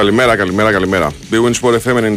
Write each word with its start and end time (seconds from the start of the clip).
Καλημέρα, 0.00 0.36
καλημέρα, 0.36 0.72
καλημέρα. 0.72 1.12
Big 1.30 1.36
Win 1.36 1.52
Sport 1.60 1.78
FM 1.84 2.16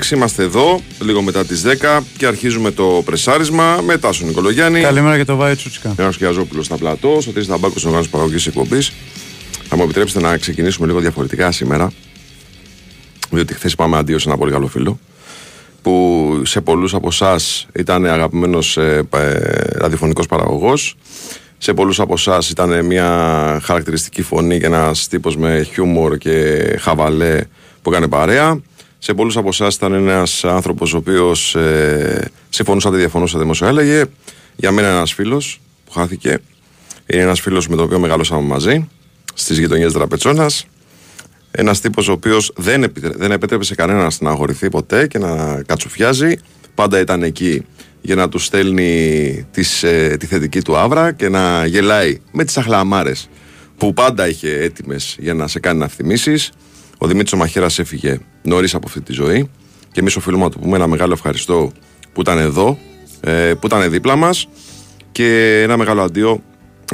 94,6. 0.00 0.10
Είμαστε 0.10 0.42
εδώ, 0.42 0.80
λίγο 1.00 1.22
μετά 1.22 1.44
τις 1.44 1.62
10 1.62 2.00
και 2.16 2.26
αρχίζουμε 2.26 2.70
το 2.70 3.02
πρεσάρισμα 3.04 3.80
με 3.84 3.98
Τάσο 3.98 4.24
Νικολογιάννη. 4.26 4.80
Καλημέρα 4.80 5.16
και 5.16 5.24
το 5.24 5.36
Βάη 5.36 5.54
Τσούτσικα. 5.54 5.94
Ένα 5.98 6.08
Κιαζόπουλος 6.08 6.66
στα 6.66 6.76
πλατό, 6.76 7.18
στο 7.20 7.30
Τρει 7.30 7.46
Ταμπάκο 7.46 7.78
στον 7.78 7.84
οργάνωση 7.84 8.10
παραγωγή 8.10 8.48
εκπομπής. 8.48 8.92
Θα 9.68 9.76
μου 9.76 9.82
επιτρέψετε 9.82 10.20
να 10.20 10.36
ξεκινήσουμε 10.36 10.86
λίγο 10.86 11.00
διαφορετικά 11.00 11.52
σήμερα. 11.52 11.92
Διότι 13.30 13.54
χθες 13.54 13.72
είπαμε 13.72 13.96
αντίο 13.96 14.18
σε 14.18 14.28
ένα 14.28 14.38
πολύ 14.38 14.52
καλό 14.52 14.66
φίλο 14.66 14.98
που 15.82 16.42
σε 16.44 16.60
πολλούς 16.60 16.94
από 16.94 17.08
εσάς 17.08 17.66
ήταν 17.74 18.06
αγαπημένος 18.06 18.76
ε, 18.76 19.08
ε, 19.14 19.38
ραδιοφωνικός 19.72 20.26
παραγωγός. 20.26 20.96
Σε 21.58 21.74
πολλούς 21.74 22.00
από 22.00 22.12
εσάς 22.12 22.50
ήταν 22.50 22.84
μια 22.84 23.60
χαρακτηριστική 23.62 24.22
φωνή 24.22 24.58
και 24.58 24.66
ένας 24.66 25.08
τύπος 25.08 25.36
με 25.36 25.62
χιούμορ 25.72 26.16
και 26.16 26.64
χαβαλέ 26.80 27.40
που 27.82 27.90
έκανε 27.90 28.08
παρέα. 28.08 28.60
Σε 28.98 29.14
πολλούς 29.14 29.36
από 29.36 29.48
εσάς 29.48 29.74
ήταν 29.74 29.92
ένας 29.92 30.44
άνθρωπος 30.44 30.94
ο 30.94 30.96
οποίος 30.96 31.54
ε, 31.54 32.30
συμφωνούσατε, 32.48 32.96
διαφωνούσατε, 32.96 33.42
δημόσιο 33.42 33.66
έλεγε. 33.66 34.04
Για 34.56 34.70
μένα 34.72 34.88
ένας 34.88 35.12
φίλος 35.12 35.60
που 35.84 35.92
χάθηκε. 35.92 36.38
Είναι 37.06 37.22
ένας 37.22 37.40
φίλος 37.40 37.68
με 37.68 37.76
τον 37.76 37.84
οποίο 37.84 37.98
μεγαλώσαμε 37.98 38.46
μαζί 38.46 38.88
στις 39.34 39.58
γειτονιές 39.58 39.92
Δραπετσόνα. 39.92 40.50
Ένας 41.50 41.80
τύπος 41.80 42.08
ο 42.08 42.12
οποίος 42.12 42.52
δεν, 42.56 42.82
επιτρέ, 42.82 43.10
δεν 43.16 43.30
επέτρεπε 43.30 43.64
σε 43.64 43.74
κανένα 43.74 44.10
να 44.20 44.30
αγορηθεί 44.30 44.68
ποτέ 44.68 45.06
και 45.06 45.18
να 45.18 45.62
κατσουφιάζει. 45.66 46.36
Πάντα 46.74 47.00
ήταν 47.00 47.22
εκεί 47.22 47.64
για 48.00 48.14
να 48.14 48.28
τους 48.28 48.44
στέλνει 48.44 49.46
τις, 49.50 49.82
ε, 49.82 50.16
τη 50.18 50.26
θετική 50.26 50.62
του 50.62 50.76
άβρα 50.76 51.12
και 51.12 51.28
να 51.28 51.66
γελάει 51.66 52.20
με 52.32 52.44
τις 52.44 52.56
αχλαμάρε 52.58 53.12
που 53.76 53.92
πάντα 53.92 54.28
είχε 54.28 54.58
έτοιμες 54.58 55.16
για 55.18 55.34
να 55.34 55.48
σε 55.48 55.60
κάνει 55.60 55.78
να 55.78 55.88
θυμίσεις. 55.88 56.50
Ο 56.98 57.06
Δημήτρης 57.06 57.32
Μαχαίρας 57.32 57.78
έφυγε 57.78 58.18
νωρίς 58.42 58.74
από 58.74 58.86
αυτή 58.86 59.00
τη 59.00 59.12
ζωή 59.12 59.50
και 59.92 60.00
εμείς 60.00 60.16
οφείλουμε 60.16 60.44
να 60.44 60.50
του 60.50 60.58
πούμε 60.58 60.76
ένα 60.76 60.86
μεγάλο 60.86 61.12
ευχαριστώ 61.12 61.72
που 62.12 62.20
ήταν 62.20 62.38
εδώ, 62.38 62.78
ε, 63.20 63.52
που 63.60 63.66
ήταν 63.66 63.90
δίπλα 63.90 64.16
μας 64.16 64.48
και 65.12 65.60
ένα 65.62 65.76
μεγάλο 65.76 66.02
αντίο 66.02 66.42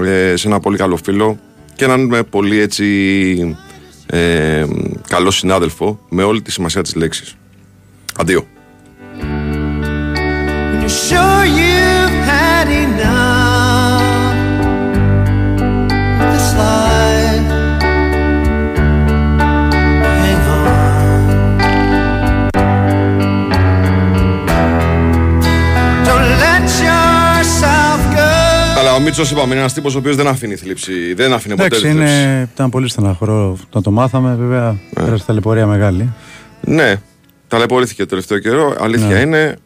ε, 0.05 0.37
σε 0.37 0.49
ένα 0.49 0.61
πολύ 0.61 0.77
καλό 0.77 0.97
φίλο 0.97 1.39
και 1.75 1.85
έναν 1.85 2.27
πολύ 2.31 2.59
έτσι 2.59 3.57
ε, 4.07 4.67
καλό 5.09 5.31
συνάδελφο 5.31 6.01
με 6.09 6.23
όλη 6.23 6.43
τη 6.43 6.53
σημασία 6.53 6.83
της 6.83 6.95
λέξης. 6.95 7.37
Αντίο. 8.17 8.47
When 10.85 10.91
you're 10.93 10.99
sure 11.09 11.45
you've 11.61 12.17
had 12.33 12.69
enough 12.85 14.03
of 16.23 16.27
this 16.35 16.49
life, 16.63 17.49
hang 20.21 20.43
on. 20.59 21.85
Don't 26.09 26.29
let 26.45 26.65
yourself 26.87 28.01
go. 28.17 28.79
Αλλά 28.79 28.95
ο 28.95 29.01
Μίτσος 29.01 29.31
είπαμε 29.31 29.51
είναι 29.51 29.59
ένας 29.61 29.73
τύπος 29.73 29.95
ο 29.95 29.99
οποίος 29.99 30.17
δεν 30.17 30.27
αφήνει 30.27 30.55
θλίψη. 30.57 31.15
Δεν 31.15 31.33
αφήνει 31.33 31.55
ποτέ 31.55 31.67
Εντάξει, 31.67 31.87
θλίψη. 31.89 32.13
είναι, 32.13 32.49
ήταν 32.55 32.71
πολύ 32.71 32.89
στεναχωρό 32.89 33.57
να 33.75 33.83
το 33.83 33.91
μάθαμε. 33.91 34.35
Βέβαια, 34.39 34.77
πέρασε 34.95 35.25
ταλαιπωρία 35.27 35.67
μεγάλη. 35.67 36.13
Ναι, 36.61 36.95
ταλαιπωρήθηκε 37.49 38.03
το 38.03 38.09
τελευταίο 38.09 38.39
καιρό. 38.39 38.77
Αλήθεια 38.81 39.07
Ναι. 39.09 39.19
είναι. 39.19 39.57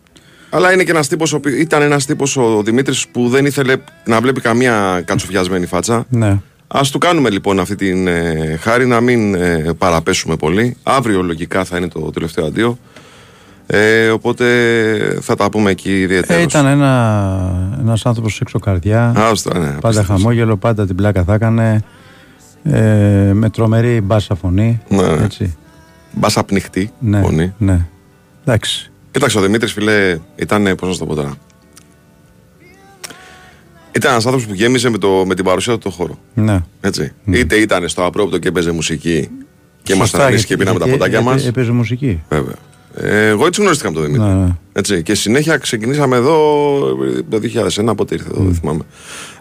Αλλά 0.50 0.72
είναι 0.72 0.82
και 0.84 0.90
ένας 0.90 1.08
τύπος. 1.08 1.38
Ήταν 1.58 1.82
ένας 1.82 2.06
τύπος 2.06 2.36
ο 2.36 2.62
Δημήτρης 2.62 3.08
που 3.08 3.28
δεν 3.28 3.44
ήθελε 3.46 3.74
να 4.04 4.20
βλέπει 4.20 4.40
καμία 4.40 5.02
κατσουφιασμένη 5.04 5.66
φάτσα. 5.66 6.04
Ναι. 6.08 6.38
Α 6.68 6.80
του 6.92 6.98
κάνουμε 6.98 7.30
λοιπόν 7.30 7.60
αυτή 7.60 7.74
την 7.74 8.06
ε, 8.06 8.56
χάρη 8.60 8.86
να 8.86 9.00
μην 9.00 9.34
ε, 9.34 9.72
παραπέσουμε 9.78 10.36
πολύ. 10.36 10.76
Αύριο 10.82 11.22
λογικά 11.22 11.64
θα 11.64 11.76
είναι 11.76 11.88
το 11.88 12.00
τελευταίο 12.00 12.46
αντίο. 12.46 12.78
Ε, 13.66 14.08
οπότε 14.08 14.44
θα 15.20 15.34
τα 15.34 15.50
πούμε 15.50 15.70
εκεί 15.70 15.90
Ε, 15.90 15.94
ιδιαίτερα. 15.98 16.40
ήταν 16.40 16.66
ένα 16.66 17.76
ένας 17.80 18.06
άνθρωπος 18.06 18.40
έξω 18.40 18.58
καρδιά. 18.58 19.12
Άστα, 19.16 19.58
ναι, 19.58 19.64
πάντα 19.64 19.78
απίστευτος. 19.82 20.06
χαμόγελο, 20.22 20.56
πάντα 20.56 20.86
την 20.86 20.96
πλάκα 20.96 21.24
θα 21.24 21.34
έκανε. 21.34 21.82
Ε, 22.62 22.80
με 23.32 23.50
τρομερή 23.50 24.00
μπάσα 24.00 24.34
φωνή. 24.34 24.80
Ναι. 24.88 25.02
Έτσι. 25.24 25.56
Μπάσα 26.12 26.44
πνιχτή 26.44 26.90
Ναι, 26.98 27.20
φωνή. 27.20 27.54
ναι. 27.58 27.86
Εντάξει. 28.44 28.90
Κοίταξε, 29.18 29.38
ο 29.38 29.40
Δημήτρης, 29.42 29.72
φιλέ, 29.72 30.18
ήταν. 30.36 30.62
Πώς 30.76 30.88
να 30.88 30.92
σου 30.92 30.98
το 30.98 31.06
πω 31.06 31.14
τώρα. 31.14 31.34
Ήταν 33.92 34.10
ένας 34.10 34.24
άνθρωπος 34.26 34.46
που 34.48 34.54
γέμιζε 34.54 34.88
με, 34.90 34.98
το, 34.98 35.24
με 35.26 35.34
την 35.34 35.44
παρουσία 35.44 35.72
του 35.72 35.78
το 35.78 35.90
χώρο. 35.90 36.18
Ναι. 36.34 36.62
Έτσι. 36.80 37.12
Είτε 37.30 37.56
ήταν 37.56 37.88
στο 37.88 38.04
απρόπτο 38.04 38.38
και 38.38 38.50
παίζε 38.52 38.70
μουσική 38.72 39.28
και 39.82 39.92
ήμασταν 39.92 40.20
Σωστά, 40.20 40.26
εμεί 40.34 40.36
και 40.40 40.44
γιατί- 40.46 40.62
πίναμε 40.62 40.78
τα 40.78 40.84
γιατί 40.84 40.98
ποτάκια 40.98 41.20
μας. 41.20 41.34
έπαι- 41.34 41.48
Έπαιζε 41.56 41.72
μουσική. 41.72 42.22
Βέβαια. 42.28 42.54
Ε, 42.94 43.26
εγώ 43.28 43.46
έτσι 43.46 43.60
γνωρίστηκα 43.60 43.90
με 43.90 43.96
τον 43.96 44.04
Δημήτρη. 44.04 44.26
Ναι, 44.28 44.34
ναι. 44.34 44.56
Έτσι. 44.72 45.02
Και 45.02 45.14
συνέχεια 45.14 45.56
ξεκινήσαμε 45.56 46.16
εδώ 46.16 46.34
ε, 47.18 47.22
το 47.30 47.38
2001, 47.38 47.94
πότε 47.96 48.14
ήρθε 48.14 48.28
εδώ, 48.32 48.42
δεν 48.44 48.54
θυμάμαι. 48.54 48.82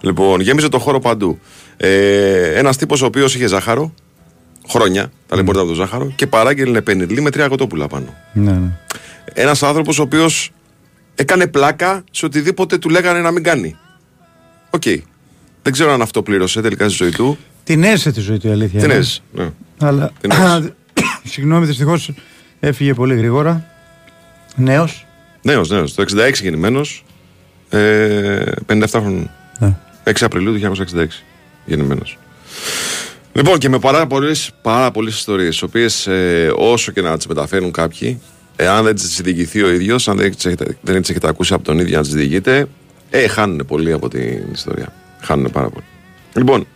Λοιπόν, 0.02 0.40
γέμιζε 0.42 0.70
το 0.70 0.80
χώρο 0.80 1.00
παντού. 1.00 1.40
Ε, 1.78 2.54
ένας 2.60 2.78
τύπος 2.78 3.02
ο 3.02 3.06
οποίος 3.06 3.36
είχε 3.36 3.48
ζάχαρο, 3.48 3.94
χρόνια, 4.70 5.12
ταλαιπωρείται 5.28 5.64
από 5.64 5.70
το 5.74 5.76
ζάχαρο, 5.76 6.12
και 6.16 6.28
παράγγελνε 6.28 6.82
πενιρλί 6.82 7.22
με 7.22 7.30
τρία 7.30 7.48
κοτόπουλα 7.48 7.88
πάνω. 7.88 8.06
Ναι, 8.34 8.52
ναι. 8.52 8.72
Ένας 9.34 9.64
άνθρωπος 9.64 10.00
ο 10.00 10.02
οποίος 10.02 10.52
έκανε 11.16 11.48
πλάκα 11.48 12.04
σε 12.12 12.26
οτιδήποτε 12.26 12.78
του 12.78 12.90
λέγανε 12.90 13.20
να 13.20 13.32
μην 13.32 13.44
κάνει. 13.44 13.76
Οκ. 14.70 14.84
Δεν 15.62 15.74
ξέρω 15.74 15.92
αν 15.92 16.02
αυτό 16.02 16.24
πλήρωσε 16.24 16.62
τελικά 16.62 16.90
στη 16.90 17.04
ζωή 17.04 17.12
του. 17.12 17.38
Την 17.64 17.84
έζησε 17.84 18.12
τη 18.12 18.20
ζωή 18.20 18.38
του 18.38 18.48
η 18.48 18.52
αλήθεια. 18.52 18.80
Τι 18.80 18.86
είναι. 18.86 18.94
έζησε, 18.94 19.22
ναι. 19.32 19.50
Αλλά. 19.78 20.12
Την 20.22 20.32
έζησε. 20.32 20.74
Συγγνώμη, 21.32 21.66
δυστυχώς 21.66 22.12
έφυγε 22.60 22.94
πολύ 22.94 23.16
γρήγορα. 23.16 23.66
Νέος. 24.56 25.06
Νέος, 25.42 25.70
νέος. 25.70 25.94
Το 25.94 26.02
66 26.02 26.42
γεννημένος. 26.42 27.06
Ε, 27.70 28.52
57 28.66 28.86
χρόνων. 28.92 29.30
Ναι. 29.60 29.76
6 30.04 30.12
Απριλίου 30.22 30.54
του 30.54 30.60
1966 30.60 31.24
γεννημένος. 31.66 32.18
Λοιπόν, 33.34 33.58
και 33.58 33.70
με 33.70 33.80
πάρα 33.80 34.08
πολλές 34.08 34.52
πάρα 34.62 34.92
πολλές 34.92 35.14
ιστορίες, 35.14 35.58
τι 35.58 35.66
οποίες 35.66 36.08
όσο 36.56 36.92
και 36.92 37.02
να 37.02 37.18
τις 37.18 37.28
μεταφέρουν 37.28 37.72
κάποιοι, 37.72 38.22
εάν 38.60 38.84
δεν 38.84 38.96
τι 38.96 39.22
διηγηθεί 39.24 39.62
ο 39.64 39.70
ίδιος, 39.72 40.08
αν 40.08 40.18
δεν 40.18 40.32
τι 40.36 40.48
έχετε, 40.48 40.78
δεν 40.82 41.02
τις 41.02 41.10
έχετε 41.10 41.28
ακούσει 41.28 41.54
από 41.54 41.64
τον 41.64 41.80
ίδιο 41.80 41.98
να 41.98 42.04
τι 42.04 42.10
διηγείτε, 42.16 42.68
ε, 43.10 43.28
χάνουν 43.28 43.66
πολύ 43.68 43.92
από 43.94 44.10
την 44.10 44.44
ιστορία. 44.54 44.94
Χάνουν 45.22 45.52
πάρα 45.52 45.70
πολύ. 45.70 45.86
Λοιπόν, 46.36 46.68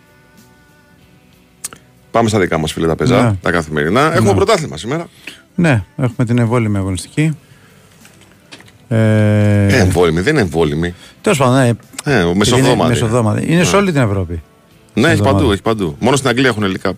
πάμε 2.12 2.30
στα 2.30 2.40
δικά 2.40 2.58
μας 2.58 2.72
φίλε 2.74 2.88
τα 2.88 2.96
πεζά, 2.96 3.22
Ναι. 3.24 3.36
τα 3.42 3.52
καθημερινά. 3.52 4.14
Έχουμε 4.16 4.34
πρωτάθλημα 4.34 4.78
σήμερα. 4.78 5.08
Ναι, 5.56 5.84
έχουμε 5.98 6.26
την 6.26 6.38
εμβόλυμη 6.38 6.78
αγωνιστική. 6.78 7.38
Ε, 8.88 9.68
Ε, 9.68 9.78
εμβόλυμη, 9.80 10.22
δεν 10.22 10.34
είναι 10.34 10.42
εμβόλυμη. 10.42 10.94
Τέλος 11.22 11.38
πάντων, 11.38 11.54
ναι. 11.56 11.68
Ε, 12.04 12.20
Είναι 12.22 12.34
μεσοβδόματη. 12.36 12.90
μεσοβδόματη. 12.90 13.52
Είναι 13.52 13.64
σε 13.64 13.76
όλη 13.76 13.92
την 13.92 14.02
Ευρώπη. 14.02 14.42
Ναι, 14.94 15.02
έχει 15.08 15.12
εβδομάδα. 15.12 15.38
παντού, 15.38 15.52
έχει 15.52 15.62
παντού. 15.62 15.96
Μόνο 16.00 16.16
στην 16.16 16.30
Αγγλία 16.30 16.48
έχουν 16.50 16.64
League 16.66 16.90
Cup. 16.90 16.94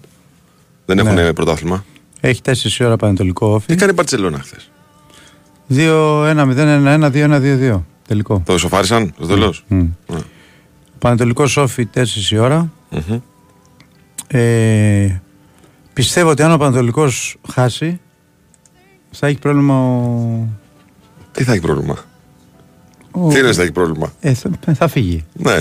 Δεν 0.85 0.95
Ναι. 1.03 1.21
έχουν 1.21 1.33
πρωτάθλημα. 1.33 1.85
Έχει 2.19 2.41
4 2.41 2.85
ώρα 2.85 2.95
πανετολικό 2.97 3.47
Τι 3.47 3.53
όφη. 3.53 3.75
κάνει 3.75 3.91
η 3.91 3.93
Μπαρσελόνα 3.97 4.39
χθες; 4.39 4.71
2-1-0-1-1, 5.77 7.11
2-1-2-2. 7.13 7.81
Τελικό. 8.07 8.41
Το 8.45 8.53
ισοφάρισαν 8.53 9.13
στο 9.17 9.27
τέλος; 9.27 9.63
Μμ. 9.67 9.83
Πανετολικό 10.99 11.43
όφη 11.57 11.87
4 11.93 12.31
η 12.31 12.37
ώρα. 12.37 12.71
Ε, 14.27 15.07
πιστεύω 15.93 16.29
ότι 16.29 16.43
αν 16.43 16.51
ο 16.51 16.57
Πανετολικός 16.57 17.35
χάσει, 17.51 17.99
θα 19.11 19.27
έχει 19.27 19.39
πρόβλημα 19.39 19.75
ο. 19.79 20.47
Τι 21.31 21.43
θα 21.43 21.51
έχει 21.51 21.61
πρόβλημα; 21.61 21.97
ο- 23.11 23.27
Τι 23.27 23.39
είναι 23.39 23.53
θα 23.53 23.61
έχει 23.61 23.71
πρόβλημα; 23.71 24.13
Ε, 24.19 24.33
θα, 24.33 24.49
θα 24.73 24.87
φύγει. 24.87 25.23
Ναι. 25.33 25.57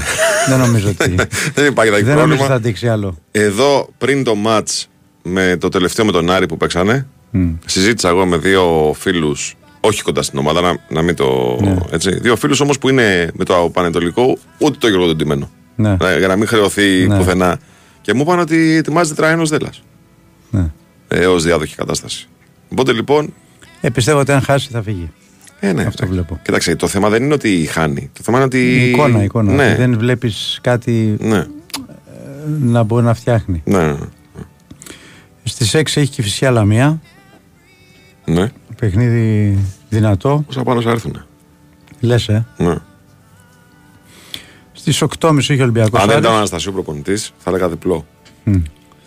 δεν 0.48 0.58
νομίζω 0.58 0.88
ότι. 0.88 1.14
Δεν 1.54 1.66
υπάρχει 1.66 1.90
θα 1.92 1.96
έχει 1.96 2.04
δεν 2.06 2.16
νομίζω 2.16 2.16
ότι 2.16 2.16
θα 2.16 2.24
πρόβλημα. 2.24 2.54
αντέξει 2.54 2.88
άλλο. 2.88 3.16
Εδώ 3.30 3.88
πριν 3.98 4.24
το 4.24 4.34
match 4.46 4.84
με 5.22 5.56
το 5.60 5.68
τελευταίο 5.68 6.04
με 6.04 6.12
τον 6.12 6.30
Άρη 6.30 6.46
που 6.46 6.56
παίξανε, 6.56 7.06
συζήτησα 7.66 8.08
εγώ 8.08 8.26
με 8.26 8.36
δύο 8.36 8.94
φίλους, 8.98 9.54
όχι 9.84 10.02
κοντά 10.02 10.22
στην 10.22 10.38
ομάδα, 10.38 10.60
να, 10.60 10.76
να 10.88 11.02
μην 11.02 11.14
το. 11.14 11.58
Ναι. 11.62 11.76
Έτσι, 11.90 12.18
δύο 12.20 12.36
φίλους 12.36 12.60
όμως 12.60 12.78
που 12.78 12.88
είναι 12.88 13.30
με 13.34 13.44
το 13.44 13.70
Πανετολικό, 13.72 14.38
ούτε 14.58 14.76
το 14.78 14.88
Γιώργο 14.88 15.06
τον 15.06 15.16
Τιμένο. 15.16 15.50
Ναι. 15.76 15.96
Ε, 16.00 16.18
Για 16.18 16.28
να 16.28 16.36
μην 16.36 16.46
χρεωθεί 16.46 17.06
Ναι. 17.06 17.16
πουθενά. 17.16 17.58
Και 18.00 18.14
μου 18.14 18.20
είπαν 18.22 18.38
ότι 18.38 18.74
ετοιμάζεται 18.76 19.14
τραένο 19.22 19.46
Δέλλα. 19.46 19.70
Ναι. 20.50 20.70
Ε, 21.08 21.26
Ω 21.26 21.38
διάδοχη 21.38 21.74
κατάσταση. 21.74 22.28
Οπότε 22.68 22.92
λοιπόν. 22.92 23.34
Ε, 23.80 23.90
πιστεύω 23.90 24.18
ότι 24.18 24.32
αν 24.32 24.40
χάσει 24.40 24.68
θα 24.72 24.82
φύγει. 24.82 25.10
Ε, 25.60 25.66
ναι, 25.72 25.80
Αυτό 25.82 26.04
εντάξει. 26.04 26.06
βλέπω. 26.06 26.40
Κοιτάξτε, 26.44 26.76
το 26.76 26.86
θέμα 26.88 27.08
δεν 27.08 27.22
είναι 27.22 27.34
ότι 27.34 27.66
χάνει. 27.70 28.10
Το 28.12 28.20
θέμα 28.22 28.36
είναι 28.36 28.46
ότι. 28.46 28.58
Η 28.86 28.90
εικόνα, 28.90 29.22
εικόνα. 29.22 29.52
Ναι, 29.52 29.66
Ότι 29.66 29.74
Δεν 29.76 29.98
βλέπεις 29.98 30.58
κάτι 30.62 31.16
ναι, 31.20 31.46
να 32.60 32.82
μπορεί 32.82 33.04
να 33.04 33.14
φτιάχνει. 33.14 33.62
ναι, 33.64 33.86
ναι. 33.86 33.96
Στις 35.44 35.74
6 35.74 35.80
έχει 35.80 36.08
και 36.08 36.22
φυσικά 36.22 36.50
Λαμία. 36.50 37.00
ναι. 38.24 38.50
Παιχνίδι 38.82 39.58
δυνατό. 39.88 40.42
Πόσα 40.46 40.62
πάνω 40.62 40.80
θα 40.80 40.90
έρθουν. 40.90 41.24
Λες, 42.00 42.28
ε. 42.28 42.46
Ναι. 42.56 42.74
Στις 44.72 45.02
8.30 45.20 45.36
είχε 45.38 45.62
Ολυμπιακός. 45.62 46.00
Αν 46.00 46.08
δεν 46.08 46.18
ήταν 46.18 46.32
ο 46.32 46.36
Αναστασίου 46.36 46.72
προπονητής, 46.72 47.32
θα 47.38 47.50
έλεγα 47.50 47.68
διπλό. 47.68 48.06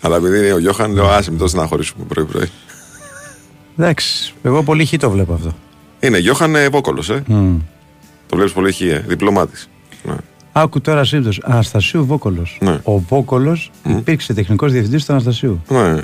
Αλλά 0.02 0.16
επειδή 0.16 0.38
είναι 0.38 0.54
ο 0.54 0.58
Γιώχαν, 0.58 0.92
λέω 0.92 1.08
άσε 1.08 1.30
μην 1.30 1.40
το 1.40 1.48
στεναχωρήσουμε 1.48 2.06
πρωί-πρωί. 2.06 2.50
Εντάξει, 3.78 4.34
εγώ 4.44 4.64
πολύ 4.64 4.86
χι 4.86 4.98
το 4.98 5.10
βλέπω 5.10 5.34
αυτό. 5.34 5.56
Είναι 6.00 6.18
Γιώχαν 6.18 6.56
ε, 6.56 6.70
Βόκολος, 6.70 7.10
ε. 7.10 7.24
Μμ. 7.28 7.58
Το 8.28 8.36
βλέπεις 8.36 8.54
πολύ 8.54 8.72
χι, 8.72 8.90
ε. 8.90 9.00
Διπλωμάτης. 9.08 9.70
Ναι. 10.04 10.16
Άκου 10.52 10.82
τώρα 10.82 11.04
σύμπτωση. 11.04 11.42
Αναστασίου 11.44 12.06
Βόκολος. 12.06 12.58
Ναι. 12.62 12.80
Ο 12.84 13.00
Βόκολος 13.00 13.72
υπήρξε 13.86 14.34
τεχνικός 14.34 14.72
διευθυντής 14.72 15.06
του 15.06 15.12
Αναστασίου. 15.12 15.62
Ναι, 15.68 16.02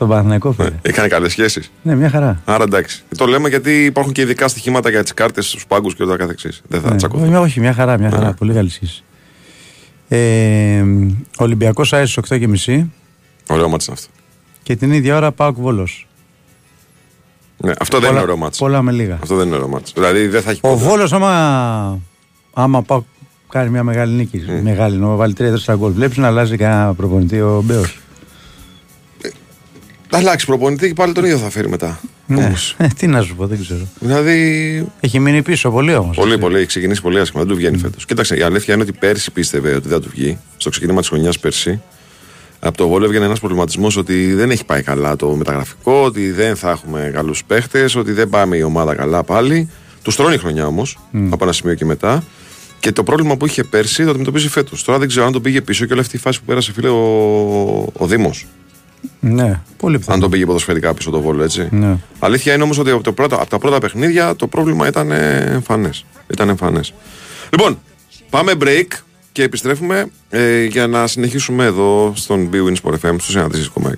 Στον 0.00 0.12
Παναθηναϊκό, 0.12 0.48
ναι. 0.48 0.64
φίλε. 0.64 0.76
Έκανε 0.82 1.08
καλές 1.08 1.30
σχέσεις. 1.30 1.70
Ναι, 1.82 1.94
μια 1.94 2.10
χαρά. 2.10 2.40
Άρα 2.44 2.62
εντάξει. 2.64 3.02
Το 3.16 3.26
λέμε 3.26 3.48
γιατί 3.48 3.84
υπάρχουν 3.84 4.12
και 4.12 4.20
ειδικά 4.20 4.48
στοιχήματα 4.48 4.90
για 4.90 5.02
τις 5.02 5.14
κάρτες 5.14 5.46
στους 5.48 5.66
πάγκους 5.66 5.94
και 5.94 6.02
όλα 6.02 6.12
τα 6.12 6.18
καθεξής. 6.18 6.62
Δεν 6.68 6.80
θα 6.80 6.90
Ναι. 6.90 6.96
τσακωθούμε. 6.96 7.36
Όχι, 7.38 7.44
όχι, 7.46 7.60
μια 7.60 7.72
χαρά, 7.72 7.98
μια 7.98 8.10
χαρά. 8.10 8.26
Ναι. 8.26 8.32
Πολύ 8.34 8.52
καλή 8.52 8.70
σχέση. 8.70 9.02
Ε, 10.08 10.84
Ολυμπιακός 11.36 11.92
Άι 11.92 12.06
στις 12.06 12.16
8.30 12.16 12.86
Ωραίο 13.48 13.68
μάτι 13.68 13.84
είναι 13.88 13.96
αυτό. 13.98 14.06
και 14.62 14.76
την 14.76 14.92
ίδια 14.92 15.16
ώρα 15.16 15.32
Πάοκ 15.32 15.56
Βόλος. 15.60 16.06
Ναι, 17.56 17.72
αυτό 17.80 17.98
δεν 18.00 18.10
είναι 18.10 18.20
ωραίο 18.20 18.36
μάτι. 18.36 18.58
Πολλά 18.58 18.82
με 18.82 18.92
λίγα. 18.92 19.18
Αυτό 19.22 19.36
δεν 19.36 19.46
είναι 19.46 19.56
ωραίο 19.56 19.68
μάτι. 19.68 19.90
Δηλαδή 19.94 20.26
δεν 20.26 20.42
θα 20.42 20.50
έχει 20.50 20.60
Ο 20.62 20.68
ποτέ. 20.68 20.84
Βόλος, 20.84 21.12
άμα, 21.12 21.98
άμα 22.52 22.82
Πάοκ 22.82 23.04
κάνει 23.48 23.70
μια 23.70 23.82
μεγάλη 23.82 24.12
νίκη, 24.14 24.42
μεγάλη, 24.62 24.96
να 24.96 25.08
βάλει 25.08 25.34
3-4 25.38 25.74
γκολ, 25.76 25.92
βλέπεις 25.92 26.16
να 26.16 26.26
αλλάζει 26.26 26.56
κανένα 26.56 26.94
προπονητή 26.94 27.40
ο 27.40 27.62
Μπέος. 27.64 27.98
Θα 30.10 30.18
αλλάξει 30.18 30.46
προπονητή 30.46 30.86
και 30.86 30.94
πάλι 30.94 31.12
τον 31.12 31.24
ίδιο 31.24 31.38
θα 31.38 31.50
φέρει 31.50 31.68
μετά. 31.68 32.00
Ναι. 32.26 32.44
Όμως. 32.44 32.74
Ε, 32.78 32.86
τι 32.98 33.06
να 33.06 33.22
σου 33.22 33.36
πω, 33.36 33.46
δεν 33.46 33.60
ξέρω. 33.60 33.88
Δηλαδή. 34.00 34.86
Έχει 35.00 35.18
μείνει 35.18 35.42
πίσω 35.42 35.70
πολύ 35.70 35.94
όμως. 35.94 36.16
Πολύ, 36.16 36.38
πολύ. 36.38 36.56
Έχει 36.56 36.66
ξεκινήσει 36.66 37.02
πολύ 37.02 37.20
άσχημα. 37.20 37.42
Δεν 37.42 37.50
του 37.50 37.56
βγαίνει 37.56 37.78
φέτος. 37.78 38.04
Κοίταξε, 38.04 38.36
η 38.36 38.42
αλήθεια 38.42 38.74
είναι 38.74 38.82
ότι 38.82 38.92
πέρσι 38.92 39.30
πίστευε 39.30 39.74
ότι 39.74 39.88
δεν 39.88 40.00
θα 40.00 40.04
του 40.04 40.10
βγει. 40.14 40.38
Στο 40.56 40.70
ξεκίνημα 40.70 41.00
της 41.00 41.08
χρονιάς 41.08 41.38
πέρσι. 41.38 41.80
Από 42.60 42.76
το 42.76 42.88
Βόλο 42.88 43.04
έβγαινε 43.04 43.24
ένας 43.24 43.38
προβληματισμός 43.38 43.96
ότι 43.96 44.34
δεν 44.34 44.50
έχει 44.50 44.64
πάει 44.64 44.82
καλά 44.82 45.16
το 45.16 45.28
μεταγραφικό, 45.28 46.02
ότι 46.02 46.30
δεν 46.30 46.56
θα 46.56 46.70
έχουμε 46.70 47.10
καλούς 47.14 47.44
παίχτες, 47.44 47.96
ότι 47.96 48.12
δεν 48.12 48.28
πάμε 48.28 48.56
η 48.56 48.62
ομάδα 48.62 48.94
καλά 48.94 49.22
πάλι. 49.22 49.70
Του 50.02 50.12
τρώνει 50.12 50.34
η 50.34 50.38
χρονιά 50.38 50.66
όμως, 50.66 50.98
από 51.30 51.44
ένα 51.44 51.52
σημείο 51.52 51.74
και 51.74 51.84
μετά. 51.84 52.24
Και 52.80 52.92
το 52.92 53.02
πρόβλημα 53.02 53.36
που 53.36 53.46
είχε 53.46 53.64
πέρσι 53.64 54.04
το 54.04 54.10
αντιμετωπίζει 54.10 54.48
φέτος. 54.48 54.84
Τώρα 54.84 54.98
δεν 54.98 55.08
ξέρω 55.08 55.26
αν 55.26 55.32
τον 55.32 55.42
πήγε 55.42 55.60
πίσω 55.60 55.84
και 55.84 55.92
όλη 55.92 56.00
αυτή 56.00 56.16
η 56.16 56.18
φάση 56.18 56.38
που 56.38 56.44
πέρασε, 56.46 56.72
φίλε, 56.72 56.88
ο, 56.88 57.92
ο 57.92 58.06
Δήμος. 58.06 58.46
Ναι, 59.20 59.60
πολύ 59.76 59.94
Αν 59.94 60.00
πιθανό. 60.00 60.20
τον 60.20 60.30
πήγε 60.30 60.46
ποδοσφαιρικά 60.46 60.94
πίσω 60.94 61.10
το 61.10 61.20
Βόλο, 61.20 61.42
έτσι. 61.42 61.68
Ναι. 61.70 61.96
Αλήθεια 62.18 62.54
είναι 62.54 62.62
όμως 62.62 62.78
ότι 62.78 62.90
από, 62.90 63.02
το 63.02 63.12
πρώτο, 63.12 63.34
από 63.36 63.50
τα 63.50 63.58
πρώτα 63.58 63.78
παιχνίδια 63.78 64.36
το 64.36 64.46
πρόβλημα 64.46 64.86
ήταν 64.88 65.10
εμφανές. 65.10 66.04
Ήταν 66.30 66.48
εμφανές. 66.48 66.94
Λοιπόν, 67.50 67.78
πάμε 68.30 68.52
break 68.64 68.86
και 69.32 69.42
επιστρέφουμε 69.42 70.06
ε, 70.30 70.64
για 70.64 70.86
να 70.86 71.06
συνεχίσουμε 71.06 71.64
εδώ 71.64 72.12
στον 72.16 72.50
Big 72.52 72.56
Wins 72.68 72.76
Sport 72.90 72.94
FM 72.94 73.16
στο 73.20 73.48
103,6. 73.74 73.90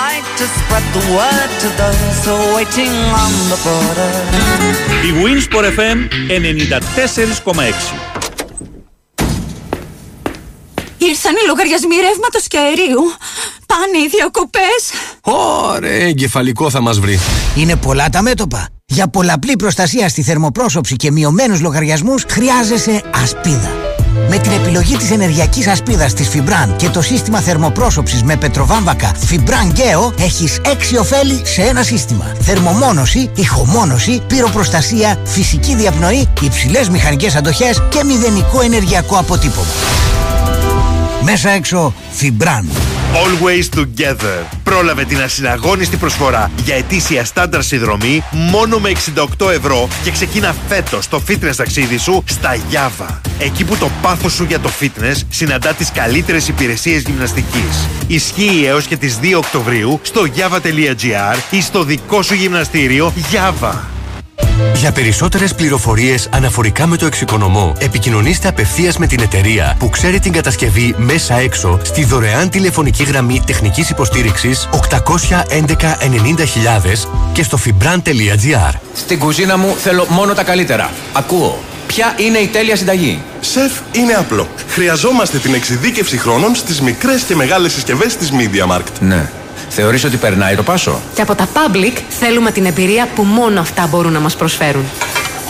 Like 0.00 0.28
to 0.40 0.46
spread 0.58 0.86
the 0.98 1.04
word 1.18 1.50
to 1.62 1.68
those 1.80 2.18
who 2.24 2.32
are 2.36 2.50
waiting 2.58 2.92
on 3.24 3.32
the 3.52 3.58
border. 3.66 4.12
Η 5.08 5.10
Winsport 5.24 5.66
FM 5.78 5.98
94,6. 7.54 7.62
Ήρθαν 10.98 11.32
οι 11.34 11.46
λογαριασμοί 11.46 11.94
ρεύματος 11.94 12.46
και 12.48 12.58
αερίου. 12.58 13.00
Πάνε 13.78 14.04
οι 14.04 14.08
διακοπές. 14.08 14.90
Ωραία, 15.20 16.06
εγκεφαλικό 16.06 16.70
θα 16.70 16.80
μας 16.80 16.98
βρει. 16.98 17.18
Είναι 17.54 17.76
πολλά 17.76 18.08
τα 18.08 18.22
μέτωπα. 18.22 18.68
Για 18.86 19.08
πολλαπλή 19.08 19.56
προστασία 19.56 20.08
στη 20.08 20.22
θερμοπρόσωψη 20.22 20.96
και 20.96 21.10
μειωμένους 21.10 21.60
λογαριασμούς 21.60 22.24
χρειάζεσαι 22.28 23.02
ασπίδα. 23.22 23.70
Με 24.28 24.38
την 24.38 24.52
επιλογή 24.52 24.96
της 24.96 25.10
ενεργειακής 25.10 25.66
ασπίδας 25.66 26.14
της 26.14 26.28
Fibran 26.34 26.76
και 26.76 26.88
το 26.88 27.02
σύστημα 27.02 27.40
θερμοπρόσωψης 27.40 28.22
με 28.22 28.36
πετροβάμβακα 28.36 29.12
Fibran 29.30 29.78
Geo 29.78 30.20
έχεις 30.20 30.60
έξι 30.64 30.96
ωφέλη 30.96 31.40
σε 31.44 31.62
ένα 31.62 31.82
σύστημα. 31.82 32.32
Θερμομόνωση, 32.40 33.30
ηχομόνωση, 33.34 34.22
πυροπροστασία, 34.26 35.18
φυσική 35.24 35.74
διαπνοή, 35.74 36.28
υψηλές 36.42 36.88
μηχανικές 36.88 37.34
αντοχές 37.34 37.82
και 37.88 38.04
μηδενικό 38.04 38.60
ενεργειακό 38.60 39.16
αποτύπωμα. 39.16 39.72
Μέσα 41.22 41.50
έξω 41.50 41.94
Fibran. 42.20 42.93
Always 43.14 43.78
Together. 43.78 44.44
Πρόλαβε 44.64 45.04
την 45.04 45.22
ασυναγώνιστη 45.22 45.96
προσφορά 45.96 46.50
για 46.64 46.74
ετήσια 46.74 47.24
στάνταρ 47.24 47.62
συνδρομή 47.62 48.24
μόνο 48.30 48.78
με 48.78 48.92
68 49.38 49.50
ευρώ 49.50 49.88
και 50.04 50.10
ξεκίνα 50.10 50.54
φέτος 50.68 51.08
το 51.08 51.22
fitness 51.28 51.54
ταξίδι 51.56 51.96
σου 51.96 52.24
στα 52.26 52.56
Java. 52.56 53.18
Εκεί 53.38 53.64
που 53.64 53.76
το 53.76 53.90
πάθος 54.02 54.32
σου 54.32 54.44
για 54.44 54.60
το 54.60 54.70
fitness 54.80 55.20
συναντά 55.28 55.72
τις 55.72 55.90
καλύτερες 55.90 56.48
υπηρεσίες 56.48 57.02
γυμναστικής. 57.02 57.88
Ισχύει 58.06 58.64
έως 58.66 58.86
και 58.86 58.96
τις 58.96 59.18
2 59.22 59.36
Οκτωβρίου 59.36 60.00
στο 60.02 60.26
java.gr 60.36 61.36
ή 61.50 61.60
στο 61.60 61.84
δικό 61.84 62.22
σου 62.22 62.34
γυμναστήριο 62.34 63.12
Java. 63.32 63.93
Για 64.74 64.92
περισσότερες 64.92 65.54
πληροφορίες 65.54 66.28
αναφορικά 66.32 66.86
με 66.86 66.96
το 66.96 67.06
εξοικονομώ, 67.06 67.72
επικοινωνήστε 67.78 68.48
απευθείας 68.48 68.98
με 68.98 69.06
την 69.06 69.20
εταιρεία 69.20 69.76
που 69.78 69.88
ξέρει 69.90 70.20
την 70.20 70.32
κατασκευή 70.32 70.94
μέσα 70.98 71.34
έξω 71.34 71.80
στη 71.82 72.04
δωρεάν 72.04 72.48
τηλεφωνική 72.48 73.04
γραμμή 73.04 73.42
τεχνικής 73.46 73.90
υποστήριξης 73.90 74.68
811 74.72 75.96
90.000 76.00 77.08
και 77.32 77.42
στο 77.42 77.58
fibran.gr. 77.64 78.74
Στην 78.94 79.18
κουζίνα 79.18 79.58
μου 79.58 79.74
θέλω 79.78 80.06
μόνο 80.08 80.34
τα 80.34 80.42
καλύτερα. 80.42 80.90
Ακούω. 81.12 81.58
Ποια 81.86 82.14
είναι 82.16 82.38
η 82.38 82.46
τέλεια 82.46 82.76
συνταγή; 82.76 83.22
Σεφ, 83.40 83.72
είναι 83.92 84.12
απλό. 84.12 84.48
Χρειαζόμαστε 84.68 85.38
την 85.38 85.54
εξειδίκευση 85.54 86.18
χρόνων 86.18 86.54
στις 86.54 86.80
μικρές 86.80 87.22
και 87.22 87.34
μεγάλες 87.34 87.72
συσκευές 87.72 88.16
της 88.16 88.30
MediaMarkt. 88.32 89.00
Ναι. 89.00 89.30
Θεωρείς 89.68 90.04
ότι 90.04 90.16
περνάει 90.16 90.54
το 90.54 90.62
πάσο; 90.62 91.00
Και 91.14 91.22
από 91.22 91.34
τα 91.34 91.48
public 91.54 91.98
θέλουμε 92.08 92.50
την 92.50 92.64
εμπειρία 92.64 93.08
που 93.14 93.22
μόνο 93.22 93.60
αυτά 93.60 93.86
μπορούν 93.90 94.12
να 94.12 94.20
μας 94.20 94.36
προσφέρουν. 94.36 94.84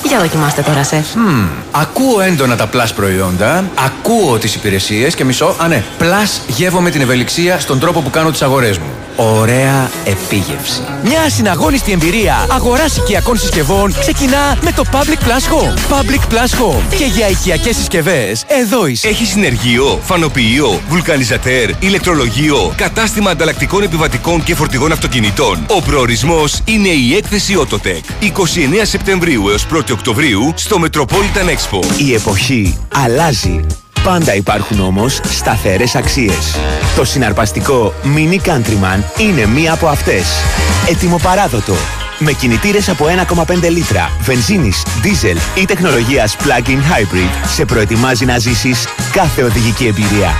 Για 0.08 0.18
δοκιμάστε 0.18 0.62
τώρα, 0.62 0.82
σεφ. 0.84 1.14
Μμμ. 1.14 1.46
Ακούω 1.70 2.20
έντονα 2.20 2.56
τα 2.56 2.68
plus 2.72 2.88
προϊόντα, 2.94 3.64
ακούω 3.84 4.38
τις 4.38 4.54
υπηρεσίες 4.54 5.14
και 5.14 5.24
μισό, 5.24 5.56
α 5.58 5.68
ναι, 5.68 5.82
plus 5.98 6.40
γεύομαι 6.46 6.90
την 6.90 7.00
ευελιξία 7.00 7.58
στον 7.58 7.78
τρόπο 7.78 8.00
που 8.00 8.10
κάνω 8.10 8.30
τις 8.30 8.42
αγορές 8.42 8.78
μου. 8.78 9.03
Ωραία 9.16 9.90
επίγευση. 10.04 10.82
Μια 11.04 11.30
συναγώνιστη 11.30 11.92
εμπειρία 11.92 12.46
αγοράς 12.50 12.96
οικιακών 12.96 13.38
συσκευών 13.38 13.94
ξεκινά 14.00 14.58
με 14.62 14.72
το 14.72 14.84
Public 14.92 15.26
Plus 15.26 15.52
Home. 15.52 15.98
Public 15.98 16.32
Plus 16.32 16.60
Home. 16.60 16.96
Και 16.96 17.04
για 17.04 17.28
οικιακές 17.28 17.76
συσκευές, 17.76 18.44
εδώ 18.46 18.86
είσαι. 18.86 19.08
Έχει 19.08 19.26
συνεργείο, 19.26 20.00
φανοποιείο, 20.02 20.80
βουλκανιζατέρ, 20.88 21.70
ηλεκτρολογείο, 21.78 22.72
κατάστημα 22.76 23.30
ανταλλακτικών 23.30 23.82
επιβατικών 23.82 24.42
και 24.42 24.54
φορτηγών 24.54 24.92
αυτοκινητών. 24.92 25.66
Ο 25.68 25.82
προορισμός 25.82 26.60
είναι 26.64 26.88
η 26.88 27.14
έκθεση 27.16 27.54
Autotech. 27.58 28.02
29 28.20 28.30
Σεπτεμβρίου 28.82 29.48
έως 29.48 29.66
1 29.72 29.92
Οκτωβρίου 29.92 30.52
στο 30.56 30.82
Metropolitan 30.84 31.48
Expo. 31.48 31.98
Η 31.98 32.14
εποχή 32.14 32.78
αλλάζει. 32.94 33.66
Πάντα 34.04 34.34
υπάρχουν 34.34 34.80
όμως 34.80 35.20
σταθερές 35.24 35.94
αξίες. 35.94 36.56
Το 36.96 37.04
συναρπαστικό 37.04 37.94
Mini 38.04 38.48
Countryman 38.48 39.20
είναι 39.20 39.46
μία 39.46 39.72
από 39.72 39.86
αυτές. 39.86 40.24
Ετοιμοπαράδοτο. 40.88 41.74
Με 42.18 42.32
κινητήρες 42.32 42.88
από 42.88 43.06
1,5 43.08 43.68
λίτρα, 43.68 44.10
βενζίνης, 44.20 44.82
δίζελ 45.02 45.38
ή 45.54 45.64
τεχνολογίας 45.64 46.36
plug-in 46.36 46.78
hybrid 46.78 47.46
σε 47.54 47.64
προετοιμάζει 47.64 48.24
να 48.24 48.38
ζήσεις 48.38 48.86
κάθε 49.12 49.42
οδηγική 49.42 49.86
εμπειρία. 49.86 50.32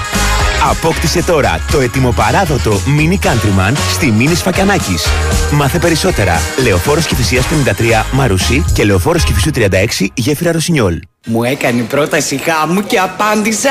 Απόκτησε 0.70 1.22
τώρα 1.22 1.60
το 1.70 1.80
ετοιμοπαράδοτο 1.80 2.80
Mini 2.86 3.26
Countryman 3.26 3.72
στη 3.92 4.06
Μίνης 4.06 4.38
Σφακιανάκης. 4.38 5.06
Μάθε 5.52 5.78
περισσότερα. 5.78 6.40
Λεωφόρος 6.62 7.06
Κηφισίας 7.06 7.46
53 7.46 8.04
Μαρουσί 8.12 8.64
και 8.74 8.84
Λεωφόρος 8.84 9.24
Κηφισού 9.24 9.50
36 9.50 10.10
Γέφυρα 10.14 10.52
Ρωσινιόλ. 10.52 10.98
Μου 11.26 11.44
έκανε 11.44 11.82
πρόταση 11.82 12.40
γάμου 12.46 12.82
και 12.82 12.98
απάντησα 12.98 13.70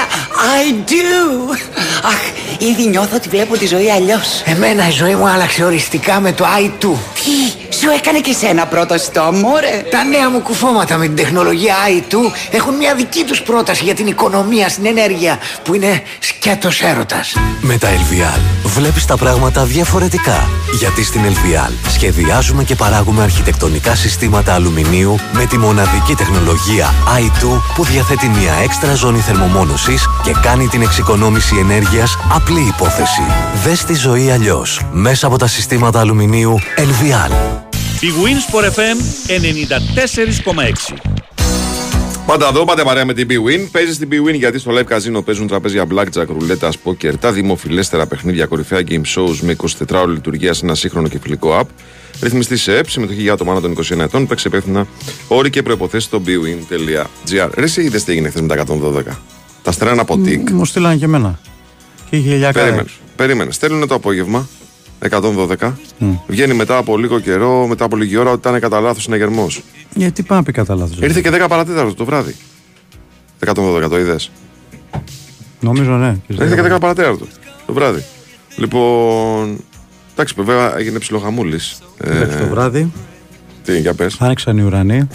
I 0.57 0.89
do! 0.89 1.57
Αχ, 2.03 2.21
ήδη 2.57 2.87
νιώθω 2.89 3.15
ότι 3.15 3.29
βλέπω 3.29 3.57
τη 3.57 3.67
ζωή 3.67 3.91
αλλιώς. 3.91 4.41
Εμένα 4.45 4.87
η 4.87 4.91
ζωή 4.91 5.15
μου 5.15 5.27
άλλαξε 5.27 5.63
οριστικά 5.63 6.19
με 6.19 6.31
το 6.31 6.45
i2. 6.45 6.87
Τι, 7.13 7.75
σου 7.75 7.89
έκανε 7.97 8.19
και 8.19 8.33
σένα 8.33 8.65
πρόταση 8.65 9.11
το 9.11 9.21
αμόρε; 9.21 9.83
Τα 9.91 10.03
νέα 10.03 10.29
μου 10.29 10.39
κουφώματα 10.39 10.97
με 10.97 11.05
την 11.05 11.15
τεχνολογία 11.15 11.75
i2 11.89 12.15
έχουν 12.51 12.75
μια 12.75 12.95
δική 12.95 13.23
τους 13.23 13.41
πρόταση 13.41 13.83
για 13.83 13.93
την 13.93 14.07
οικονομία 14.07 14.69
στην 14.69 14.85
ενέργεια 14.85 15.39
που 15.63 15.73
είναι 15.73 16.01
σκέτος 16.19 16.81
έρωτας. 16.81 17.35
Με 17.61 17.77
τα 17.77 17.87
LVL 17.87 18.41
βλέπεις 18.63 19.05
τα 19.05 19.17
πράγματα 19.17 19.63
διαφορετικά. 19.63 20.49
Γιατί 20.79 21.03
στην 21.03 21.21
LVL 21.25 21.71
σχεδιάζουμε 21.89 22.63
και 22.63 22.75
παράγουμε 22.75 23.23
αρχιτεκτονικά 23.23 23.95
συστήματα 23.95 24.53
αλουμινίου 24.53 25.15
με 25.31 25.45
τη 25.45 25.57
μοναδική 25.57 26.15
τεχνολογία 26.15 26.93
i2 27.17 27.42
που 27.47 27.83
διαθέτει 27.83 28.27
μια 28.27 28.53
έξτρα 28.63 28.93
ζώνη 28.93 29.19
θερμομόνωσης 29.19 30.05
και 30.23 30.31
κάνει 30.43 30.67
την 30.67 30.81
εξοικονόμηση 30.81 31.55
ενέργειας 31.57 32.17
απλή 32.31 32.61
υπόθεση. 32.67 33.21
Δες 33.63 33.83
τη 33.83 33.93
ζωή 33.93 34.31
αλλιώς 34.31 34.85
μέσα 34.91 35.27
από 35.27 35.37
τα 35.37 35.47
συστήματα 35.47 35.99
αλουμινίου 35.99 36.59
LVL. 36.77 37.61
Η 37.99 38.07
Winsport 38.23 38.65
FM 38.65 38.97
94,6. 40.93 41.13
Πάντα 42.25 42.47
εδώ, 42.47 42.65
πάτε 42.65 42.83
παρέα 42.83 43.05
με 43.05 43.13
την 43.13 43.27
BWIN. 43.29 43.67
Παίζεις 43.71 43.95
στην 43.95 44.09
BWIN 44.11 44.33
γιατί 44.33 44.59
στο 44.59 44.71
live 44.71 44.93
casino 44.93 45.25
παίζουν 45.25 45.47
τραπέζια 45.47 45.87
blackjack, 45.93 46.25
ρουλέτας, 46.27 46.77
poker, 46.83 47.13
τα 47.19 47.31
δημοφιλέστερα 47.31 48.05
παιχνίδια, 48.05 48.45
κορυφαία 48.45 48.81
game 48.87 49.01
shows 49.15 49.37
με 49.41 49.55
24 49.61 50.01
ώρε 50.01 50.11
λειτουργία 50.11 50.53
σε 50.53 50.65
ένα 50.65 50.75
σύγχρονο 50.75 51.07
και 51.07 51.19
φιλικό 51.19 51.59
app. 51.59 51.67
Ρυθμιστή 52.21 52.57
σε 52.57 52.77
ΕΠ, 52.77 52.89
συμμετοχή 52.89 53.21
για 53.21 53.33
άτομα 53.33 53.51
άνω 53.51 53.61
των 53.61 53.75
21 53.77 53.99
ετών, 53.99 54.27
παίξει 54.27 54.47
υπεύθυνα 54.47 54.87
όροι 55.27 55.49
και 55.49 55.61
προποθέσει 55.61 56.05
στο 56.05 56.21
bwin.gr. 56.25 57.49
Ρε, 57.53 57.63
εσύ 57.63 57.81
είδες 57.81 58.03
τι 58.03 58.11
έγινε 58.11 58.29
χθες 58.29 58.41
με 58.41 58.47
τα 58.47 58.63
112. 58.67 59.03
Τα 59.61 59.71
στρένα 59.71 60.01
από 60.01 60.17
τικ. 60.17 60.49
Μου 60.49 60.65
στείλανε 60.65 60.95
και 60.95 61.05
εμένα. 61.05 61.39
Και 62.09 62.15
είχε 62.15 62.33
ηλιακά. 62.33 62.59
Περίμενε. 62.59 62.85
Περίμενε. 63.15 63.51
Στέλνουν 63.51 63.87
το 63.87 63.95
απόγευμα 63.95 64.47
112. 65.09 65.73
Βγαίνει 66.27 66.53
μετά 66.53 66.77
από 66.77 66.97
λίγο 66.97 67.19
καιρό, 67.19 67.67
μετά 67.67 67.85
από 67.85 67.95
λίγη 67.95 68.17
ώρα 68.17 68.31
ότι 68.31 68.47
ήταν 68.47 68.59
κατά 68.59 68.79
λάθος 68.79 69.03
συναγερμός. 69.03 69.61
Γιατί 69.93 70.23
πάμε 70.23 70.39
να 70.39 70.45
πει 70.45 70.51
κατά 70.51 70.75
λάθος. 70.75 70.97
Ήρθε 70.99 71.21
και 71.21 71.29
10 71.29 71.45
παρατέταρτο 71.49 71.93
το 71.93 72.05
βράδυ. 72.05 72.35
112 73.45 73.89
το 73.89 73.99
είδες; 73.99 74.31
Νομίζω 75.59 75.91
ναι. 75.91 76.17
Ήρθε 76.27 76.55
και 76.55 76.73
10 76.73 76.79
παρατέταρτο 76.79 77.27
το 77.65 77.73
βράδυ. 77.73 78.03
Λοιπόν. 78.55 79.63
Εντάξει, 80.13 80.33
βέβαια 80.37 80.77
έγινε 80.77 80.99
ψιλοχαμούλη. 80.99 81.59
Εντάξει, 81.97 82.37
το 82.37 82.47
βράδυ 82.47 82.91
Τι, 83.63 83.79
για 83.79 83.93
πες. 83.93 84.15
άνοιξαν 84.19 84.57
οι 84.57 84.61
ουρανοί. 84.61 85.07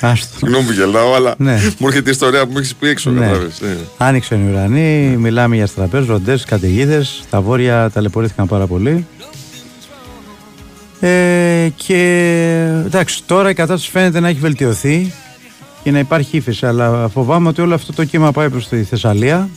Άστο. 0.00 0.36
Συγγνώμη 0.38 0.64
που 0.66 0.72
γελάω, 0.72 1.14
αλλά 1.14 1.34
Ναι. 1.38 1.60
μου 1.78 1.86
έρχεται 1.86 2.08
η 2.08 2.12
ιστορία 2.12 2.44
που 2.46 2.52
μου 2.52 2.58
έχεις 2.58 2.74
πει 2.74 2.88
έξω. 2.88 3.10
Ναι. 3.10 3.20
κατάλαβες, 3.20 3.60
ναι. 3.60 3.76
Άνοιξαν 3.98 4.46
οι 4.46 4.50
ουρανοί, 4.50 5.16
μιλάμε 5.18 5.56
για 5.56 5.66
στραπές, 5.66 6.06
ροντές, 6.06 6.44
καταιγίδες. 6.44 7.22
Τα 7.30 7.40
βόρεια 7.40 7.90
ταλαιπωρήθηκαν 7.90 8.46
πάρα 8.46 8.66
πολύ. 8.66 9.06
Ε, 11.00 11.68
και 11.76 12.00
εντάξει, 12.86 13.22
τώρα 13.26 13.50
η 13.50 13.54
κατάσταση 13.54 13.90
φαίνεται 13.90 14.20
να 14.20 14.28
έχει 14.28 14.38
βελτιωθεί 14.38 15.12
και 15.82 15.90
να 15.90 15.98
υπάρχει 15.98 16.36
ύφεση. 16.36 16.66
Αλλά 16.66 17.08
φοβάμαι 17.12 17.48
ότι 17.48 17.60
όλο 17.60 17.74
αυτό 17.74 17.92
το 17.92 18.04
κύμα 18.04 18.32
πάει 18.32 18.50
προς 18.50 18.68
τη 18.68 18.82
Θεσσαλία, 18.82 19.48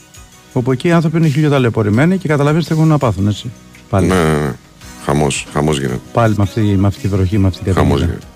όπου 0.54 0.72
εκεί 0.72 0.88
οι 0.88 0.92
άνθρωποι 0.92 1.18
είναι 1.18 1.28
χιλιοταλαιπωρημένοι 1.28 2.18
και 2.18 2.28
καταλαβαίνετε 2.28 2.68
τι 2.74 2.76
έχουν 2.80 2.88
να 2.90 2.98
πάθουν, 2.98 3.28
έτσι. 3.28 3.52
Πάλι, 3.90 4.08
Ναι, 4.08 4.14
ναι, 4.16 4.40
ναι. 4.40 4.52
Χαμός, 5.06 5.46
χαμός 5.54 5.78
γίνεται. 5.80 6.00
πάλι 6.14 6.34
με, 6.38 6.44
αυτή, 6.44 6.62
με 6.62 6.88
αυτή 6.88 7.02
τη 7.02 7.08
βροχή, 7.08 7.38
με 7.38 7.48
αυτή 7.48 7.64
την 7.64 7.74
Χαμός 7.74 8.00
καταιγίδα. 8.00 8.12
γίνεται. 8.20 8.28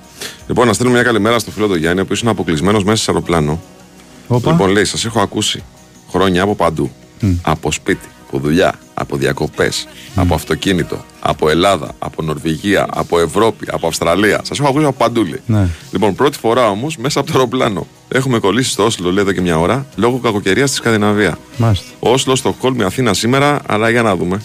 Λοιπόν, 0.47 0.67
να 0.67 0.73
στείλουμε 0.73 0.95
μια 0.95 1.03
καλημέρα 1.03 1.39
στο 1.39 1.51
φίλο 1.51 1.67
του 1.67 1.75
Γιάννη, 1.75 1.99
ο 1.99 2.03
οποίος 2.03 2.21
είναι 2.21 2.29
αποκλεισμένος 2.29 2.83
μέσα 2.83 3.03
σε 3.03 3.11
αεροπλάνο. 3.11 3.61
Όπα. 4.27 4.51
Λοιπόν, 4.51 4.69
λέει, 4.69 4.85
σας 4.85 5.05
έχω 5.05 5.19
ακούσει 5.19 5.63
χρόνια 6.11 6.43
από 6.43 6.55
παντού. 6.55 6.91
Από 7.41 7.71
σπίτι, 7.71 8.07
από 8.27 8.39
δουλειά, 8.39 8.73
από 8.93 9.17
διακοπές, 9.17 9.87
από 10.15 10.33
αυτοκίνητο, 10.33 11.03
από 11.19 11.49
Ελλάδα, 11.49 11.91
από 11.99 12.21
Νορβηγία, 12.21 12.85
από 12.89 13.19
Ευρώπη, 13.19 13.67
από 13.71 13.87
Αυστραλία. 13.87 14.41
Σας 14.43 14.59
έχω 14.59 14.67
ακούσει 14.69 14.85
από 14.85 14.95
παντού, 14.97 15.23
λέει. 15.23 15.41
Ναι. 15.45 15.67
Λοιπόν, 15.91 16.15
πρώτη 16.15 16.37
φορά 16.37 16.69
όμως 16.69 16.97
μέσα 16.97 17.19
από 17.19 17.31
το 17.31 17.37
αεροπλάνο. 17.37 17.87
Έχουμε 18.07 18.39
κολλήσει 18.39 18.71
στο 18.71 18.85
Όσλο, 18.85 19.11
λέει 19.11 19.23
εδώ 19.23 19.31
και 19.31 19.41
μια 19.41 19.59
ώρα, 19.59 19.85
λόγω 19.95 20.17
κακοκαιρίας 20.17 20.69
στη 20.69 20.77
Σκανδιναβία. 20.77 21.37
Μάλιστα. 21.57 21.85
Όσλο, 21.99 22.35
Στοκχόλμη, 22.35 22.83
Αθήνα 22.83 23.13
σήμερα, 23.13 23.59
αλλά 23.65 23.89
για 23.89 24.01
να 24.01 24.15
δούμε. 24.15 24.41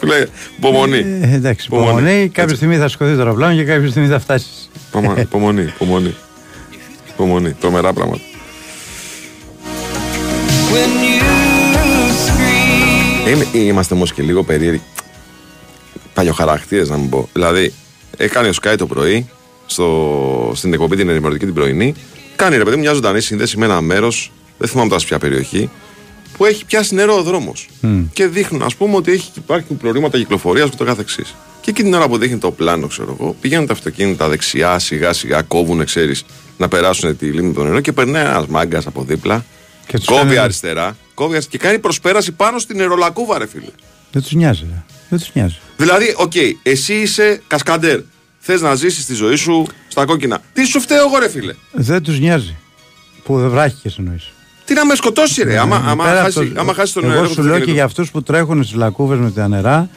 Του 0.00 0.06
λέει, 0.06 0.26
υπομονή. 0.56 0.98
Ε, 0.98 1.34
εντάξει, 1.34 1.66
υπομονή. 1.66 2.28
Κάποια 2.28 2.56
στιγμή 2.56 2.76
θα 2.76 2.88
σηκωθεί 2.88 3.12
το 3.12 3.18
αεροπλάνο 3.18 3.54
και 3.54 3.64
κάποια 3.64 3.90
στιγμή 3.90 4.08
θα 4.08 4.18
φτάσεις. 4.20 4.70
Υπομονή, 4.88 5.20
υπομονή, 5.20 5.62
υπομονή. 5.62 6.14
Υπομονή, 7.08 7.52
τρομερά 7.52 7.92
πράγματα. 7.92 8.22
Είμαι, 13.28 13.46
είμαστε 13.52 13.94
όμως 13.94 14.12
και 14.12 14.22
λίγο 14.22 14.42
περίεργοι. 14.42 14.82
Παλιοχαρακτήρες 16.14 16.88
να 16.88 16.96
μην 16.96 17.08
πω. 17.08 17.28
Δηλαδή, 17.32 17.72
έκανε 18.16 18.48
ο 18.48 18.52
Sky 18.62 18.74
το 18.78 18.86
πρωί 18.86 19.28
στο, 19.66 20.52
στην 20.54 20.72
εκπομπή 20.72 20.96
την 20.96 21.08
ενημερωτική 21.08 21.44
την 21.44 21.54
πρωινή. 21.54 21.94
Κάνει 22.36 22.56
ρε 22.56 22.64
παιδί 22.64 22.76
μου 22.76 22.82
μια 22.82 22.92
ζωντανή 22.92 23.20
σύνδεση 23.20 23.58
με 23.58 23.64
ένα 23.64 23.80
μέρος, 23.80 24.32
δεν 24.58 24.68
θυμάμαι 24.68 24.88
τώρα 24.88 25.00
σε 25.00 25.06
ποια 25.06 25.18
περιοχή, 25.18 25.70
που 26.40 26.46
έχει 26.46 26.64
πιάσει 26.64 26.94
νερό 26.94 27.16
ο 27.18 27.22
δρόμος. 27.22 27.68
Και 28.12 28.26
δείχνουν, 28.26 28.62
ας 28.62 28.74
πούμε, 28.74 28.96
ότι 28.96 29.12
έχει, 29.12 29.30
υπάρχουν 29.36 29.76
προβλήματα 29.76 30.18
κυκλοφορίας 30.18 30.70
και 30.70 30.76
το 30.76 30.84
καθεξής. 30.84 31.34
Και 31.60 31.70
εκείνη 31.70 31.88
την 31.88 31.98
ώρα 31.98 32.08
που 32.08 32.18
δείχνει 32.18 32.38
το 32.38 32.50
πλάνο, 32.50 32.86
ξέρω 32.86 33.16
εγώ, 33.20 33.36
πηγαίνουν 33.40 33.66
τα 33.66 33.72
αυτοκίνητα 33.72 34.28
δεξιά, 34.28 34.78
σιγά 34.78 35.12
σιγά 35.12 35.42
κόβουν, 35.42 35.84
ξέρεις, 35.84 36.24
να 36.56 36.68
περάσουν 36.68 37.16
τη 37.16 37.26
λίμνη 37.26 37.52
το 37.52 37.64
νερό 37.64 37.80
και 37.80 37.92
περνάει 37.92 38.24
ένας 38.24 38.46
μάγκας 38.46 38.86
από 38.86 39.02
δίπλα. 39.02 39.44
Και 39.86 39.96
τους 39.96 40.06
κόβει 40.06 40.20
κάνει- 40.20 40.38
αριστερά, 40.38 40.96
κόβει 41.14 41.32
αριστερά 41.34 41.56
και 41.58 41.66
κάνει 41.68 41.78
προσπέραση 41.78 42.32
πάνω 42.32 42.58
στην 42.58 42.76
νερολακούβα, 42.76 43.38
ρε 43.38 43.46
φίλε. 43.46 43.70
Δεν 44.12 44.22
τους 44.22 44.32
νοιάζει. 44.32 44.66
ρε. 44.70 44.82
Δεν 45.08 45.18
τους 45.18 45.30
νοιάζει. 45.34 45.58
Δηλαδή, 45.76 46.14
οκ, 46.16 46.32
εσύ 46.62 46.94
είσαι 46.94 47.42
κασκαντέρ. 47.46 48.00
Θες 48.38 48.60
να 48.60 48.74
ζήσεις 48.74 49.06
τη 49.06 49.14
ζωή 49.14 49.36
σου 49.36 49.66
στα 49.88 50.04
κόκκινα. 50.04 50.42
Τι 50.52 50.64
σου 50.64 50.80
φταίω 50.80 51.06
εγώ, 51.06 51.18
ρε 51.18 51.28
φίλε. 51.28 51.54
Δεν 51.72 52.02
τους 52.02 52.18
νοιάζει. 52.18 52.56
Που 53.24 53.38
δεν 53.38 53.50
βράχηκες 53.50 53.98
εννοείς. 53.98 54.32
Τι 54.70 54.76
να 54.76 54.84
με 54.86 54.94
σκοτώσει, 54.94 55.42
ρε. 55.42 55.58
Άμα, 55.58 55.82
άμα, 55.86 56.04
Πέρα 56.04 56.22
χάσει, 56.22 56.38
από 56.38 56.48
το- 56.54 56.60
άμα 56.60 56.74
χάσει 56.74 56.94
τον 56.94 57.04
Εγώ 57.04 57.12
νερό 57.12 57.26
σου 57.28 57.34
του 57.34 57.40
λέω 57.40 57.44
και 57.44 57.50
αυτοκίνητου. 57.52 57.74
για 57.76 57.84
αυτούς 57.84 58.10
που 58.10 58.22
τρέχουν 58.22 58.64
στις 58.64 58.76
λακκούβες 58.76 59.18
με 59.18 59.30
τα 59.30 59.48
νερά 59.48 59.88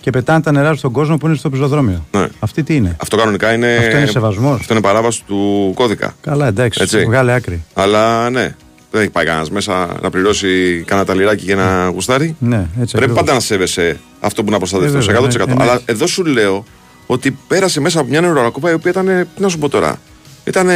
και 0.00 0.10
πετάνε 0.10 0.40
τα 0.40 0.52
νερά 0.52 0.74
στον 0.74 0.92
κόσμο 0.92 1.16
που 1.16 1.26
είναι 1.26 1.36
στο 1.36 1.50
πεζοδρόμιο. 1.50 2.06
Ναι. 2.10 2.26
Αυτή 2.40 2.62
τι 2.62 2.74
είναι; 2.76 2.96
Αυτό 3.02 3.16
κανονικά 3.16 3.52
είναι. 3.52 3.76
Αυτό 3.76 3.96
είναι 3.96 4.06
σεβασμός. 4.06 4.60
Αυτό 4.60 4.72
είναι 4.72 4.82
παράβαση 4.82 5.22
του 5.26 5.72
κώδικα. 5.74 6.14
Καλά, 6.20 6.46
εντάξει. 6.46 6.80
Έτσι. 6.82 7.04
Βγάλε 7.04 7.32
άκρη. 7.32 7.64
Αλλά 7.74 8.30
ναι, 8.30 8.54
δεν 8.90 9.00
έχει 9.00 9.10
πάει 9.10 9.24
κανένας 9.24 9.50
μέσα 9.50 9.88
να 10.02 10.10
πληρώσει 10.10 10.82
κανένα 10.86 11.06
ταλιράκι 11.06 11.44
για 11.44 11.54
ένα 11.54 11.90
γουστάρι. 11.92 12.36
Ναι, 12.38 12.56
έτσι. 12.56 12.66
Πρέπει 12.74 12.94
ακριβώς. 12.96 13.16
πάντα 13.16 13.32
να 13.32 13.40
σέβεσαι 13.40 14.00
αυτό 14.20 14.44
που 14.44 14.50
να 14.50 14.58
προστατευτείς 14.58 15.06
Ε, 15.08 15.12
βέβαια, 15.12 15.20
100%. 15.30 15.46
ναι, 15.46 15.52
Αλλά 15.52 15.62
εννοείται. 15.62 15.92
εδώ 15.92 16.06
σου 16.06 16.24
λέω 16.24 16.64
ότι 17.06 17.38
πέρασε 17.48 17.80
μέσα 17.80 18.00
από 18.00 18.08
μια 18.08 18.20
νερολακούπα 18.20 18.70
η 18.70 18.74
οποία 18.74 18.90
ήταν. 18.90 19.06
Τι 19.36 19.42
να 19.42 19.48
σου 19.48 19.58
πω 19.58 19.68
τώρα. 19.68 19.96
Ήταν 20.44 20.68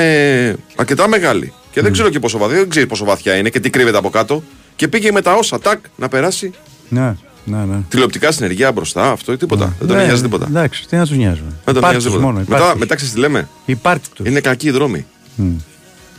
αρκετά 0.76 1.08
μεγάλη. 1.08 1.52
Και 1.76 1.82
δεν 1.82 1.92
ξέρω 1.92 2.08
και 2.08 2.18
πόσο 2.18 2.38
βαθιά, 2.38 2.56
δεν 2.58 2.68
ξέρεις 2.68 2.88
πόσο 2.88 3.04
βαθιά 3.04 3.36
είναι 3.36 3.48
και 3.48 3.60
τι 3.60 3.70
κρύβεται 3.70 3.96
από 3.98 4.10
κάτω. 4.10 4.42
Και 4.76 4.88
πήγε 4.88 5.12
με 5.12 5.22
τα 5.22 5.32
όσα 5.34 5.58
τάκ 5.58 5.78
να 5.96 6.08
περάσει 6.08 6.50
Ναι, 6.88 7.14
ναι, 7.44 7.56
ναι. 7.56 7.76
τηλεοπτικά 7.88 8.32
συνεργεία 8.32 8.72
μπροστά, 8.72 9.10
αυτό 9.10 9.32
ή 9.32 9.36
τίποτα. 9.36 9.74
δεν 9.78 9.88
τον 9.88 9.96
Ναι, 9.96 10.04
νοιάζει 10.04 10.22
τίποτα. 10.22 10.46
Εντάξει, 10.48 10.86
τι 10.88 10.96
να 10.96 11.06
τους 11.06 11.16
νοιάζει. 11.16 11.40
Δεν 11.42 11.50
τον 11.64 11.76
Υπάρχει 11.76 11.90
νοιάζει 11.90 12.06
τους 12.06 12.14
τίποτα. 12.14 12.24
μόνο. 12.32 12.38
Μετά, 12.38 12.56
υπάρχει. 12.56 12.78
μετά 12.78 12.94
ξέρεις 12.94 13.14
τι 13.14 13.20
λέμε. 13.20 13.48
Υπάρχει 13.64 14.02
τους. 14.14 14.26
Είναι 14.26 14.40
κακοί 14.40 14.66
οι 14.66 14.70
δρόμοι. 14.70 15.06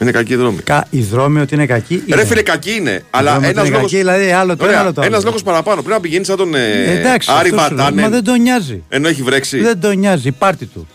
Είναι 0.02 0.12
κακοί 0.12 0.34
οι 0.34 0.36
δρόμοι. 0.36 0.58
Κα... 0.62 0.86
Οι 0.90 1.02
δρόμοι 1.02 1.40
ότι 1.40 1.56
είναι 1.56 1.66
κακοί. 1.66 2.04
Ρε 2.14 2.26
φίλε, 2.26 2.42
κακοί 2.42 2.72
είναι. 2.76 3.04
Αλλά 3.10 3.32
δρόμοι 3.32 3.48
ένας 3.48 3.58
ότι 3.60 3.68
είναι 3.68 3.78
λόγο. 3.78 3.82
κακοί, 3.90 3.98
δηλαδή, 3.98 4.32
άλλο 4.32 4.56
το 4.58 4.66
ένα, 4.66 4.80
άλλο 4.80 4.94
το 4.94 5.02
άλλο. 5.02 5.10
Ένας 5.10 5.24
λόγος 5.24 5.44
παραπάνω. 5.44 5.76
Πρέπει 5.82 5.96
να 5.96 6.00
πηγαίνεις 6.02 6.28
σαν 6.28 6.38
τον 6.38 6.56
ε, 6.56 7.00
Εντάξει, 7.00 7.30
Άρη 7.32 7.50
αυτό 7.50 7.62
σου 7.62 7.74
λέω. 7.74 7.84
Βατάνεν, 7.84 8.04
Μα 8.04 8.10
δεν 8.10 8.24
τον 8.24 8.42
νοιάζει. 8.42 8.84
Ενώ 8.90 9.08
έχει 9.08 9.22
βρέξει. 9.22 9.60
Δεν 9.60 9.80
τον 9.80 9.98
νοιάζει. 9.98 10.32
Πάρτι 10.32 10.66
του. 10.66 10.88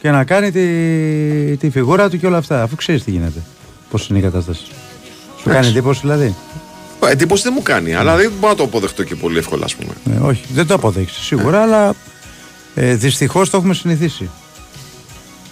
Και 0.00 0.10
να 0.10 0.24
κάνει 0.24 0.50
τη, 0.50 1.56
τη 1.56 1.70
φιγούρα 1.70 2.08
του 2.10 2.18
και 2.18 2.26
όλα 2.26 2.36
αυτά. 2.36 2.62
Αφού 2.62 2.74
ξέρεις 2.76 3.04
τι 3.04 3.10
γίνεται. 3.10 3.42
Πώς 3.90 4.08
είναι 4.08 4.18
η 4.18 4.22
κατάσταση; 4.22 4.60
Σου 5.40 5.48
κάνει 5.48 5.66
εντύπωση 5.66 6.00
δηλαδή; 6.00 6.34
Ε, 7.06 7.10
Εντύπωση 7.10 7.42
δεν 7.42 7.52
μου 7.56 7.62
κάνει, 7.62 7.94
αλλά 7.94 8.16
δεν 8.16 8.32
μπορώ 8.40 8.52
να 8.52 8.58
το 8.58 8.64
αποδεχτώ 8.64 9.02
και 9.04 9.14
πολύ 9.14 9.38
εύκολα, 9.38 9.64
ας 9.64 9.74
πούμε. 9.74 9.92
Ε, 10.16 10.20
όχι, 10.26 10.42
δεν 10.52 10.66
το 10.66 10.74
αποδέχει 10.74 11.20
σίγουρα, 11.22 11.62
αλλά 11.62 11.94
ε, 12.74 12.94
δυστυχώς 12.94 13.50
το 13.50 13.56
έχουμε 13.56 13.74
συνηθίσει. 13.74 14.30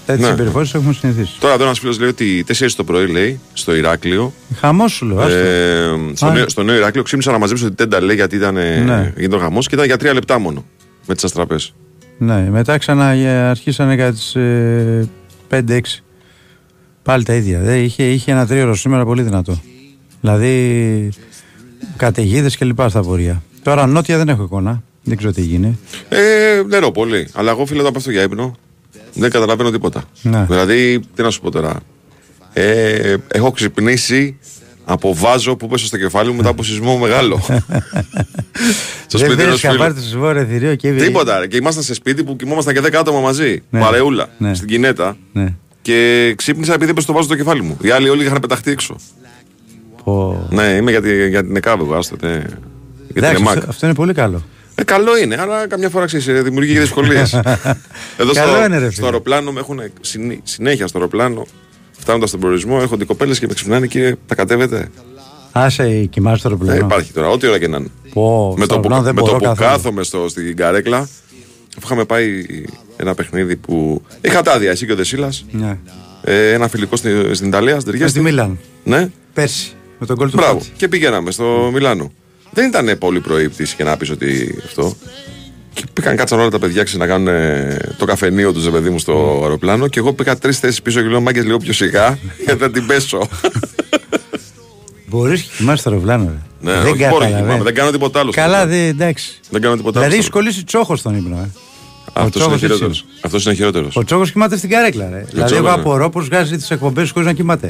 Τέτοιες 0.07 0.27
Ναι. 0.27 0.33
συμπεριφορές 0.35 0.71
το 0.71 0.79
έχουμε 0.79 0.93
συνηθίσει. 0.93 1.33
Τώρα 1.41 1.55
εδώ 1.55 1.65
ένας 1.65 1.79
φίλος 1.79 1.99
λέει 1.99 2.09
ότι 2.09 2.45
4 2.59 2.67
το 2.77 2.85
πρωί 2.85 3.07
λέει 3.07 3.41
στο 3.53 3.75
Ηράκλειο. 3.75 4.33
Χαμό 4.61 4.89
σου 4.89 5.07
λέω. 5.07 5.21
άστο. 5.21 5.37
Ε, 5.37 5.97
στο, 6.15 6.27
Α. 6.27 6.33
νέο, 6.33 6.49
στο 6.49 6.63
νέο 6.63 6.77
Ηράκλειο 6.77 7.03
ξύπνησα 7.03 7.33
να 7.33 7.39
μαζέψω 7.39 7.65
την 7.67 7.75
τέντα 7.75 8.01
λέει 8.03 8.17
γιατί 8.17 8.37
ήταν 8.37 8.55
Ναι. 8.55 8.77
ναι. 8.87 9.13
γίνεται 9.17 9.37
ο 9.37 9.39
χαμός 9.39 9.67
και 9.69 9.75
ήταν 9.75 9.87
για 9.87 9.97
τρία 9.97 10.13
λεπτά 10.15 10.39
μόνο 10.39 10.65
με 11.07 11.15
τις 11.15 11.25
αστραπές. 11.25 11.75
Ναι, 12.19 12.51
μετά 12.51 12.79
ξανά 12.79 13.11
ε, 13.11 13.49
αρχίσανε 13.49 13.95
για 13.95 14.13
τις 14.13 14.35
ε, 14.35 15.09
5-6. 15.51 15.81
Πάλι 17.09 17.25
τα 17.25 17.35
ίδια. 17.35 17.59
Δε, 17.59 17.79
είχε, 17.79 18.03
είχε 18.03 18.33
ένα 18.33 18.47
τρίωρο 18.47 18.75
σήμερα 18.75 19.05
πολύ 19.05 19.23
δυνατό. 19.23 19.61
Δηλαδή 20.21 21.13
καταιγίδες 21.97 22.57
και 22.57 22.65
λοιπά 22.65 22.89
στα 22.89 23.03
βορεία. 23.03 23.43
Τώρα 23.63 23.87
νότια 23.87 24.17
δεν 24.17 24.29
έχω 24.29 24.43
εικόνα. 24.43 24.83
Δεν 25.03 25.17
ξέρω 25.17 25.33
τι 25.33 25.43
γίνει. 25.43 25.79
Ε, 26.09 26.63
νερό 26.67 26.91
πολύ. 26.91 27.29
Αλλά 27.33 27.51
εγώ 27.51 27.67
φίλε 27.67 27.81
όταν 27.81 27.93
πέφτω 27.93 28.11
για 28.11 28.23
ύπνο 28.23 28.57
δεν 29.15 29.31
καταλαβαίνω 29.31 29.71
τίποτα. 29.71 30.05
Ναι. 30.23 30.45
Δηλαδή, 30.49 31.01
τι 31.15 31.23
να 31.23 31.31
σου 31.31 31.41
πω 31.41 31.51
τώρα. 31.51 31.81
Ε, 32.53 33.15
έχω 33.29 33.51
ξυπνήσει 33.51 34.39
από 34.85 35.15
βάζο 35.15 35.57
που 35.57 35.69
πέσω 35.69 35.87
στο 35.87 35.99
κεφάλι 35.99 36.31
μου 36.31 36.37
μετά 36.37 36.49
από 36.49 36.63
σεισμό 36.63 36.97
μεγάλο. 36.99 37.41
στο 39.07 39.19
δεν 39.19 39.27
σπίτι 39.27 39.35
πήρε 39.35 39.43
ενός 39.43 39.61
φίλου. 39.61 39.73
καβάρι 39.73 39.95
του 39.95 40.19
βόρειο 40.19 40.45
θηρίο 40.45 40.75
και 40.75 40.93
Τίποτα. 40.93 41.39
Ρε. 41.39 41.47
Και 41.47 41.57
ήμασταν 41.57 41.83
σε 41.83 41.95
σπίτι 41.95 42.25
που 42.25 42.37
κοιμόμασταν 42.37 42.75
και 42.75 42.81
10 42.85 42.95
άτομα 42.95 43.21
μαζί. 43.21 43.63
Ναι. 43.71 43.81
Παρεούλα. 43.81 44.29
Ναι. 44.39 44.55
Στην 44.55 44.69
κινέτα. 44.69 45.17
Ναι. 45.33 45.55
Και 45.93 46.35
ξύπνησα 46.37 46.75
επειδή 46.75 46.91
έπεσε 46.91 47.07
το 47.07 47.13
βάζο 47.13 47.25
στο 47.27 47.37
κεφάλι 47.37 47.63
μου. 47.63 47.77
Οι 47.83 47.91
άλλοι 47.91 48.09
όλοι 48.09 48.25
είχαν 48.25 48.41
πεταχτεί 48.41 48.71
έξω. 48.71 48.97
Πω. 50.05 50.47
Ναι, 50.51 50.63
είμαι 50.65 50.91
για, 50.91 51.03
τη, 51.03 51.29
για 51.29 51.43
την 51.45 51.57
ΕΚΑΒ, 51.57 51.81
εγώ, 51.81 51.95
άστο. 51.95 52.17
ναι. 52.21 52.31
Για 52.33 52.43
την 53.07 53.17
Εντάξει, 53.17 53.37
ΕΜΑΚ. 53.41 53.57
αυτό, 53.57 53.71
αυτό 53.71 53.87
είναι 53.87 53.95
πολύ 53.95 54.13
καλό. 54.15 54.43
Ε, 54.75 54.85
καλό 54.85 55.19
είναι, 55.19 55.37
αλλά 55.41 55.67
καμιά 55.67 55.89
φορά 55.89 56.05
ξέρεις, 56.07 56.43
δημιουργεί 56.43 56.73
και 56.73 56.81
δυσκολίες. 56.81 57.33
Εδώ 58.17 58.33
Καλό 58.33 58.53
στο, 58.55 58.65
είναι, 58.65 58.67
ρε 58.67 58.79
φίλε. 58.79 58.91
στο 58.91 59.05
αεροπλάνο 59.05 59.53
με 59.53 59.61
έχουν 59.61 59.81
συνή- 60.01 60.41
συνέχεια 60.43 60.87
στο 60.87 60.99
αεροπλάνο. 60.99 61.47
Φτάνοντας 61.99 62.29
στον 62.29 62.41
προορισμό, 62.41 62.79
έρχονται 62.81 63.03
οι 63.03 63.07
κοπέλες 63.07 63.39
και 63.39 63.47
με 63.47 63.55
ξυπνάνε, 63.55 63.87
κύριε, 63.87 64.15
τα 64.27 64.35
κατέβετε; 64.35 64.89
Άσε 65.53 66.05
κοιμάσαι 66.05 66.49
το 66.49 66.49
Δεν 66.57 66.69
αεροπλάνο. 66.69 66.93
υπάρχει 66.95 67.13
τώρα, 67.13 67.29
ό,τι 67.29 67.47
ώρα 67.47 67.59
και 67.59 67.69
να 67.69 67.77
είναι. 67.77 67.89
Πω, 68.13 68.55
με 68.59 68.65
στο 68.65 68.75
το 68.75 68.81
που, 68.81 68.89
αεροπλάνο 68.89 69.03
δεν 69.03 69.15
με 69.15 69.21
το 69.21 69.27
μπορώ 69.27 69.39
που 69.39 69.45
καθόλου. 69.45 69.69
κάθομαι 69.71 70.03
στο, 70.03 70.29
στην 70.29 70.57
καρέκλα, 70.57 70.99
αφού 70.99 71.28
είχαμε 71.85 72.05
πάει 72.05 72.47
ένα 72.97 73.15
παιχνίδι 73.15 73.57
που. 73.57 74.03
Είχα 74.21 74.43
τα 74.43 74.53
άδεια, 74.53 74.71
εσύ 74.71 74.87
και 74.87 74.93
ο 74.93 74.97
Δεσίλας. 74.97 75.45
Ναι. 75.51 75.79
ε, 76.23 76.53
ένα 76.53 76.69
φιλικό 76.69 76.97
στη- 76.97 77.35
στην 77.35 77.47
Ιταλία, 77.49 77.81
στην 77.81 77.87
Με 77.87 77.93
τη 77.93 77.99
Τριέστη. 77.99 78.21
Μίλαν. 78.21 78.59
Ναι, 78.85 79.09
Πέρσι. 79.35 79.73
Με 79.99 80.07
τον 80.07 80.17
κόλ 80.17 80.31
του 80.31 80.37
μπράβο. 80.37 80.53
Φάτσι. 80.53 80.73
Και 80.77 80.89
πηγαίναμε 80.89 81.31
στο 81.31 81.71
Μιλάνο. 81.73 82.13
Δεν 82.51 82.69
ήταν 82.69 82.99
πολύ 82.99 83.21
πρωί 83.21 83.45
η 83.45 83.49
πτήση 83.49 83.77
και 83.77 83.85
να 83.85 83.97
πεις 83.97 84.11
ότι 84.11 84.59
αυτό. 84.65 84.97
Και 85.73 85.85
πήγαν 85.93 86.17
κάτσαν 86.17 86.39
όλα 86.41 86.49
τα 86.51 86.59
παιδιά 86.59 86.83
ξέρεις, 86.83 87.01
να 87.01 87.07
κάνουν 87.07 87.29
ε, 87.29 87.77
το 87.99 88.05
καφενείο 88.05 88.53
τους, 88.53 88.71
παιδί 88.71 88.91
μου, 88.91 88.99
στο 88.99 89.39
αεροπλάνο. 89.43 89.89
Και 89.89 89.99
εγώ 89.99 90.13
πήγα 90.13 90.37
τρεις 90.39 90.59
θέσεις 90.59 90.83
πίσω 90.83 91.01
και 91.03 91.09
λέω 91.09 91.21
Μάγκες 91.21 91.45
λίγο 91.45 91.57
πιο 91.59 91.73
σιγά, 91.73 92.19
γιατί 92.45 92.61
θα 92.61 92.71
την 92.71 92.87
πέσω. 92.87 93.29
Μπορείς 95.07 95.43
και 95.43 95.49
κοιμάσαι 95.57 95.81
στο 95.81 95.91
αεροπλάνο. 95.91 96.25
ρε. 96.25 96.71
ναι, 96.73 96.81
δεν 96.81 96.93
όχι, 96.93 96.97
μπορώ 96.97 96.97
να 96.99 97.09
καταλαβαίνω. 97.09 97.43
κοιμάμαι, 97.43 97.63
δεν 97.65 97.75
κάνω 97.75 97.91
τίποτα 97.91 98.21
άλλο. 98.21 98.33
στο 98.33 98.41
Καλά, 98.41 98.57
αεροπλάνο. 98.57 98.83
δε, 98.85 98.89
εντάξει. 98.89 99.41
Δεν 99.51 99.61
κάνω 99.61 99.77
τίποτα 99.77 99.99
άλλο. 99.99 100.09
Δηλαδή 100.09 100.25
στο 100.27 100.39
έχει 100.39 100.43
κολλήσει 100.45 100.65
τσόχος 100.65 100.99
στον 100.99 101.17
ύπνο. 101.17 101.37
Ε. 101.37 101.49
Αυτός 102.23 102.35
είναι 102.45 102.57
Τσόχος 102.57 102.61
χειρότερος. 102.61 102.99
έτσι 103.01 103.19
Αυτός 103.21 103.45
είναι 103.45 103.55
χειρότερος. 103.55 103.97
Ο 103.97 104.05
τσόχος 104.05 104.33
κοιμάται 104.33 104.57
στην 104.57 104.71
καρέκλα. 104.71 105.09
Ρε. 105.13 105.25
δηλαδή, 105.31 105.39
εγώ 105.39 105.45
Τσόχος, 105.47 105.65
ναι. 105.77 105.81
απορώ 105.81 106.11
πώ 106.11 106.21
βγάζει 106.21 106.57
τις 106.57 106.71
εκπομπές 106.71 107.11
χωρίς 107.11 107.27
να 107.29 107.35
κοιμάται. 107.35 107.69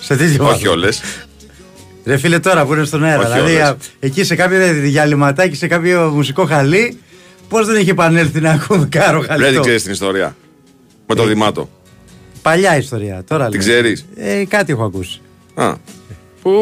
Σε 0.00 0.16
τέτοιο 0.16 0.24
Όχι 0.44 0.52
βαθμό. 0.52 0.70
όλες. 0.70 1.00
Ρε 2.04 2.16
φίλε, 2.16 2.38
τώρα 2.38 2.64
που 2.66 2.72
είναι 2.74 2.84
στον 2.84 3.04
αέρα. 3.04 3.18
Όχι 3.22 3.32
δηλαδή, 3.32 3.52
όλες. 3.54 3.62
α, 3.68 3.76
εκεί 4.00 4.24
σε 4.24 4.34
κάποιο 4.34 4.58
διαλυματάκι, 4.72 5.56
σε 5.56 5.66
κάποιο 5.66 6.10
μουσικό 6.14 6.44
χαλί, 6.46 6.98
πώ 7.48 7.64
δεν 7.64 7.76
έχει 7.76 7.90
επανέλθει 7.90 8.40
να 8.40 8.50
ακούμε 8.50 8.86
κάρο 8.90 9.20
Δεν 9.20 9.28
χαλί. 9.28 9.52
την 9.52 9.60
ξέρεις 9.60 9.82
την 9.82 9.92
ιστορία. 9.92 10.36
Με 11.06 11.14
το 11.14 11.24
Δημάτο. 11.26 11.68
Παλιά 12.42 12.76
ιστορία. 12.76 13.22
Τώρα 13.28 13.48
Την 13.48 13.60
λέω. 13.60 13.68
ξέρεις. 13.68 14.06
Ε, 14.16 14.44
κάτι 14.48 14.72
έχω 14.72 14.84
ακούσει. 14.84 15.20
Α. 15.54 15.72
Που 16.42 16.52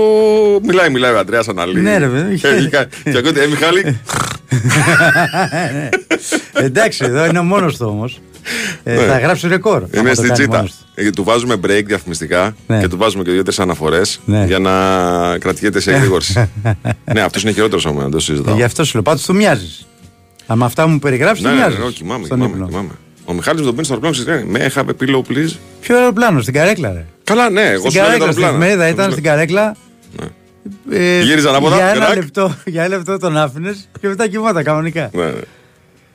μιλάει, 0.67 0.91
μιλάει 0.91 1.13
ο 1.13 1.19
Αντρέας 1.19 1.49
Αναλύη. 1.49 1.81
Ναι, 1.85 1.99
ρε, 1.99 2.07
βέβαια. 2.07 2.33
Έχει 2.57 2.69
κα- 2.69 2.85
Και 3.05 3.17
ακούτε, 3.19 3.43
ε, 3.43 3.47
Μιχάλη. 3.47 3.83
Ναι. 6.59 6.65
Εντάξει, 6.65 7.05
εδώ 7.05 7.25
είναι 7.27 7.39
ο 7.39 7.43
μόνος 7.43 7.77
του 7.77 7.87
όμως. 7.89 8.21
Ε, 8.83 8.95
Ναι. 8.95 9.03
Θα 9.07 9.19
γράψει 9.19 9.49
ρεκόρ. 9.49 9.77
άμα 9.77 9.89
Είναι 9.95 10.09
το 10.09 10.15
στην 10.15 10.27
κάνει 10.29 10.33
τσίτα. 10.39 10.57
μόνος 10.57 10.71
του. 10.71 10.85
Ε, 10.95 11.11
Του 11.11 11.25
βάζουμε 11.25 11.55
break 11.67 11.83
διαφημιστικά 11.85 12.55
Ναι. 12.67 12.81
και 12.81 12.89
του 12.89 12.97
βάζουμε 12.97 13.23
και 13.23 13.31
δύο-τρεις 13.31 13.59
αναφορές 13.59 14.21
Ναι. 14.25 14.45
για 14.47 14.59
να 14.59 14.73
κρατιέται 15.39 15.81
σε 15.81 15.93
εγρήγορση. 15.93 16.49
ναι, 17.15 17.21
αυτός 17.21 17.43
είναι 17.43 17.53
χειρότερος 17.53 17.85
από 17.87 17.95
μένα, 17.95 18.09
δεν 18.09 18.13
το 18.13 18.17
Ε, 18.17 18.21
συζητάω. 18.35 18.55
Γι' 18.57 18.63
αυτό 18.63 18.85
σου 18.85 18.93
λέω, 18.95 19.03
πάντως 19.03 19.23
του 19.25 19.35
μοιάζεις. 19.35 19.87
Αν 20.47 20.59
με 20.59 20.65
αυτά 20.65 20.87
μου 20.87 20.99
περιγράψεις, 20.99 21.45
Ναι, 21.45 21.51
του 21.51 21.57
ναι, 21.57 21.61
μοιάζεις. 21.63 21.79
ναι, 21.85 21.91
κοιμάμαι, 21.91 22.25
στον 22.27 22.37
κοιμάμαι, 22.39 22.55
ύπνο. 22.57 22.69
κοιμάμαι. 22.69 22.91
Ο 23.25 23.33
Μιχάλης 23.33 23.61
με 23.61 23.67
τον 23.67 23.75
πίνει 23.75 23.85
στο 23.87 23.95
αεροπλάνο, 23.95 24.25
ξέρεις, 24.27 24.45
με 24.51 24.71
have 24.75 24.89
a 24.91 25.05
pillow, 25.05 25.33
please; 25.33 25.53
Ποιο 25.81 25.97
αεροπλάνο, 25.97 26.41
στην 26.41 26.55
καρέκλα, 26.55 26.93
ρε. 26.93 27.05
Καλά, 27.25 27.51
ναι, 27.51 27.63
εγώ 27.69 27.79
Στην 27.79 27.91
σου 27.91 27.97
λέω 27.97 28.07
για 28.07 28.13
το 28.19 28.19
καρέκλα, 28.19 28.33
στην 28.33 28.45
αεροπλάνο. 28.45 28.65
εφημερίδα 28.65 28.89
ήταν 28.89 29.11
στην 29.11 29.23
καρέκλα. 29.23 29.77
Ε, 30.91 31.21
Γύριζε 31.21 31.49
ανάποδα, 31.49 31.77
Για 31.77 31.87
ένα, 31.87 32.05
κρακ. 32.05 32.15
λεπτό, 32.17 32.55
για 32.65 32.85
ένα 32.85 32.97
λεπτό 32.97 33.19
τον 33.19 33.37
άφηνες 33.37 33.89
και 34.01 34.09
μετά 34.09 34.29
κοιμόταν 34.29 34.65
κανονικά. 34.65 35.11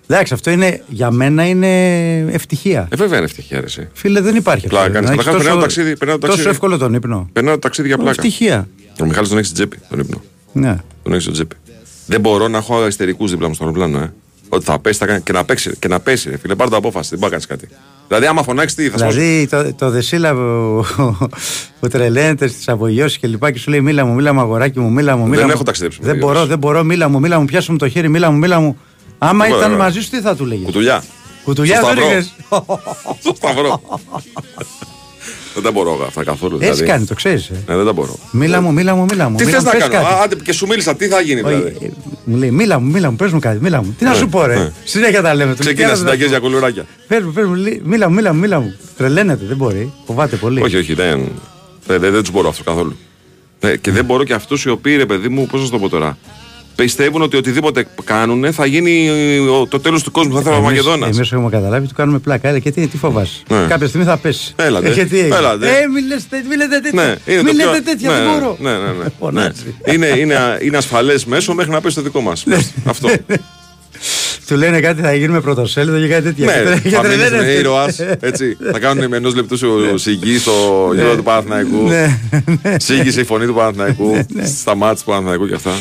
Ναι, 0.10 0.15
ναι. 0.15 0.22
Εντάξει, 0.22 0.34
αυτό 0.34 0.52
είναι, 0.52 0.84
για 0.88 1.12
μένα 1.12 1.48
είναι 1.48 2.17
ευτυχία. 2.34 2.88
Ε, 2.91 2.95
βέβαια 2.95 3.17
είναι 3.17 3.26
ευτυχία, 3.26 3.60
ρε, 3.60 3.65
εσύ. 3.65 3.88
Φίλε, 3.93 4.22
δεν 4.22 4.36
υπάρχει 4.36 4.67
Πλάκα 4.67 4.82
αυτό. 4.86 4.93
κάνεις. 4.93 5.10
Να 5.10 5.13
έχεις 5.13 5.26
Καταρχάς, 5.26 5.43
περνάω 5.45 5.63
τόσο- 5.63 5.76
το 5.78 5.82
ταξίδι, 5.82 5.98
περνάω 5.98 6.17
το 6.17 6.22
Τόσο 6.28 6.32
ταξίδι. 6.34 6.56
εύκολο 6.56 6.78
τον 6.78 6.93
ύπνο. 6.93 7.30
Περνάω 7.34 7.54
το 7.54 7.60
ταξίδι 7.60 7.88
για 7.88 7.98
πλάκα. 7.98 8.12
Ευτυχία. 8.12 8.67
Ο 9.02 9.06
Μιχάλης 9.06 9.30
τον 9.30 9.38
έχει 9.38 9.48
στην 9.48 9.58
τσέπη, 9.58 9.80
τον 9.89 10.00
ύπνο. 10.00 10.22
Ναι. 10.54 10.76
Τον 11.04 11.12
έχει 11.13 11.22
στην 11.22 11.34
τσέπη. 11.34 11.56
Δεν 12.06 12.19
μπορώ 12.19 12.48
να 12.48 12.58
έχω 12.58 12.82
αριστερικούς 12.82 13.32
δίπλα 13.32 13.48
μου 13.48 13.54
στο 13.54 13.63
αεροπλάνο, 13.63 13.98
ε. 14.00 14.13
Ότι 14.50 14.65
θα 14.65 14.80
πέσει, 14.80 14.98
θα 15.00 15.06
κάνει 15.06 15.22
και 15.22 15.32
να 15.32 15.43
παίξει, 15.45 15.72
και 15.80 15.88
να 15.88 16.00
πέσει, 16.00 16.30
ρε, 16.30 16.38
φίλε. 16.38 16.56
Πάρε 16.56 16.69
το 16.69 16.76
απόφαση, 16.76 17.10
δεν 17.10 17.19
πάει 17.19 17.30
να 17.30 17.36
κάνεις 17.36 17.45
κάτι. 17.45 17.67
Δηλαδή, 18.08 18.26
άμα 18.26 18.43
φωνάξεις, 18.43 18.76
τι 18.76 18.89
θα 18.89 18.98
σπάσω. 18.98 19.17
Δηλαδή 19.19 19.48
το, 19.48 19.74
το 19.74 19.89
δεσίλαβο 19.89 20.86
που 21.80 21.88
τρελαίνεται 21.88 22.48
στις 22.48 22.67
απογειώσεις 22.69 23.17
και 23.17 23.28
λοιπά 23.28 23.52
και 23.52 23.60
σου 23.60 23.69
λέει 23.69 23.82
Μίλα 23.82 24.06
μου, 24.06 24.13
μίλα 24.13 24.34
μου, 24.34 24.39
αγοράκι 24.39 24.80
μου, 24.80 24.91
μίλα 24.91 25.15
μου. 25.15 25.24
Μίλα 25.24 25.36
Δεν 25.36 25.45
μου. 25.45 25.52
έχω 25.54 25.63
ταξιδέψει 25.63 26.00
με 26.02 26.06
Δεν 26.06 26.15
απογειώσεις. 26.15 26.38
μπορώ, 26.39 26.50
δεν 26.50 26.58
μπορώ, 26.60 26.84
μίλα 26.84 27.10
μου, 27.10 27.19
μίλα 27.19 27.39
μου, 27.39 27.45
πιάσου 27.45 27.72
μου 27.72 27.78
το 27.78 27.89
χέρι, 27.89 28.10
μίλα 28.10 28.32
μου, 28.32 28.38
μίλα 28.38 28.60
μου. 28.60 28.78
Άμα 29.21 29.45
Ωραία, 29.45 29.58
ήταν 29.58 29.71
ωραία. 29.71 29.84
μαζί 29.84 30.01
σου, 30.01 30.10
τι 30.10 30.19
θα 30.21 30.36
του 30.36 30.45
λέγες; 30.45 30.65
Κουτουλιά. 30.65 31.03
Κουτουλιά 31.43 31.75
Στο 31.75 31.86
δεν 31.86 31.95
σταυρό. 31.95 32.12
έλεγες; 32.12 32.34
Στο 33.21 33.34
σταυρό. 33.36 33.82
Δεν 35.53 35.63
τα 35.63 35.71
μπορώ 35.71 36.03
αυτά 36.08 36.23
καθόλου. 36.23 36.55
Έτσι 36.55 36.65
δηλαδή. 36.71 36.86
κάνει, 36.86 37.05
το 37.05 37.13
ξέρεις. 37.13 37.49
Ναι, 37.67 37.75
δεν 37.75 37.86
τα 37.86 37.93
μπορώ. 37.93 38.15
Μίλα 38.32 38.62
μου, 38.62 38.73
μίλα 38.73 38.95
μου, 38.95 39.05
μίλα 39.10 39.29
μου. 39.29 39.38
Τι 39.38 39.45
μίλα 39.45 39.55
θες 39.62 39.63
μου, 39.65 39.71
να 39.71 39.77
πες 39.79 39.88
κάνω, 39.88 40.03
κάτι. 40.03 40.19
Α, 40.19 40.23
άντε 40.23 40.36
και 40.43 40.53
σου 40.53 40.67
μίλησα, 40.67 40.95
τι 40.95 41.08
θα 41.08 41.21
γίνει 41.21 41.41
Όχι, 41.41 41.55
δηλαδή; 41.55 41.77
ε, 41.86 41.89
Μου 42.23 42.36
λέει, 42.38 42.51
μίλα 42.51 42.79
μου, 42.79 42.91
μίλα 42.91 43.10
μου, 43.10 43.15
πες 43.15 43.32
μου 43.32 43.39
κάτι, 43.39 43.60
μίλα 43.62 43.84
μου. 43.84 43.95
Τι 43.97 44.03
να 44.03 44.10
Ναι, 44.10 44.15
σου 44.17 44.27
πω, 44.29 44.45
ρε. 44.45 44.55
ναι. 44.58 44.71
Συνέχεια 44.84 45.21
τα 45.21 45.34
λέμε. 45.36 45.55
του 45.55 45.63
λέει, 45.63 45.73
Ξεκίνα 45.73 45.75
«Τι 45.75 45.84
άλλο 45.84 45.91
να 45.91 45.97
συνταγές 45.97 46.23
σου 46.23 46.29
για 46.29 46.39
πω». 46.39 46.45
κουλουράκια. 46.45 46.86
Πες 47.08 47.23
μου, 47.23 47.32
πες 47.32 47.45
μου, 47.45 47.53
λέει, 47.53 47.82
μίλα 47.86 48.10
μου, 48.10 48.15
μίλα 48.15 48.34
μου, 48.34 48.39
μίλα 48.39 48.60
μου. 48.60 48.75
Τρελαίνεται, 48.97 49.45
δεν 49.45 49.58
μπορεί. 49.58 49.93
Φοβάται 50.05 50.36
πολύ. 50.36 50.62
Όχι, 50.62 50.77
όχι, 50.77 50.93
δεν, 50.93 51.32
δεν, 51.86 51.99
δεν, 51.99 52.12
δεν 52.12 52.21
τους 52.21 52.32
μπορώ 52.32 52.49
αυτού 52.49 52.63
καθόλου. 52.63 52.97
Ε, 53.60 53.77
και 53.77 53.91
δεν 53.91 54.05
μπορώ 54.05 54.23
και 54.23 54.34
αυτούς 54.34 54.63
οι 54.63 54.69
οποίοι, 54.69 54.95
ρε 54.97 55.05
παιδί 55.05 55.29
μου, 55.29 55.45
πώς 55.47 55.60
να 55.60 55.65
σου 55.65 55.71
το 55.71 55.79
πω 55.79 55.89
τώρα. 55.89 56.17
Πιστεύουν 56.84 57.22
ότι 57.22 57.38
οτιδήποτε 57.38 57.86
κάνουν 58.04 58.54
θα 58.54 58.65
γίνει 58.65 59.08
ε, 59.08 59.39
ο- 59.39 59.68
το 59.68 59.80
τέλος 59.80 60.04
του 60.04 60.12
κόσμου. 60.12 60.36
Θα 60.36 60.42
θέλω 60.42 60.62
Μακεδόνα. 60.62 61.06
Εμείς 61.08 61.32
έχουμε 61.32 61.50
καταλάβει, 61.50 61.88
του 61.88 61.94
κάνουμε 61.94 62.20
πλάκα. 62.20 62.48
Έλα, 62.48 62.60
και 62.60 62.72
τι, 62.72 62.88
τι 62.88 62.98
φοβάσαι; 62.98 63.42
Ναι. 63.50 63.65
Κάποια 63.68 63.88
στιγμή 63.88 64.06
θα 64.06 64.18
πέσει. 64.18 64.54
Έλατε, 64.56 64.89
Ε, 64.89 64.94
και 64.94 65.06
τι 65.06 65.20
έγινε; 65.20 65.36
έλατε. 65.36 65.68
Ε, 65.68 65.88
μη 65.94 66.02
λες 66.08 66.28
τε- 66.30 66.46
μη 66.50 66.56
λέτε 66.56 66.80
τέτοια. 66.80 67.04
Ναι, 67.04 67.34
είναι 67.34 67.44
μη 67.44 67.50
το 67.50 67.56
πιο- 67.56 67.65
λέτε 67.72 67.80
τέτοια, 67.82 68.10
ναι, 68.10 68.15
δεν 68.15 68.26
μπορώ. 68.34 68.58
Ναι, 68.60 68.72
ναι, 68.72 68.78
ναι. 68.78 68.92
ναι. 69.04 69.10
Φωνάζει. 69.20 69.76
είναι, 69.86 70.08
είναι, 70.08 70.58
είναι 70.62 70.78
ασφαλές 70.78 71.26
μέσο 71.26 71.54
μέχρι 71.54 71.72
να 71.72 71.82
πέσει 71.82 71.96
το 71.96 72.02
δικό 72.02 72.22
μας. 72.22 72.44
Αυτό. 72.86 73.10
Του 74.48 74.56
λένε 74.56 74.80
κάτι 74.80 75.02
θα 75.02 75.13
γίνουμε 75.13 75.42
πρωτοσέλιδο 75.42 76.00
και 76.00 76.08
κάτι 76.08 76.24
τέτοια. 76.24 76.46
ναι, 76.46 76.54
Και 76.54 76.63
τρε- 76.65 76.82
και 76.82 76.89
θα 76.89 77.02
μείνεις 77.02 77.18
τρελαίνεται. 77.18 77.46
με 77.46 77.52
ήρωας. 77.52 78.00
Έτσι. 78.20 78.58
θα 78.74 78.80
κάνουν 78.80 79.08
με 79.08 79.18
ενός 79.18 79.36
λεπτού 79.36 79.58
σου 79.58 79.98
σιγή 79.98 80.38
στο 80.38 80.52
γύρο 80.96 81.15
του 81.15 81.24
Παναθηναϊκού. 81.24 81.88
Ναι, 81.88 82.18
Σύγχυσε 82.80 83.22
η 83.22 83.24
φωνή 83.24 83.46
του 83.46 83.54
Παναθηναϊκού. 83.54 84.26
Στα 84.60 84.76
μάτια 84.76 84.96
του 84.96 85.04
Παναθηναϊκού 85.12 85.48
και 85.48 85.54
αυτά. 85.54 85.72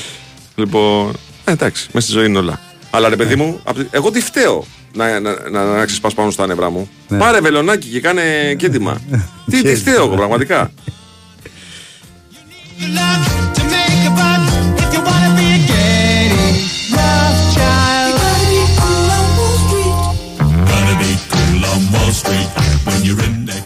Λοιπόν. 0.59 1.13
ε, 1.45 1.51
εντάξει, 1.53 1.89
μέσα 1.93 2.07
στη 2.07 2.17
ζωή 2.17 2.27
είναι 2.27 2.39
όλα. 2.39 2.61
Αλλά 2.91 3.09
ρε 3.09 3.17
παιδί 3.17 3.37
μου, 3.37 3.61
απ' 3.65 3.77
τη- 3.77 3.87
εγώ 3.91 4.11
τι 4.11 4.21
φταίω 4.21 4.65
να, 4.95 5.21
να, 5.21 5.35
να, 5.51 5.65
να 5.65 5.85
ξεσπάς 5.85 6.15
πάνω 6.15 6.31
στα 6.31 6.47
νευρά 6.47 6.71
μου. 6.71 6.89
Ναι. 7.09 7.19
Πάρε 7.19 7.41
βελονάκι 7.41 7.89
και 7.89 8.01
κάνε 8.01 8.55
κέντημα. 8.59 9.01
τι, 9.51 9.63
τι 9.63 9.77
φταίω 9.77 10.05
εγώ 10.05 10.17
πραγματικά. 10.17 10.71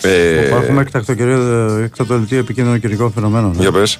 Ε, 0.02 0.46
Όπου 0.46 0.56
Έχουμε 0.64 0.80
έκτακτο, 0.80 1.14
καιρό- 1.14 1.78
έκτακτο 1.82 2.14
δελτίο 2.18 2.38
επικίνδυνων 2.38 2.80
καιρικών 2.80 3.12
φαινομένων. 3.12 3.52
ε. 3.52 3.60
για 3.60 3.72
πες. 3.72 3.98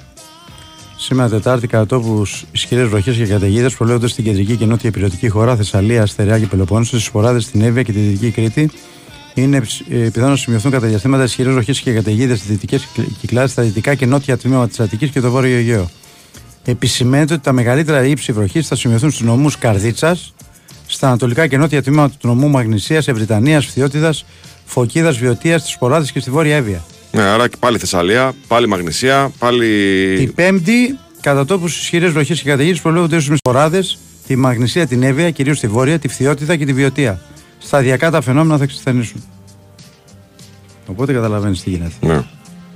Σήμερα 1.03 1.29
Τετάρτη, 1.29 1.67
κατά 1.67 1.85
τόπους 1.85 2.45
ισχυρές 2.51 2.87
βροχές 2.87 3.15
και 3.15 3.25
καταιγίδες 3.25 3.75
προβλέπονται 3.75 4.07
στην 4.07 4.23
κεντρική 4.23 4.55
και 4.55 4.65
νότια 4.65 4.89
υπηρετική 4.89 5.29
χώρα, 5.29 5.55
Θεσσαλία, 5.55 6.01
Αστεριά 6.01 6.39
και 6.39 6.45
Πελοπόννησο, 6.45 6.91
στις 6.91 7.07
σποράδες 7.07 7.43
στην 7.43 7.61
Εύβοια 7.61 7.83
και 7.83 7.91
τη 7.91 7.99
Δυτική 7.99 8.31
Κρήτη. 8.31 8.69
Είναι 9.33 9.57
ε, 9.89 9.95
πιθανό 9.97 10.29
να 10.29 10.35
σημειωθούν 10.35 10.71
κατά 10.71 10.87
διαστήματα 10.87 11.23
ισχυρές 11.23 11.53
βροχές 11.53 11.79
και 11.79 11.93
καταιγίδες 11.93 12.37
στις 12.37 12.49
δυτικές 12.49 12.87
κυκλάδες, 13.19 13.51
στα 13.51 13.61
δυτικά 13.63 13.95
και 13.95 14.05
νότια 14.05 14.37
τμήματα 14.37 14.67
της 14.67 14.79
Αττικής 14.79 15.09
και 15.09 15.19
το 15.19 15.31
βόρειο 15.31 15.57
Αιγαίο. 15.57 15.89
Επισημαίνεται 16.65 17.33
ότι 17.33 17.43
τα 17.43 17.51
μεγαλύτερα 17.51 18.05
ύψη 18.05 18.31
βροχής 18.31 18.67
θα 18.67 18.75
σημειωθούν 18.75 19.11
στους 19.11 19.25
νομούς 19.25 19.57
Καρδίτσας, 19.57 20.33
στα 20.87 21.07
ανατολικά 21.07 21.47
και 21.47 21.57
νότια 21.57 21.83
τμήματα 21.83 22.15
του 22.19 22.27
νομού 22.27 22.49
Μαγνησίας, 22.49 23.07
Ευρυτανίας, 23.07 23.65
Φθιώτιδας, 23.65 24.25
Φωκίδας, 24.65 25.17
Βιωτίας, 25.17 25.61
στις 25.61 25.73
Σποράδες 25.73 26.11
και 26.11 26.19
στη 26.19 26.29
Βόρεια 26.29 26.55
Εύβοια. 26.55 26.83
Ναι, 27.15 27.21
άρα 27.21 27.47
και 27.47 27.55
πάλι 27.59 27.77
Θεσσαλία, 27.77 28.33
πάλι 28.47 28.67
Μαγνησία, 28.67 29.31
πάλι. 29.39 29.67
Την 30.17 30.33
Πέμπτη, 30.33 30.97
κατά 31.21 31.45
τόπους 31.45 31.79
ισχυρέ 31.81 32.07
βροχέ 32.07 32.33
και 32.33 32.43
καταιγίδες 32.43 32.81
προβλέπονται 32.81 33.15
ίσω 33.15 33.29
με 33.29 33.35
σποράδε, 33.35 33.83
τη 34.27 34.35
Μαγνησία, 34.35 34.87
την 34.87 35.03
Εύβοια, 35.03 35.31
κυρίως 35.31 35.59
τη 35.59 35.67
Βόρεια, 35.67 35.99
τη 35.99 36.07
Φθιότητα 36.07 36.55
και 36.55 36.65
τη 36.65 36.73
Βιωτία. 36.73 37.21
Σταδιακά 37.59 38.11
τα 38.11 38.21
φαινόμενα 38.21 38.57
θα 38.57 38.63
εξασθενήσουν. 38.63 39.23
Οπότε 40.85 41.13
καταλαβαίνεις 41.13 41.61
τι 41.63 41.69
γίνεται. 41.69 41.93
Ναι. 41.99 42.23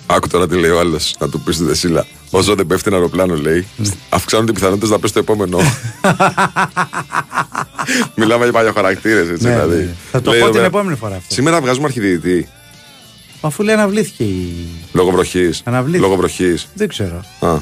Άκου 0.05 0.27
τώρα 0.27 0.47
τι 0.47 0.55
λέει 0.55 0.69
ο 0.69 0.79
άλλος, 0.79 1.15
να 1.19 1.29
του 1.29 1.41
πεις 1.41 1.55
στη 1.55 1.63
Δεσίλα. 1.63 2.05
Όσο 2.31 2.55
δεν 2.55 2.67
πέφτει 2.67 2.83
ένα 2.87 2.95
αεροπλάνο, 2.97 3.35
λέει, 3.35 3.67
αυξάνονται 4.09 4.51
οι 4.51 4.53
πιθανότητες 4.53 4.89
να 4.89 4.99
πέσει 4.99 5.13
το 5.13 5.19
επόμενο. 5.19 5.57
Μιλάμε 8.15 8.43
για 8.43 8.53
παλιοχαρακτήρες, 8.53 9.29
έτσι 9.29 9.43
Ναι, 9.43 9.49
δηλαδή. 9.51 9.75
ναι. 9.75 9.93
Θα 10.11 10.21
το 10.21 10.31
Λέει 10.31 10.39
πω 10.39 10.45
εδώ 10.45 10.53
την 10.53 10.63
πέρα, 10.63 10.65
επόμενη 10.65 10.95
φορά 10.97 11.15
αυτό. 11.15 11.33
Σήμερα 11.33 11.61
βγάζουμε 11.61 11.85
αρχιδιετή. 11.85 12.47
Αφού 13.41 13.63
λέει 13.63 13.73
αναβλήθηκε 13.75 14.23
η. 14.23 14.53
Λόγω 14.93 15.11
βροχής. 15.11 15.61
Αναβλήθηκε. 15.65 16.03
Λόγω 16.03 16.15
βροχής. 16.15 16.67
Δεν 16.73 16.87
ξέρω. 16.87 17.23
Α, 17.39 17.55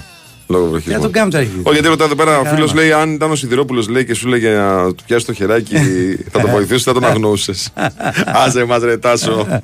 λόγω 0.48 0.66
βροχής. 0.70 0.88
Για 0.90 1.00
τον 1.00 1.12
κάνουμε 1.12 1.32
τα 1.32 1.38
αρχίδια. 1.38 1.62
Όχι, 1.64 1.74
γιατί 1.74 1.88
ρωτάω 1.88 2.06
εδώ 2.08 2.16
πέρα, 2.16 2.40
ο 2.40 2.44
Κάμα. 2.44 2.56
φίλος 2.56 2.74
λέει: 2.74 2.92
Αν 2.92 3.14
ήταν 3.14 3.32
ο 3.32 3.36
Σιδηρόπουλος, 3.36 3.88
λέει 3.88 4.06
και 4.06 4.14
σου 4.14 4.28
λέγε 4.28 4.50
να 4.50 4.94
του 4.94 5.04
πιάσει 5.06 5.26
το 5.26 5.34
χεράκι, 5.34 5.76
θα 6.32 6.40
το 6.40 6.48
βοηθήσεις, 6.48 6.84
θα 6.84 6.94
τον 6.94 7.06
αγνοούσε. 7.06 7.54
Άσε 8.46 8.64
μας, 8.64 8.82
ρε 8.84 8.98
Τάσο. 8.98 9.62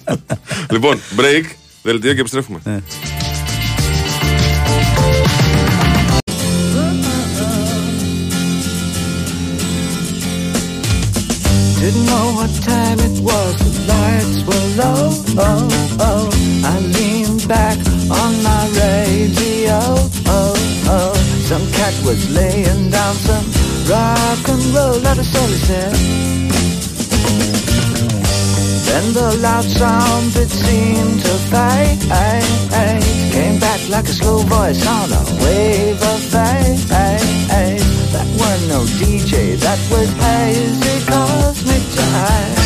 λοιπόν, 0.69 0.99
break, 1.17 1.43
δελτίο 1.81 2.13
και 2.13 2.19
επιστρέφουμε. 2.19 2.59
Didn't 11.91 12.05
know 12.05 12.31
what 12.35 12.53
time 12.63 12.99
it 12.99 13.19
was, 13.19 13.55
the 13.59 13.71
lights 13.91 14.39
were 14.47 14.67
low. 14.79 15.11
Oh, 15.43 15.67
oh. 15.99 16.29
I 16.63 16.79
leaned 16.79 17.45
back 17.49 17.77
on 18.07 18.31
my 18.41 18.63
radio. 18.79 19.77
Oh, 20.25 20.55
oh. 20.87 21.13
Some 21.49 21.69
cat 21.73 21.93
was 22.05 22.29
laying 22.33 22.91
down 22.91 23.15
some 23.15 23.45
rock 23.91 24.47
and 24.47 24.63
roll, 24.73 25.03
is 25.19 25.35
all 25.35 25.47
he 25.47 25.59
said. 25.67 25.93
Then 28.87 29.11
the 29.11 29.37
loud 29.41 29.65
sound 29.65 30.31
that 30.31 30.49
seemed 30.49 31.19
to 31.19 31.33
fade 31.51 32.01
came 33.41 33.57
back 33.59 33.81
like 33.89 34.05
a 34.05 34.15
slow 34.21 34.37
voice 34.55 34.85
on 34.85 35.11
a 35.11 35.23
wave 35.43 36.01
of 36.11 36.19
fate. 36.31 36.79
That 38.13 38.27
were 38.39 38.59
no 38.73 38.79
DJ, 38.99 39.33
that 39.65 39.79
was 39.91 40.09
hazy 40.23 40.97
cosmic 41.09 41.83
jive. 41.95 42.59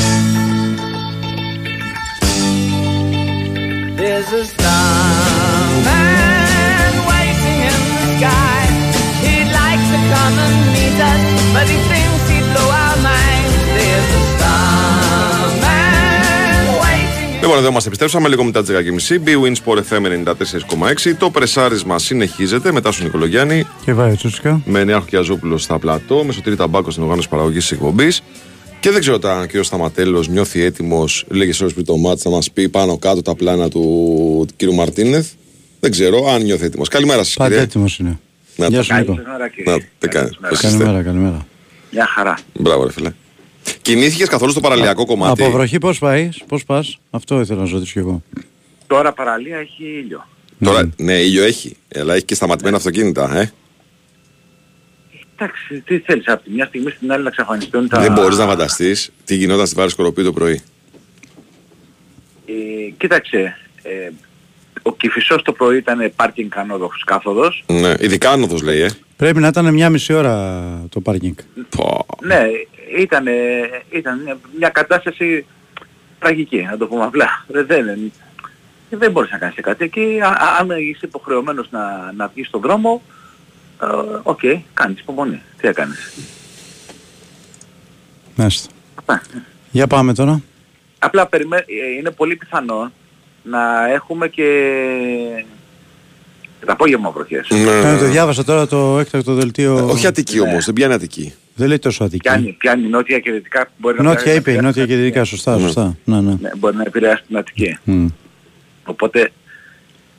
There's 3.99 4.29
a 4.41 4.43
starman 4.51 4.93
waiting 7.11 7.59
in 7.69 7.77
the 7.95 8.07
sky. 8.17 8.61
He'd 9.23 9.49
like 9.61 9.83
to 9.91 9.99
come 10.13 10.35
and 10.45 10.57
meet 10.75 10.97
us, 11.11 11.23
but 11.55 11.65
he 11.71 11.77
thinks 11.91 12.24
Λοιπόν, 17.45 17.59
εδώ 17.59 17.71
μα 17.71 17.79
επιστρέψαμε 17.85 18.27
λίγο 18.27 18.43
μετά 18.43 18.63
τις 18.63 18.75
10.30. 19.09 19.27
BWIN 19.27 19.53
Sport 19.63 19.77
FM 19.89 20.05
94,6. 20.25 21.15
Το 21.17 21.29
πρεσάρισμα 21.29 21.99
συνεχίζεται 21.99 22.71
μετά 22.71 22.91
στον 22.91 23.05
Νικολογιάννη. 23.05 23.67
Και 23.85 23.93
βάει 23.93 24.15
Τσούτσικα. 24.15 24.61
Με 24.65 24.83
Νέαρχο 24.83 25.05
Κιαζόπουλο 25.05 25.57
στα 25.57 25.79
πλατό. 25.79 26.23
Με 26.23 26.31
Σωτήρη 26.31 26.55
Ταμπάκο 26.55 26.91
στην 26.91 27.03
οργάνωση 27.03 27.29
παραγωγής 27.29 27.61
της 27.61 27.71
εκπομπής. 27.71 28.21
Και 28.79 28.91
δεν 28.91 28.99
ξέρω 28.99 29.19
αν 29.23 29.41
ο 29.41 29.45
κ. 29.47 29.63
Σταματέλος 29.63 30.27
νιώθει 30.27 30.61
έτοιμος, 30.63 31.25
λέγε 31.27 31.51
ώρες 31.61 31.73
πριν 31.73 31.85
το 31.85 31.97
μάτι, 31.97 32.21
να 32.25 32.29
μας 32.35 32.51
πει 32.51 32.69
πάνω 32.69 32.97
κάτω 32.97 33.21
τα 33.21 33.35
πλάνα 33.35 33.69
του 33.69 34.45
κ. 34.57 34.63
Μαρτίνεθ. 34.73 35.27
Δεν 35.79 35.91
ξέρω 35.91 36.29
αν 36.31 36.41
νιώθει 36.41 36.65
έτοιμος. 36.65 36.87
Καλημέρα 36.87 37.23
σας, 37.23 37.33
Πάντα 37.33 37.49
κύριε. 37.49 37.63
έτοιμος 37.65 37.99
είναι. 37.99 38.19
Να 38.55 38.67
Γεια 38.67 38.77
το- 38.77 38.83
σου 38.83 38.93
Νίκο. 38.93 39.13
Καλημέρα, 39.15 39.49
κύριε. 39.49 39.73
Να 39.73 39.79
τι 39.99 40.07
κάνεις. 40.07 40.37
Καλημέρα, 40.61 41.01
καλημέρα. 41.01 41.45
Μια 41.91 42.05
χαρά. 42.15 42.37
Μπράβο, 42.59 42.83
ρε 42.83 42.91
φίλε. 42.91 43.11
Κινήθηκες 43.81 44.27
καθόλου 44.27 44.51
στο 44.51 44.59
παραλιακό 44.59 45.05
κομμάτι; 45.05 45.43
Από 45.43 45.51
βροχή 45.51 45.77
πώς 45.77 45.99
πάει, 45.99 46.29
πώς 46.47 46.65
πας, 46.65 46.99
αυτό 47.09 47.39
ήθελα 47.39 47.59
να 47.59 47.65
σου 47.65 47.73
ρωτήσω 47.73 47.91
κι 47.91 47.99
εγώ. 47.99 48.23
Τώρα 48.87 49.13
παραλία 49.13 49.57
έχει 49.57 49.83
ήλιο. 49.83 50.27
Τώρα, 50.63 50.89
ναι, 50.97 51.13
ήλιο 51.13 51.43
έχει. 51.43 51.77
Αλλά 51.95 52.13
έχει 52.13 52.25
και 52.25 52.35
σταματημένα 52.35 52.77
αυτοκίνητα, 52.77 53.37
ε. 53.37 53.51
Εντάξει, 55.37 55.81
τι 55.85 55.99
θέλεις 55.99 56.27
από 56.27 56.43
τη 56.43 56.49
μια 56.49 56.65
στιγμή 56.65 56.91
στην 56.91 57.11
άλλη 57.11 57.23
να 57.23 57.29
εξαφανιστούν 57.29 57.87
τα... 57.87 57.99
Δεν 57.99 58.11
μπορείς 58.11 58.37
να 58.37 58.45
φανταστείς 58.45 59.11
τι 59.25 59.35
γινόταν 59.35 59.65
στη 59.65 59.75
Βάρη 59.75 59.89
Σκοροπή 59.89 60.23
το 60.23 60.33
πρωί. 60.33 60.61
Ε, 62.45 62.53
κοίταξε, 62.97 63.57
ε, 63.81 64.09
ο 64.87 64.95
Κηφισός 64.95 65.41
το 65.41 65.51
πρωί 65.51 65.77
ήταν 65.77 66.11
πάρκινγκ 66.15 66.51
ανόδοχος 66.55 67.03
κάθοδος. 67.03 67.63
Ναι, 67.67 67.93
ειδικά 67.99 68.29
άνοδος 68.31 68.61
λέει, 68.61 68.79
ε. 68.81 68.89
Πρέπει 69.17 69.39
να 69.39 69.47
ήταν 69.47 69.73
μια 69.73 69.89
μισή 69.89 70.13
ώρα 70.13 70.63
το 70.89 70.99
πάρκινγκ. 70.99 71.35
Ναι, 72.21 72.43
ήταν, 72.97 73.25
ήταν 73.89 74.39
μια 74.57 74.69
κατάσταση 74.69 75.45
τραγική, 76.19 76.61
να 76.61 76.77
το 76.77 76.87
πούμε 76.87 77.03
απλά. 77.03 77.45
Δεν, 77.47 77.65
δεν, 77.65 78.11
δεν 78.89 79.11
μπορείς 79.11 79.31
να 79.31 79.37
κάνεις 79.37 79.55
κάτι. 79.61 79.89
Και 79.89 80.19
α- 80.23 80.27
α- 80.27 80.57
αν 80.59 80.69
είσαι 80.69 81.05
υποχρεωμένος 81.05 81.67
να, 81.71 82.11
να 82.17 82.27
βγεις 82.27 82.47
στον 82.47 82.61
δρόμο, 82.61 83.01
ε, 83.81 83.85
οκ, 84.23 84.39
κάνεις 84.73 84.99
υπομονή. 84.99 85.41
Τι 85.61 85.67
έκανες; 85.67 86.13
Μάλιστα. 88.35 88.69
Για 89.71 89.87
πάμε 89.87 90.13
τώρα. 90.13 90.41
Απλά 90.99 91.27
περιμέ... 91.27 91.57
ε, 91.57 91.97
είναι 91.99 92.11
πολύ 92.11 92.35
πιθανό 92.35 92.91
να 93.45 93.89
έχουμε 93.93 94.27
και 94.27 94.45
τα 96.65 96.71
απόγευμα 96.71 97.11
βροχές. 97.11 97.47
Ναι, 97.49 97.97
το 97.99 98.05
διάβασα 98.05 98.43
τώρα 98.43 98.67
το 98.67 98.99
έκτακτο 98.99 99.33
δελτίο. 99.33 99.77
Ε, 99.77 99.81
Όχι 99.81 100.07
Αττική 100.07 100.39
όμως, 100.39 100.65
δεν 100.65 100.73
πιάνει 100.73 100.93
Αττική. 100.93 101.33
Δεν 101.55 101.67
λέει 101.67 101.79
τόσο 101.79 102.03
Αττική. 102.03 102.21
Πιάνει, 102.29 102.55
πιάνει 102.59 102.87
νότια 102.87 103.19
και 103.19 103.31
δυτικά. 103.31 103.67
Μπορεί 103.77 103.97
να 103.97 104.03
Νότια 104.03 104.21
πιάσει- 104.23 104.39
είπε, 104.39 104.61
νότια 104.61 104.85
και 104.85 104.95
δυτικά, 104.95 105.23
σωστά, 105.23 105.57
σωστά. 105.59 105.97
Ναι, 106.03 106.21
ναι. 106.21 106.33
Ναι, 106.41 106.49
μπορεί 106.57 106.75
να 106.75 106.83
επηρεάσει 106.87 107.23
την 107.27 107.37
Αττική. 107.37 107.77
Μμ. 107.83 108.07
Οπότε 108.85 109.31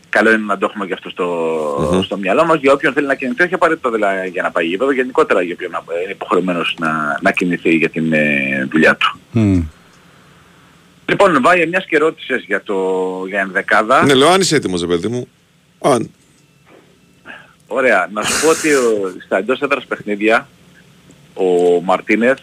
καλό 0.09 0.31
είναι 0.33 0.45
να 0.47 0.59
το 0.59 0.67
έχουμε 0.71 0.87
και 0.87 0.93
αυτό 0.93 1.11
στο, 1.11 2.03
στο 2.05 2.17
μυαλό 2.17 2.45
μας 2.45 2.59
για 2.61 2.73
όποιον 2.73 2.93
θέλει 2.93 3.07
να 3.07 3.15
κινηθεί, 3.15 3.43
όχι 3.43 3.55
απαραίτητα 3.55 3.91
δηλαδή 3.91 4.29
για 4.29 4.43
να 4.43 4.51
πάει 4.51 4.67
γήπεδο, 4.67 4.93
γενικότερα 4.93 5.43
για 5.43 5.55
όποιον 5.55 5.71
να- 5.71 5.83
είναι 6.03 6.11
υποχρεωμένος 6.13 6.77
να, 6.79 7.19
να 7.23 7.31
κινηθεί 7.33 7.75
για 7.75 7.89
την 7.89 8.13
ε, 8.13 8.67
δουλειά 8.71 8.97
του. 8.97 9.19
Μμ. 9.31 9.61
Λοιπόν, 11.09 11.43
Βάγε, 11.43 11.67
μιας 11.67 11.85
και 11.87 11.99
ρώτησες 11.99 12.43
για, 12.47 12.63
το, 12.63 12.75
για 13.29 13.41
ενδεκάδα. 13.41 14.05
Ναι, 14.05 14.15
λέω 14.15 14.29
αν 14.29 14.41
είσαι 14.41 14.57
έτοιμος, 14.57 14.81
ρε 14.81 14.87
παιδί 14.87 15.09
μου. 15.09 15.29
Αν. 15.81 16.11
Ωραία. 17.67 18.09
Να 18.13 18.23
σου 18.23 18.41
πω 18.45 18.49
ότι 18.51 18.75
ο, 18.75 19.13
στα 19.25 19.37
εντός 19.37 19.61
έδρας 19.61 19.85
παιχνίδια 19.87 20.49
ο 21.35 21.81
Μαρτίνεθ 21.83 22.39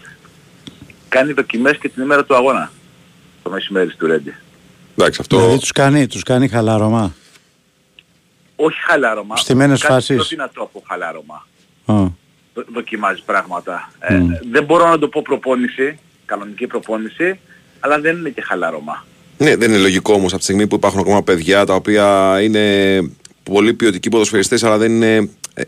κάνει 1.09 1.33
δοκιμές 1.33 1.77
και 1.77 1.89
την 1.89 2.03
ημέρα 2.03 2.25
του 2.25 2.35
αγώνα. 2.35 2.71
Το 3.43 3.49
μεσημέρι 3.49 3.95
του 3.95 4.07
Ρέντι. 4.07 4.35
Εντάξει, 4.97 5.17
αυτό. 5.21 5.37
Δηλαδή 5.39 5.59
τους 5.59 5.71
κάνει, 5.71 6.07
τους 6.07 6.23
κάνει 6.23 6.47
χαλάρωμα. 6.47 7.13
Όχι 8.55 8.79
χαλάρωμα. 8.81 9.35
Στημένες 9.35 9.81
κάτι 9.81 9.93
φάσεις. 9.93 10.15
πιο 10.15 10.23
δυνατό 10.25 10.61
από 10.61 10.83
χαλάρωμα. 10.87 11.47
Α. 11.85 11.93
Δο- 12.53 12.65
δοκιμάζει 12.73 13.21
πράγματα. 13.25 13.91
Ε, 13.99 14.13
Μμ. 14.17 14.29
δεν 14.51 14.63
μπορώ 14.63 14.89
να 14.89 14.99
το 14.99 15.07
πω 15.07 15.21
προπόνηση, 15.21 15.99
κανονική 16.25 16.67
προπόνηση, 16.67 17.39
αλλά 17.85 17.99
δεν 17.99 18.17
είναι 18.17 18.29
και 18.29 18.41
χαλάρωμα. 18.41 19.05
Ναι, 19.37 19.55
δεν 19.55 19.69
είναι 19.69 19.79
λογικό 19.79 20.13
όμως 20.13 20.29
από 20.31 20.37
τη 20.37 20.43
στιγμή 20.43 20.67
που 20.67 20.75
υπάρχουν 20.75 20.99
ακόμα 20.99 21.23
παιδιά 21.23 21.65
τα 21.65 21.73
οποία 21.75 22.37
είναι 22.41 23.01
πολύ 23.43 23.73
ποιοτικοί 23.73 24.09
ποδοσφαιριστές 24.09 24.63
αλλά 24.63 24.77
δεν 24.77 24.91
είναι 24.91 25.29
ε, 25.53 25.61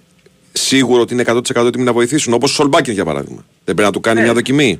σίγουρο 0.51 1.01
ότι 1.01 1.13
είναι 1.13 1.23
100% 1.28 1.65
έτοιμοι 1.65 1.84
να 1.84 1.93
βοηθήσουν. 1.93 2.34
Όπως 2.34 2.51
ο 2.51 2.54
Σολμπάκιν 2.54 2.93
για 2.93 3.06
παράδειγμα. 3.06 3.45
Δεν 3.65 3.75
πρέπει 3.75 3.82
να 3.82 3.91
του 3.91 3.99
κάνει 3.99 4.21
μια 4.21 4.34
δοκιμή. 4.34 4.78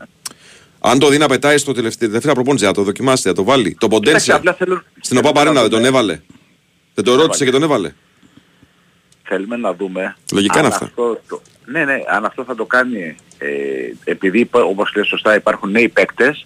Αν 0.80 1.00
το 1.00 1.10
δει 1.10 1.18
να 1.18 1.28
πετάει 1.28 1.58
στο 1.58 1.72
τελευταίο, 1.74 2.08
τελευταία 2.08 2.34
προπόνηση, 2.34 2.66
να 2.66 2.74
το 2.74 2.84
δοκιμάσει, 2.84 3.28
να 3.28 3.34
το 3.34 3.44
βάλει. 3.44 3.64
Το 3.64 3.88
Κοίταξε, 3.88 3.90
Ποντένσε 3.90 4.34
απλά 4.34 4.54
θέλω- 4.54 4.84
στην 5.02 5.18
ΟΠΑ 5.18 5.32
Παρένα 5.32 5.62
δεν 5.62 5.70
τον 5.70 5.86
έβαλε. 5.86 6.20
Δεν 6.94 7.04
το 7.04 7.16
ρώτησε 7.16 7.46
και 7.46 7.52
τον 7.52 7.64
έβαλε. 7.64 7.92
Θέλουμε 9.24 9.56
να 9.58 9.74
δούμε. 9.74 10.16
Λογικά 10.34 10.54
αν 10.54 10.60
είναι 10.66 10.74
αυτά. 10.74 10.86
Αυτό, 10.86 11.22
το, 11.28 11.42
ναι, 11.66 11.86
ναι, 11.86 11.94
αν 12.08 12.26
αυτό 12.26 12.44
θα 12.44 12.56
το 12.56 12.66
κάνει 12.66 13.16
ε, 13.38 13.48
επειδή 14.04 14.40
υπά- 14.40 14.64
όπως 14.64 14.92
λέει 14.96 15.06
σωστά 15.06 15.36
υπάρχουν 15.36 15.72
νέοι 15.72 15.90
παίκτες 15.90 16.46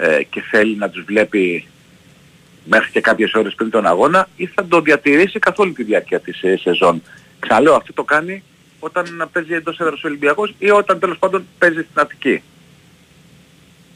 ε, 0.00 0.22
και 0.22 0.40
θέλει 0.40 0.76
να 0.76 0.90
τους 0.90 1.04
βλέπει 1.04 1.66
μέχρι 2.64 2.90
και 2.90 3.00
κάποιες 3.00 3.34
ώρες 3.34 3.54
πριν 3.54 3.70
τον 3.70 3.86
αγώνα 3.86 4.28
ή 4.36 4.46
θα 4.46 4.66
το 4.66 4.80
διατηρήσει 4.80 5.38
καθ' 5.38 5.58
όλη 5.58 5.72
τη 5.72 5.82
διάρκεια 5.82 6.20
της 6.20 6.42
ε, 6.42 6.56
σεζόν. 6.56 7.02
Ξαναλέω, 7.38 7.74
αυτό 7.74 7.92
το 7.92 8.04
κάνει 8.04 8.42
όταν 8.78 9.28
παίζει 9.32 9.54
εντός 9.54 9.78
έδρας 9.78 10.04
ο 10.04 10.06
Ολυμπιακός 10.06 10.54
ή 10.58 10.70
όταν 10.70 10.98
τέλος 10.98 11.18
πάντων 11.18 11.46
παίζει 11.58 11.80
στην 11.80 12.00
Αττική. 12.00 12.42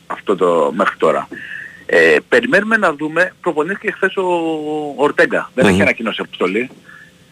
Αυτό 0.07 0.37
το 0.37 0.73
μέχρι 0.75 0.97
τώρα. 0.97 1.29
Ε, 1.87 2.17
περιμένουμε 2.29 2.77
να 2.77 2.95
δούμε, 2.95 3.33
προπονήθηκε 3.41 3.91
χθες 3.91 4.17
ο 4.17 4.25
Ορτέγκα. 4.97 5.51
Δεν 5.55 5.67
έχει 5.67 5.81
ανακοινώσει 5.81 6.21
αποστολή. 6.21 6.71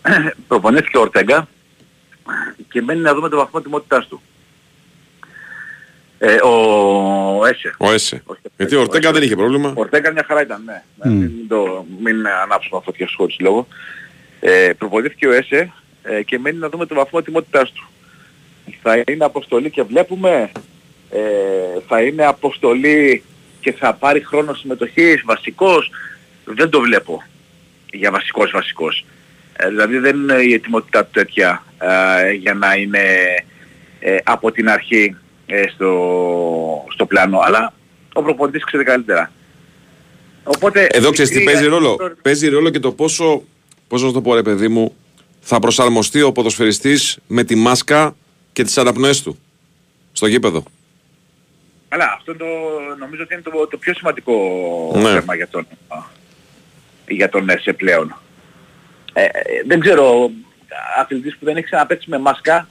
προπονήθηκε 0.49 0.97
ο 0.97 1.01
Ορτέγκα 1.01 1.49
και 2.69 2.83
μένει 2.83 3.01
να 3.01 3.15
δούμε 3.15 3.29
το 3.29 3.37
βαθμό 3.37 3.61
τιμότητάς 3.61 4.07
του. 4.07 4.23
Ε, 6.25 6.35
ο 6.35 7.47
Έσε. 7.47 7.75
Ο 7.79 7.93
Έσε. 7.93 8.23
Γιατί 8.57 8.75
ο 8.75 8.81
Ορτέγκα 8.81 9.13
δεν 9.13 9.23
είχε 9.23 9.37
πρόβλημα. 9.37 9.69
Ο 9.69 9.81
Ορτέγκα 9.81 10.13
μια 10.13 10.25
χαρά 10.27 10.43
ήταν, 10.43 10.63
ναι. 10.65 10.83
Μμ. 11.05 11.19
Μην, 11.19 11.49
το, 11.49 11.87
μην 12.01 12.27
ανάψουμε 12.43 12.81
φωτιά 12.85 13.07
στους 13.07 13.17
χωρίς 13.17 13.37
λόγο. 13.41 13.67
Ε, 14.41 14.71
προπονήθηκε 14.79 15.27
ο 15.27 15.33
Έσε 15.33 15.73
ε, 16.03 16.23
και 16.23 16.39
μένει 16.39 16.59
να 16.59 16.69
δούμε 16.69 16.87
το 16.87 16.95
βαθμό 16.95 17.23
τιμότητάς 17.23 17.73
του. 17.73 17.89
Θα 18.83 19.03
είναι 19.07 19.25
αποστολή 19.25 19.71
και 19.71 19.83
βλέπουμε, 19.83 20.51
ε, 21.11 21.21
θα 21.89 22.03
είναι 22.03 22.25
αποστολή 22.25 23.23
και 23.61 23.73
θα 23.73 23.95
πάρει 23.95 24.25
χρόνο 24.25 24.55
συμμετοχής, 24.55 25.23
βασικός, 25.25 25.91
δεν 26.45 26.71
το 26.71 26.81
βλέπω 26.81 27.23
για 27.93 28.11
βασικός 28.11 28.51
βασικός. 28.51 29.05
Ε, 29.57 29.69
δηλαδή 29.69 29.99
δεν 29.99 30.17
είναι 30.17 30.35
η 30.43 30.53
ετοιμότητά 30.53 31.05
του 31.05 31.11
τέτοια 31.13 31.65
ε, 31.79 32.31
για 32.31 32.55
να 32.55 32.75
είναι 32.75 33.01
ε, 34.01 34.17
από 34.25 34.53
την 34.53 34.69
αρχή 34.69 35.17
ε, 35.55 35.69
στο, 35.75 36.85
στο 36.93 37.07
πλάνο, 37.07 37.38
αλλά 37.38 37.73
ο 38.12 38.23
προπονητής 38.23 38.65
ξέρει 38.65 38.85
καλύτερα. 38.85 39.33
Οπότε, 40.45 40.87
Εδώ 40.91 41.11
ξέρεις 41.11 41.31
τι 41.31 41.41
η- 41.41 41.45
παίζει 41.45 41.65
η- 41.65 41.69
ρόλο. 41.69 41.97
Παίζει 42.23 42.49
ρόλο 42.49 42.71
και 42.71 42.79
το 42.79 42.93
πόσο, 42.93 43.43
πόσο 43.88 44.07
να 44.07 44.12
το 44.12 44.21
πω 44.21 44.35
ρε 44.35 44.43
παιδί 44.43 44.69
μου, 44.69 44.95
θα 45.41 45.59
προσαρμοστεί 45.59 46.23
ο 46.23 46.33
ποδοσφαιριστής 46.33 47.19
με 47.27 47.45
τη 47.45 47.55
μάσκα 47.55 48.15
και 48.53 48.62
τις 48.62 48.79
αναπνοές 48.79 49.23
του 49.23 49.38
στο 50.12 50.27
γήπεδο. 50.27 50.62
Αλλά 51.88 52.12
αυτό 52.17 52.37
το, 52.37 52.45
νομίζω 52.99 53.23
ότι 53.23 53.35
είναι 53.35 53.43
το, 53.43 53.67
το 53.71 53.77
πιο 53.77 53.95
σημαντικό 53.95 54.33
Ναι. 54.95 55.09
θέμα 55.11 55.35
για 55.35 55.49
τον, 55.49 55.67
για 57.09 57.29
τον 57.29 57.49
ΕΣΕ 57.49 57.73
πλέον. 57.73 58.17
Ε, 59.12 59.23
ε, 59.25 59.29
δεν 59.67 59.81
ξέρω, 59.81 60.31
αθλητής 61.01 61.37
που 61.37 61.45
δεν 61.45 61.57
έχει 61.57 61.65
ξαναπαίξει 61.67 62.11
με 62.11 62.19
μάσκα, 62.19 62.69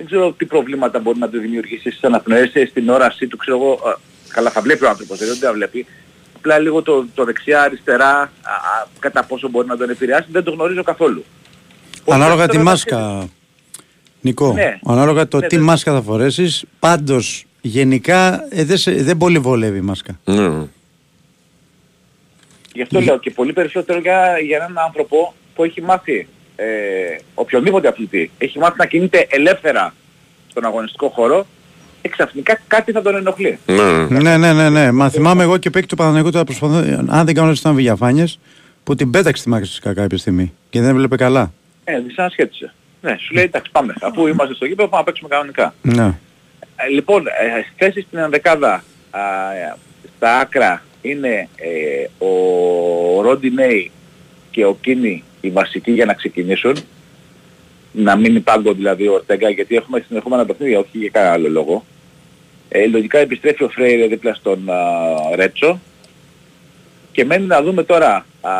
δεν 0.00 0.08
ξέρω 0.08 0.32
τι 0.32 0.44
προβλήματα 0.44 0.98
μπορεί 0.98 1.18
να 1.18 1.28
του 1.28 1.38
δημιουργήσει 1.40 1.90
στις 1.90 2.04
αναπνοές, 2.04 2.50
ε, 2.54 2.66
στην 2.66 2.88
όρασή 2.88 3.26
του, 3.26 3.36
ξέρω 3.36 3.56
εγώ, 3.56 3.72
ε, 3.72 3.94
καλά 4.28 4.50
θα 4.50 4.60
βλέπει 4.60 4.84
ο 4.84 4.88
άνθρωπος, 4.88 5.18
δεν 5.18 5.40
τα 5.40 5.52
βλέπει. 5.52 5.86
Απλά 6.36 6.58
λίγο 6.58 6.82
το, 6.82 7.06
το 7.14 7.24
δεξιά, 7.24 7.62
αριστερά, 7.62 8.10
α, 8.12 8.20
α, 8.22 8.86
κατά 8.98 9.24
πόσο 9.24 9.48
μπορεί 9.48 9.66
να 9.66 9.76
τον 9.76 9.90
επηρεάσει, 9.90 10.28
δεν 10.32 10.42
το 10.44 10.50
γνωρίζω 10.50 10.82
καθόλου. 10.82 11.24
Ανάλογα 12.08 12.48
τη 12.48 12.58
μάσκα, 12.58 13.28
Νικό, 14.20 14.52
Ναι. 14.52 14.78
ανάλογα 14.84 15.28
το 15.28 15.38
Ναι, 15.38 15.46
τι 15.46 15.56
ναι. 15.56 15.62
μάσκα 15.62 15.92
θα 15.92 16.02
φορέσεις, 16.02 16.64
πάντως 16.78 17.44
γενικά 17.60 18.46
ε, 18.50 18.64
δεν, 18.64 18.76
σε- 18.76 19.02
δεν 19.02 19.16
πολύ 19.16 19.38
βολεύει 19.38 19.78
η 19.78 19.80
μάσκα. 19.80 20.18
Ναι. 20.24 20.66
Γι' 22.72 22.82
αυτό 22.82 23.00
λέω 23.00 23.18
και 23.18 23.30
πολύ 23.30 23.52
περισσότερο 23.52 23.98
για, 23.98 24.38
για 24.38 24.56
έναν 24.56 24.78
άνθρωπο 24.78 25.34
που 25.54 25.64
έχει 25.64 25.82
μάθει 25.82 26.28
ε, 26.60 27.16
οποιονδήποτε 27.34 27.88
αθλητή, 27.88 28.30
έχει 28.38 28.58
μάθει 28.58 28.74
να 28.78 28.86
κινείται 28.86 29.26
ελεύθερα 29.30 29.94
στον 30.48 30.64
αγωνιστικό 30.64 31.08
χώρο, 31.08 31.46
εξαφνικά 32.02 32.60
κάτι 32.66 32.92
θα 32.92 33.02
τον 33.02 33.16
ενοχλεί. 33.16 33.58
Ναι, 34.08 34.36
ναι, 34.36 34.52
ναι, 34.52 34.68
ναι. 34.68 34.90
Μα 34.90 35.08
θυμάμαι 35.08 35.42
εγώ 35.42 35.56
και 35.56 35.70
παίκτη 35.70 35.88
του 35.88 35.96
Παναγιώτου 35.96 36.30
τώρα 36.30 36.44
προσπαθώ. 36.44 36.76
Αν 37.08 37.24
δεν 37.24 37.34
κάνω 37.34 37.46
λάθος 37.46 37.58
ήταν 37.60 37.74
Βηγιαφάνιε 37.74 38.24
που 38.84 38.94
την 38.94 39.10
πέταξε 39.10 39.42
τη 39.42 39.48
μάξι 39.48 39.80
κάποια 39.80 40.18
στιγμή 40.18 40.52
και 40.70 40.80
δεν 40.80 40.90
έβλεπε 40.90 41.16
καλά. 41.16 41.52
Ε, 41.84 42.00
δυσανασχέτισε. 42.00 42.74
Ναι, 43.00 43.16
σου 43.20 43.34
λέει 43.34 43.44
εντάξει 43.44 43.70
πάμε. 43.70 43.94
Αφού 44.00 44.26
είμαστε 44.26 44.54
στο 44.54 44.64
γήπεδο 44.64 44.88
πάμε 44.88 45.02
να 45.02 45.04
παίξουμε 45.04 45.28
κανονικά. 45.28 45.74
Ναι. 45.82 46.04
Ε, 46.76 46.88
λοιπόν, 46.92 47.26
ε, 47.26 47.30
θέσεις 47.76 48.04
στην 48.04 48.18
ενδεκάδα 48.18 48.84
α, 49.10 49.20
στα 50.16 50.38
άκρα 50.38 50.82
είναι 51.02 51.48
ε, 51.56 52.24
ο 52.24 53.22
Ρόντι 53.22 53.90
και 54.50 54.64
ο 54.64 54.76
Κίνη 54.80 55.24
οι 55.40 55.50
βασικοί 55.50 55.90
για 55.92 56.04
να 56.04 56.14
ξεκινήσουν. 56.14 56.76
Να 57.92 58.16
μην 58.16 58.36
υπάρχει 58.36 58.74
δηλαδή 58.74 59.08
ο 59.08 59.12
Ορτέγκα 59.12 59.50
γιατί 59.50 59.76
έχουμε 59.76 60.04
συνεχόμενα 60.06 60.44
παιχνίδια, 60.46 60.78
όχι 60.78 60.98
για 60.98 61.08
κανένα 61.12 61.32
άλλο 61.32 61.48
λόγο. 61.48 61.84
Ε, 62.68 62.86
λογικά 62.86 63.18
επιστρέφει 63.18 63.62
ο 63.64 63.68
Φρέιρε 63.68 64.06
δίπλα 64.06 64.34
στον 64.34 64.70
α, 64.70 64.76
Ρέτσο. 65.34 65.80
Και 67.12 67.24
μένει 67.24 67.46
να 67.46 67.62
δούμε 67.62 67.82
τώρα 67.82 68.26
α, 68.40 68.50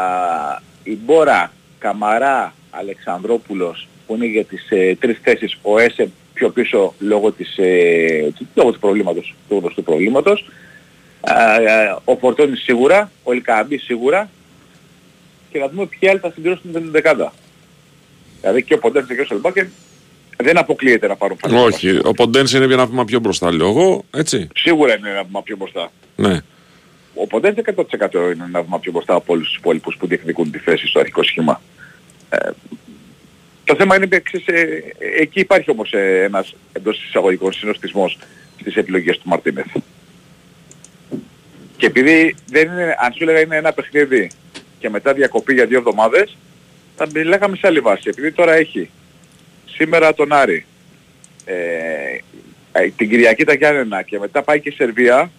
η 0.83 0.99
Μπόρα, 1.05 1.53
Καμαρά, 1.79 2.55
Αλεξανδρόπουλος 2.71 3.89
που 4.07 4.15
είναι 4.15 4.27
για 4.27 4.45
τις 4.45 4.67
ε, 4.71 4.97
τρεις 5.01 5.19
θέσεις 5.23 5.59
ο 5.63 5.79
Έσε 5.79 6.11
πιο 6.35 6.49
πίσω 6.51 6.95
λόγω, 6.99 7.33
της, 7.33 7.57
ε, 7.59 8.33
του- 8.39 8.49
λόγω 8.55 8.73
του 8.73 8.79
προβλήματος, 8.79 9.35
του 9.49 9.57
γνωστού 9.59 9.83
προβλήματος. 9.83 10.45
Α, 11.21 11.55
ε, 11.55 11.97
ο 12.05 12.17
Φορτώνης 12.17 12.63
σίγουρα, 12.63 13.11
ο 13.23 13.33
Ελκαμπής 13.33 13.83
σίγουρα 13.85 14.31
και 15.51 15.59
να 15.59 15.69
δούμε 15.69 15.87
ποιοι 15.87 16.09
άλλοι 16.09 16.19
θα 16.19 16.31
συμπληρώσουν 16.35 16.73
την 16.73 16.91
δεκάδα. 16.91 17.33
Δηλαδή 18.41 18.63
και 18.63 18.75
ο 18.75 18.79
Ποντένσε 18.79 19.15
και 19.15 19.21
ο 19.21 19.25
Σελμπάκερ 19.25 19.67
δεν 20.37 20.59
αποκλείεται 20.59 21.07
να 21.07 21.17
πάρουν 21.17 21.37
φανέλα. 21.37 21.63
Όχι, 21.63 21.99
ο 22.03 22.13
Ποντένσε 22.13 22.57
είναι 22.57 22.75
ένα 22.75 22.87
βήμα 22.87 23.05
πιο 23.05 23.21
μπροστά, 23.21 23.53
λέω 23.53 23.69
εγώ, 23.69 24.05
έτσι. 24.11 24.49
Σίγουρα 24.55 24.99
είναι 24.99 25.11
ένα 25.11 25.23
βήμα 25.25 25.43
πιο 25.43 25.57
μπροστά. 25.57 25.93
Ναι. 26.17 26.41
Ο 27.15 27.27
Ποντένσε 27.27 27.63
100% 27.77 28.13
είναι 28.13 28.45
ένα 28.47 28.63
βήμα 28.63 28.79
πιο 28.79 28.93
μπροστά 28.93 29.15
από 29.15 29.33
όλους 29.33 29.47
τους 29.47 29.57
υπόλοιπους 29.57 29.97
που 29.97 30.07
διεκδικούν 30.07 30.51
τη 30.51 30.59
θέση 30.59 30.87
στο 30.87 31.01
αρχικό 31.01 31.23
σχήμα. 31.23 31.61
Ε, 32.31 32.51
το 33.65 33.75
θέμα 33.77 33.97
είναι 33.97 34.09
εξής, 34.11 34.47
ε, 34.47 34.83
εκεί 35.21 35.41
υπάρχει 35.41 35.71
όμως 35.71 35.93
ε, 35.93 36.23
ένας 36.23 36.55
εντός 36.73 37.05
εισαγωγικών 37.05 37.53
συνοστισμός 37.53 38.19
στις 38.61 38.77
επιλογές 38.77 39.19
του 39.19 39.29
Μαρτίνεθ. 39.29 39.77
Και 41.77 41.87
επειδή 41.87 42.35
δεν 42.47 42.73
είναι, 42.73 42.97
αν 42.99 43.13
σου 43.13 43.23
έλεγα 43.23 43.41
είναι 43.41 43.57
ένα 43.57 43.73
παιχνίδι 43.73 44.31
και 44.81 44.91
μετά 44.91 45.13
διακοπή 45.13 45.55
για 45.55 45.67
δύο 45.67 45.79
εβδομάδες, 45.79 46.37
θα 46.97 47.07
μιλάγαμε 47.15 47.57
σε 47.57 47.67
άλλη 47.67 47.81
βάση. 47.81 48.03
Επειδή 48.09 48.33
τώρα 48.33 48.53
έχει 48.55 48.91
σήμερα 49.67 50.15
τον 50.15 50.33
Άρη, 50.33 50.67
ε, 51.45 51.55
ε, 52.73 52.89
την 52.97 53.09
Κυριακή 53.09 53.45
τα 53.45 53.55
Γιάννενα 53.55 54.03
και 54.03 54.19
μετά 54.19 54.43
πάει 54.43 54.61
και 54.61 54.69
η 54.69 54.73
Σερβία, 54.73 55.31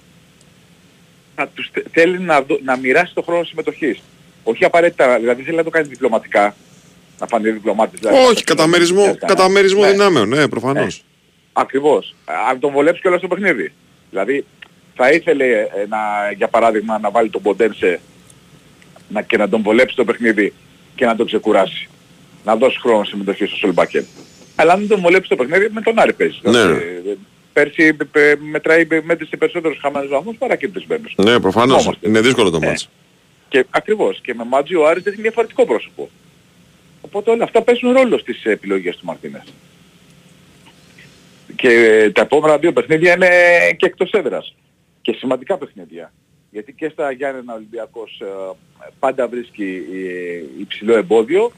θα 1.35 1.47
τους 1.47 1.69
θε- 1.73 1.85
θέλει 1.91 2.19
να, 2.19 2.41
δω- 2.41 2.59
να 2.63 2.77
μοιράσει 2.77 3.13
το 3.13 3.21
χρόνο 3.21 3.43
συμμετοχής. 3.43 4.01
Όχι 4.43 4.65
απαραίτητα, 4.65 5.19
δηλαδή 5.19 5.43
θέλει 5.43 5.57
να 5.57 5.63
το 5.63 5.69
κάνει 5.69 5.87
διπλωματικά, 5.87 6.55
να 7.19 7.27
φανεί 7.27 7.49
διπλωμάτης. 7.51 7.99
Δηλαδή, 7.99 8.17
Όχι, 8.17 8.43
καταμερισμό, 8.43 9.15
καταμερισμό 9.25 9.81
Ναι. 9.81 9.91
δυνάμεων, 9.91 10.27
ναι, 10.29 10.47
προφανώς. 10.47 11.03
Ακριβώς. 11.53 12.15
Αν 12.49 12.59
τον 12.59 12.71
βολέψει 12.71 13.01
κιόλας 13.01 13.19
στο 13.19 13.27
παιχνίδι. 13.27 13.71
Δηλαδή 14.09 14.45
θα 14.95 15.11
ήθελε 15.11 15.45
ε, 15.45 15.67
να, 15.89 15.97
για 16.37 16.47
παράδειγμα 16.47 16.99
να 16.99 17.09
βάλει 17.11 17.29
τον 17.29 17.41
Ποντένσε 17.41 17.99
να, 19.13 19.21
και 19.21 19.37
να 19.37 19.49
τον 19.49 19.61
βολέψει 19.61 19.95
το 19.95 20.05
παιχνίδι 20.05 20.53
και 20.95 21.05
να 21.05 21.15
τον 21.15 21.25
ξεκουράσει. 21.25 21.89
Να 22.45 22.55
δώσει 22.55 22.79
χρόνο 22.79 23.03
συμμετοχή 23.03 23.45
στο 23.45 23.55
Σολμπάκεν. 23.55 24.05
Αλλά 24.55 24.73
αν 24.73 24.79
δεν 24.79 24.87
τον 24.87 24.99
βολέψει 24.99 25.29
το 25.29 25.35
παιχνίδι 25.35 25.67
με 25.71 25.81
τον 25.81 25.99
Άρη 25.99 26.13
παίζει. 26.13 26.39
Ναι. 26.41 26.51
Δηλαδή, 26.51 27.09
ε, 27.09 27.15
Πέρσι 27.53 27.97
ε, 28.11 28.19
ε, 28.19 28.35
μετράει 28.35 28.87
μέτρησε 29.03 29.37
περισσότερους 29.37 29.77
χαμένους 29.81 30.09
βαθμούς 30.09 30.35
παρά 30.37 30.55
κερδισμένους. 30.55 31.13
Ναι, 31.17 31.39
προφανώς. 31.39 31.85
Όμως, 31.85 31.97
Είναι 32.01 32.21
δύσκολο 32.21 32.49
το 32.49 32.59
ε, 32.61 32.65
μάτς. 32.65 32.89
Και 33.49 33.65
ακριβώς. 33.69 34.19
Και 34.21 34.33
με 34.33 34.43
Μάτζι 34.43 34.75
ο 34.75 34.87
Άρης 34.87 35.05
έχει 35.05 35.21
διαφορετικό 35.21 35.65
πρόσωπο. 35.65 36.09
Οπότε 37.01 37.31
όλα 37.31 37.43
αυτά 37.43 37.61
παίζουν 37.61 37.91
ρόλο 37.91 38.17
στις 38.17 38.43
επιλογές 38.43 38.97
του 38.97 39.05
Μαρτίνες. 39.05 39.43
Και 41.55 41.69
ε, 41.69 42.11
τα 42.11 42.21
επόμενα 42.21 42.57
δύο 42.57 42.73
παιχνίδια 42.73 43.13
είναι 43.13 43.29
και 43.77 43.85
εκτός 43.85 44.11
έδρας. 44.11 44.55
Και 45.01 45.13
σημαντικά 45.13 45.57
παιχνίδια. 45.57 46.13
Γιατί 46.51 46.73
και 46.73 46.89
στα 46.89 47.11
Γιάννενα 47.11 47.53
Ολυμπιακός 47.53 48.21
ε, 48.21 48.55
πάντα 48.99 49.27
βρίσκει 49.27 49.83
ε, 49.93 50.61
υψηλό 50.61 50.97
εμπόδιο. 50.97 51.51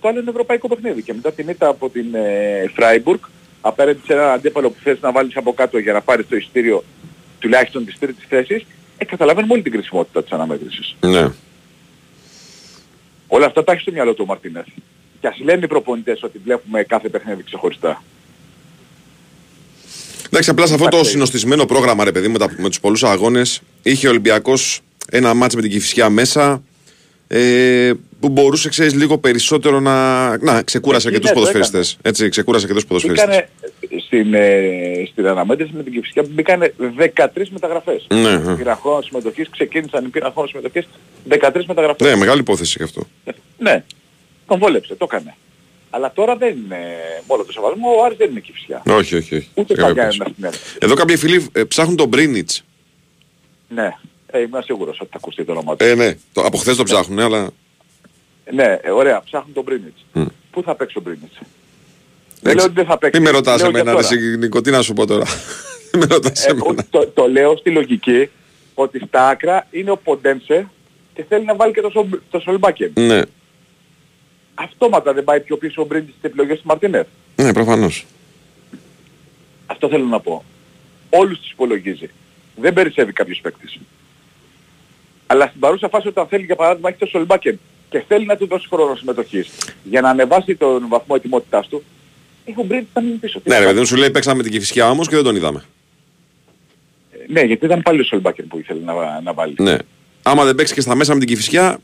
Το 0.00 0.08
άλλο 0.08 0.20
είναι 0.20 0.30
ευρωπαϊκό 0.30 0.68
παιχνίδι. 0.68 1.02
Και 1.02 1.14
μετά 1.14 1.32
την 1.32 1.48
ήττα 1.48 1.68
από 1.68 1.90
την 1.90 2.14
ε, 2.14 2.64
Φράιμπουργκ 2.74 3.20
απέναντι 3.60 4.00
σε 4.06 4.12
έναν 4.12 4.30
αντίπαλο 4.30 4.70
που 4.70 4.80
θες 4.82 5.00
να 5.00 5.12
βάλεις 5.12 5.36
από 5.36 5.52
κάτω 5.52 5.78
για 5.78 5.92
να 5.92 6.00
πάρεις 6.00 6.26
το 6.28 6.36
ειστήριο 6.36 6.84
τουλάχιστον 7.38 7.84
της 7.84 7.98
τρίτης 7.98 8.24
θέσης, 8.28 8.66
ε, 8.98 9.04
καταλαβαίνουμε 9.04 9.52
όλη 9.52 9.62
την 9.62 9.72
κρισιμότητα 9.72 10.22
της 10.22 10.32
αναμέτρησης. 10.32 10.96
Ναι. 11.00 11.28
Όλα 13.26 13.46
αυτά 13.46 13.64
τα 13.64 13.72
έχεις 13.72 13.82
στο 13.82 13.92
μυαλό 13.92 14.14
του 14.14 14.22
ο 14.24 14.26
Μαρτίνεθ. 14.26 14.66
Και 15.20 15.26
ας 15.26 15.38
λένε 15.38 15.64
οι 15.64 15.68
προπονητές 15.68 16.22
ότι 16.22 16.38
βλέπουμε 16.44 16.82
κάθε 16.82 17.08
παιχνίδι 17.08 17.42
ξεχωριστά. 17.42 18.02
Εντάξει, 20.26 20.50
απλά 20.50 20.66
σε 20.66 20.74
αυτό 20.74 20.84
το 20.84 20.96
Εντάξει. 20.96 21.10
συνοστισμένο 21.10 21.64
πρόγραμμα, 21.64 22.04
ρε 22.04 22.12
παιδί, 22.12 22.28
με, 22.28 22.38
τα, 22.38 22.54
με 22.56 22.68
τους 22.68 22.80
πολλούς 22.80 23.04
αγώνες, 23.04 23.62
είχε 23.82 24.06
ο 24.06 24.10
Ολυμπιακός 24.10 24.80
ένα 25.10 25.34
μάτς 25.34 25.54
με 25.54 25.60
την 25.60 25.70
Κηφισιά 25.70 26.10
μέσα, 26.10 26.62
ε, 27.28 27.92
που 28.20 28.28
μπορούσε, 28.28 28.68
ξέρεις, 28.68 28.94
λίγο 28.94 29.18
περισσότερο 29.18 29.80
να... 29.80 30.28
Να, 30.38 30.62
ξεκούρασε 30.62 31.08
Εκεί 31.08 31.16
και 31.16 31.22
τους 31.22 31.30
ναι, 31.30 31.34
το 31.34 31.40
ποδοσφαιριστές. 31.40 31.98
Έτσι, 32.02 32.28
ξεκούρασε 32.28 32.66
και 32.66 32.72
τους 32.74 32.86
ποδοσφαιριστές. 32.86 33.26
Μπήκανε 33.26 33.48
στην, 34.06 34.34
ε, 34.34 35.08
στην 35.10 35.26
αναμέτρηση 35.26 35.72
με 35.74 35.82
την 35.82 35.92
Κυφσιά 35.92 36.24
μπήκανε 36.30 36.74
13 36.98 37.26
μεταγραφές. 37.50 38.06
Ναι, 38.08 38.36
ναι. 38.36 38.56
Πήραν 38.56 38.76
χρόνο 38.76 39.02
συμμετοχής, 39.02 39.48
ξεκίνησαν, 39.50 40.10
πήραν 40.10 40.32
χρόνο 40.32 40.48
συμμετοχής, 40.48 40.88
13 41.28 41.64
μεταγραφές. 41.66 42.08
Ναι, 42.08 42.16
μεγάλη 42.16 42.40
υπόθεση 42.40 42.76
και 42.76 42.82
αυτό. 42.82 43.06
Ναι, 43.58 43.84
τον 44.46 44.58
βόλεψε, 44.58 44.94
το 44.94 45.06
έκανε. 45.10 45.34
Αλλά 45.90 46.12
τώρα 46.12 46.36
δεν 46.36 46.48
είναι, 46.48 46.78
με 47.28 47.34
όλο 47.34 47.44
το 47.44 47.52
σεβασμό, 47.52 47.88
ο 47.98 48.04
Άρης 48.04 48.16
δεν 48.16 48.30
είναι 48.30 48.40
Κυφσιά. 48.40 48.82
Όχι, 48.86 49.16
όχι, 49.16 49.34
όχι. 49.34 49.48
Ούτε 49.54 49.74
Καμία 49.74 49.94
θα 49.94 50.00
κάνει 50.00 50.14
υπόθεση. 50.14 50.36
ένα 50.40 50.52
στην 50.52 50.78
Εδώ 50.78 50.94
κάποιοι 50.94 51.16
φίλοι 51.16 51.46
ε, 51.52 51.64
ψάχνουν 51.64 51.96
τον 51.96 52.08
Μπρίνιτς. 52.08 52.64
Ναι, 53.74 53.90
ε, 54.26 54.40
είμαι 54.40 54.62
σίγουρος 54.62 55.00
ότι 55.00 55.10
θα 55.10 55.16
ακουστεί 55.16 55.44
το 55.44 55.52
όνομα 55.52 55.76
του. 55.76 55.84
Ε, 55.84 55.94
ναι. 55.94 56.14
Το, 56.32 56.40
από 56.40 56.56
χθες 56.58 56.76
το 56.76 56.82
ψάχνουν, 56.82 57.18
αλλά... 57.18 57.50
Ναι, 58.52 58.78
ε, 58.82 58.90
ωραία, 58.90 59.22
ψάχνουν 59.24 59.54
τον 59.54 59.62
Μπρίνιτς. 59.62 60.04
Μμ. 60.12 60.24
Πού 60.50 60.62
θα 60.62 60.74
παίξει 60.74 60.98
ο 60.98 61.00
Μπρίνιτς; 61.00 61.38
Δεν 62.40 62.54
λέω 62.54 62.64
ότι 62.64 62.74
δεν 62.74 62.84
θα 62.84 62.98
παίξει. 62.98 63.20
Μην 63.20 63.30
με 63.30 63.36
ρωτάς 63.36 63.60
Λέω 63.60 63.70
για 63.70 63.80
εμένα, 63.80 63.96
ρε 63.96 64.02
τώρα. 64.02 64.14
εσύ, 64.20 64.36
Νίκο, 64.36 64.60
τι 64.60 64.70
να 64.70 64.82
σου 64.82 64.92
πω 64.92 65.06
τώρα. 65.06 65.24
με 65.98 66.04
ρωτάς 66.04 66.46
Ε, 66.46 66.50
εμένα. 66.50 66.86
το, 66.90 67.06
το 67.06 67.28
λέω 67.28 67.56
στη 67.56 67.70
λογική 67.70 68.28
ότι 68.74 68.98
στα 69.06 69.28
άκρα 69.28 69.66
είναι 69.70 69.90
ο 69.90 69.96
Ποντένσε 69.96 70.68
και 71.14 71.24
θέλει 71.28 71.44
να 71.44 71.54
βάλει 71.56 71.72
και 71.72 71.80
το, 71.80 71.90
Σολ- 71.90 72.20
το 72.30 72.40
Σολμπάκεν. 72.40 72.92
Ναι, 72.94 73.20
Αυτόματα 74.54 75.12
δεν 75.12 75.24
πάει 75.24 75.40
πιο 75.40 75.56
πίσω 75.56 75.82
ο 75.82 75.84
Μπρίντις 75.84 76.10
στις 76.18 76.22
επιλογές 76.30 76.56
του 76.60 76.66
Μαρτινέτ. 76.66 77.06
ναι, 77.36 77.52
προφανώς. 77.52 78.06
Αυτό 79.66 79.88
θέλω 79.88 80.04
να 80.04 80.20
πω. 80.20 80.44
Όλους 81.10 81.38
τους 81.38 81.50
υπολογίζει. 81.50 82.10
Δεν 82.56 82.72
περισσεύει 82.72 83.12
κάποιος 83.12 83.40
παίκτης. 83.40 83.78
Αλλά 85.26 85.46
στην 85.46 85.60
παρούσα 85.60 85.88
φάση 85.88 86.08
όταν 86.08 86.26
θέλει 86.26 86.44
για 86.44 86.56
παράδειγμα 86.56 86.88
έχει 86.88 86.98
το 86.98 87.06
Σολμπάκεν 87.06 87.58
και 87.90 88.04
θέλει 88.08 88.26
να 88.26 88.36
του 88.36 88.46
δώσει 88.46 88.68
χρόνο 88.68 88.94
συμμετοχής 88.94 89.48
για 89.84 90.00
να 90.00 90.08
ανεβάσει 90.08 90.54
τον 90.56 90.88
βαθμό 90.88 91.14
ετοιμότητάς 91.18 91.68
του, 91.68 91.82
έχει 92.44 92.60
ο 92.60 92.62
Μπρίντις 92.64 92.88
να 92.94 93.00
μείνει 93.02 93.14
πίσω. 93.16 93.40
Τι 93.40 93.48
Ναι, 93.48 93.54
να 93.54 93.60
ρε 93.60 93.64
κάνει. 93.64 93.66
παιδί 93.66 93.78
μου, 93.80 93.86
σου 93.86 93.96
λέει 93.96 94.10
παίξαμε 94.10 94.36
με 94.36 94.42
την 94.42 94.52
Κηφισιά 94.52 94.90
όμως 94.90 95.08
και 95.08 95.14
δεν 95.14 95.24
τον 95.24 95.36
είδαμε. 95.36 95.64
Ναι, 97.28 97.40
γιατί 97.40 97.64
ήταν 97.64 97.82
πάλι 97.82 98.00
ο 98.00 98.04
Σολμπάκεν 98.04 98.46
που 98.48 98.58
ήθελε 98.58 98.80
να, 98.84 99.20
να 99.20 99.32
βάλει. 99.32 99.54
Ναι. 99.58 99.76
Άμα 100.22 100.44
δεν 100.44 100.54
παίξει 100.54 100.74
και 100.74 100.80
στα 100.80 100.94
μέσα 100.94 101.12
με 101.12 101.18
την 101.18 101.28
Κηφισιά, 101.28 101.78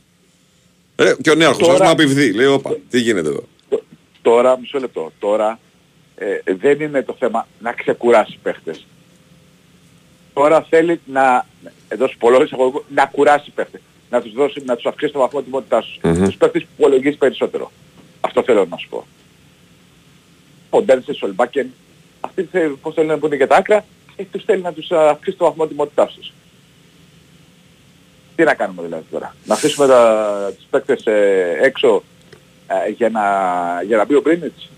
ρε, 0.95 1.15
και 1.21 1.29
ο 1.29 1.35
νέαρχος 1.35 1.57
Τώρα- 1.67 1.73
ας 1.73 1.79
πούμε 1.79 1.91
απειβδεί. 1.91 2.33
Λέει, 2.33 2.45
όπα, 2.45 2.75
τι 2.89 2.99
γίνεται 2.99 3.27
εδώ. 3.29 3.43
Τώρα, 4.21 4.59
μισό 4.59 4.79
λεπτό, 4.79 5.11
τώρα 5.19 5.59
ε, 6.15 6.53
δεν 6.53 6.79
είναι 6.79 7.03
το 7.03 7.15
θέμα 7.19 7.47
να 7.59 7.71
ξεκουράσει 7.73 8.37
παίχτες. 8.41 8.85
Τώρα 10.39 10.61
θέλει 10.69 10.99
να, 11.05 11.45
εδώ 11.87 12.05
στους 12.05 12.17
πολλούς 12.17 12.43
εισαγωγικούς, 12.43 12.83
να 12.89 13.05
κουράσει 13.05 13.51
παίχτες. 13.51 13.81
Να 14.09 14.21
τους 14.21 14.31
δώσει, 14.33 14.61
να 14.65 14.75
τους 14.75 14.85
αυξήσει 14.85 15.11
το 15.11 15.19
βαθμό 15.19 15.41
τιμότητάς 15.41 15.85
τους. 15.85 15.97
Μμμ. 16.11 16.25
Τους 16.25 16.35
παίχτες 16.35 16.61
που 16.61 16.67
υπολογίζει 16.77 17.17
περισσότερο. 17.17 17.71
Αυτό 18.21 18.43
θέλω 18.43 18.65
να 18.65 18.77
σου 18.77 18.89
πω. 18.89 19.05
Ο 20.69 20.81
Ντένσε, 20.81 21.13
Σολμπάκεν, 21.13 21.73
αυτοί 22.21 22.43
θε- 22.43 22.71
πώς 22.81 22.93
θέλουν 22.93 23.09
να 23.09 23.17
πούνε 23.17 23.35
για 23.35 23.47
τα 23.47 23.55
άκρα, 23.55 23.85
ε, 24.15 24.23
τους 24.23 24.43
θέλει 24.43 24.61
να 24.61 24.73
τους 24.73 24.91
α, 24.91 25.09
αυξήσει 25.09 25.37
το 25.37 25.45
βαθμό 25.45 25.67
τιμότητάς 25.67 26.13
τους. 26.13 26.31
Τι 28.35 28.43
να 28.43 28.53
κάνουμε 28.53 28.81
δηλαδή 28.81 29.03
τώρα. 29.11 29.35
Να 29.45 29.53
αφήσουμε 29.53 29.87
τα, 29.87 30.51
τους 30.55 30.65
παίκτες 30.69 31.05
ε, 31.05 31.57
έξω 31.61 32.03
ε, 32.67 32.89
για, 32.89 33.09
να, 33.09 33.21
για 33.85 33.97
να 33.97 34.05
μπει 34.05 34.15
ο 34.15 34.21
Μπρίνιτς. 34.21 34.69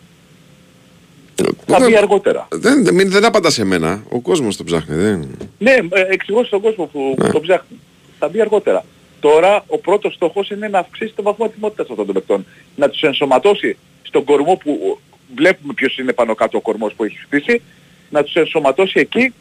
Θα 1.65 1.85
μπει 1.85 1.95
αργότερα. 1.97 2.47
Δεν, 2.51 2.83
δεν, 2.83 2.93
μην- 2.93 3.09
δεν 3.09 3.25
απαντάς 3.25 3.53
σε 3.53 3.63
μένα. 3.63 4.03
Ο 4.09 4.19
κόσμος 4.19 4.57
το 4.57 4.63
ψάχνει. 4.63 4.95
Δεν... 4.95 5.37
Ναι, 5.57 5.71
ε, 5.71 6.01
εξηγώ 6.09 6.43
στον 6.43 6.61
κόσμο 6.61 6.85
που, 6.85 7.15
που 7.17 7.31
το 7.31 7.39
ψάχνει. 7.39 7.79
Θα 8.19 8.27
μπει 8.27 8.41
αργότερα. 8.41 8.85
Τώρα 9.19 9.63
ο 9.67 9.77
πρώτος 9.77 10.13
στόχος 10.13 10.49
είναι 10.49 10.67
να 10.67 10.79
αυξήσει 10.79 11.13
το 11.15 11.23
βαθμό 11.23 11.45
ετοιμότητας 11.49 11.89
αυτών 11.89 12.05
των 12.05 12.15
παικτών. 12.15 12.45
Να 12.75 12.89
τους 12.89 13.01
ενσωματώσει 13.01 13.77
στον 14.01 14.23
κορμό 14.23 14.55
που 14.55 14.99
βλέπουμε 15.35 15.73
ποιος 15.73 15.97
είναι 15.97 16.13
πάνω 16.13 16.35
κάτω 16.35 16.57
ο 16.57 16.61
κορμός 16.61 16.93
που 16.93 17.03
έχει 17.03 17.17
χτίσει, 17.17 17.61
να 18.09 18.23
τους 18.23 18.33
ενσωματώσει 18.33 18.99
εκεί 18.99 19.33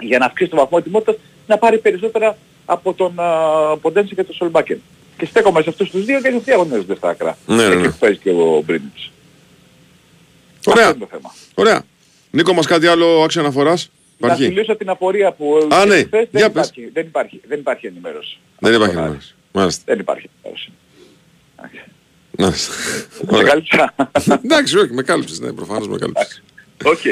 για 0.00 0.18
να 0.18 0.24
αυξήσει 0.24 0.50
το 0.50 0.56
βαθμό 0.56 0.78
ετοιμότητας, 0.80 1.16
να 1.46 1.58
πάρει 1.58 1.78
περισσότερα 1.78 2.36
από 2.64 2.92
τον 2.92 3.12
uh, 3.18 3.76
Ποντένση 3.80 4.14
και 4.14 4.24
τον 4.24 4.34
Σολμπάκεν. 4.34 4.80
Και 5.18 5.26
στέκομαι 5.26 5.62
σε 5.62 5.68
αυτούς 5.68 5.90
τους 5.90 6.04
δύο 6.04 6.20
και 6.20 6.30
σε 6.30 6.36
αυτοί 6.36 6.52
αγωνίζονται 6.52 6.94
στα 6.94 7.08
άκρα. 7.08 7.38
Ναι, 7.46 7.54
ναι, 7.56 7.68
ναι. 7.68 7.74
Εκεί 7.74 7.88
που 7.88 7.96
παίζει 7.98 8.18
και 8.18 8.30
ο 8.30 8.62
Μπρίνιτς. 8.66 9.10
Ωραία. 10.66 10.84
Αυτό 10.86 10.96
είναι 10.96 11.06
το 11.10 11.16
θέμα. 11.16 11.34
Ωραία. 11.54 11.82
Νίκο 12.30 12.52
μας 12.52 12.66
κάτι 12.66 12.86
άλλο 12.86 13.22
άξιο 13.22 13.40
αναφοράς; 13.40 13.90
Να 14.18 14.26
Υπάρχει. 14.26 14.48
δηλώσω 14.48 14.76
την 14.76 14.88
απορία 14.88 15.32
που 15.32 15.68
Α, 15.72 15.84
ναι. 15.86 15.94
χθες 15.94 16.08
Για 16.10 16.28
δεν, 16.30 16.52
πες. 16.52 16.66
υπάρχει, 16.68 16.90
δεν, 16.92 17.06
υπάρχει, 17.06 17.40
δεν 17.48 17.58
υπάρχει 17.58 17.86
ενημέρωση. 17.86 18.38
Δεν 18.58 18.74
υπάρχει 18.74 18.96
ενημέρωση. 18.96 19.34
Μάλιστα. 19.52 19.82
Δεν 19.86 19.98
υπάρχει 19.98 20.28
ενημέρωση. 20.42 20.72
Μάλιστα. 22.38 22.72
Σε 23.36 23.42
κάλυψα. 23.44 23.94
Εντάξει, 24.44 24.78
όχι, 24.78 24.92
με 24.92 25.02
κάλυψες, 25.02 25.40
ναι, 25.40 25.52
προφανώς 25.52 25.88
με 25.88 25.98
κάλυψες. 25.98 26.42
Οκ. 26.84 27.04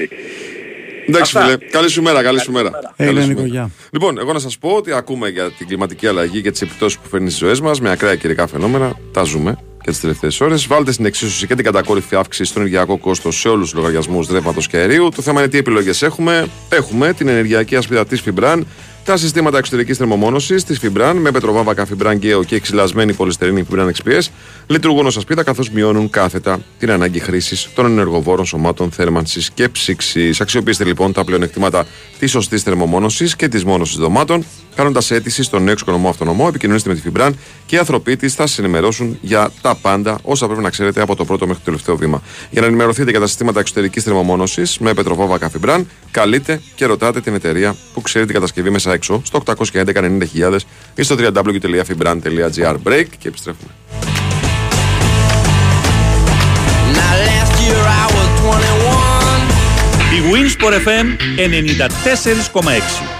Εντάξει 1.09 1.37
Αυτά. 1.39 1.41
φίλε, 1.45 1.57
καλή 1.71 1.89
σου 1.89 2.03
μέρα, 2.03 2.23
καλή 2.23 2.41
σου 2.41 2.53
μέρα. 2.53 2.71
Έλα, 2.97 3.11
Καλή 3.13 3.21
σου 3.23 3.29
Νίκο, 3.29 3.41
μέρα. 3.41 3.53
γεια. 3.53 3.71
Λοιπόν, 3.93 4.19
εγώ 4.19 4.33
να 4.33 4.39
σας 4.39 4.59
πω 4.59 4.69
ότι 4.71 4.93
ακούμε 4.93 5.29
για 5.29 5.51
την 5.51 5.67
κλιματική 5.67 6.07
αλλαγή 6.07 6.43
και 6.43 6.51
τις 6.51 6.63
επιπτώσεις 6.63 6.99
που 6.99 7.09
φέρνει 7.09 7.27
στις 7.31 7.41
ζωές 7.41 7.61
μας 7.61 7.81
με 7.81 7.91
ακραία 7.91 8.17
καιρικά 8.17 8.47
φαινόμενα. 8.47 8.99
Τα 9.13 9.23
ζούμε 9.23 9.57
και 9.83 9.90
τις 9.90 10.01
τελευταίες 10.01 10.40
ώρες. 10.40 10.66
Βάλτε 10.66 10.93
στην 10.93 11.05
εξίσωση 11.05 11.47
και 11.47 11.55
την 11.55 11.64
κατακόρυφη 11.64 12.16
αύξηση 12.16 12.51
στο 12.51 12.59
ενεργειακό 12.59 12.99
κόστος 12.99 13.40
σε 13.40 13.49
όλους 13.49 13.71
τους 13.71 13.79
λογαριασμούς 13.79 14.29
ρεύματος 14.29 14.66
και 14.66 14.77
αερίου. 14.77 15.09
Το 15.16 15.23
θέμα 15.23 15.40
είναι 15.40 15.49
τι 15.49 15.59
επιλογές 15.59 16.03
έχουμε. 16.03 16.47
Έχουμε 16.69 17.12
την 17.12 17.29
ενεργειακή 17.29 17.77
ασπίδα 17.77 18.07
της 18.07 18.21
Φιμπραν, 18.21 18.66
τα 19.05 19.16
συστήματα 19.16 19.59
εξωτερικής 19.59 19.97
θερμομόνωσης 19.97 20.64
της 20.64 20.81
Fibran 20.83 21.14
με 21.14 21.31
πετροβάμβακα 21.31 21.87
Fibran 21.87 22.19
Geo 22.23 22.47
και 22.47 22.55
εξυλασμένη 22.55 23.12
πολυστερίνη 23.12 23.66
Fibran 23.71 23.87
XPS 23.87 24.27
λειτουργούν 24.66 25.07
ως 25.07 25.16
ασπίδα 25.16 25.43
καθώς 25.43 25.71
μειώνουν 25.71 26.11
κάθετα 26.11 26.61
την 26.79 26.90
ανάγκη 26.90 27.19
χρήσης 27.19 27.69
των 27.75 27.87
ενεργοβόρων 27.87 28.47
σωμάτων 28.47 28.90
θέρμανσης 28.90 29.51
και 29.51 29.69
ψήξη. 29.69 30.35
Αξιοποιήστε 30.38 30.85
λοιπόν 30.85 31.12
τα 31.12 31.25
πλεονεκτήματα 31.25 31.87
της 32.19 32.31
σωστής 32.31 32.62
θερμομόνωσης 32.62 33.37
και 33.37 33.49
της 33.49 33.64
μόνωσης 33.64 33.97
δωμάτων 33.97 34.45
κάνοντας 34.75 35.11
αίτηση 35.11 35.43
στον 35.43 35.63
νέο 35.63 35.73
εξοικονομώ 35.73 36.09
αυτονομό. 36.09 36.45
Επικοινωνήστε 36.49 36.89
με 36.89 36.95
τη 36.95 37.03
Fibran 37.05 37.31
και 37.67 37.77
οι 37.77 37.79
άνθρωποι 37.79 38.17
της 38.17 38.35
θα 38.35 38.47
σας 38.47 38.59
ενημερώσουν 38.59 39.19
για 39.21 39.51
τα 39.61 39.75
πάντα 39.75 40.19
όσα 40.23 40.47
πρέπει 40.47 40.63
να 40.63 40.71
ξέρετε 40.71 41.01
από 41.01 41.17
το 41.17 41.25
πρώτο 41.25 41.47
μέχρι 41.47 41.59
το 41.59 41.65
τελευταίο 41.65 41.97
βήμα. 41.97 42.23
Για 42.51 42.61
να 42.61 42.67
ενημερωθείτε 42.67 43.11
για 43.11 43.21
τα 43.21 43.27
συστήματα 43.27 43.61
εξωτερικής 43.61 44.03
θερμομόνωσης 44.03 44.79
με 44.79 44.95
πετροβόμβακα 44.95 45.51
Fibran, 45.51 45.85
καλείτε 46.11 46.61
και 46.75 46.85
ρωτάτε 46.85 47.21
την 47.21 47.35
εταιρεία 47.35 47.77
που 47.95 48.01
ξέρει 48.01 48.25
την 48.25 48.35
κατασκευή 48.35 48.71
μέσα 48.71 48.93
έξω 48.93 49.23
στο 49.25 49.43
811 49.47 49.61
90.000 49.73 50.57
ή 50.95 51.03
στο 51.03 51.17
www.fibran.gr. 51.19 52.77
Break 52.85 53.07
και 53.19 53.29
επιστρέφουμε. 53.29 53.71
Now 56.95 57.15
last 57.29 57.55
year 57.65 57.83
I 58.03 58.07
was 58.17 58.29
21. 58.45 59.11
Η 60.17 60.21
Winsport 60.33 60.75
FM 60.87 61.07
94,6. 62.65 63.20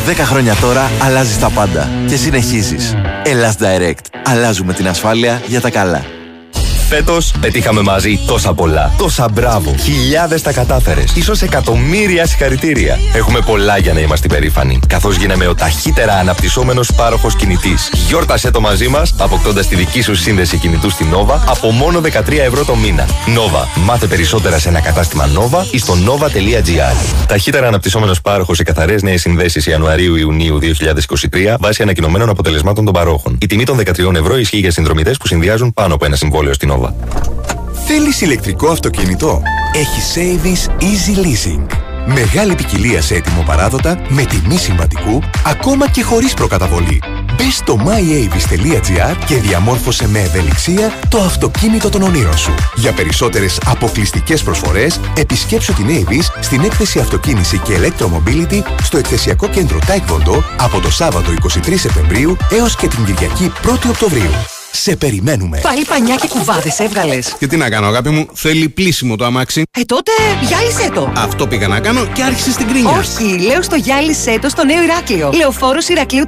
10 0.07 0.13
χρόνια 0.15 0.55
τώρα 0.55 0.91
αλλάζεις 1.01 1.39
τα 1.39 1.49
πάντα 1.49 1.89
και 2.07 2.15
συνεχίζεις. 2.15 2.95
Ελλάς 3.23 3.55
Direct. 3.59 4.19
Αλλάζουμε 4.25 4.73
την 4.73 4.87
ασφάλεια 4.87 5.41
για 5.47 5.61
τα 5.61 5.69
καλά. 5.69 6.20
Φέτος 6.93 7.33
πετύχαμε 7.41 7.81
μαζί 7.81 8.19
τόσα 8.27 8.53
πολλά. 8.53 8.93
Τόσα 8.97 9.29
μπράβο. 9.33 9.75
Χιλιάδες 9.77 10.41
τα 10.41 10.51
κατάφερες. 10.51 11.13
σω 11.23 11.33
εκατομμύρια 11.41 12.25
συγχαρητήρια. 12.25 12.97
Έχουμε 13.13 13.39
πολλά 13.39 13.77
για 13.77 13.93
να 13.93 13.99
είμαστε 13.99 14.27
περήφανοι. 14.27 14.79
Καθώς 14.87 15.15
γίναμε 15.15 15.47
ο 15.47 15.55
ταχύτερα 15.55 16.13
αναπτυσσόμενος 16.13 16.93
πάροχος 16.95 17.35
κινητής. 17.35 17.91
Γιόρτασε 18.07 18.51
το 18.51 18.61
μαζί 18.61 18.87
μας, 18.87 19.15
αποκτώντας 19.17 19.67
τη 19.67 19.75
δική 19.75 20.01
σου 20.01 20.15
σύνδεση 20.15 20.57
κινητού 20.57 20.89
στην 20.89 21.07
Nova 21.13 21.39
από 21.47 21.71
μόνο 21.71 22.01
13 22.01 22.43
ευρώ 22.45 22.65
το 22.65 22.75
μήνα. 22.75 23.05
Nova. 23.07 23.65
Μάθε 23.85 24.07
περισσότερα 24.07 24.59
σε 24.59 24.69
ένα 24.69 24.79
κατάστημα 24.79 25.27
Nova 25.27 25.65
ή 25.71 25.77
στο 25.77 25.93
nova.gr. 25.93 27.25
Ταχύτερα 27.27 27.67
αναπτυσσόμενος 27.67 28.21
πάροχος 28.21 28.57
σε 28.57 28.63
καθαρές 28.63 29.01
νέες 29.01 29.21
συνδέσεις 29.21 29.65
Ιανουαρίου-Ιουνίου 29.65 30.59
2023 30.59 31.55
βάσει 31.59 31.81
ανακοινωμένων 31.81 32.29
αποτελεσμάτων 32.29 32.85
των 32.85 32.93
παρόχων. 32.93 33.37
Η 33.41 33.45
τιμή 33.45 33.63
των 33.63 33.77
13 33.77 34.15
ευρώ 34.15 34.37
ισχύει 34.37 34.57
για 34.57 34.71
συνδρομητές 34.71 35.17
που 35.17 35.27
συνδυάζουν 35.27 35.73
πάνω 35.73 35.93
από 35.93 36.05
ένα 36.05 36.15
συμβόλαιο 36.15 36.53
στην 36.53 36.71
Nova. 36.71 36.80
Θέλεις 37.85 38.21
ηλεκτρικό 38.21 38.67
αυτοκίνητο; 38.67 39.41
Έχει 39.73 40.01
Savings 40.15 40.83
Easy 40.83 41.17
Leasing. 41.17 41.65
Μεγάλη 42.07 42.55
ποικιλία 42.55 43.01
σε 43.01 43.15
έτοιμο 43.15 43.43
παράδοτα, 43.45 44.01
με 44.09 44.23
τιμή 44.25 44.57
συμβατικού, 44.57 45.19
ακόμα 45.45 45.89
και 45.89 46.03
χωρίς 46.03 46.33
προκαταβολή. 46.33 47.01
Μπες 47.35 47.55
στο 47.55 47.77
myavis.gr 47.85 49.15
και 49.25 49.35
διαμόρφωσε 49.35 50.07
με 50.07 50.19
ευελιξία 50.19 50.93
το 51.09 51.17
αυτοκίνητο 51.17 51.89
των 51.89 52.01
ονείρων 52.01 52.37
σου. 52.37 52.53
Για 52.75 52.91
περισσότερες 52.91 53.59
αποκλειστικές 53.65 54.43
προσφορές, 54.43 54.99
επισκέψου 55.17 55.73
την 55.73 55.87
Avis 55.87 56.39
στην 56.39 56.61
έκθεση 56.63 56.99
Αυτοκίνηση 56.99 57.57
και 57.57 57.73
Electromobility 57.77 58.61
στο 58.83 58.97
εκθεσιακό 58.97 59.47
κέντρο 59.47 59.79
Taekwondo 59.79 60.43
από 60.57 60.79
το 60.79 60.91
Σάββατο 60.91 61.31
23 61.67 61.73
Σεπτεμβρίου 61.75 62.37
έως 62.51 62.75
και 62.75 62.87
την 62.87 63.05
Κυριακή 63.05 63.51
1η 63.63 63.89
Οκτωβρίου. 63.89 64.60
Σε 64.71 64.95
περιμένουμε. 64.95 65.59
Πάλι 65.63 65.85
πανιά 65.85 66.15
και 66.15 66.27
κουβάδες 66.27 66.79
έβγαλες. 66.79 67.35
Και 67.39 67.47
τι 67.47 67.57
να 67.57 67.69
κάνω, 67.69 67.87
αγάπη 67.87 68.09
μου, 68.09 68.25
θέλει 68.33 68.69
πλήσιμο 68.69 69.15
το 69.15 69.25
αμάξι. 69.25 69.63
Ε, 69.79 69.81
τότε 69.81 70.11
γυάλισέ 70.41 70.89
το. 70.93 71.11
Αυτό 71.17 71.47
πήγα 71.47 71.67
να 71.67 71.79
κάνω 71.79 72.05
και 72.05 72.23
άρχισε 72.23 72.51
στην 72.51 72.67
κρίνια. 72.67 72.89
Όχι, 72.89 73.37
λέω 73.39 73.61
στο 73.61 73.75
γυάλισέ 73.75 74.39
το 74.41 74.49
στο 74.49 74.65
νέο 74.65 74.83
Ηράκλειο. 74.83 75.29
Λεωφόρος 75.33 75.87
Ηρακλείου 75.87 76.23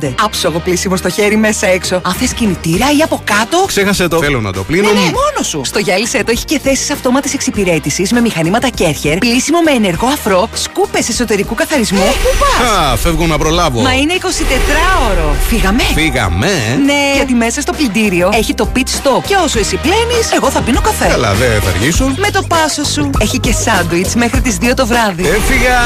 405. 0.00 0.14
Άψογο 0.22 0.58
πλήσιμο 0.58 0.96
στο 0.96 1.08
χέρι 1.10 1.36
μέσα 1.36 1.66
έξω. 1.66 2.00
Αν 2.04 2.12
θες 2.12 2.32
κινητήρα 2.32 2.86
ή 2.98 3.02
από 3.02 3.22
κάτω. 3.24 3.64
Ξέχασε 3.66 4.08
το. 4.08 4.18
Θέλω 4.18 4.40
να 4.40 4.52
το 4.52 4.62
πλύνω. 4.64 4.86
Ναι, 4.92 4.92
ναι, 4.92 5.00
μόνος 5.00 5.46
σου. 5.48 5.60
Στο 5.64 5.78
γυάλισέ 5.78 6.24
το 6.24 6.30
έχει 6.30 6.44
και 6.44 6.58
θέσεις 6.58 6.90
αυτόματη 6.90 7.30
εξυπηρέτησης 7.34 8.12
με 8.12 8.20
μηχανήματα 8.20 8.68
Κέρχερ, 8.68 9.18
πλήσιμο 9.18 9.60
με 9.60 9.70
ενεργό 9.70 10.06
αφρό, 10.06 10.48
σκούπες 10.54 11.08
εσωτερικού 11.08 11.54
καθαρισμού. 11.54 11.98
Πού 12.22 12.28
πας! 12.38 12.70
Α, 12.70 12.96
φεύγω 12.96 13.26
να 13.26 13.38
προλάβω. 13.38 13.80
Μα 13.80 13.92
είναι 13.94 14.14
24ωρο. 14.20 15.34
Φύγαμε. 15.48 15.82
Φύγαμε. 15.94 16.46
ε. 16.46 16.74
Ναι, 16.76 17.12
γιατί 17.14 17.32
μέσα 17.34 17.57
στο 17.60 17.72
πλυντήριο 17.72 18.30
έχει 18.32 18.54
το 18.54 18.68
pit 18.74 18.78
stop. 18.78 19.22
Και 19.26 19.34
όσο 19.44 19.58
εσύ 19.58 19.76
πλένεις, 19.76 20.32
εγώ 20.36 20.50
θα 20.50 20.60
πίνω 20.60 20.80
καφέ. 20.80 21.06
Καλά, 21.06 21.34
δεν 21.34 21.60
θα 21.62 21.68
αργήσω. 21.68 22.04
Με 22.16 22.30
το 22.30 22.42
πάσο 22.42 22.84
σου. 22.84 23.10
Έχει 23.20 23.38
και 23.38 23.52
σάντουιτς 23.52 24.14
μέχρι 24.14 24.40
τις 24.40 24.58
2 24.60 24.74
το 24.74 24.86
βράδυ. 24.86 25.22
Έφυγα! 25.22 25.78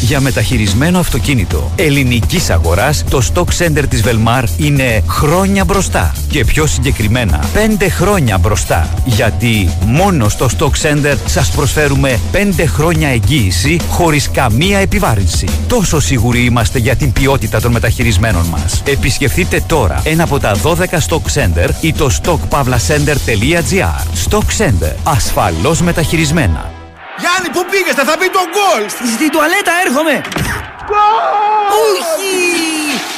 Για 0.00 0.20
μεταχειρισμένο 0.20 0.98
αυτοκίνητο 0.98 1.70
ελληνικής 1.76 2.50
αγοράς, 2.50 3.04
το 3.10 3.22
Stock 3.34 3.64
Center 3.64 3.82
της 3.88 4.02
Velmar 4.04 4.44
είναι 4.56 5.02
χρόνια 5.08 5.64
μπροστά. 5.64 6.14
Και 6.28 6.44
πιο 6.44 6.66
συγκεκριμένα, 6.66 7.44
5 7.78 7.88
χρόνια 7.88 8.38
μπροστά. 8.38 8.88
Γιατί 9.04 9.70
μόνο 9.86 10.28
στο 10.28 10.48
Stock 10.58 10.64
Center 10.82 11.16
σας 11.26 11.50
προσφέρουμε 11.50 12.18
5 12.32 12.66
χρόνια 12.66 13.08
εγγύηση 13.08 13.80
χωρίς 13.88 14.30
καμία 14.30 14.78
επιβάρυνση. 14.78 15.48
Τόσο 15.68 16.00
σίγουροι 16.00 16.44
είμαστε 16.44 16.78
για 16.78 16.96
την 16.96 17.12
ποιότητα 17.12 17.60
των 17.60 17.72
μεταχειρισμένων 17.72 18.46
μας. 18.46 18.82
Επισκεφτείτε 18.84 19.62
τώρα 19.66 20.00
ένα 20.04 20.22
από 20.22 20.38
τα 20.38 20.56
12 20.62 20.73
Stock 21.08 21.22
Center 21.34 21.68
ή 21.80 21.92
το 21.92 22.10
stockpavlacenter.gr. 22.22 24.28
Stock 24.28 24.48
Center. 24.58 24.92
Ασφαλώς 25.04 25.80
μεταχειρισμένα. 25.80 26.70
Γιάννη, 27.18 27.48
πού 27.52 27.64
πήγες, 27.70 27.94
θα 27.94 28.18
πει 28.18 28.30
το 28.30 28.40
γκολ! 28.52 28.88
Στην 29.14 29.30
τουαλέτα 29.30 29.72
έρχομαι. 29.86 30.20
Όχι! 31.84 33.13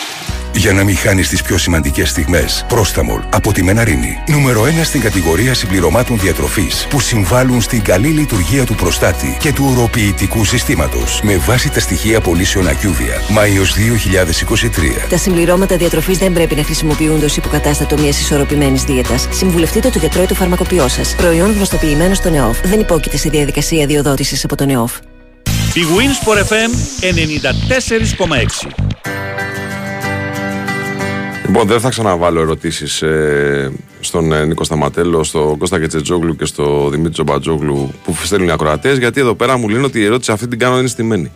Για 0.57 0.73
να 0.73 0.85
μην 0.85 0.97
χάνεις 0.97 1.29
τις 1.29 1.43
πιο 1.43 1.59
σημαντικές 1.59 2.09
στιγμές. 2.09 2.65
Πρόσταμολ 2.69 3.21
από 3.31 3.53
τη 3.53 3.63
Μεναρίνη. 3.63 4.19
Νούμερο 4.29 4.63
1 4.63 4.85
στην 4.85 5.01
κατηγορία 5.01 5.55
συμπληρωμάτων 5.55 6.19
διατροφής 6.19 6.87
που 6.91 7.01
συμβάλλουν 7.01 7.61
στην 7.61 7.83
καλή 7.83 8.09
λειτουργία 8.09 8.65
του 8.65 8.75
προστάτη 8.75 9.37
και 9.41 9.53
του 9.53 9.67
οροποιητικού 9.71 10.45
συστήματος. 10.45 11.21
Με 11.23 11.37
βάση 11.37 11.71
τα 11.71 11.81
στοιχεία 11.81 12.21
πωλήσεων 12.21 12.69
Ακιούβια. 12.69 13.23
Μάιος 13.31 13.75
2023. 13.75 15.07
Τα 15.09 15.17
συμπληρώματα 15.17 15.77
διατροφής 15.77 16.19
δεν 16.19 16.33
πρέπει 16.33 16.55
να 16.55 16.63
χρησιμοποιούνται 16.63 17.25
ως 17.25 17.37
υποκατάστατο 17.37 17.99
μιας 17.99 18.21
ισορροπημένης 18.21 18.83
δίαιτας. 18.83 19.29
Συμβουλευτείτε 19.31 19.91
το 19.91 19.99
γιατρό 19.99 20.23
ή 20.23 20.27
το 20.27 20.35
φαρμακοποιό 20.35 20.89
σας. 20.89 21.15
Προϊόν 21.15 21.53
γνωστοποιημένο 21.53 22.15
στον 22.15 22.35
ΕΟΦ. 22.35 22.61
Δεν 22.61 22.81
υπόκειται 22.81 23.17
σε 23.17 23.29
διαδικασία 23.29 23.87
διοδότησης 23.87 24.45
από 24.45 24.57
τον 24.57 24.71
ΕΟΦ. 24.71 24.97
Η 25.75 25.83
Winsport 25.97 26.39
FM 26.39 26.71
94,6. 27.01 28.97
Λοιπόν, 31.47 31.67
δεν 31.67 31.81
θα 31.81 31.89
ξαναβάλω 31.89 32.41
ερωτήσεις 32.41 33.03
ε, 33.03 33.73
στον 34.01 34.33
ε, 34.33 34.45
Νίκο 34.45 34.65
Σταματέλο, 34.65 35.25
στον 35.25 35.59
Κώστα 35.59 35.81
Κετσετζόγλου 35.81 36.37
και 36.37 36.45
στο 36.45 36.89
Δημήτρη 36.91 37.13
Τζομπατζόγλου 37.13 37.93
που 38.05 38.17
στέλνουν 38.23 38.49
οι 38.49 38.51
ακροατές, 38.51 38.99
γιατί 38.99 39.21
εδώ 39.21 39.35
πέρα 39.35 39.57
μου 39.57 39.69
λένε 39.69 39.85
ότι 39.85 40.01
η 40.01 40.05
ερώτηση 40.05 40.33
αυτή 40.33 40.49
την 40.49 40.59
κάνω 40.59 40.79
είναι 40.79 40.89
στημένη. 40.89 41.33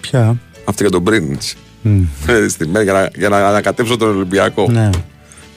Ποια; 0.00 0.36
Αυτή 0.64 0.82
για 0.82 0.90
τον 0.90 1.02
Πρίνιτς. 1.02 1.56
Μμ. 1.82 2.02
στημένη 2.48 2.84
για 2.84 2.92
να, 2.92 3.10
για 3.16 3.28
να 3.28 3.48
ανακατέψω 3.48 3.96
τον 3.96 4.08
Ολυμπιακό. 4.08 4.68
Ναι. 4.70 4.90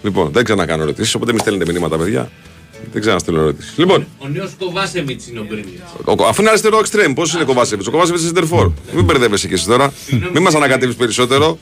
Λοιπόν, 0.01 0.29
δεν 0.31 0.43
ξανακάνω 0.43 0.83
ερωτήσεις, 0.83 1.15
οπότε 1.15 1.31
μην 1.31 1.41
στέλνετε 1.41 1.71
μηνύματα, 1.71 1.97
παιδιά. 1.97 2.29
Δεν 2.91 3.01
ξαναστέλνω 3.01 3.41
ερωτήσει. 3.41 3.73
Λοιπόν, 3.79 4.05
Ο 4.17 4.27
νέος 4.27 4.51
Κοβάσεμιτς 4.59 5.27
είναι 5.27 5.39
ο 5.39 5.45
Μπρίνιτς. 5.49 5.69
ο- 6.05 6.23
αφού 6.23 6.41
είναι 6.41 6.49
αριστερό 6.49 6.77
εξτρέμ, 6.79 7.13
πώς 7.13 7.33
είναι 7.33 7.43
ο 7.43 7.45
Κοβάσεβιτ. 7.45 7.87
Ο 7.87 7.91
Κοβάσεβιτ 7.91 8.19
είναι 8.19 8.27
σεντερφόρ. 8.29 8.71
Μην 8.93 9.03
μπερδεύεσαι 9.05 9.47
και 9.47 9.53
εσύ 9.53 9.65
τώρα. 9.67 9.93
Μην 10.33 10.41
μας 10.41 10.55
ανακατεύει 10.55 10.93
περισσότερο. 10.93 11.57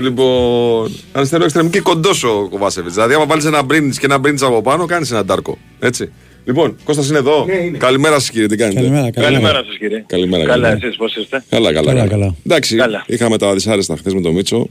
Λοιπόν, 0.00 0.92
αριστερό 1.12 1.44
εξτρέμ 1.44 1.70
και 1.70 1.80
κοντός 1.80 2.24
ο 2.24 2.48
Κοβάσεβιτ. 2.50 2.92
Δηλαδή, 2.92 3.14
άμα 3.14 3.26
βάλεις 3.26 3.44
ένα 3.44 3.62
Μπρίνιτ 3.62 3.94
και 3.98 4.06
ένα 4.06 4.18
Μπρίνιτ 4.18 4.42
από 4.42 4.62
πάνω, 4.62 4.86
κάνεις 4.86 5.10
ένα 5.10 5.24
ντάρκο. 5.24 5.58
Έτσι. 5.78 6.10
Λοιπόν, 6.44 6.76
Κώστας 6.84 7.08
είναι 7.08 7.18
εδώ. 7.18 7.46
Καλημέρα 7.78 8.14
σας, 8.18 8.30
κύριε. 8.30 8.46
Τι 8.46 8.56
κάνετε; 8.56 8.80
Καλημέρα, 8.80 9.10
Καλημέρα 9.10 9.64
σας 9.64 9.76
κύριε. 9.78 10.04
Καλημέρα, 10.06 10.44
Καλά, 10.44 10.52
καλημέρα. 10.52 10.86
εσείς 10.86 10.96
πώς 10.96 11.16
είστε; 11.16 11.44
Καλά, 11.48 11.72
καλά. 11.72 11.86
Καλά, 11.92 12.06
καλά. 12.06 12.10
καλά. 12.10 12.34
Εντάξει, 12.46 12.76
Καλά. 12.76 13.04
είχαμε 13.06 13.38
τα 13.38 13.52
δυσάρεστα 13.52 13.96
χθες 13.96 14.14
με 14.14 14.20
τον 14.20 14.32
Μίτσο 14.34 14.68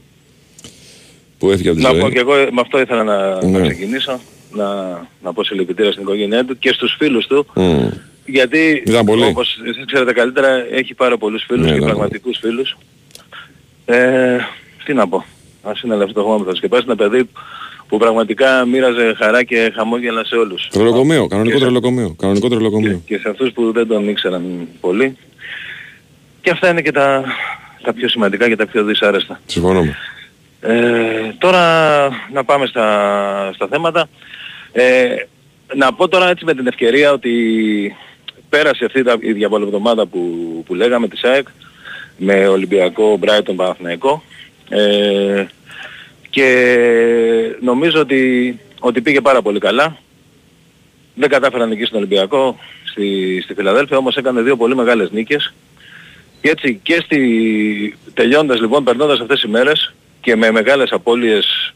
που 1.38 1.50
έφυγε 1.50 1.68
από 1.68 1.78
τη 1.78 1.84
Να 1.84 1.90
ζωή. 1.90 2.00
πω 2.00 2.08
και 2.10 2.18
εγώ, 2.18 2.32
με 2.34 2.60
αυτό 2.60 2.80
ήθελα 2.80 3.02
να, 3.04 3.44
Ναι. 3.44 3.58
να 3.58 3.68
ξεκινήσω, 3.68 4.20
να, 4.54 4.66
να 5.22 5.32
πω 5.32 5.44
συλληπιτήρια 5.44 5.90
στην 5.92 6.02
οικογένειά 6.02 6.44
του 6.44 6.58
και 6.58 6.72
στους 6.72 6.94
φίλους 6.98 7.26
του, 7.26 7.46
Μμ. 7.54 7.88
γιατί 8.26 8.82
Ήταν 8.86 9.04
πολλοί. 9.04 9.24
όπως 9.24 9.58
εσείς 9.68 9.84
ξέρετε 9.86 10.12
καλύτερα 10.12 10.48
έχει 10.72 10.94
πάρα 10.94 11.16
πολλούς 11.16 11.44
φίλους 11.46 11.62
Ναι, 11.64 11.70
και 11.70 11.76
ήταν 11.76 11.88
πραγματικούς 11.88 12.38
φίλους. 12.38 12.76
Ε, 13.84 14.36
τι 14.84 14.94
να 14.94 15.08
πω, 15.08 15.24
ας 15.62 15.80
είναι 15.80 15.94
αυτό 15.94 16.12
το 16.12 16.22
χώμα 16.22 16.36
που 16.36 16.44
θα 16.44 16.54
σκεπάσει, 16.54 16.82
ένα 16.86 16.96
παιδί 16.96 17.28
που 17.88 17.98
πραγματικά 17.98 18.64
μοίραζε 18.66 19.14
χαρά 19.18 19.42
και 19.42 19.72
χαμόγελα 19.74 20.24
σε 20.24 20.36
όλους. 20.36 20.68
Τρελοκομείο, 20.70 21.26
κανονικό 21.26 21.52
Και 21.52 21.58
σε- 21.58 21.64
τρελοκομείο. 21.64 22.14
Κανονικό 22.18 22.48
τρελοκομείο. 22.48 23.00
και 23.06 23.18
σε 23.18 23.28
αυτούς 23.28 23.52
που 23.52 23.72
δεν 23.72 23.86
τον 23.86 24.08
ήξεραν 24.08 24.68
πολύ. 24.80 25.16
Και 26.40 26.50
αυτά 26.50 26.68
είναι 26.68 26.82
και 26.82 26.92
τα, 26.92 27.24
τα 27.82 27.92
πιο 27.92 28.08
σημαντικά 28.08 28.48
και 28.48 28.56
τα 28.56 28.66
πιο 28.66 28.84
δυσάρεστα. 28.84 29.40
Συμφωνώ. 29.46 29.84
Ε, 30.60 31.34
τώρα 31.38 31.60
να 32.32 32.44
πάμε 32.44 32.66
στα, 32.66 33.50
στα 33.54 33.66
θέματα. 33.70 34.08
Ε, 34.76 35.14
να 35.74 35.92
πω 35.92 36.08
τώρα 36.08 36.28
έτσι 36.28 36.44
με 36.44 36.54
την 36.54 36.66
ευκαιρία 36.66 37.12
ότι 37.12 37.96
πέρασε 38.48 38.84
αυτή 38.84 39.02
τα, 39.02 39.16
η 39.20 39.32
διαβολοβδομάδα 39.32 40.06
που, 40.06 40.20
που 40.66 40.74
λέγαμε 40.74 41.08
της 41.08 41.24
ΑΕΚ 41.24 41.48
με 42.16 42.46
Ολυμπιακό 42.48 43.16
Μπράιτον 43.16 43.56
Παναθηναϊκό 43.56 44.22
ε, 44.68 45.44
και 46.30 46.76
νομίζω 47.60 48.00
ότι, 48.00 48.58
ότι 48.80 49.00
πήγε 49.00 49.20
πάρα 49.20 49.42
πολύ 49.42 49.58
καλά. 49.58 49.96
Δεν 51.14 51.28
κατάφεραν 51.28 51.70
εκεί 51.70 51.84
στον 51.84 51.98
Ολυμπιακό 51.98 52.58
στη, 52.84 53.40
στη 53.44 53.54
Φιλαδέλφια 53.54 53.96
όμως 53.96 54.16
έκανε 54.16 54.40
δύο 54.40 54.56
πολύ 54.56 54.76
μεγάλες 54.76 55.10
νίκες 55.10 55.54
και 56.40 56.50
έτσι 56.50 56.80
και 56.82 57.00
στη, 57.04 57.96
τελειώντας 58.14 58.60
λοιπόν, 58.60 58.84
περνώντας 58.84 59.20
αυτές 59.20 59.40
τις 59.40 59.50
μέρες 59.50 59.94
και 60.20 60.36
με 60.36 60.50
μεγάλες 60.50 60.90
απώλειες 60.90 61.74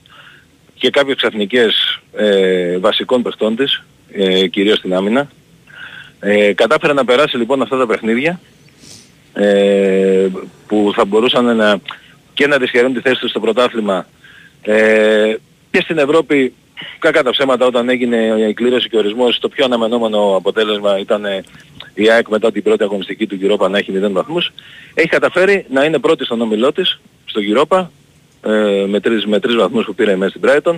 και 0.79 0.91
κάποιες 0.91 1.16
ξαφνικές 1.16 2.01
ε, 2.16 2.79
βασικών 2.79 3.22
παιχτών 3.22 3.57
της, 3.57 3.83
ε, 4.12 4.47
κυρίως 4.47 4.79
στην 4.79 4.95
άμυνα, 4.95 5.29
ε, 6.20 6.53
κατάφερε 6.53 6.93
να 6.93 7.05
περάσει 7.05 7.37
λοιπόν 7.37 7.62
αυτά 7.62 7.79
τα 7.79 7.87
παιχνίδια 7.87 8.41
ε, 9.33 10.26
που 10.66 10.93
θα 10.95 11.05
μπορούσαν 11.05 11.57
να, 11.57 11.79
και 12.35 12.47
να 12.47 12.59
δυσχερούν 12.59 12.95
τη 12.95 13.01
θέση 13.01 13.20
τους 13.20 13.31
στο 13.31 13.41
πρωτάθλημα. 13.41 14.07
Ε, 14.62 15.35
και 15.70 15.81
στην 15.81 15.99
Ευρώπη 15.99 16.55
κακά 16.99 17.22
τα 17.22 17.31
ψέματα 17.31 17.66
όταν 17.66 17.89
έγινε 17.89 18.16
η 18.49 18.55
κλήρωση 18.55 18.89
και 18.89 18.97
ο 18.97 18.99
ορισμός 18.99 19.39
το 19.39 19.49
πιο 19.49 19.64
αναμενόμενο 19.64 20.37
αποτέλεσμα 20.37 20.99
ήταν 20.99 21.24
ε, 21.24 21.45
η 21.95 22.11
ΑΕΚ 22.11 22.29
μετά 22.29 22.53
την 22.53 22.62
πρώτη 22.62 22.83
αγωνιστική 22.83 23.26
του 23.26 23.39
Europa 23.43 23.70
να 23.70 23.79
έχει 23.79 23.93
0 23.95 24.11
βαθμούς. 24.11 24.53
Έχει 24.95 25.09
καταφέρει 25.09 25.66
να 25.70 25.85
είναι 25.85 25.99
πρώτη 25.99 26.24
στον 26.24 26.41
όμιλό 26.41 26.72
της 26.72 27.01
στο 27.24 27.41
Europa 27.53 27.87
ε, 28.43 28.84
με, 28.89 29.01
τρεις, 29.01 29.26
με 29.26 29.41
τρεις 29.41 29.55
βαθμούς 29.55 29.84
που 29.84 29.95
πήρε 29.95 30.16
μέσα 30.16 30.39
στην 30.39 30.51
Brighton. 30.51 30.76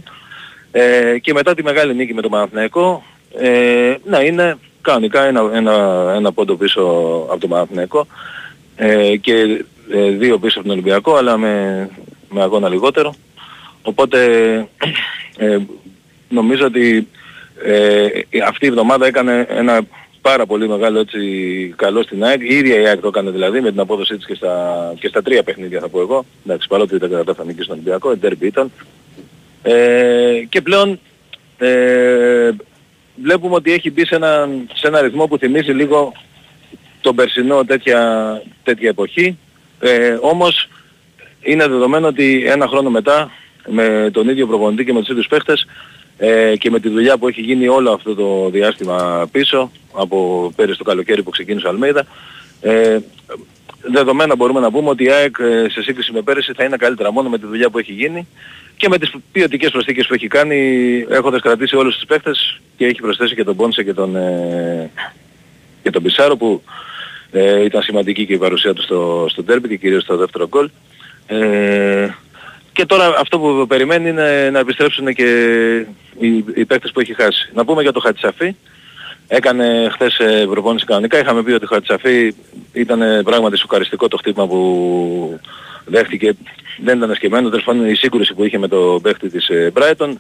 Ε, 0.72 1.18
και 1.18 1.32
μετά 1.32 1.54
τη 1.54 1.62
μεγάλη 1.62 1.94
νίκη 1.94 2.14
με 2.14 2.22
τον 2.22 2.30
Παναθηναϊκό 2.30 3.02
ε, 3.38 3.94
να 4.04 4.20
είναι 4.20 4.56
κανονικά 4.80 5.24
ένα, 5.24 5.50
ένα, 5.52 6.04
ένα 6.16 6.32
πόντο 6.32 6.56
πίσω 6.56 6.82
από 7.30 7.40
τον 7.40 7.50
Παναθηναϊκό. 7.50 8.06
Ε, 8.76 9.16
και 9.16 9.64
ε, 9.90 10.10
δύο 10.10 10.38
πίσω 10.38 10.58
από 10.58 10.68
τον 10.68 10.76
Ολυμπιακό 10.76 11.16
αλλά 11.16 11.36
με, 11.36 11.88
με 12.30 12.42
αγώνα 12.42 12.68
λιγότερο. 12.68 13.14
Οπότε 13.82 14.18
ε, 15.36 15.58
νομίζω 16.28 16.66
ότι 16.66 17.08
ε, 17.64 18.08
αυτή 18.46 18.64
η 18.64 18.68
εβδομάδα 18.68 19.06
έκανε 19.06 19.46
ένα 19.48 19.80
πάρα 20.20 20.46
πολύ 20.46 20.68
μεγάλο 20.68 20.98
έτσι 20.98 21.18
καλό 21.76 22.02
στην 22.02 22.24
ΑΕΚ. 22.24 22.40
Η 22.42 22.54
ίδια 22.54 22.80
η 22.80 22.86
ΑΕΚ 22.86 23.00
το 23.00 23.08
έκανε 23.08 23.30
δηλαδή 23.30 23.60
με 23.60 23.70
την 23.70 23.80
απόδοσή 23.80 24.16
της 24.16 24.26
και 24.26 24.34
στα, 24.34 24.92
και 24.98 25.08
στα 25.08 25.22
τρία 25.22 25.42
παιχνίδια 25.42 25.80
θα 25.80 25.88
πω 25.88 26.00
εγώ. 26.00 26.24
Εντάξει, 26.44 26.68
παρότι 26.68 26.96
δεν 26.96 27.10
κατάφεραν 27.10 27.46
νίκη 27.46 27.62
στον 27.62 27.74
Ολυμπιακό, 27.74 28.10
εντέρμπι 28.10 28.46
ήταν. 28.46 28.70
Ε, 29.62 30.44
και 30.48 30.60
πλέον 30.60 31.00
ε, 31.58 32.50
βλέπουμε 33.22 33.54
ότι 33.54 33.72
έχει 33.72 33.90
μπει 33.90 34.06
σε 34.06 34.14
ένα, 34.14 34.48
σε 34.72 34.86
ένα 34.86 35.00
ρυθμό 35.00 35.26
που 35.26 35.38
θυμίζει 35.38 35.72
λίγο 35.72 36.12
τον 37.00 37.14
περσινό 37.14 37.64
τέτοια, 37.64 38.42
τέτοια 38.62 38.88
εποχή. 38.88 39.38
Ε, 39.80 40.18
όμως 40.20 40.68
είναι 41.42 41.66
δεδομένο 41.66 42.06
ότι 42.06 42.44
ένα 42.46 42.66
χρόνο 42.66 42.90
μετά 42.90 43.30
με 43.68 44.10
τον 44.12 44.28
ίδιο 44.28 44.46
προπονητή 44.46 44.84
και 44.84 44.92
με 44.92 45.00
τους 45.00 45.08
ίδιους 45.08 45.26
παίχτες 45.26 45.66
ε, 46.22 46.56
και 46.56 46.70
με 46.70 46.80
τη 46.80 46.88
δουλειά 46.88 47.18
που 47.18 47.28
έχει 47.28 47.40
γίνει 47.40 47.68
όλο 47.68 47.90
αυτό 47.92 48.14
το 48.14 48.50
διάστημα 48.50 49.28
πίσω 49.32 49.70
από 49.92 50.52
πέρυσι 50.56 50.78
το 50.78 50.84
καλοκαίρι 50.84 51.22
που 51.22 51.30
ξεκίνησε 51.30 51.66
ο 51.66 51.70
Αλμέιδα 51.70 52.06
ε, 52.60 52.98
δεδομένα 53.82 54.36
μπορούμε 54.36 54.60
να 54.60 54.70
πούμε 54.70 54.88
ότι 54.88 55.04
η 55.04 55.10
ΑΕΚ 55.10 55.36
ε, 55.38 55.68
σε 55.68 55.82
σύγκριση 55.82 56.12
με 56.12 56.22
πέρυσι 56.22 56.52
θα 56.52 56.64
είναι 56.64 56.76
καλύτερα 56.76 57.12
μόνο 57.12 57.28
με 57.28 57.38
τη 57.38 57.46
δουλειά 57.46 57.70
που 57.70 57.78
έχει 57.78 57.92
γίνει 57.92 58.26
και 58.76 58.88
με 58.88 58.98
τις 58.98 59.12
ποιοτικές 59.32 59.70
προσθήκες 59.70 60.06
που 60.06 60.14
έχει 60.14 60.28
κάνει 60.28 60.58
έχοντας 61.08 61.40
κρατήσει 61.40 61.76
όλους 61.76 61.94
τους 61.94 62.04
παίχτες 62.04 62.60
και 62.76 62.86
έχει 62.86 63.00
προσθέσει 63.00 63.34
και 63.34 63.44
τον 63.44 63.56
Πόνσε 63.56 63.82
και 63.82 63.94
τον, 63.94 64.16
ε, 64.16 64.90
και 65.82 65.90
τον 65.90 66.02
Πισάρο 66.02 66.36
που 66.36 66.62
ε, 67.30 67.64
ήταν 67.64 67.82
σημαντική 67.82 68.26
και 68.26 68.32
η 68.32 68.38
παρουσία 68.38 68.74
τους 68.74 68.84
στο, 68.84 69.26
στο 69.30 69.44
τέρμπι 69.44 69.68
και 69.68 69.76
κυρίως 69.76 70.02
στο 70.02 70.16
δεύτερο 70.16 70.48
γκολ. 70.48 70.70
Ε, 71.26 72.08
και 72.72 72.86
τώρα 72.86 73.14
αυτό 73.18 73.38
που 73.38 73.66
περιμένει 73.68 74.08
είναι 74.08 74.50
να 74.52 74.58
επιστρέψουν 74.58 75.14
και 75.14 75.26
οι, 76.18 76.44
οι 76.54 76.64
παίκτες 76.64 76.90
που 76.92 77.00
έχει 77.00 77.14
χάσει. 77.14 77.50
Να 77.54 77.64
πούμε 77.64 77.82
για 77.82 77.92
το 77.92 78.00
Χατσαφή. 78.00 78.54
Έκανε 79.28 79.88
χθες 79.92 80.18
ε, 80.18 80.46
προπόνηση 80.50 80.84
κανονικά. 80.84 81.18
Είχαμε 81.18 81.42
πει 81.42 81.52
ότι 81.52 81.64
ο 81.64 81.68
Χατσαφή 81.68 82.34
ήταν 82.72 83.02
ε, 83.02 83.22
πράγματι 83.22 83.56
σοκαριστικό 83.56 84.08
το 84.08 84.16
χτύπημα 84.16 84.46
που 84.46 85.40
δέχτηκε. 85.84 86.32
Δεν 86.82 86.96
ήταν 86.96 87.10
ασκημένο. 87.10 87.48
Τέλος 87.48 87.64
πάντων 87.64 87.88
η 87.88 87.94
σύγκρουση 87.94 88.34
που 88.34 88.44
είχε 88.44 88.58
με 88.58 88.68
το 88.68 88.98
παίχτη 89.02 89.28
της 89.28 89.48
ε, 89.48 89.72
Brighton. 89.74 90.12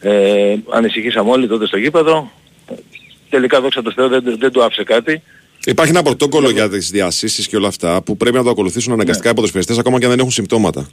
Ε, 0.00 0.54
ανησυχήσαμε 0.70 1.30
όλοι 1.30 1.48
τότε 1.48 1.66
στο 1.66 1.76
γήπεδο. 1.76 2.30
Τελικά 3.28 3.60
δόξα 3.60 3.82
τω 3.82 3.92
Θεώ 3.92 4.08
δεν, 4.08 4.36
δεν 4.38 4.52
του 4.52 4.64
άφησε 4.64 4.84
κάτι. 4.84 5.22
Υπάρχει 5.64 5.92
ένα 5.92 6.02
πρωτόκολλο 6.02 6.50
για 6.50 6.68
τις 6.68 6.90
διασύσεις 6.90 7.48
και 7.48 7.56
όλα 7.56 7.68
αυτά 7.68 8.02
που 8.02 8.16
πρέπει 8.16 8.36
να 8.36 8.42
το 8.42 8.50
ακολουθήσουν 8.50 8.92
αναγκαστικά 8.92 9.30
οι 9.30 9.34
ποδοσφαιριστές 9.34 9.78
ακόμα 9.78 9.98
και 9.98 10.04
αν 10.04 10.10
δεν 10.10 10.18
έχουν 10.18 10.30
συμπτώματα. 10.30 10.88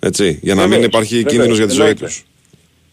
Έτσι, 0.00 0.38
για 0.42 0.54
να 0.54 0.60
μην 0.60 0.70
Βεβαίως, 0.70 0.86
υπάρχει 0.86 1.14
βεβαίως, 1.14 1.32
κίνδυνος 1.32 1.56
για 1.58 1.66
τη 1.66 1.72
ζωή 1.72 1.80
εννοείται. 1.86 2.06
τους. 2.06 2.24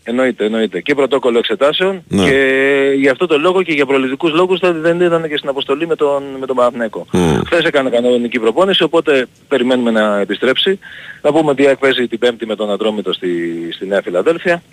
Εννοείται, 0.03 0.45
εννοείται. 0.45 0.81
Και 0.81 0.95
πρωτόκολλο 0.95 1.37
εξετάσεων 1.37 2.03
Ναι. 2.07 2.29
και 2.29 2.93
γι' 2.97 3.09
αυτό 3.09 3.25
το 3.27 3.37
λόγο 3.37 3.63
και 3.63 3.71
για 3.71 3.85
προληπτικούς 3.85 4.31
λόγους 4.33 4.59
δεν- 4.59 4.81
δεν 4.81 5.01
ήταν 5.01 5.27
και 5.29 5.37
στην 5.37 5.49
αποστολή 5.49 5.87
με 5.87 5.95
τον, 5.95 6.23
με 6.39 6.45
τον 6.45 6.55
Παναθηναϊκό. 6.55 7.05
Mm. 7.13 7.41
Χθες 7.45 7.63
έκανε 7.63 7.89
κανονική 7.89 8.39
προπόνηση, 8.39 8.83
οπότε 8.83 9.25
περιμένουμε 9.47 9.91
να 9.91 10.19
επιστρέψει. 10.19 10.79
Να 11.21 11.31
πούμε 11.31 11.51
ότι 11.51 11.61
η 11.63 11.67
ΑΕΚ 11.67 11.77
παίζει 11.77 12.07
την 12.07 12.19
Πέμπτη 12.19 12.45
με 12.45 12.55
τον 12.55 12.71
Ατρόμητο 12.71 13.13
στη, 13.13 13.29
στη 13.73 13.87
Νέα 13.87 14.01
Φιλαδέλφια. 14.01 14.63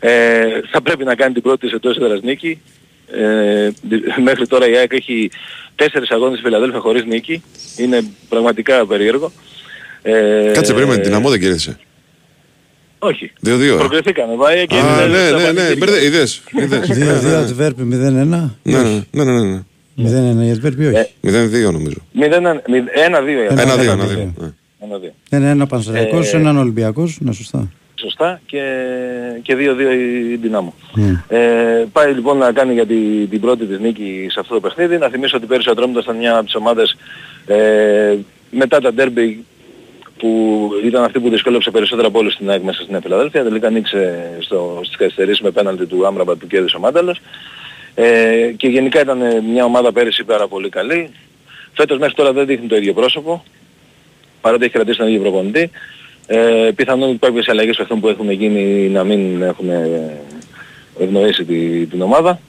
Ε, 0.00 0.46
θα 0.70 0.80
πρέπει 0.82 1.04
να 1.04 1.14
κάνει 1.14 1.32
την 1.32 1.42
πρώτη 1.42 1.66
της 1.66 1.72
εντός 1.72 1.96
έδρας 1.96 2.20
νίκη. 2.22 2.60
Ε, 3.12 3.70
δι- 3.82 4.18
μέχρι 4.22 4.46
τώρα 4.46 4.68
η 4.68 4.76
ΑΕΚ 4.76 4.92
έχει 4.92 5.30
τέσσερις 5.74 6.10
αγώνες 6.10 6.38
στη 6.38 6.46
Φιλαδέλφια 6.46 6.80
χωρίς 6.80 7.04
νίκη. 7.04 7.42
Είναι 7.76 8.04
πραγματικά 8.28 8.86
περίεργο. 8.86 9.32
Ε, 10.02 10.50
Κάτσε, 10.54 10.72
περίμενε, 10.74 11.02
την 11.02 11.14
αμό 11.14 11.30
δεν 11.30 11.40
κέρδισε. 11.40 11.78
Όχι. 12.98 13.32
2-2. 13.46 13.48
ε. 13.60 13.74
Προκριθήκαμε, 13.78 14.34
βάει 14.36 14.66
και 14.66 14.74
Α, 14.76 14.78
είναι 14.78 15.18
ναι, 15.18 15.26
στα 15.26 15.36
ναι, 15.36 15.42
ναι, 15.42 15.52
πανηγύρια. 15.52 15.76
μπερδε, 15.78 16.04
είδες, 16.04 16.42
είδες. 16.62 16.88
Ναι, 16.88 17.04
ναι, 17.04 17.18
2-2 17.18 17.22
ναι. 17.22 17.34
Αντβέρπη 17.36 17.82
0-1. 17.82 17.84
Ναι, 17.84 18.22
ναι, 18.22 19.02
ναι, 19.10 19.24
ναι, 19.24 19.42
ναι. 19.42 19.60
0-1 19.96 20.46
η 20.46 20.50
Αντβέρπη 20.50 20.86
όχι. 20.86 21.06
0-2 21.68 21.72
νομίζω. 21.72 21.96
1-2. 22.14 22.22
Ένα-δύο, 22.22 22.60
Ένα-δύο, 22.94 23.42
ένα-δύο. 23.50 23.90
ένα-δύο. 23.92 24.32
ναι. 24.38 24.52
Ένα-δύο. 24.84 25.12
Ένα, 25.30 25.48
ένα 25.48 25.66
Πανσεραϊκός, 25.66 26.32
Ε, 26.32 26.36
έναν 26.36 26.58
Ολυμπιακός, 26.58 27.16
ναι 27.20 27.32
σωστά. 27.32 27.70
Σωστά 27.94 28.40
και, 28.46 28.62
και 29.42 29.54
2-2 29.54 29.58
η 30.32 30.36
Δυνάμω. 30.36 30.74
Mm. 30.96 31.00
Ε, 31.28 31.38
πάει 31.92 32.12
λοιπόν 32.12 32.36
να 32.38 32.52
κάνει 32.52 32.72
για 32.72 32.86
την, 32.86 33.28
την 33.30 33.40
πρώτη 33.40 33.64
της 33.64 33.78
νίκη 33.78 34.26
σε 34.30 34.40
αυτό 34.40 34.54
το 34.54 34.60
παιχνίδι. 34.60 34.98
Να 34.98 35.08
θυμίσω 35.08 35.36
ότι 35.36 35.46
πέρυσι 35.46 35.68
ο 35.68 35.72
Ατρόμητος 35.72 36.04
ήταν 36.04 36.16
μια 36.16 36.34
από 36.36 36.44
τις 36.44 36.54
ομάδες 36.54 36.96
ε, 37.46 38.16
μετά 38.50 38.80
τα 38.80 38.92
ντέρμπι 38.92 39.44
που 40.20 40.70
ήταν 40.84 41.04
αυτή 41.04 41.20
που 41.20 41.28
δυσκόλεψε 41.28 41.70
περισσότερα 41.70 42.08
από 42.08 42.18
όλους 42.18 42.32
στην 42.32 42.50
ΑΕΚ 42.50 42.62
μέσα 42.62 42.80
στην 42.80 42.92
Νέα 42.92 43.00
Φιλαδέλφια. 43.00 43.42
Τελικά 43.42 43.66
ανοίξε 43.66 44.30
στο, 44.40 44.80
στις 44.84 44.96
καθυστερήσεις 44.96 45.40
με 45.40 45.50
πέναλτι 45.50 45.86
του 45.86 46.06
Άμραμπατ 46.06 46.38
που 46.38 46.46
κέρδισε 46.46 46.76
ο 46.76 46.80
Μάνταλος. 46.80 47.20
Ε, 47.94 48.52
και 48.56 48.68
γενικά 48.68 49.00
ήταν 49.00 49.44
μια 49.52 49.64
ομάδα 49.64 49.92
πέρυσι 49.92 50.24
πάρα 50.24 50.48
πολύ 50.48 50.68
καλή. 50.68 51.10
Φέτος 51.72 51.98
μέχρι 51.98 52.14
τώρα 52.14 52.32
δεν 52.32 52.46
δείχνει 52.46 52.66
το 52.66 52.76
ίδιο 52.76 52.92
πρόσωπο, 52.92 53.44
παρότι 54.40 54.64
έχει 54.64 54.72
κρατήσει 54.72 54.98
τον 54.98 55.06
ίδιο 55.06 55.20
προπονητή. 55.20 55.70
Ε, 56.26 56.70
πιθανόν 56.74 57.08
ότι 57.08 57.18
κάποιες 57.18 57.48
αλλαγές 57.48 57.78
αυτών 57.78 58.00
που 58.00 58.08
έχουν 58.08 58.30
γίνει 58.30 58.88
να 58.88 59.04
μην 59.04 59.42
έχουν 59.42 59.68
ε, 59.68 60.20
ευνοήσει 61.00 61.44
τη, 61.44 61.86
την 61.86 62.02
ομάδα. 62.02 62.40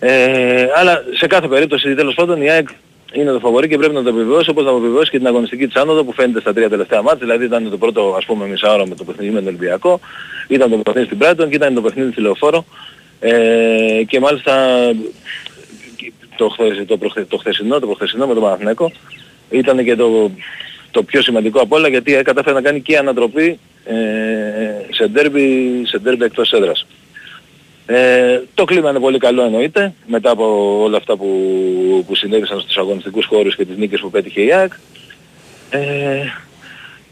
Ε, 0.00 0.66
αλλά 0.74 1.04
σε 1.14 1.26
κάθε 1.26 1.48
περίπτωση 1.48 1.94
τέλος 1.94 2.14
πάντων 2.14 2.42
η 2.42 2.50
ΑΕΚ 2.50 2.68
είναι 3.14 3.32
το 3.32 3.38
φαβορή 3.38 3.68
και 3.68 3.76
πρέπει 3.76 3.94
να 3.94 4.02
το 4.02 4.08
επιβεβαιώσει 4.08 4.50
όπως 4.50 4.64
να 4.64 4.70
το 4.70 4.76
επιβεβαιώσει 4.76 5.10
και 5.10 5.18
την 5.18 5.26
αγωνιστική 5.26 5.66
της 5.66 5.76
άνοδο 5.76 6.04
που 6.04 6.12
φαίνεται 6.12 6.40
στα 6.40 6.52
τρία 6.52 6.68
τελευταία 6.68 7.02
μάτια. 7.02 7.18
Δηλαδή 7.26 7.44
ήταν 7.44 7.70
το 7.70 7.78
πρώτο 7.78 8.14
ας 8.16 8.24
πούμε 8.24 8.46
μισάωρο 8.46 8.86
με 8.86 8.94
το 8.94 9.04
παιχνίδι 9.04 9.32
με 9.32 9.38
τον 9.38 9.48
Ολυμπιακό, 9.48 10.00
ήταν 10.48 10.70
το 10.70 10.76
παιχνίδι 10.76 11.06
στην 11.06 11.18
Brighton 11.22 11.48
και 11.48 11.56
ήταν 11.56 11.74
το 11.74 11.80
παιχνίδι 11.80 12.10
στη 12.10 12.20
Λεωφόρο. 12.20 12.64
Ε, 13.20 14.02
και 14.06 14.20
μάλιστα 14.20 14.54
το, 16.36 16.48
χθες, 16.48 16.84
το, 16.86 16.96
προχθε, 16.96 17.24
το 17.24 17.36
χθεσινό, 17.36 17.78
το 17.78 17.86
προχθεσινό 17.86 18.26
με 18.26 18.34
τον 18.34 18.42
Παναθηναϊκό 18.42 18.92
ήταν 19.50 19.84
και 19.84 19.96
το, 19.96 20.30
το 20.90 21.02
πιο 21.02 21.22
σημαντικό 21.22 21.60
από 21.60 21.76
όλα 21.76 21.88
γιατί 21.88 22.12
κατάφερε 22.12 22.54
να 22.54 22.62
κάνει 22.62 22.80
και 22.80 22.96
ανατροπή 22.96 23.58
ε, 23.84 23.94
σε 24.90 25.06
ντέρμπι, 25.06 25.82
σε 25.86 25.98
ντέρμπι 25.98 26.24
εκτός 26.24 26.52
έδρας. 26.52 26.86
Ε, 27.86 28.40
το 28.54 28.64
κλίμα 28.64 28.90
είναι 28.90 28.98
πολύ 29.00 29.18
καλό 29.18 29.42
εννοείται, 29.42 29.94
μετά 30.06 30.30
από 30.30 30.78
όλα 30.82 30.96
αυτά 30.96 31.16
που, 31.16 31.26
που 32.06 32.14
συνέβησαν 32.14 32.60
στους 32.60 32.76
αγωνιστικούς 32.76 33.26
χώρους 33.26 33.56
και 33.56 33.64
τις 33.64 33.76
νίκες 33.76 34.00
που 34.00 34.10
πέτυχε 34.10 34.40
η 34.40 34.52
ΑΕΚ. 34.52 34.72
Ε, 35.70 35.80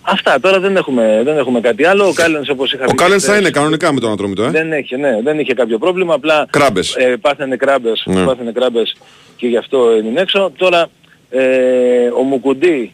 αυτά, 0.02 0.40
τώρα 0.40 0.60
δεν 0.60 0.76
έχουμε, 0.76 1.20
δεν 1.24 1.38
έχουμε 1.38 1.60
κάτι 1.60 1.84
άλλο. 1.84 2.06
Ο 2.08 2.12
Κάλενς 2.12 2.48
όπως 2.48 2.72
είχα 2.72 2.84
Ο 2.84 2.88
πει 2.90 2.94
Κάλενς 2.94 3.22
θα 3.24 3.28
χθες, 3.30 3.42
είναι 3.42 3.50
κανονικά 3.50 3.92
με 3.92 4.00
τον 4.00 4.12
Ατρόμητο, 4.12 4.42
ε; 4.42 4.50
Δεν 4.50 4.72
έχει, 4.72 4.96
ναι, 4.96 5.20
δεν 5.22 5.38
είχε 5.38 5.54
κάποιο 5.54 5.78
πρόβλημα, 5.78 6.14
απλά 6.14 6.46
Κράμπες. 6.50 6.94
ε, 6.96 7.16
πάθαινε 7.20 7.56
κράμπες, 7.56 8.02
Ναι. 8.06 8.24
πάθαινε 8.24 8.52
κράμπες 8.52 8.96
και 9.36 9.46
γι' 9.46 9.56
αυτό 9.56 9.90
έμεινε 9.90 10.20
έξω. 10.20 10.52
Τώρα 10.56 10.86
ε, 11.30 12.06
ο 12.18 12.22
Μουκουντή 12.22 12.92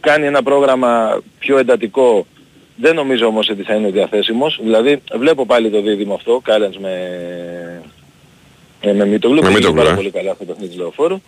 κάνει 0.00 0.26
ένα 0.26 0.42
πρόγραμμα 0.42 1.22
πιο 1.38 1.58
εντατικό 1.58 2.26
δεν 2.76 2.94
νομίζω 2.94 3.26
όμως 3.26 3.48
ότι 3.48 3.62
θα 3.62 3.74
είναι 3.74 3.90
διαθέσιμος. 3.90 4.58
Δηλαδή 4.62 5.02
βλέπω 5.18 5.46
πάλι 5.46 5.70
το 5.70 5.82
δίδυμο 5.82 6.14
αυτό, 6.14 6.40
Κάλενς 6.44 6.78
με, 6.78 6.92
ε, 8.80 8.92
με 8.92 9.06
Μίτογλου, 9.06 9.42
Με 9.42 9.48
που 9.48 9.54
Μίτογλου, 9.54 9.76
πάρα 9.76 9.90
ε. 9.90 9.94
πολύ 9.94 10.10
καλά 10.10 10.30
αυτό 10.30 10.44
το 10.44 10.50
παιχνίδι 10.50 10.70
της 10.70 10.80
Λεωφόρου. 10.80 11.20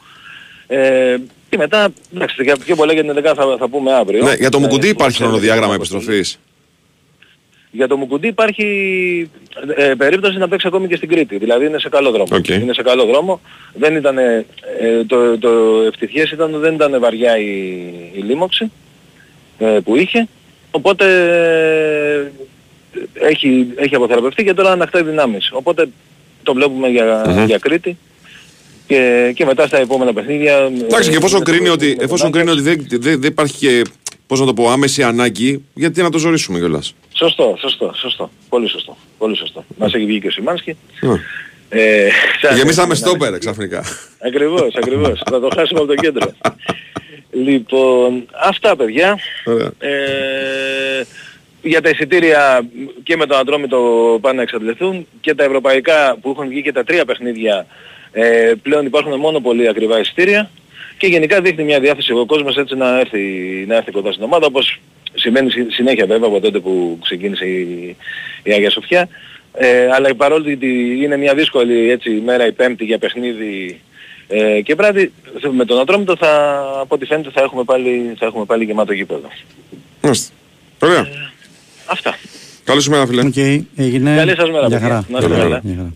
Ε, 0.67 1.17
και 1.49 1.57
μετά, 1.57 1.89
εντάξει, 2.15 2.43
για 2.43 2.57
πιο 2.57 2.77
πολλά 2.77 2.93
για 2.93 3.03
την 3.03 3.25
11 3.25 3.33
θα, 3.37 3.57
θα 3.59 3.69
πούμε 3.69 3.93
αύριο. 3.93 4.25
Ναι, 4.25 4.35
για 4.35 4.49
το 4.49 4.59
Ε, 4.59 4.61
Μουκουντή 4.61 4.87
που 4.87 4.93
υπάρχει 4.93 5.15
ξέρετε 5.15 5.37
χρονοδιάγραμμα 5.37 5.77
πώς 5.77 5.91
επιστροφής. 5.91 6.39
για 7.71 7.89
το 7.89 7.97
Μουκουντί 7.97 8.27
υπάρχει 8.27 8.65
ε, 9.77 9.95
περίπτωση 9.95 10.39
να 10.39 10.49
παίξει 10.49 10.67
ακόμη 10.67 10.89
και 10.89 10.97
στην 10.97 11.09
Κρήτη. 11.09 11.39
Δηλαδή 11.39 11.67
είναι 11.67 11.79
σε 11.79 11.89
καλό 11.89 12.11
δρόμο. 12.11 12.29
Οκ. 12.33 12.49
Είναι 12.49 12.73
σε 12.73 12.83
καλό 12.83 13.05
δρόμο. 13.05 13.41
Δεν 13.75 13.97
ήταν, 13.97 14.19
ε, 14.19 14.45
το, 15.07 15.39
το 15.39 15.49
ευτυχές 15.87 16.31
ήταν 16.31 16.55
ότι 16.55 16.63
δεν 16.63 16.75
ήταν 16.75 17.01
βαριά 17.01 17.39
η, 17.39 17.53
η 18.15 18.21
λίμωξη 18.21 18.71
ε, 19.59 19.79
που 19.85 19.97
είχε. 19.97 20.29
Οπότε 20.77 21.05
ε, 23.21 23.29
έχει, 23.29 23.67
έχει 23.77 23.95
αποθεραπευτεί 23.95 24.45
και 24.45 24.55
τώρα 24.55 24.71
ανακτάει 24.71 25.03
δυνάμεις. 25.03 25.51
Οπότε 25.53 25.89
το 26.43 26.53
βλέπουμε 26.55 26.89
για, 26.89 27.25
Μμμ. 27.29 27.45
για 27.45 27.59
Κρήτη. 27.59 27.97
Και, 28.87 29.33
και 29.37 29.45
μετά 29.45 29.67
στα 29.67 29.79
επόμενα 29.79 30.13
παιχνίδια... 30.13 30.57
Εντάξει, 30.57 31.09
και 31.09 31.15
ε, 31.15 31.19
εφόσον 31.19 31.39
με 31.39 31.45
το- 31.45 31.51
κρίνει 31.51 31.69
ότι, 31.69 31.87
με 31.87 31.95
τον 31.95 32.05
εφόσον 32.05 32.33
κρίνει 32.33 32.51
ότι 32.51 32.61
δεν, 32.61 32.87
δεν, 32.91 33.21
δεν 33.21 33.31
υπάρχει 33.31 33.57
και, 33.57 33.83
πώς 34.27 34.41
να 34.41 34.47
το 34.47 34.55
πω, 34.55 34.71
άμεση 34.71 35.03
ανάγκη, 35.03 35.65
γιατί 35.75 36.03
να 36.03 36.11
το 36.11 36.19
ζωρίσουμε 36.19 36.59
κιόλας; 36.59 36.95
Σωστό, 37.13 37.57
σωστό, 37.61 37.93
σωστό. 37.97 38.31
Πολύ 38.49 38.69
σωστό. 38.69 38.97
Πολύ 39.19 39.37
σωστό. 39.37 39.65
Μας 39.79 39.95
έχει 39.95 40.05
βγει 40.05 40.21
και 40.21 40.27
ο 40.27 40.31
Σιμάνσκι. 40.31 40.77
Ναι. 41.01 41.15
Ε, 41.69 42.09
Γεμίσαμε 42.57 42.95
στόπερ 42.95 43.39
ξαφνικά. 43.39 43.85
Ακριβώς, 44.27 44.75
ακριβώς. 44.77 45.23
Θα 45.31 45.41
το 45.41 45.49
χάσουμε 45.57 45.81
από 45.81 45.89
το 45.89 45.95
κέντρο. 45.95 46.33
Λοιπόν, 47.35 48.27
αυτά 48.41 48.77
παιδιά. 48.77 49.19
Ωραία. 49.45 49.71
Ε, 49.79 51.05
για 51.63 51.81
τα 51.81 51.89
εισιτήρια 51.89 52.69
και 53.03 53.17
με 53.17 53.27
τον 53.27 53.39
Ατρόμητο 53.39 53.79
πάνε 54.21 54.37
να 54.37 54.43
εξαντληθούν 54.43 55.07
και 55.21 55.35
τα 55.35 55.45
ευρωπαϊκά 55.45 56.17
που 56.21 56.31
έχουν 56.31 56.49
βγει 56.49 56.63
και 56.63 56.73
τα 56.73 56.85
τρία 56.85 57.05
παιχνίδια 57.05 57.67
ε, 58.13 58.53
πλέον 58.63 58.87
υπάρχουν 58.87 59.19
μόνο 59.19 59.41
πολύ 59.41 59.69
ακριβά 59.69 59.99
εισιτήρια 60.01 60.51
και 60.99 61.07
γενικά 61.07 61.41
δείχνει 61.41 61.65
μια 61.65 61.81
διάθεση 61.81 62.13
ο 62.13 62.27
κόσμος 62.27 62.57
έτσι 62.57 62.75
να 62.75 62.99
έρθει, 62.99 63.21
να 63.67 63.75
έρθει 63.75 63.91
κοντά 63.91 64.13
στην 64.13 64.25
ομάδα 64.25 64.47
όπως 64.47 64.81
συμβαίνει 65.15 65.51
συ- 65.51 65.73
συνέχεια 65.73 66.07
βέβαια 66.07 66.29
από 66.29 66.41
τότε 66.41 66.59
που 66.59 66.99
ξεκίνησε 67.03 67.47
η, 67.47 67.97
η 68.43 68.53
Αγία 68.53 68.71
Σοφιά 68.71 69.09
ε, 69.57 69.89
αλλά 69.93 70.15
παρόλο 70.15 70.45
ότι 70.53 70.99
είναι 71.03 71.17
μια 71.17 71.35
δύσκολη 71.35 71.91
έτσι, 71.91 72.11
ημέρα 72.11 72.47
η 72.47 72.53
πέμπτη 72.53 72.85
για 72.85 72.99
παιχνίδι 72.99 73.81
ε, 74.37 74.61
και 74.61 74.75
βράδυ 74.75 75.13
με 75.53 75.65
τον 75.65 75.81
Ατρόμητο 75.81 76.17
θα, 76.17 76.61
από 76.81 76.95
ό,τι 76.95 77.07
φαίνεται 77.07 77.31
θα 77.31 77.41
έχουμε 77.43 77.65
πάλι, 77.65 78.15
θα 78.19 78.27
έχουμε 78.27 78.45
πάλι 78.45 78.65
γεμάτο 78.65 78.93
γήπεδο. 78.93 79.29
Μάλιστα. 80.01 80.33
Ωραία. 80.79 81.07
Αυτά. 81.87 82.15
Καλή 82.65 82.81
σου 82.81 82.91
μέρα, 82.91 83.07
φίλε. 83.07 83.23
Οκ, 83.23 83.37
έγινε. 83.77 84.17
Καλή 84.17 84.35
σας 84.37 84.51
μέρα, 84.51 84.67
Γεια 84.67 84.79
παιδιά. 84.79 84.79
χαρά. 84.79 85.05
Να 85.09 85.19
είστε 85.19 85.31
Καλή 85.31 85.43
καλά. 85.43 85.61
Γεια 85.65 85.75
χαρά. 85.77 85.93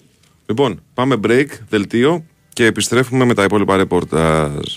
Λοιπόν, 0.47 0.83
πάμε 0.95 1.21
break, 1.27 1.47
δελτίο 1.69 2.25
και 2.53 2.65
επιστρέφουμε 2.65 3.25
με 3.25 3.35
τα 3.35 3.43
υπόλοιπα 3.43 3.77
ρεπορτάζ. 3.77 4.75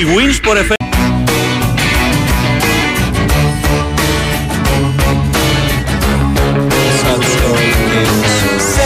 Η 0.00 0.04
Winsport 0.16 0.75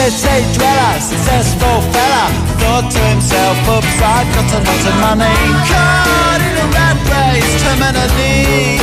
City 0.00 0.42
dweller, 0.56 0.96
successful 0.98 1.76
fella, 1.92 2.24
thought 2.58 2.88
to 2.90 3.00
himself, 3.12 3.54
oops, 3.68 4.00
I've 4.00 4.26
got 4.32 4.48
a 4.48 4.60
lot 4.64 4.82
of 4.90 4.96
money. 5.06 5.36
Caught 5.70 6.40
in 6.40 6.56
a 6.56 6.66
rat 6.72 6.98
race, 7.04 7.52
terminally. 7.62 8.80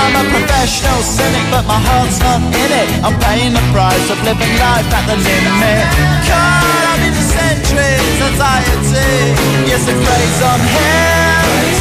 I'm 0.00 0.14
a 0.16 0.24
professional 0.32 1.02
cynic, 1.02 1.44
but 1.50 1.66
my 1.66 1.76
heart's 1.76 2.16
not 2.24 2.40
in 2.40 2.70
it. 2.72 2.88
I'm 3.04 3.18
paying 3.20 3.52
the 3.52 3.64
price 3.74 4.06
of 4.08 4.16
living 4.24 4.54
life 4.56 4.88
at 4.88 5.04
the 5.12 5.18
limit. 5.18 5.84
Caught 6.24 6.84
up 6.96 7.00
in 7.04 7.12
the 7.12 7.26
centuries, 7.26 8.16
anxiety. 8.22 9.34
Yes, 9.68 9.84
the 9.84 9.92
craze 9.92 10.40
on 10.46 10.60
him. 10.62 11.75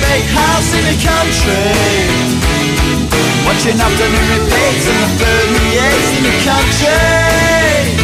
Big 0.00 0.24
house 0.30 0.70
in 0.74 0.82
the 0.86 0.96
country. 0.98 1.70
Watching 3.46 3.78
afternoon 3.78 4.26
repeats 4.34 4.86
and 4.90 4.98
the 5.04 5.10
food 5.20 5.48
he 5.54 5.78
eats 5.78 6.10
in 6.16 6.22
the 6.24 6.36
country. 6.42 7.94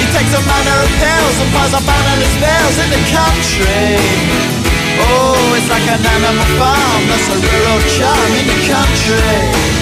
He 0.00 0.06
takes 0.14 0.32
a 0.32 0.42
manner 0.46 0.78
of 0.80 0.90
pills 0.96 1.36
and 1.42 1.50
piles 1.52 1.74
up 1.74 1.84
analyst 1.84 2.36
bills 2.40 2.76
in 2.80 2.88
the 2.94 3.02
country. 3.12 3.98
Oh, 5.04 5.56
it's 5.58 5.68
like 5.68 5.86
an 5.90 6.00
animal 6.00 6.48
farm, 6.56 7.00
that's 7.10 7.28
a 7.28 7.38
rural 7.42 7.80
charm 7.98 8.30
in 8.40 8.46
the 8.48 8.60
country. 8.70 9.74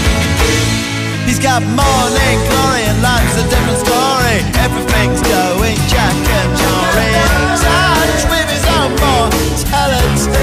He's 1.28 1.38
got 1.38 1.62
morning 1.62 2.36
glory 2.50 2.82
and 2.90 2.98
life's 3.00 3.36
a 3.38 3.46
different 3.46 3.78
story. 3.78 4.38
Everything's 4.58 5.22
going 5.22 5.78
Jack 5.86 6.16
and 6.16 6.50
Jory 6.58 7.52
touch 7.62 8.24
with 8.30 8.48
his 8.50 8.64
own 8.76 8.90
mortality. 9.00 10.41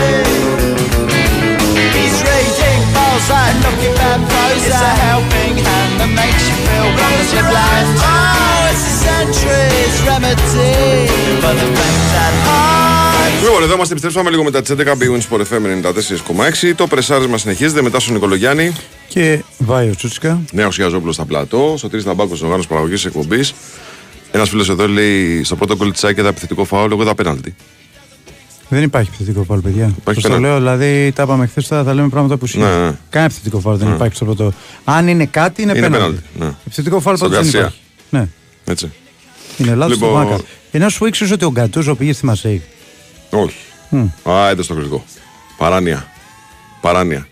Reading 3.19 3.27
Balzac, 3.27 3.53
looking 3.65 3.95
bad 3.99 4.19
Prozac. 4.29 4.67
It's 4.67 4.81
a 4.81 4.93
helping 5.07 5.55
hand 5.67 5.93
that 5.99 6.11
makes 6.19 6.43
you 6.49 6.55
feel 6.65 6.87
wonderfully 6.99 7.43
blind. 7.51 7.87
Oh, 8.11 8.69
it's 8.71 8.83
a 8.91 8.95
century's 9.05 9.95
remedy 10.09 11.07
for 11.41 11.53
the 11.59 11.67
friends 11.75 12.11
at 12.25 12.35
heart. 12.45 13.43
Λοιπόν, 13.43 13.63
εδώ 13.63 13.73
είμαστε. 13.73 13.93
Επιστρέψαμε 13.93 14.29
λίγο 14.29 14.43
μετά 14.43 14.61
τις 14.61 14.69
11. 14.69 14.95
Big 14.97 15.21
Sport 15.29 15.41
FM 15.41 15.65
94,6. 15.65 16.75
Το 16.75 16.87
πρεσάρισμα 16.87 17.37
συνεχίζεται 17.37 17.81
μετά 17.81 17.99
στον 17.99 18.13
Νικολογιάννη. 18.13 18.75
Και 19.07 19.43
Βάιο 19.57 19.95
Τσούτσικα. 19.95 20.41
Νέος 20.51 20.75
Γιαζόπουλος 20.75 21.15
στα 21.15 21.25
πλατό. 21.25 21.73
Στο 21.77 21.89
Τρεις 21.89 22.05
Ναμπάκο, 22.05 22.37
οργάνωση 22.41 22.67
παραγωγής 22.67 23.05
εκπομπής. 23.05 23.53
Ένας 24.31 24.49
φίλος 24.49 24.69
εδώ 24.69 24.87
λέει 24.87 25.43
στο 25.43 25.55
πρώτο 25.55 25.75
γκολ 25.75 25.91
της 25.91 26.03
ΑΕΚ 26.03 26.17
είδα 26.17 26.27
επιθετικό 26.27 26.65
φάουλ, 26.65 26.91
εγώ 26.91 27.01
είδα 27.01 27.15
πέναλτι. 27.15 27.55
Δεν 28.69 28.83
υπάρχει 28.83 29.09
επιθετικό 29.13 29.43
φάουλ, 29.43 29.59
παιδιά. 29.59 29.93
Υπάρχει 29.97 30.21
Σας 30.21 30.31
το 30.31 30.37
πέναλτι. 30.37 30.47
λέω, 30.47 30.57
δηλαδή 30.57 31.11
τα 31.15 31.23
είπαμε 31.23 31.47
χθες, 31.47 31.67
θα, 31.67 31.83
θα 31.83 31.93
λέμε 31.93 32.09
πράγματα 32.09 32.37
που 32.37 32.43
Ναι, 32.45 32.49
σημαίνει. 32.51 32.71
ναι. 32.71 32.97
Κανένα 33.09 33.31
επιθετικό 33.31 33.59
φάουλ 33.59 33.75
δεν 33.77 33.87
Ναι. 33.87 33.93
υπάρχει 33.95 34.15
στο 34.15 34.25
πρώτο. 34.25 34.53
Αν 34.83 35.07
είναι 35.07 35.25
κάτι, 35.25 35.61
είναι, 35.61 35.71
Είναι 35.71 35.81
πέναλτι. 35.89 36.05
πέναλτι, 36.05 36.23
ναι. 36.39 36.55
Επιθετικό 36.65 36.99
φάουλ 36.99 37.15
Στον 37.15 37.29
πάντως 37.29 37.43
δεν 37.51 37.61
Γκαρσία. 37.61 37.77
υπάρχει. 38.09 38.27
Ναι, 38.65 38.71
Έτσι. 38.71 38.91
είναι 39.57 39.75
λάθος 39.75 39.93
Λοιπόν- 39.93 40.09
το 40.23 40.29
Μάκα. 40.29 40.43
Ενώ 40.71 40.89
σου 40.89 41.05
ήξερε 41.05 41.33
ότι 41.33 41.45
ο 41.45 41.51
Γκατούζο 41.51 41.95
πήγε 41.95 42.13
στη 42.13 42.25
Μασέη. 42.25 42.61
Όχι. 43.29 43.55
Μμ. 43.89 44.29
Α, 44.31 44.51
είδες 44.51 44.65
στο 44.65 44.73
κριτικό. 44.73 45.03
Παράνοια. 45.57 46.07
Παράνοια. 46.81 47.27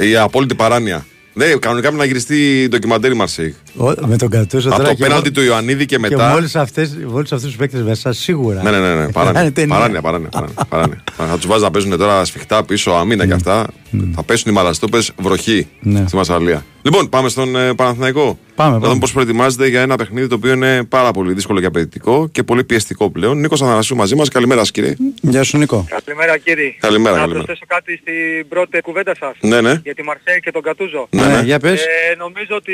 Η 0.00 0.16
απόλυτη 0.16 0.54
παράνοια. 0.54 1.06
Ναι, 1.34 1.44
κανονικά 1.46 1.86
πρέπει 1.86 1.96
να 1.96 2.04
γυριστεί 2.04 2.66
ντοκιμαντέρ 2.70 3.14
Μαρσέικ. 3.14 3.54
Ο- 3.76 4.06
Με 4.06 4.16
τον 4.16 4.28
Κατούζο 4.28 4.68
Από 4.68 4.76
τώρα 4.76 4.88
το 4.88 4.94
και 4.94 5.02
πέναλτι 5.02 5.28
μόλις- 5.30 5.38
του 5.38 5.52
Ιωαννίδη 5.52 5.86
και 5.86 5.94
Και 5.96 6.00
μετά. 6.00 6.28
μόλις 6.28 6.56
αυτές, 6.56 6.96
μόλις 7.08 7.32
αυτούς 7.32 7.48
τους 7.48 7.58
παίκτες 7.58 7.82
μέσα, 7.82 8.12
σίγουρα. 8.12 8.62
Ναι, 8.62 8.70
ναι, 8.70 8.78
ναι, 8.78 8.88
ναι. 8.88 8.94
Κάνε 8.94 9.12
Παράνοια. 9.12 9.52
ταινία. 9.52 9.74
παράνοια, 9.74 10.00
παράνοια, 10.00 10.28
παράνοια, 10.28 10.54
παράνοια. 10.68 11.04
Θα 11.16 11.36
τους 11.36 11.46
βάζει 11.46 11.62
να 11.62 11.70
παίζουν 11.70 11.98
τώρα 11.98 12.24
σφιχτά 12.24 12.64
πίσω, 12.64 12.90
αμήνα 12.90 13.26
και 13.26 13.32
αυτά. 13.32 13.66
Θα 14.14 14.22
πέσουν 14.22 14.50
οι 14.50 14.54
μαλαστόπες 14.54 15.12
βροχή 15.22 15.66
Ναι. 15.80 16.04
στη 16.06 16.16
Μασαλία. 16.16 16.64
Λοιπόν, 16.84 17.08
πάμε 17.08 17.28
στον 17.28 17.56
ε, 17.56 17.74
Παναθηναϊκό. 17.74 18.38
Πάμε, 18.54 18.70
Να 18.70 18.74
πάμε. 18.74 18.86
δούμε 18.86 18.98
πώς 19.00 19.12
προετοιμάζεται 19.12 19.66
για 19.68 19.80
ένα 19.80 19.96
παιχνίδι 19.96 20.26
το 20.26 20.34
οποίο 20.34 20.52
είναι 20.52 20.84
πάρα 20.84 21.10
πολύ 21.10 21.32
δύσκολο 21.32 21.60
και 21.60 21.66
απαιτητικό 21.66 22.28
και 22.32 22.42
πολύ 22.42 22.64
πιεστικό 22.64 23.10
πλέον. 23.10 23.38
Νίκος 23.40 23.62
Αθανασίου 23.62 23.96
μαζί 23.96 24.14
μας. 24.14 24.28
Καλημέρα, 24.28 24.60
σας, 24.60 24.70
κύριε. 24.70 24.94
Γεια 25.20 25.42
σου 25.42 25.58
Νίκο. 25.58 25.86
Καλημέρα 26.04 26.38
κύριε. 26.38 26.74
Καλημέρα, 26.80 27.14
Να 27.14 27.20
καλημέρα. 27.20 27.44
προσθέσω 27.44 27.66
κάτι 27.68 27.96
στην 27.96 28.48
πρώτη 28.48 28.80
κουβέντα 28.80 29.14
σας. 29.18 29.36
Ναι, 29.40 29.60
ναι. 29.60 29.80
Για 29.84 29.94
τη 29.94 30.02
Μαρσέη 30.02 30.40
και 30.40 30.50
τον 30.50 30.62
Κατούζο. 30.62 31.06
Ναι, 31.10 31.26
ναι. 31.26 31.40
Για 31.44 31.58
πες. 31.58 31.80
Ε, 31.82 32.14
νομίζω 32.18 32.54
ότι 32.56 32.72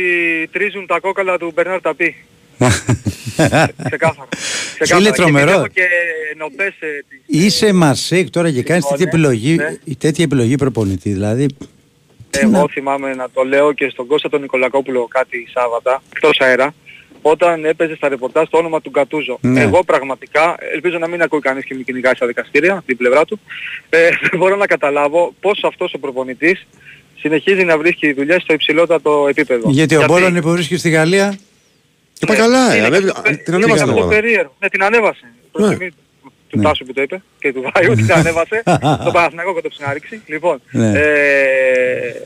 τρίζουν 0.52 0.86
τα 0.86 1.00
κόκαλα 1.00 1.38
του 1.38 1.52
Μπερνάρ 1.54 1.80
Ταπί. 1.80 2.14
Ξεκάθαρα. 3.88 4.28
Είναι 5.00 5.10
τρομερό. 5.10 5.46
Και 5.46 5.52
βλέπω 5.54 5.68
και 5.72 5.82
νοπές 6.38 6.66
ε, 6.80 6.86
της- 7.26 7.44
Είσαι 7.44 7.72
Μαρσέικ 7.72 8.30
τώρα 8.30 8.50
και 8.50 8.62
κάνεις 8.62 8.84
τέτοια 8.86 9.04
ναι, 9.04 9.10
επιλογή, 9.10 9.54
ναι. 9.56 9.94
τέτοια 9.98 10.24
επιλογή 10.24 10.54
προπονητή. 10.56 11.10
Δηλαδή, 11.10 11.46
Εγώ 12.30 12.68
θυμάμαι 12.70 13.14
να 13.14 13.26
το 13.32 13.42
λέω 13.42 13.72
και 13.72 13.88
στον 13.88 14.06
Κώστα 14.06 14.28
τον 14.28 14.40
Νικολακόπουλο 14.40 15.06
κάτι 15.10 15.48
Σάββατα, 15.54 16.02
εκτός 16.14 16.40
αέρα, 16.40 16.74
όταν 17.22 17.64
έπαιζε 17.64 17.94
στα 17.96 18.08
ρεπορτάζ 18.08 18.48
το 18.50 18.58
όνομα 18.58 18.80
του 18.80 18.90
Γκατούζο. 18.90 19.38
Ναι. 19.40 19.60
Εγώ 19.62 19.84
πραγματικά, 19.84 20.56
ελπίζω 20.72 20.98
να 20.98 21.06
μην 21.08 21.22
ακούει 21.22 21.40
κανείς 21.40 21.64
και 21.64 21.74
μην 21.74 21.84
κυνηγάει 21.84 22.14
στα 22.14 22.26
δικαστήρια, 22.26 22.82
την 22.86 22.96
πλευρά 22.96 23.24
του, 23.24 23.40
ε, 23.90 24.08
δεν 24.30 24.38
μπορώ 24.38 24.56
να 24.56 24.66
καταλάβω 24.66 25.34
πώς 25.40 25.60
αυτός 25.64 25.92
ο 25.94 25.98
προπονητής 25.98 26.66
συνεχίζει 27.18 27.64
να 27.64 27.78
βρίσκει 27.78 28.12
δουλειές 28.12 28.42
στο 28.42 28.52
υψηλότατο 28.52 29.26
επίπεδο. 29.28 29.70
γιατί 29.70 29.96
ο 29.96 30.04
Μπόλων 30.06 30.36
υποβρίσκει 30.36 30.76
στη 30.76 30.90
Γαλλία. 30.90 31.38
Και 32.18 32.26
πάει 32.26 32.36
καλά, 32.36 32.72
ε, 32.72 32.76
είναι 32.76 32.86
ανέβη- 32.86 33.12
κάτι 33.12 33.36
το- 33.36 33.42
την 33.42 33.54
ανέβασε 33.54 33.82
είναι 33.82 35.68
την 35.68 35.78
κάτι 35.78 35.94
το 36.50 36.58
ομάδα. 36.58 36.62
περίεργο. 36.62 36.62
Ναι, 36.62 36.62
την 36.62 36.62
ανέβασε. 36.62 36.62
Προς 36.62 36.62
τιμή 36.62 36.62
του 36.62 36.62
Τάσου 36.62 36.84
που 36.84 36.92
το 36.92 37.02
είπε 37.02 37.22
και 37.38 37.52
του 37.52 37.70
Βάιου 37.74 37.94
την 37.94 38.12
ανέβασε. 38.12 38.62
το 39.04 39.10
Παναθηναϊκό 39.12 39.54
και 39.54 39.60
το 39.60 39.68
ψινάριξη. 39.68 40.22
Λοιπόν, 40.26 40.60
Ναι. 40.70 40.92
ε, 40.98 42.22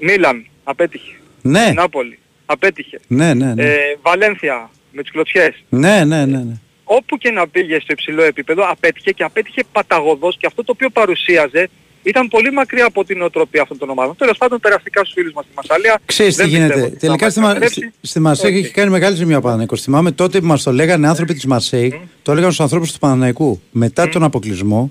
Μίλαν 0.00 0.46
απέτυχε. 0.64 1.12
Ναι. 1.42 1.72
Νάπολη 1.74 2.18
απέτυχε. 2.46 3.00
Ναι, 3.06 3.34
ναι, 3.34 3.54
ναι. 3.54 3.62
Ε, 3.62 3.78
Βαλένθια 4.02 4.70
με 4.92 5.02
τις 5.02 5.10
κλωτσιές. 5.10 5.64
Ναι, 5.68 6.04
ναι, 6.04 6.26
ναι. 6.26 6.38
ναι. 6.38 6.54
Όπου 6.84 7.18
και 7.18 7.30
να 7.30 7.48
πήγε 7.48 7.80
στο 7.80 7.92
υψηλό 7.92 8.22
επίπεδο 8.22 8.66
απέτυχε 8.70 9.12
και 9.12 9.22
απέτυχε 9.24 9.62
παταγωδός 9.72 10.36
και 10.36 10.46
αυτό 10.46 10.64
το 10.64 10.72
οποίο 10.74 10.90
παρουσίαζε 10.90 11.68
ήταν 12.02 12.28
πολύ 12.28 12.52
μακριά 12.52 12.84
από 12.86 13.04
την 13.04 13.22
οτροπία 13.22 13.62
αυτών 13.62 13.78
των 13.78 13.90
ομάδων. 13.90 14.16
Τέλος 14.16 14.38
πάντων 14.38 14.60
περαστικά 14.60 15.00
στους 15.00 15.12
φίλους 15.12 15.32
μας 15.32 15.44
στη 15.44 15.54
Μασαλία. 15.56 16.00
Ξέρεις 16.04 16.36
τι 16.36 16.42
Δεν 16.42 16.50
πιστεύω 16.50 16.72
γίνεται. 16.72 16.86
ότι 16.86 16.92
θα 16.92 16.98
Τελικά 17.06 17.24
μας 17.24 17.32
στη, 17.32 17.40
Μα... 17.40 17.50
επιστρέψει. 17.50 17.80
στη, 17.80 18.06
στη 18.08 18.20
Μαρσέικ 18.20 18.56
έχει 18.56 18.70
κάνει 18.72 18.90
μεγάλη 18.90 19.16
ζημιά 19.16 19.36
ο 19.36 19.40
Παναναϊκός. 19.40 19.82
Θυμάμαι 19.82 20.10
τότε 20.12 20.40
που 20.40 20.46
μας 20.46 20.62
το 20.62 20.72
λέγανε 20.72 21.08
άνθρωποι 21.08 21.34
της 21.34 21.46
Μαρσέικ, 21.46 21.94
το 22.22 22.32
έλεγαν 22.32 22.50
στους 22.52 22.64
ανθρώπους 22.64 22.92
του 22.92 22.98
Παναναϊκού 22.98 23.60
μετά 23.70 24.08
τον 24.08 24.22
αποκλεισμό, 24.22 24.90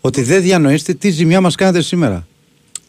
ότι 0.00 0.22
δεν 0.22 0.42
διανοείστε 0.42 0.94
τι 0.94 1.10
ζημιά 1.10 1.40
μας 1.40 1.54
κάνετε 1.54 1.82
σήμερα. 1.82 2.26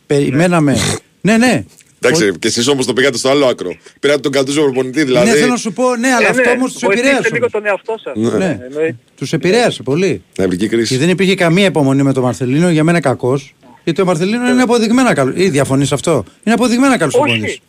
Περιμέναμε. 0.08 0.78
ναι, 1.22 1.38
ναι. 1.38 1.64
Εντάξει, 2.02 2.32
και 2.40 2.48
εσείς 2.48 2.68
όμως 2.68 2.86
το 2.86 2.94
πήγατε 2.94 3.18
στο 3.18 3.30
άλλο 3.30 3.46
άκρο. 3.46 3.76
Πήρατε 4.00 4.20
τον 4.20 4.32
Κατούζο 4.32 4.62
προπονητή, 4.62 5.04
δηλαδή. 5.04 5.30
Ναι, 5.30 5.36
θέλω 5.36 5.52
να 5.52 5.58
σου 5.58 5.74
πω, 5.74 5.96
ναι, 5.96 6.08
αλλά 6.08 6.28
Ε, 6.28 6.30
αυτό 6.30 6.42
ναι, 6.42 6.50
όμως 6.52 6.72
τους 6.74 6.82
βοηθήστε 6.82 7.08
επηρέασε. 7.10 7.34
λίγο 7.34 7.50
τον 7.50 7.66
εαυτό 7.66 8.00
σας. 8.04 8.14
Ναι. 8.16 8.38
Ναι. 8.38 8.60
Εννοείται. 8.68 8.96
Τους 9.18 9.34
επηρέασε 9.34 9.84
πολύ. 9.84 10.22
Νευρική 10.38 10.68
κρίση. 10.68 10.94
Και 10.94 11.00
δεν 11.00 11.10
υπήρχε 11.10 11.36
καμία 11.36 11.66
υπομονή 11.66 12.04
με 12.04 12.14
τον 12.14 12.24
Μαρθελίνο, 12.24 12.70
για 12.70 12.84
μένα 12.84 13.00
κακός. 13.00 13.56
Γιατί 13.84 14.02
ο 14.02 14.06
Μαρθελίνο 14.06 14.50
είναι 14.50 14.62
αποδειγμένα 14.62 15.14
καλός. 15.14 15.34
Ή 15.38 15.50
διαφωνείς 15.50 15.88
σε 15.88 15.94
αυτό; 15.94 16.24
Είναι 16.44 16.56
αποδειγμένα 16.56 16.98
καλό 16.98 17.12
προπονητή. 17.12 17.46
Όχι. 17.46 17.62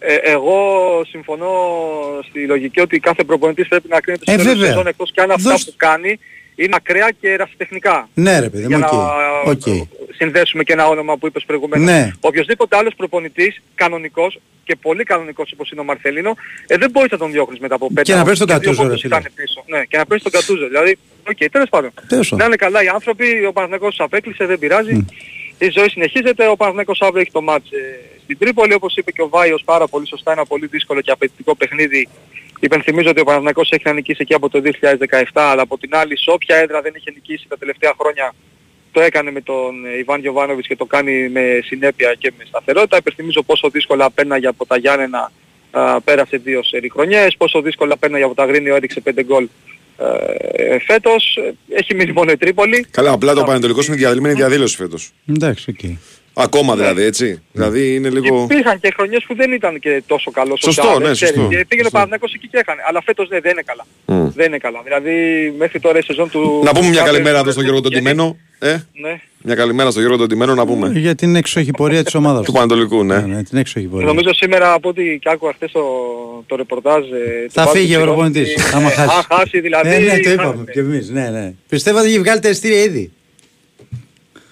Ε, 0.00 0.14
εγώ 0.14 0.56
συμφωνώ 1.08 1.48
στη 2.28 2.46
λογική 2.46 2.80
ότι 2.80 2.98
κάθε 2.98 3.24
προπονητής 3.24 3.68
πρέπει 3.68 3.88
να 3.88 4.00
κρίνεται 4.00 4.24
Ε, 4.26 4.34
στο 4.34 4.42
τέλος 4.42 4.52
της 4.52 4.60
βέβαια. 4.60 4.68
σεζόν 4.76 4.86
εκτός 4.86 5.10
και 5.12 5.20
αν 5.20 5.30
αυτά 5.30 5.50
Δώσ' 5.50 5.64
που 5.64 5.72
κάνει 5.76 6.18
είναι 6.64 6.74
ακραία 6.76 7.10
και 7.20 7.28
ερασιτεχνικά. 7.30 8.08
Ναι, 8.14 8.38
ρε 8.40 8.48
παιδί 8.48 8.66
Για 8.66 8.78
μου, 8.78 8.84
να 8.84 8.88
οκ. 9.44 9.48
Οκ. 9.66 9.86
συνδέσουμε 10.16 10.62
και 10.62 10.72
ένα 10.72 10.88
όνομα 10.88 11.16
που 11.16 11.26
είπες 11.26 11.44
προηγουμένως. 11.46 11.86
Ναι. 11.86 12.10
Οποιοςδήποτε 12.20 12.76
άλλος 12.76 12.94
προπονητής, 12.94 13.62
κανονικός 13.74 14.38
και 14.64 14.76
πολύ 14.76 15.04
κανονικός 15.04 15.52
όπως 15.52 15.70
είναι 15.70 15.80
ο 15.80 15.84
Μαρθελίνο, 15.84 16.34
ε, 16.66 16.76
δεν 16.76 16.90
μπορείς 16.90 17.10
να 17.10 17.18
τον 17.18 17.30
διώχνεις 17.32 17.58
μετά 17.60 17.74
από 17.74 17.86
πέντε 17.86 18.02
Και 18.02 18.14
να 18.14 18.22
παίρνεις 18.22 18.38
τον 18.38 18.46
και 18.48 18.52
δύο 18.54 18.62
Γκατούζο, 18.62 18.82
ρε 18.82 18.88
πόντους 18.88 19.00
φίλε. 19.02 19.16
ήταν 19.18 19.32
πίσω. 19.34 19.64
Ναι, 19.66 19.84
και 19.84 19.96
να 19.96 20.04
παίρνεις 20.06 20.22
τον 20.22 20.32
Γκατούζο. 20.32 20.66
Δηλαδή, 20.66 20.98
οκ, 21.28 21.50
τέλος 21.50 21.68
πάντων. 21.68 21.90
Τέλος 22.08 22.28
πάντων. 22.28 22.38
Να 22.38 22.44
είναι 22.44 22.56
καλά 22.56 22.82
οι 22.82 22.88
άνθρωποι, 22.88 23.44
ο 23.48 23.52
Παναθηναϊκός 23.52 23.88
τους 23.96 24.04
απέκλεισε, 24.04 24.46
δεν 24.46 24.58
πειράζει. 24.58 25.04
Η 25.58 25.70
ζωή 25.70 25.88
συνεχίζεται, 25.88 26.48
ο 26.48 26.56
Παναθηναϊκός 26.56 27.00
αύριο 27.00 27.20
έχει 27.20 27.30
το 27.30 27.42
μάτς 27.42 27.70
ε, 27.70 28.00
στην 28.22 28.38
Τρίπολη, 28.38 28.74
όπως 28.74 28.96
είπε 28.96 29.10
και 29.10 29.22
ο 29.22 29.28
Βάιος 29.28 29.62
πάρα 29.64 29.86
πολύ 29.86 30.06
σωστά, 30.06 30.32
ένα 30.32 30.44
πολύ 30.44 30.66
δύσκολο 30.66 31.00
και 31.00 31.10
απαιτητικό 31.10 31.54
παιχνίδι. 31.54 32.08
Υπενθυμίζω 32.60 33.10
ότι 33.10 33.20
ο 33.20 33.24
Παναθηναϊκός 33.24 33.70
έχει 33.70 33.82
να 33.84 33.92
νικήσει 33.92 34.18
εκεί 34.22 34.34
από 34.34 34.48
το 34.48 34.60
2017, 34.64 35.24
αλλά 35.32 35.62
από 35.62 35.78
την 35.78 35.94
άλλη 35.94 36.18
σε 36.18 36.30
όποια 36.30 36.56
έδρα 36.56 36.80
δεν 36.80 36.92
είχε 36.96 37.10
νικήσει 37.10 37.48
τα 37.48 37.58
τελευταία 37.58 37.94
χρόνια 38.00 38.34
το 38.92 39.00
έκανε 39.00 39.30
με 39.30 39.40
τον 39.40 39.86
ε, 39.86 39.98
Ιβάν 39.98 40.20
Γιοβάνοβιτς 40.20 40.66
και 40.66 40.76
το 40.76 40.84
κάνει 40.84 41.28
με 41.28 41.60
συνέπεια 41.64 42.14
και 42.14 42.32
με 42.38 42.44
σταθερότητα. 42.44 42.96
Υπενθυμίζω 42.96 43.42
πόσο 43.42 43.68
δύσκολα 43.70 44.10
πέρναγε 44.10 44.46
από 44.46 44.66
τα 44.66 44.76
Γιάννενα, 44.76 45.32
α, 45.70 46.00
πέρασε 46.00 46.36
δύο 46.36 46.62
σερί 46.62 46.90
χρονιές, 46.90 47.36
πόσο 47.36 47.62
δύσκολα 47.62 47.96
πέρναγε 47.96 48.24
από 48.24 48.34
το 48.34 48.42
Αγρίνιο, 48.42 48.74
έριξε 48.74 49.00
πέντε 49.00 49.24
γκολ 49.24 49.48
ε, 49.98 50.78
φέτος. 50.78 51.38
Έχει 51.68 51.94
μείνει 51.94 52.12
μόνο 52.12 52.30
η 52.30 52.36
Τρίπολη. 52.36 52.86
Καλά, 52.90 53.12
απλά 53.12 53.34
το 53.34 53.44
Πανετολικό 53.44 53.80
είναι 53.86 53.96
διαδηλωμένη 53.96 54.34
διαδήλωση 54.34 54.76
φέτος. 54.76 55.10
Εντάξει, 55.28 55.70
οκ. 55.70 55.90
Ακόμα 56.40 56.76
δηλαδή, 56.76 57.02
έτσι. 57.02 57.42
Δηλαδή 57.52 57.94
είναι 57.94 58.08
λίγο. 58.08 58.42
Υπήρχαν 58.50 58.80
και 58.80 58.92
χρονιές 58.96 59.24
που 59.26 59.34
δεν 59.34 59.52
ήταν 59.52 59.78
και 59.78 60.02
τόσο 60.06 60.30
καλός 60.30 60.60
Σωστό, 60.62 60.82
ο 60.82 60.84
Τσάβες, 60.90 61.08
ναι, 61.08 61.14
ξέρεις. 61.14 61.34
σωστό. 61.34 61.48
Και 61.50 61.64
πήγαινε 61.68 61.86
ο 61.88 61.90
Παναθηναϊκός 61.90 62.32
εκεί 62.34 62.48
και 62.48 62.58
έκανε. 62.58 62.80
Αλλά 62.88 63.02
φέτος 63.04 63.28
ναι, 63.28 63.40
δεν 63.40 63.52
είναι 63.52 63.62
καλά. 63.66 63.86
Μμ. 64.04 64.28
Δεν 64.34 64.46
είναι 64.46 64.58
καλά. 64.58 64.80
Δηλαδή 64.84 65.12
μέχρι 65.58 65.80
τώρα 65.80 65.98
η 65.98 66.02
σεζόν 66.02 66.30
του... 66.30 66.60
Να 66.64 66.70
πούμε 66.70 66.84
μια 66.84 66.92
Τσάβες- 66.92 67.10
καλημέρα 67.12 67.38
εδώ 67.38 67.50
στον 67.50 67.62
Γιώργο 67.62 67.80
τον 67.80 67.92
Τιμένο. 67.92 68.36
Ε, 68.58 68.68
Ναι. 69.02 69.20
μια 69.42 69.54
καλημέρα 69.54 69.90
στον 69.90 70.02
Γιώργο 70.02 70.18
τον 70.18 70.28
Τιμένο 70.28 70.54
να 70.54 70.66
πούμε. 70.66 70.92
Για 70.94 71.14
την 71.14 71.36
έξοχη 71.36 71.70
πορεία 71.70 72.04
της 72.04 72.14
ομάδας. 72.14 72.44
Του 72.44 72.52
Πανετολικού, 72.52 73.04
ναι. 73.04 73.18
ναι, 73.18 73.42
την 73.42 73.58
έξοχη 73.58 73.86
πορεία. 73.86 74.06
Νομίζω 74.06 74.34
σήμερα 74.34 74.72
από 74.72 74.88
ό,τι 74.88 75.18
και 75.18 75.28
άκουγα 75.32 75.52
χθες 75.52 75.72
το, 75.72 75.82
το 76.46 76.56
ρεπορτάζ... 76.56 77.02
ε, 77.04 77.44
του 77.46 77.50
Θα 77.52 77.64
Παύλου 77.64 77.80
φύγει 77.80 77.96
ο 77.96 77.98
Ψηλόπουλου, 77.98 78.14
προπονητής. 78.30 78.52
ότι, 78.66 78.74
Άμα 78.76 78.90
ε, 78.90 78.94
χάσει. 78.94 79.16
Αν 79.16 79.36
χάσει 79.38 79.60
δηλαδή... 79.60 79.88
Ε, 79.88 79.98
ναι, 79.98 80.04
το 80.04 80.10
χάνεται. 80.10 80.32
είπαμε 80.32 80.64
κι 80.72 80.78
εμείς. 80.78 81.08
Ναι, 81.10 81.28
ναι. 81.30 81.52
Πιστεύω 81.68 81.98
ότι 81.98 82.08
έχει 82.08 82.18
βγάλει 82.18 82.40
τα 82.40 82.48
εστία 82.48 82.82
ήδη. 82.82 83.12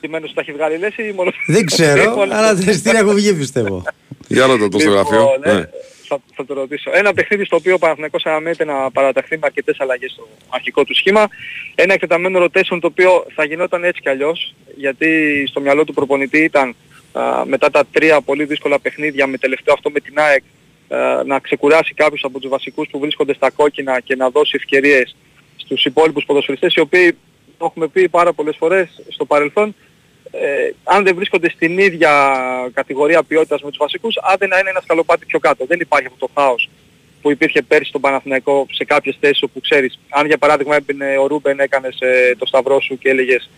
Κειμένως 0.00 0.32
τα 0.34 0.40
έχει 0.40 0.52
βγάλει 0.52 0.76
λες 0.78 0.96
ή 0.96 1.12
μόνο... 1.16 1.32
Δεν 1.46 1.66
ξέρω, 1.66 2.02
Λοιπόν, 2.02 2.32
αλλά 2.36 2.54
τα 2.54 2.70
εστία 2.70 2.98
έχουν 2.98 3.14
βγει 3.14 3.34
πιστεύω. 3.34 3.82
Για 4.28 4.46
ρώτα 4.46 4.68
το 4.68 4.78
στο 4.78 4.90
Λοιπόν, 4.90 4.94
γραφείο. 4.94 5.36
ναι, 5.44 5.52
Ναι. 5.52 5.64
θα, 6.08 6.18
θα 6.34 6.44
το 6.44 6.54
ρωτήσω. 6.54 6.90
Ένα 6.94 7.12
παιχνίδι 7.14 7.44
στο 7.44 7.56
οποίο 7.56 7.74
ο 7.74 7.78
Παναθηναϊκός 7.78 8.24
αναμένεται 8.26 8.64
να 8.64 8.90
παραταχθεί 8.90 9.34
με 9.34 9.42
αρκετές 9.44 9.80
αλλαγές 9.80 10.10
στο 10.12 10.28
αρχικό 10.48 10.84
του 10.84 10.94
σχήμα. 10.94 11.28
Ένα 11.74 11.92
εκτεταμένο 11.92 12.44
rotation 12.44 12.78
το 12.80 12.86
οποίο 12.86 13.26
θα 13.34 13.44
γινόταν 13.44 13.84
έτσι 13.84 14.00
κι 14.00 14.08
αλλιώς, 14.08 14.54
γιατί 14.76 15.44
στο 15.48 15.60
μυαλό 15.60 15.84
του 15.84 15.94
προπονητή 15.94 16.38
ήταν 16.38 16.74
α, 17.12 17.44
μετά 17.44 17.70
τα 17.70 17.84
τρία 17.92 18.20
πολύ 18.20 18.44
δύσκολα 18.44 18.78
παιχνίδια 18.78 19.26
με 19.26 19.38
τελευταίο 19.38 19.74
αυτό 19.74 19.90
με 19.90 20.00
την 20.00 20.14
ΑΕΚ 20.18 20.42
α, 20.88 21.24
να 21.24 21.38
ξεκουράσει 21.38 21.94
κάποιους 21.94 22.24
από 22.24 22.38
τους 22.40 22.50
βασικούς 22.50 22.88
που 22.90 22.98
βρίσκονται 22.98 23.34
στα 23.34 23.50
κόκκινα 23.50 24.00
και 24.00 24.16
να 24.16 24.30
δώσει 24.30 24.52
ευκαιρίες 24.56 25.16
στους 25.56 25.84
υπόλοιπους 25.84 26.24
ποδοσφαιριστές 26.24 26.74
οι 26.74 26.80
οποίοι 26.80 27.16
το 27.58 27.64
έχουμε 27.64 27.88
πει 27.88 28.08
πάρα 28.08 28.32
πολλές 28.32 28.56
φορές 28.58 28.88
στο 29.08 29.24
παρελθόν 29.24 29.74
ε, 30.30 30.70
αν 30.84 31.04
δεν 31.04 31.14
βρίσκονται 31.14 31.50
στην 31.50 31.78
ίδια 31.78 32.10
κατηγορία 32.74 33.22
ποιότητας 33.22 33.62
με 33.62 33.68
τους 33.68 33.78
βασικούς, 33.78 34.14
άντε 34.22 34.46
να 34.46 34.58
είναι 34.58 34.70
ένα 34.70 34.80
σκαλοπάτι 34.80 35.26
πιο 35.26 35.38
κάτω. 35.38 35.64
Δεν 35.66 35.80
υπάρχει 35.80 36.06
αυτό 36.06 36.26
το 36.26 36.32
χάος 36.40 36.68
που 37.22 37.30
υπήρχε 37.30 37.62
πέρσι 37.62 37.88
στον 37.88 38.00
Παναθηναϊκό 38.00 38.66
σε 38.70 38.84
κάποιες 38.84 39.16
θέσεις 39.20 39.42
όπου 39.42 39.60
ξέρεις, 39.60 39.98
αν 40.08 40.26
για 40.26 40.38
παράδειγμα 40.38 40.76
έμπαινε 40.76 41.18
ο 41.18 41.26
Ρούμπεν 41.26 41.60
έκανες 41.60 42.00
ε, 42.00 42.34
το 42.38 42.46
σταυρό 42.46 42.80
σου 42.80 42.98
και 42.98 43.08
έλεγες 43.08 43.50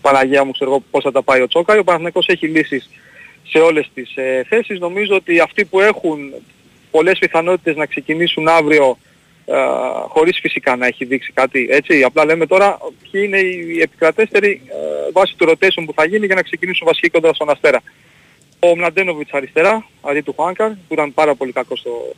Παναγία 0.00 0.44
μου 0.44 0.52
ξέρω 0.52 0.70
εγώ 0.70 0.82
πώς 0.90 1.02
θα 1.02 1.12
τα 1.12 1.22
πάει 1.22 1.40
ο 1.40 1.46
Τσόκα, 1.46 1.78
ο 1.78 1.84
Παναθηναϊκός 1.84 2.26
έχει 2.26 2.46
λύσεις 2.46 2.90
σε 3.48 3.58
όλες 3.58 3.90
τις 3.94 4.16
ε, 4.16 4.44
θέσεις. 4.48 4.78
Νομίζω 4.78 5.14
ότι 5.14 5.40
αυτοί 5.40 5.64
που 5.64 5.80
έχουν 5.80 6.32
πολλές 6.90 7.18
πιθανότητες 7.18 7.76
να 7.76 7.86
ξεκινήσουν 7.86 8.48
αύριο 8.48 8.84
ε, 8.86 8.96
χωρίς 10.08 10.38
φυσικά 10.40 10.76
να 10.76 10.86
έχει 10.86 11.04
δείξει 11.04 11.32
κάτι 11.32 11.68
έτσι. 11.70 12.02
Απλά 12.02 12.24
λέμε 12.24 12.46
τώρα 12.46 12.78
ποιοι 13.02 13.22
είναι 13.24 13.38
οι 13.38 13.80
επικρατέστεροι 13.80 14.60
ε, 14.66 15.10
βάσει 15.12 15.34
του 15.36 15.48
rotation 15.48 15.82
που 15.86 15.92
θα 15.96 16.04
γίνει 16.04 16.26
για 16.26 16.34
να 16.34 16.42
ξεκινήσουν 16.42 16.86
βασικοί 16.86 17.08
κοντά 17.08 17.34
στον 17.34 17.50
Αστέρα. 17.50 17.80
Ο 18.58 18.76
Μλαντένοβιτς 18.76 19.32
αριστερά, 19.32 19.86
αντί 20.02 20.20
του 20.20 20.32
Χουάνκαρ, 20.36 20.68
που 20.70 20.92
ήταν 20.92 21.14
πάρα 21.14 21.34
πολύ 21.34 21.52
κακό 21.52 21.76
στο 21.76 22.14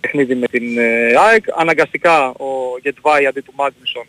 παιχνίδι 0.00 0.34
με 0.34 0.46
την 0.46 0.78
ε, 0.78 1.14
ΑΕΚ. 1.28 1.44
Αναγκαστικά 1.56 2.28
ο 2.28 2.78
Γετβάη 2.82 3.26
αντί 3.26 3.40
του 3.40 3.52
Μάγνουσον 3.56 4.06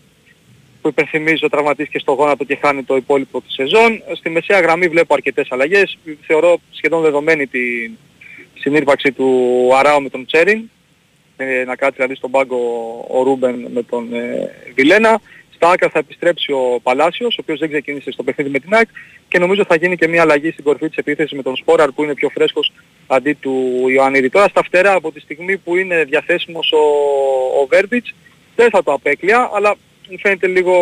που 0.81 0.87
υπενθυμίζω 0.87 1.49
τραυματίστηκε 1.49 1.99
στο 1.99 2.11
γόνατο 2.11 2.43
και 2.43 2.57
χάνει 2.61 2.83
το 2.83 2.95
υπόλοιπο 2.95 3.41
της 3.41 3.53
σεζόν. 3.53 4.03
Στη 4.13 4.29
μεσαία 4.29 4.59
γραμμή 4.59 4.87
βλέπω 4.87 5.13
αρκετές 5.13 5.47
αλλαγές. 5.51 5.97
Θεωρώ 6.21 6.59
σχεδόν 6.71 7.01
δεδομένη 7.01 7.47
την 7.47 7.97
συνήρπαξη 8.59 9.11
του 9.11 9.69
Αράου 9.75 10.01
με 10.01 10.09
τον 10.09 10.25
Τσέριν. 10.25 10.69
Ε, 11.37 11.63
να 11.63 11.75
κάτσει 11.75 11.95
δηλαδή 11.95 12.15
στον 12.15 12.31
πάγκο 12.31 12.57
ο 13.09 13.23
Ρούμπεν 13.23 13.67
με 13.73 13.83
τον 13.83 14.13
ε, 14.13 14.51
Βιλένα. 14.75 15.21
Στα 15.55 15.69
άκρα 15.69 15.89
θα 15.89 15.99
επιστρέψει 15.99 16.51
ο 16.51 16.79
Παλάσιος, 16.83 17.37
ο 17.37 17.39
οποίος 17.41 17.59
δεν 17.59 17.69
ξεκίνησε 17.69 18.11
στο 18.11 18.23
παιχνίδι 18.23 18.49
με 18.49 18.59
την 18.59 18.73
ΑΕΚ. 18.73 18.87
και 19.27 19.39
νομίζω 19.39 19.65
θα 19.65 19.75
γίνει 19.75 19.97
και 19.97 20.07
μια 20.07 20.21
αλλαγή 20.21 20.51
στην 20.51 20.63
κορφή 20.63 20.87
της 20.87 20.97
επίθεσης 20.97 21.37
με 21.37 21.43
τον 21.43 21.55
Σπόραρ 21.55 21.91
που 21.91 22.03
είναι 22.03 22.13
πιο 22.13 22.29
φρέσκος 22.29 22.71
αντί 23.07 23.33
του 23.33 23.85
Ιωαννίδη. 23.89 24.29
Τώρα 24.29 24.47
στα 24.47 24.63
φτερά 24.63 24.93
από 24.93 25.11
τη 25.11 25.19
στιγμή 25.19 25.57
που 25.57 25.75
είναι 25.75 26.03
διαθέσιμος 26.03 26.71
ο, 26.71 26.77
ο 27.61 27.65
Βέρμπιτς 27.69 28.13
δεν 28.55 28.69
θα 28.69 28.83
το 28.83 28.91
απέκλεια 28.91 29.49
αλλά 29.53 29.75
μου 30.09 30.19
φαίνεται 30.19 30.47
λίγο, 30.47 30.75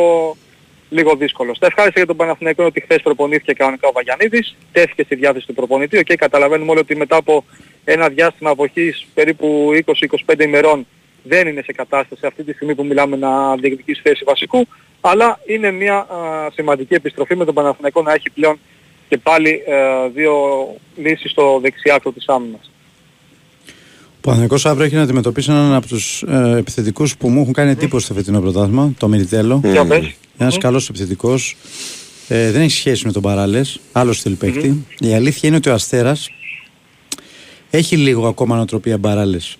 λίγο 0.89 1.15
δύσκολο. 1.15 1.53
Στα 1.55 1.65
ευχάριστα 1.65 1.99
για 1.99 2.07
τον 2.07 2.15
Παναθηναϊκό 2.15 2.61
είναι 2.61 2.71
ότι 2.75 2.81
χθες 2.81 3.01
προπονήθηκε 3.01 3.53
κανονικά 3.53 3.87
ο 3.87 3.91
Βαγιανίδης, 3.91 4.55
τέθηκε 4.71 5.03
στη 5.03 5.15
διάθεση 5.15 5.47
του 5.47 5.53
προπονητή. 5.53 6.03
Και 6.03 6.15
καταλαβαίνουμε 6.15 6.71
όλοι 6.71 6.79
ότι 6.79 6.95
μετά 6.95 7.15
από 7.15 7.43
ένα 7.83 8.09
διάστημα 8.09 8.49
αποχής 8.49 9.05
περίπου 9.13 9.69
20-25 10.25 10.39
ημερών 10.39 10.85
δεν 11.23 11.47
είναι 11.47 11.61
σε 11.61 11.71
κατάσταση 11.71 12.25
αυτή 12.25 12.43
τη 12.43 12.53
στιγμή 12.53 12.75
που 12.75 12.85
μιλάμε 12.85 13.15
να 13.15 13.55
διεκδικήσει 13.55 14.01
θέση 14.03 14.23
βασικού, 14.25 14.67
αλλά 15.01 15.39
είναι 15.45 15.71
μια 15.71 15.95
α, 15.95 16.07
σημαντική 16.53 16.93
επιστροφή 16.93 17.35
με 17.35 17.45
τον 17.45 17.53
Παναθηναϊκό 17.53 18.01
να 18.01 18.13
έχει 18.13 18.29
πλέον 18.29 18.59
και 19.09 19.17
πάλι 19.17 19.49
ε, 19.49 20.09
δύο 20.13 20.33
λύσεις 20.95 21.31
στο 21.31 21.59
δεξιάκρο 21.61 22.11
της 22.11 22.27
άμυνας. 22.27 22.71
Ο 24.15 24.21
Παναθηναϊκός 24.21 24.65
αύριο 24.65 24.85
έχει 24.85 24.95
να 24.95 25.01
αντιμετωπίσει 25.01 25.51
έναν 25.51 25.73
από 25.73 25.87
τους 25.87 26.23
ε, 26.27 26.57
επιθετικούς 26.57 27.17
που 27.17 27.29
μου 27.29 27.41
έχουν 27.41 27.53
κάνει 27.53 27.71
εντύπωση 27.71 28.05
στο 28.05 28.13
φετινό 28.13 28.41
πρωτάθλημα, 28.41 28.93
το 28.97 29.07
Μυριτέλο. 29.07 29.61
Για 29.63 29.85
πες. 30.37 30.47
Ένας 30.47 30.57
καλός 30.57 30.89
επιθετικός. 30.89 31.55
Ε, 32.27 32.51
δεν 32.51 32.61
έχει 32.61 32.71
σχέση 32.77 33.05
με 33.05 33.11
τον 33.11 33.21
Παράλες, 33.21 33.79
άλλος 33.91 34.17
στυλ 34.17 34.33
παίκτη. 34.33 34.85
Η 34.99 35.13
αλήθεια 35.13 35.47
είναι 35.47 35.57
ότι 35.57 35.69
ο 35.69 35.73
Αστέρας 35.73 36.29
έχει 37.69 37.97
λίγο 37.97 38.27
ακόμα 38.27 38.55
νοοτροπία 38.55 38.99
Παράλες. 38.99 39.57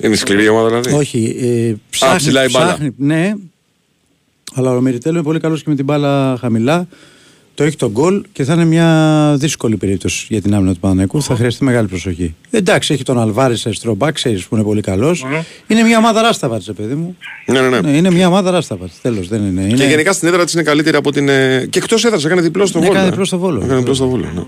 Είναι 0.00 0.16
σκληρή 0.16 0.44
η 0.44 0.48
ομάδα 0.48 0.68
δηλαδή. 0.68 0.92
Όχι, 0.92 1.36
ε, 1.40 1.74
ψάχνει, 1.90 2.16
ψηλά 2.16 2.44
η 2.44 2.48
μπάλα. 2.50 2.66
ψάχνει, 2.66 2.94
ναι, 2.96 3.34
αλλά 4.54 4.76
ο 4.76 4.80
Μυριτέλο 4.80 5.14
είναι 5.14 5.24
πολύ 5.24 5.40
καλός 5.40 5.62
και 5.62 5.68
με 5.68 5.74
την 5.74 5.84
μπάλα 5.84 6.36
χαμηλά. 6.40 6.88
Το 7.58 7.64
έχει 7.64 7.76
τον 7.76 7.90
γκολ 7.90 8.24
και 8.32 8.44
θα 8.44 8.52
είναι 8.54 8.64
μια 8.64 9.34
δύσκολη 9.38 9.76
περίπτωση 9.76 10.26
για 10.28 10.42
την 10.42 10.54
άμυνα 10.54 10.72
του 10.72 10.78
Παναναϊκού. 10.80 11.22
Θα 11.22 11.34
χρειαστεί 11.36 11.64
μεγάλη 11.64 11.88
προσοχή. 11.88 12.34
Εντάξει, 12.50 12.92
έχει 12.94 13.02
τον 13.02 13.18
Αλβάρη 13.20 13.56
αριστερό 13.64 13.94
μπακ, 13.94 14.14
ξέρεις 14.14 14.46
που 14.46 14.54
είναι 14.54 14.64
πολύ 14.64 14.80
καλός. 14.80 15.24
Είναι 15.66 15.82
μια 15.82 15.98
ομάδα 15.98 16.22
ράσταβατ, 16.22 16.62
παιδί 16.76 16.94
μου. 16.94 17.16
Ναι, 17.46 17.60
ναι, 17.60 17.68
ναι. 17.68 17.80
Ναι, 17.80 17.90
είναι 17.96 18.10
μια 18.10 18.26
ομάδα 18.28 18.50
ράσταβατ. 18.50 18.88
Τέλος, 19.02 19.28
δεν 19.28 19.42
είναι. 19.46 19.60
είναι... 19.60 19.74
Και 19.74 19.84
γενικά 19.84 20.12
στην 20.12 20.28
έδρα 20.28 20.44
της 20.44 20.54
είναι 20.54 20.62
καλύτερη 20.62 20.96
από 20.96 21.12
την. 21.12 21.28
ε, 21.28 21.66
Και 21.70 21.78
εκτός 21.78 22.04
έδρας 22.04 22.24
έκανε 22.24 22.40
διπλό 22.40 22.66
στο 22.66 22.78
Ναι, 22.78 22.84
Βόλο. 22.86 22.96
έκανε 22.96 23.08
ε. 23.08 23.10
διπλό 23.10 23.26
στο 23.26 23.38
Βόλο. 23.38 23.60
Έκανε 23.64 23.78
διπλό 23.78 23.94
στο 23.94 24.08
Βόλο. 24.08 24.30
ναι. 24.34 24.42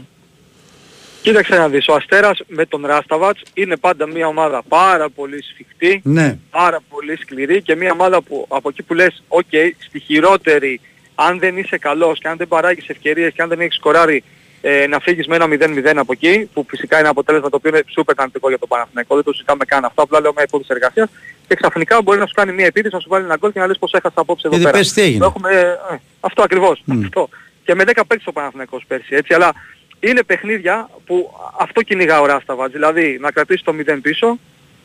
Κοίταξε 1.22 1.54
να 1.56 1.68
δεις, 1.68 1.86
ο 1.88 1.94
Αστέρας 1.94 2.38
με 2.48 2.66
τον 2.66 2.86
Ράσταβατς 2.86 3.42
είναι 3.54 3.76
πάντα 3.76 4.06
μια 4.08 4.26
ομάδα 4.26 4.62
πάρα 4.68 5.08
πολύ 5.10 5.42
σφιχτή, 5.42 6.00
Ναι. 6.04 6.38
πάρα 6.50 6.80
πολύ 6.90 7.16
σκληρή 7.22 7.62
και 7.62 7.76
μια 7.76 7.92
ομάδα 7.92 8.22
που 8.22 8.44
από 8.48 8.68
εκεί 8.68 8.82
που 8.82 8.94
λες, 8.94 9.22
οκ, 9.28 9.44
στη 9.88 10.00
χειρότερη, 10.00 10.80
αν 11.26 11.38
δεν 11.38 11.56
είσαι 11.56 11.78
καλός 11.78 12.18
και 12.18 12.28
αν 12.28 12.36
δεν 12.36 12.48
παράγεις 12.48 12.88
ευκαιρίες 12.88 13.32
και 13.32 13.42
αν 13.42 13.48
δεν 13.48 13.60
έχεις 13.60 13.74
σκοράρει, 13.74 14.22
ε, 14.60 14.86
να 14.86 14.98
φύγεις 14.98 15.26
με 15.26 15.34
ένα 15.34 15.46
0-0 15.46 15.96
από 15.96 16.12
εκεί, 16.12 16.50
που 16.52 16.66
φυσικά 16.68 16.98
είναι 16.98 17.08
αποτέλεσμα 17.08 17.48
το 17.48 17.56
οποίο 17.56 17.70
είναι 17.70 17.82
σούπερ 17.88 18.14
θετικό 18.18 18.48
για 18.48 18.58
τον 18.58 18.68
Παναθηναϊκό, 18.68 19.14
δεν 19.14 19.24
το 19.24 19.32
συζητάμε 19.32 19.64
καν 19.64 19.84
αυτό, 19.84 20.02
απλά 20.02 20.20
λέω 20.20 20.32
με 20.32 20.42
υπόδειξη 20.42 20.72
εργασίας 20.74 21.08
και 21.48 21.54
ξαφνικά 21.54 22.02
μπορεί 22.02 22.18
να 22.18 22.26
σου 22.26 22.34
κάνει 22.34 22.52
μια 22.52 22.66
επίθεση, 22.66 22.94
να 22.94 23.00
σου 23.00 23.08
βάλει 23.08 23.24
ένα 23.24 23.36
γκολ 23.36 23.52
και 23.52 23.58
να 23.58 23.66
λες 23.66 23.78
πως 23.78 23.92
έχασα 23.92 24.20
απόψε 24.20 24.46
εδώ 24.46 24.56
Γιατί 24.56 24.70
πέρα. 24.70 24.82
πες 24.82 24.92
τι 24.92 25.00
έγινε. 25.00 25.18
Το 25.18 25.24
Έχουμε, 25.24 25.50
ε, 25.52 25.94
ε, 25.94 26.00
αυτό 26.20 26.42
ακριβώς. 26.42 26.82
Αυτό. 27.04 27.28
Και 27.64 27.74
με 27.74 27.84
10 27.84 27.92
παίκτες 27.94 28.26
ο 28.26 28.32
Παναθηναϊκός 28.32 28.84
πέρσι, 28.86 29.14
έτσι, 29.14 29.34
αλλά 29.34 29.52
είναι 30.00 30.22
παιχνίδια 30.22 30.90
που 31.06 31.30
αυτό 31.58 31.82
κυνηγά 31.82 32.20
ο 32.20 32.26
Ράσταβατς, 32.26 32.72
δηλαδή 32.72 33.18
να 33.20 33.30
κρατήσεις 33.30 33.62
το 33.62 33.72
0 33.72 34.00
πίσω, 34.02 34.38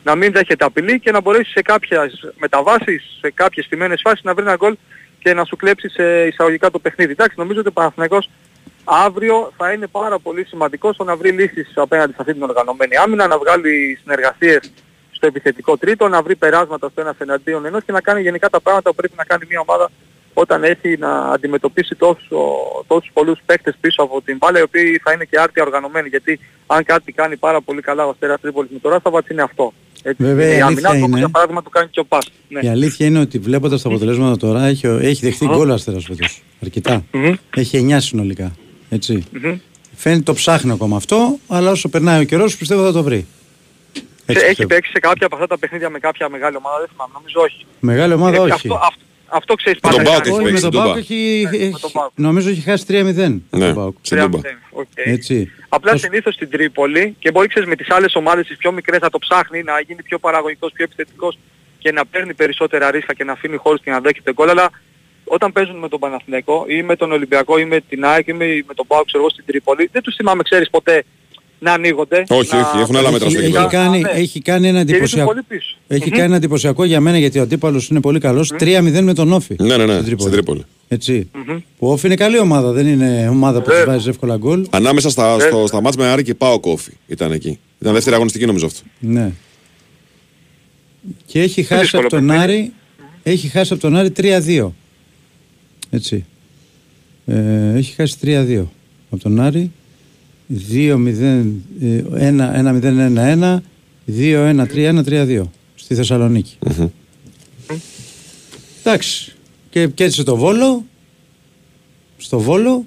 να 0.04 0.14
μην 0.14 0.32
δέχεται 0.32 0.64
απειλή 0.64 1.00
και 1.00 1.10
να 1.10 1.20
μπορέσεις 1.20 1.52
σε 1.52 1.62
κάποιες 1.62 2.32
μεταβάσεις, 2.38 3.18
σε 3.20 3.30
κάποιες 3.30 3.64
στιμένες 3.64 4.00
φάσεις 4.04 4.24
να 4.24 4.34
βρει 4.34 4.44
ένα 4.44 4.56
γκολ 4.56 4.76
και 5.26 5.34
να 5.34 5.44
σου 5.44 5.56
κλέψει 5.56 5.88
σε 5.88 6.26
εισαγωγικά 6.26 6.70
το 6.70 6.78
παιχνίδι. 6.78 7.12
Εντάξει, 7.12 7.34
νομίζω 7.38 7.60
ότι 7.60 7.68
ο 7.68 7.72
Παναθηναϊκός 7.72 8.30
αύριο 8.84 9.52
θα 9.56 9.72
είναι 9.72 9.86
πάρα 9.86 10.18
πολύ 10.18 10.44
σημαντικό 10.44 10.92
στο 10.92 11.04
να 11.04 11.16
βρει 11.16 11.30
λύσεις 11.30 11.72
απέναντι 11.74 12.12
σε 12.12 12.16
αυτή 12.20 12.32
την 12.32 12.42
οργανωμένη 12.42 12.96
άμυνα, 12.96 13.26
να 13.26 13.38
βγάλει 13.38 13.98
συνεργασίες 14.00 14.72
στο 15.10 15.26
επιθετικό 15.26 15.76
τρίτο, 15.76 16.08
να 16.08 16.22
βρει 16.22 16.36
περάσματα 16.36 16.88
στο 16.88 17.00
ένας 17.00 17.16
εναντίον 17.18 17.66
ενός 17.66 17.84
και 17.84 17.92
να 17.92 18.00
κάνει 18.00 18.20
γενικά 18.20 18.48
τα 18.48 18.60
πράγματα 18.60 18.90
που 18.90 18.96
πρέπει 18.96 19.14
να 19.16 19.24
κάνει 19.24 19.46
μια 19.48 19.60
ομάδα 19.60 19.90
όταν 20.38 20.64
έχει 20.64 20.96
να 20.98 21.18
αντιμετωπίσει 21.18 21.94
τόσο, 21.94 22.38
τόσους 22.86 23.10
πολλούς 23.12 23.38
παίκτες 23.46 23.74
πίσω 23.80 24.02
από 24.02 24.22
την 24.22 24.36
μπάλα 24.36 24.58
οι 24.58 24.62
οποίοι 24.62 25.00
θα 25.04 25.12
είναι 25.12 25.24
και 25.24 25.38
άρτια 25.40 25.62
οργανωμένοι 25.62 26.08
γιατί 26.08 26.40
αν 26.66 26.84
κάτι 26.84 27.12
κάνει 27.12 27.36
πάρα 27.36 27.60
πολύ 27.60 27.80
καλά 27.80 28.06
ο 28.06 28.10
Αστέρας 28.10 28.40
Τρίπολης 28.40 28.70
με 28.72 28.78
το 28.78 28.88
Ράσταβατς 28.88 29.28
είναι 29.28 29.42
αυτό. 29.42 29.72
Έτσι, 30.02 30.22
Βέβαια, 30.22 30.44
είναι 30.46 30.54
η 30.54 30.58
η 30.58 30.60
αλήθεια 30.60 30.88
άμυνα 30.88 31.04
του, 31.04 31.10
είναι- 31.10 31.18
για 31.18 31.28
παράδειγμα 31.28 31.62
του 31.62 31.70
κάνει 31.70 31.88
και 31.90 32.00
ο 32.00 32.04
Πας. 32.04 32.30
Ναι. 32.48 32.60
Η 32.62 32.68
αλήθεια 32.68 33.06
είναι 33.06 33.18
ότι 33.20 33.38
βλέποντας 33.38 33.82
τα 33.82 33.88
αποτελέσματα 33.88 34.36
τώρα 34.36 34.64
έχει, 34.64 34.86
έχει 34.86 35.26
δεχτεί 35.26 35.46
γκολ 35.46 35.70
ο 35.70 35.72
Αστέρας 35.74 36.04
φέτος. 36.04 36.42
Αρκετά. 36.62 37.04
Έχει 37.56 37.76
9 37.78 38.00
συνολικά. 38.00 38.54
Έτσι. 38.88 39.24
Μμμ. 39.32 39.58
Φαίνεται 39.94 40.22
το 40.22 40.34
ψάχνει 40.34 40.72
ακόμα 40.72 40.96
αυτό, 40.96 41.38
αλλά 41.48 41.70
όσο 41.70 41.88
περνάει 41.88 42.20
ο 42.20 42.24
καιρός 42.24 42.56
πιστεύω 42.56 42.82
θα 42.84 42.92
το 42.92 43.02
βρει. 43.02 43.26
Έτσι 44.26 44.44
έχει 44.44 44.46
πιστεύω. 44.48 44.68
παίξει 44.68 44.90
σε 44.90 44.98
κάποια 44.98 45.26
από 45.26 45.34
αυτά 45.34 45.46
τα 45.46 45.58
παιχνίδια 45.58 45.90
με 45.90 45.98
κάποια 45.98 46.28
μεγάλη 46.28 46.56
ομάδα, 46.56 46.78
δεν 46.78 46.88
θυμάμαι, 46.92 47.12
νομίζω 47.14 47.40
όχι. 47.40 47.66
Μεγάλη 47.80 48.12
ομάδα 48.12 48.36
Ε, 48.36 48.38
όχι. 48.38 48.50
Αυτό, 48.52 48.74
αυτό, 48.74 49.00
αυτό 49.28 49.54
ξέρεις 49.54 49.80
Με 49.82 49.90
τον 49.90 49.98
πάντα 49.98 50.10
Πάοκ 50.10 50.22
κάνει. 50.24 50.28
έχει 50.36 50.36
Όχι, 50.36 50.44
με 50.44 50.48
παίξει, 50.50 50.62
τον 50.62 50.72
τον 50.72 50.80
Πάουκ 50.82 50.92
Πάοκ. 50.94 51.04
έχει, 51.10 51.40
Ναι, 51.44 51.50
με 51.58 51.64
έχει- 51.64 51.80
τον 51.80 51.90
Πάοκ. 51.92 52.10
νομίζω 52.14 52.48
έχει 52.48 52.60
χάσει 52.60 52.84
3-0. 52.86 53.42
Ναι, 53.50 53.66
τον 53.66 53.74
Πάουκ. 53.74 53.96
στην 54.02 54.18
Τούμπα. 54.20 54.38
Οκ. 54.70 54.86
Έτσι. 54.94 55.50
Απλά 55.68 55.92
Ως- 55.92 56.00
συνήθως 56.00 56.34
στην 56.34 56.50
Τρίπολη 56.50 57.16
και 57.18 57.30
μπορεί 57.30 57.48
ξέρεις 57.48 57.68
με 57.68 57.76
τις 57.76 57.90
άλλες 57.90 58.14
ομάδες 58.14 58.46
τις 58.46 58.56
πιο 58.56 58.72
μικρές 58.72 59.00
να 59.00 59.10
το 59.10 59.18
ψάχνει, 59.18 59.62
να 59.62 59.80
γίνει 59.80 60.02
πιο 60.02 60.18
παραγωγικός, 60.18 60.72
πιο 60.72 60.84
επιθετικός 60.84 61.38
και 61.78 61.92
να 61.92 62.06
παίρνει 62.06 62.34
περισσότερα 62.34 62.90
ρίσκα 62.90 63.14
και 63.14 63.24
να 63.24 63.32
αφήνει 63.32 63.56
χώρους 63.56 63.80
και 63.80 63.90
να 63.90 64.00
δέχεται 64.00 64.32
γκολ, 64.32 64.48
αλλά 64.48 64.70
όταν 65.24 65.52
παίζουν 65.52 65.76
με 65.76 65.88
τον 65.88 65.98
Παναθηναϊκό 66.00 66.64
ή 66.68 66.82
με 66.82 66.96
τον 66.96 67.12
Ολυμπιακό 67.12 67.58
ή 67.58 67.64
με 67.64 67.80
την 67.80 68.04
ΑΕΚ 68.04 68.26
ή 68.26 68.32
με, 68.32 68.46
με 68.66 68.74
τον 68.74 68.86
ΠΑΟΚ 68.86 69.04
ξέρω 69.06 69.22
εγώ 69.22 69.30
στην 69.32 69.44
Τρίπολη, 69.46 69.88
δεν 69.92 70.02
τους 70.02 70.14
θυμάμαι 70.14 70.42
ξέρεις 70.42 70.70
ποτέ 70.70 71.04
να 71.58 71.72
ανοίγονται. 71.72 72.24
Όχι, 72.28 72.54
να... 72.54 72.60
όχι, 72.60 72.78
έχουν 72.80 72.96
άλλα 72.96 73.10
μέτρα 73.10 73.28
στο 73.30 73.38
Έχει, 73.38 73.46
κήπεδο. 73.48 73.64
έχει, 73.66 73.74
κάνει, 73.76 73.98
Ναι. 74.00 74.10
έχει 74.10 74.40
κάνει 74.40 74.68
ένα 74.68 74.78
Και 74.78 74.82
ρίχνουν 74.84 74.94
εντυπωσιακό. 74.94 75.28
πολύ 75.30 75.42
πίσω. 75.48 75.76
Έχει 75.88 76.02
Μμμ. 76.04 76.10
κάνει 76.10 76.22
ένα 76.24 76.36
εντυπωσιακό 76.36 76.84
για 76.84 77.00
μένα 77.00 77.18
γιατί 77.18 77.38
ο 77.38 77.42
αντίπαλος 77.42 77.88
είναι 77.88 78.00
πολύ 78.00 78.18
καλός. 78.20 78.52
3-0 78.58 79.00
με 79.02 79.14
τον 79.14 79.32
Όφη. 79.32 79.56
Ναι, 79.60 79.76
ναι, 79.76 79.84
ναι, 79.86 80.00
στην 80.00 80.18
στην 80.18 80.32
Τρίπολη. 80.32 80.64
Έτσι. 80.88 81.30
Που 81.78 81.88
ο 81.88 81.92
Όφη 81.92 82.06
είναι 82.06 82.14
καλή 82.14 82.38
ομάδα, 82.38 82.72
δεν 82.72 82.86
είναι 82.86 83.28
ομάδα 83.28 83.58
που 83.60 83.66
Βέβαια. 83.68 83.84
τη 83.84 83.90
βάζει 83.90 84.08
εύκολα 84.08 84.36
γκολ. 84.36 84.66
Ανάμεσα 84.70 85.10
στα, 85.10 85.36
Βέβαια. 85.36 85.46
στο, 85.48 85.66
στα 85.66 85.80
μάτς 85.80 85.96
με 85.96 86.04
Άρη 86.06 86.22
και 86.22 86.34
Πάο 86.34 86.60
Κόφι 86.60 86.90
ήταν 87.06 87.32
εκεί. 87.32 87.58
Ήταν 87.80 87.92
δεύτερη 87.92 88.14
αγωνιστική 88.14 88.46
νομίζω 88.46 88.66
αυτό. 88.66 88.80
Ναι. 88.98 89.32
Και 91.26 91.40
έχει 91.40 91.62
χάσει 91.62 91.80
δύσκολο 91.80 92.02
από 92.06 92.10
τον 92.16 92.26
παιχνίδι. 92.26 92.42
Άρη, 92.52 92.72
έχει 93.22 93.48
χάσει 93.48 93.72
από 93.72 93.82
τον 93.82 93.96
Άρη 93.96 94.12
3-2. 94.16 94.68
Έτσι. 95.90 96.24
Ε, 97.26 97.72
έχει 97.76 97.94
χάσει 97.94 98.16
3-2 98.24 98.62
από 99.10 99.22
τον 99.22 99.40
Άρη. 99.40 99.70
2-0, 100.48 101.44
ε, 101.80 102.02
1-0-1-1, 102.18 103.62
2-1-3-1, 104.06 105.02
3-2 105.04 105.42
στη 105.74 105.94
θεσσαλονικη 105.94 106.58
Εντάξει. 108.84 109.32
Και 109.70 109.86
κέρδισε 109.86 110.22
το 110.22 110.36
Βόλο, 110.36 110.84
στο 112.16 112.38
Βόλο 112.38 112.84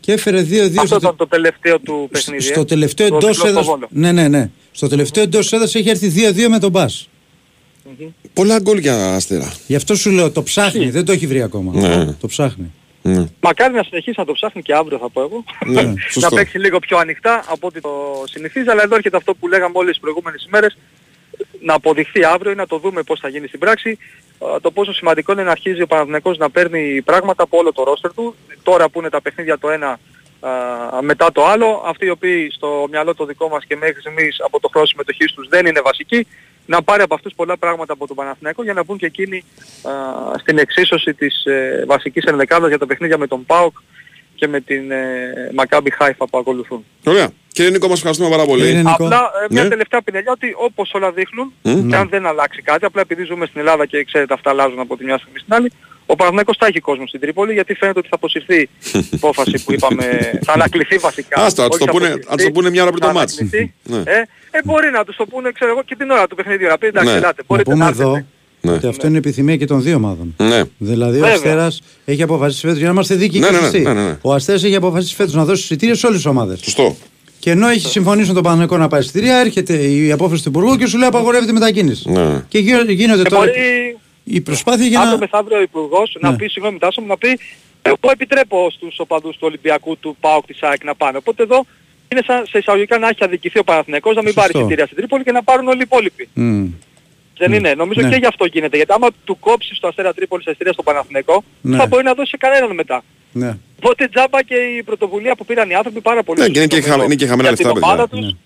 και 0.00 0.12
έφερε 0.12 0.42
2-2 0.42 0.74
Αυτό 0.76 0.86
στο, 0.86 0.96
ήταν 0.96 1.16
το 1.16 1.26
τελευταίο 1.26 1.78
του 1.78 2.08
παιχνίδι. 2.10 2.42
στο 2.42 2.60
ε. 2.60 2.64
τελευταίο 2.64 3.08
Το 3.08 3.16
εντός 3.16 3.36
διπλό 3.36 3.48
στο 3.48 3.48
έδρα. 3.48 3.62
Βόλο. 3.62 3.88
Ναι, 3.90 4.12
ναι, 4.12 4.28
ναι. 4.28 4.50
Στο 4.72 4.88
τελευταίο 4.88 5.22
εντός 5.22 5.52
έδρας 5.52 5.74
έχει 5.74 5.88
έρθει 5.88 6.12
2-2 6.16 6.48
με 6.48 6.58
τον 6.58 6.70
Μπα. 6.70 6.86
Πολλά 8.32 8.58
γκολ 8.60 8.78
για 8.78 9.14
αστέρα. 9.14 9.52
Γι' 9.66 9.74
αυτό 9.74 9.94
σου 9.94 10.10
λέω 10.10 10.30
το 10.30 10.42
ψάχνει, 10.42 10.90
δεν 10.90 11.04
το 11.04 11.12
έχει 11.12 11.26
βρει 11.26 11.42
ακόμα. 11.42 11.80
Ναι. 11.80 12.12
Το 12.20 12.26
ψάχνει. 12.26 12.72
Ναι. 13.10 13.26
Μακάρι 13.40 13.74
να 13.74 13.82
συνεχίσει 13.82 14.18
να 14.18 14.24
το 14.24 14.32
ψάχνει 14.32 14.62
και 14.62 14.74
αύριο 14.74 14.98
θα 14.98 15.10
πω 15.10 15.20
εγώ. 15.20 15.44
Ναι, 15.66 15.82
να 15.82 15.94
σωστό. 16.10 16.36
παίξει 16.36 16.58
λίγο 16.58 16.78
πιο 16.78 16.98
ανοιχτά 16.98 17.44
από 17.48 17.66
ό,τι 17.66 17.80
το 17.80 18.22
συνηθίζει, 18.24 18.70
αλλά 18.70 18.82
εδώ 18.82 18.94
έρχεται 18.94 19.16
αυτό 19.16 19.34
που 19.34 19.48
λέγαμε 19.48 19.72
όλες 19.78 19.90
τις 19.90 20.00
προηγούμενες 20.00 20.44
ημέρες, 20.44 20.78
να 21.60 21.74
αποδειχθεί 21.74 22.24
αύριο 22.24 22.52
ή 22.52 22.54
να 22.54 22.66
το 22.66 22.78
δούμε 22.78 23.02
πώς 23.02 23.20
θα 23.20 23.28
γίνει 23.28 23.46
στην 23.46 23.58
πράξη, 23.58 23.98
ε, 24.38 24.60
το 24.60 24.70
πόσο 24.70 24.92
σημαντικό 24.92 25.32
είναι 25.32 25.42
να 25.42 25.50
αρχίζει 25.50 25.82
ο 25.82 25.86
Παναθηναϊκός 25.86 26.38
να 26.38 26.50
παίρνει 26.50 27.02
πράγματα 27.02 27.42
από 27.42 27.58
όλο 27.58 27.72
το 27.72 27.84
ρόστερ 27.84 28.14
του, 28.14 28.34
τώρα 28.62 28.88
που 28.88 28.98
είναι 28.98 29.08
τα 29.08 29.20
παιχνίδια 29.20 29.58
το 29.58 29.70
ένα 29.70 29.98
α, 30.40 31.02
μετά 31.02 31.32
το 31.32 31.46
άλλο, 31.46 31.82
αυτοί 31.86 32.06
οι 32.06 32.10
οποίοι 32.10 32.50
στο 32.50 32.86
μυαλό 32.90 33.14
το 33.14 33.24
δικό 33.24 33.48
μας 33.48 33.64
και 33.64 33.76
μέχρι 33.76 34.00
στιγμής 34.00 34.40
από 34.40 34.60
το 34.60 34.68
χρόνο 34.68 34.86
συμμετοχής 34.86 35.32
τους 35.32 35.48
δεν 35.48 35.66
είναι 35.66 35.80
βασικοί, 35.80 36.26
να 36.70 36.82
πάρει 36.82 37.02
από 37.02 37.14
αυτούς 37.14 37.32
πολλά 37.36 37.56
πράγματα 37.56 37.92
από 37.92 38.06
τον 38.06 38.16
Παναθηναϊκό 38.16 38.62
για 38.62 38.72
να 38.72 38.84
μπουν 38.84 38.96
και 38.98 39.06
εκείνοι 39.06 39.44
α, 39.82 39.90
στην 40.38 40.58
εξίσωση 40.58 41.14
της 41.14 41.44
ε, 41.44 41.84
βασικής 41.86 42.24
ενδεκάδας 42.24 42.68
για 42.68 42.78
τα 42.78 42.86
παιχνίδια 42.86 43.18
με 43.18 43.26
τον 43.26 43.46
ΠΑΟΚ 43.46 43.76
και 44.34 44.48
με 44.48 44.60
την 44.60 44.90
ε, 44.90 45.50
Μακάμπι 45.54 45.90
Χάιφα 45.90 46.26
που 46.28 46.38
ακολουθούν. 46.38 46.84
Ωραία. 47.04 47.28
Κύριε 47.52 47.70
Νίκο, 47.70 47.88
μας 47.88 47.96
ευχαριστούμε 47.96 48.30
πάρα 48.30 48.44
πολύ. 48.44 48.62
Κύριε 48.64 48.76
Νίκο. 48.76 49.04
Απλά 49.04 49.16
ε, 49.16 49.46
μια 49.50 49.62
Ναι. 49.62 49.68
τελευταία 49.68 50.02
πινελιά 50.02 50.32
ότι 50.32 50.54
όπως 50.56 50.90
όλα 50.92 51.12
δείχνουν 51.12 51.52
Μμ. 51.62 51.88
και 51.88 51.96
αν 51.96 52.08
δεν 52.08 52.26
αλλάξει 52.26 52.62
κάτι, 52.62 52.84
απλά 52.84 53.00
επειδή 53.00 53.22
ζούμε 53.24 53.46
στην 53.46 53.60
Ελλάδα 53.60 53.86
και 53.86 54.04
ξέρετε 54.04 54.34
αυτά 54.34 54.50
αλλάζουν 54.50 54.78
από 54.80 54.96
τη 54.96 55.04
μια 55.04 55.18
στιγμή 55.18 55.38
στην 55.38 55.54
άλλη, 55.54 55.72
ο 56.12 56.14
Παναθηναϊκός 56.16 56.56
θα 56.60 56.66
έχει 56.66 56.80
κόσμο 56.80 57.06
στην 57.06 57.20
Τρίπολη 57.20 57.52
γιατί 57.52 57.74
φαίνεται 57.74 57.98
ότι 57.98 58.08
θα 58.08 58.16
αποσυρθεί 58.16 58.60
η 58.60 58.68
υπόφαση 59.18 59.64
που 59.64 59.72
είπαμε, 59.72 60.04
θα 60.44 60.52
ανακληθεί 60.52 60.96
βασικά. 60.96 61.40
Άστα, 61.40 61.62
ας 61.62 61.68
όχι 61.68 61.78
το 61.78 61.84
θα 61.84 61.90
πούνε- 61.90 62.06
αποσυρθεί, 62.12 62.34
ας 62.34 62.42
το 62.44 62.50
πούνε 62.50 62.70
μια 62.70 62.82
ώρα 62.82 62.90
πριν 62.90 63.02
το 63.02 63.08
θα 63.08 63.12
μάτς. 63.18 63.38
ανακληθεί. 63.38 63.72
Ναι. 63.84 63.96
Ε, 63.98 64.18
ε, 64.50 64.58
μπορεί 64.64 64.90
να 64.90 65.04
τους 65.04 65.16
το 65.16 65.26
πούνε, 65.26 65.50
ξέρω 65.52 65.70
εγώ, 65.70 65.82
και 65.82 65.96
την 65.96 66.10
ώρα 66.10 66.26
του 66.26 66.34
παιχνιδιού. 66.36 66.68
Να 66.68 66.78
πει 66.78 66.86
εντάξει, 66.86 67.10
Ναι. 67.10 67.16
ελάτε, 67.16 67.34
Να 67.38 67.44
μπορείτε 67.46 67.70
πούμε 67.70 67.84
να 67.84 67.90
εδώ, 67.90 68.08
έρθετε. 68.10 68.26
Ναι. 68.62 68.72
Ότι 68.72 68.86
αυτό 68.86 69.06
είναι 69.06 69.18
επιθυμία 69.18 69.56
και 69.56 69.64
των 69.66 69.82
δύο 69.82 69.96
ομάδων. 69.96 70.34
Ναι. 70.38 70.62
Δηλαδή 70.78 71.16
ο 71.16 71.20
Βέβαια. 71.20 71.34
Αστέρας 71.34 71.80
έχει 72.04 72.22
αποφασίσει 72.22 72.60
φέτος, 72.60 72.76
για 72.78 72.86
να 72.86 72.92
είμαστε 72.92 73.14
δίκαιοι 73.14 73.40
Ναι, 73.40 73.46
και 73.46 73.52
ναι, 73.52 73.58
ναι, 73.58 73.64
σωστοί. 73.64 73.80
ναι, 73.80 73.92
ναι, 73.92 74.02
ναι. 74.04 74.16
Ο 74.22 74.32
Αστέρας 74.34 74.64
έχει 74.64 74.74
αποφασίσει 74.74 75.14
φέτος 75.14 75.34
να 75.34 75.44
δώσει 75.44 75.62
εισιτήρια 75.62 75.94
σε 75.94 76.06
όλες 76.06 76.18
τις 76.18 76.26
ομάδες. 76.26 76.60
Σωστό. 76.62 76.96
Και 77.38 77.50
ενώ 77.50 77.68
έχει 77.68 77.88
συμφωνήσει 77.88 78.28
με 78.28 78.34
τον 78.34 78.42
Παναγενικό 78.42 78.76
να 78.76 78.88
πάει 78.88 79.00
εισιτήρια, 79.00 79.36
έρχεται 79.38 79.74
η 79.74 80.12
απόφαση 80.12 80.42
του 80.42 80.48
Υπουργού 80.48 80.76
και 80.76 80.86
σου 80.86 80.98
λέει 80.98 81.08
απαγορεύεται 81.08 81.50
η 81.50 81.54
μετακίνηση. 81.54 82.10
Ναι. 82.10 82.44
Και 82.48 82.58
γι- 82.58 82.92
γίνονται 82.92 83.22
Και 83.22 83.28
τώρα. 83.28 83.44
μπορεί 83.46 83.96
Η 84.32 84.40
προσπάθεια 84.40 84.86
για 84.86 84.98
αύριο 84.98 85.12
να. 85.14 85.18
μεθαύριο 85.18 85.58
ο 85.58 85.60
Υπουργός 85.62 86.16
να 86.20 86.30
Ναι. 86.30 86.36
πει, 86.36 86.46
συγγνώμη 86.48 86.78
Τάσο 86.78 87.00
μου, 87.00 87.06
να 87.06 87.16
πει 87.18 87.38
εγώ 87.82 88.08
επιτρέπω 88.12 88.70
στους 88.70 88.98
οπαδούς 88.98 89.34
του 89.36 89.42
Ολυμπιακού, 89.46 89.98
του 89.98 90.16
ΠΑΟΚ, 90.20 90.46
της 90.46 90.62
ΑΕΚ 90.62 90.84
να 90.84 90.94
πάνε. 90.94 91.16
Οπότε 91.18 91.42
εδώ 91.42 91.66
είναι 92.12 92.22
σαν 92.26 92.46
σε 92.46 92.58
εισαγωγικά 92.58 92.98
να 92.98 93.08
έχει 93.08 93.24
αδικηθεί 93.24 93.58
ο 93.58 93.64
Παναθηναϊκός, 93.64 94.14
να 94.14 94.22
μην 94.22 94.34
πάρει 94.34 94.46
Σωστό. 94.46 94.58
εισιτήρια 94.58 94.84
στην 94.84 94.96
Τρίπολη 94.96 95.24
και 95.24 95.32
να 95.32 95.42
πάρουν 95.42 95.68
όλοι 95.68 95.78
οι 95.78 95.82
υπόλοιποι. 95.84 96.28
Μμ. 96.34 96.66
Δεν 97.38 97.52
είναι. 97.52 97.74
Νομίζω 97.74 98.00
Ναι. 98.00 98.08
και 98.08 98.16
γι' 98.16 98.26
αυτό 98.26 98.44
γίνεται. 98.44 98.76
Γιατί 98.76 98.92
άμα 98.92 99.08
του 99.24 99.38
κόψεις 99.38 99.78
το 99.78 99.88
Αστέρα 99.88 100.14
Τρίπολη 100.14 100.40
στα 100.42 100.50
εισιτήρια 100.50 100.72
στο 100.72 100.82
Παναθηναϊκό, 100.82 101.44
Ναι. 101.60 101.76
θα 101.76 101.86
μπορεί 101.86 102.04
να 102.04 102.14
δώσει 102.14 102.30
σε 102.30 102.36
κανέναν 102.36 102.74
μετά. 102.74 103.02
Ναι. 103.32 103.56
Οπότε 103.76 104.08
τζάμπα 104.08 104.42
και 104.42 104.54
η 104.54 104.82
πρωτοβουλία 104.82 105.34
που 105.36 105.44
πήραν 105.44 105.70
οι 105.70 105.74
άνθρωποι 105.74 106.00
πάρα 106.00 106.22
πολύ. 106.22 106.40
Ναι, 106.40 106.48
και 106.48 106.58
είναι 106.58 106.66
και 106.68 106.76
σωστό 106.76 106.90
χα- 106.96 107.04
είναι 107.04 107.14
και 107.14 107.26
χαμηλά 107.26 107.48
για 107.48 107.56
την 107.56 107.66
λεφτά, 107.66 107.86
ομάδα 107.86 108.08
παιδιά. 108.08 108.24
τους, 108.24 108.32
Ναι. 108.34 108.38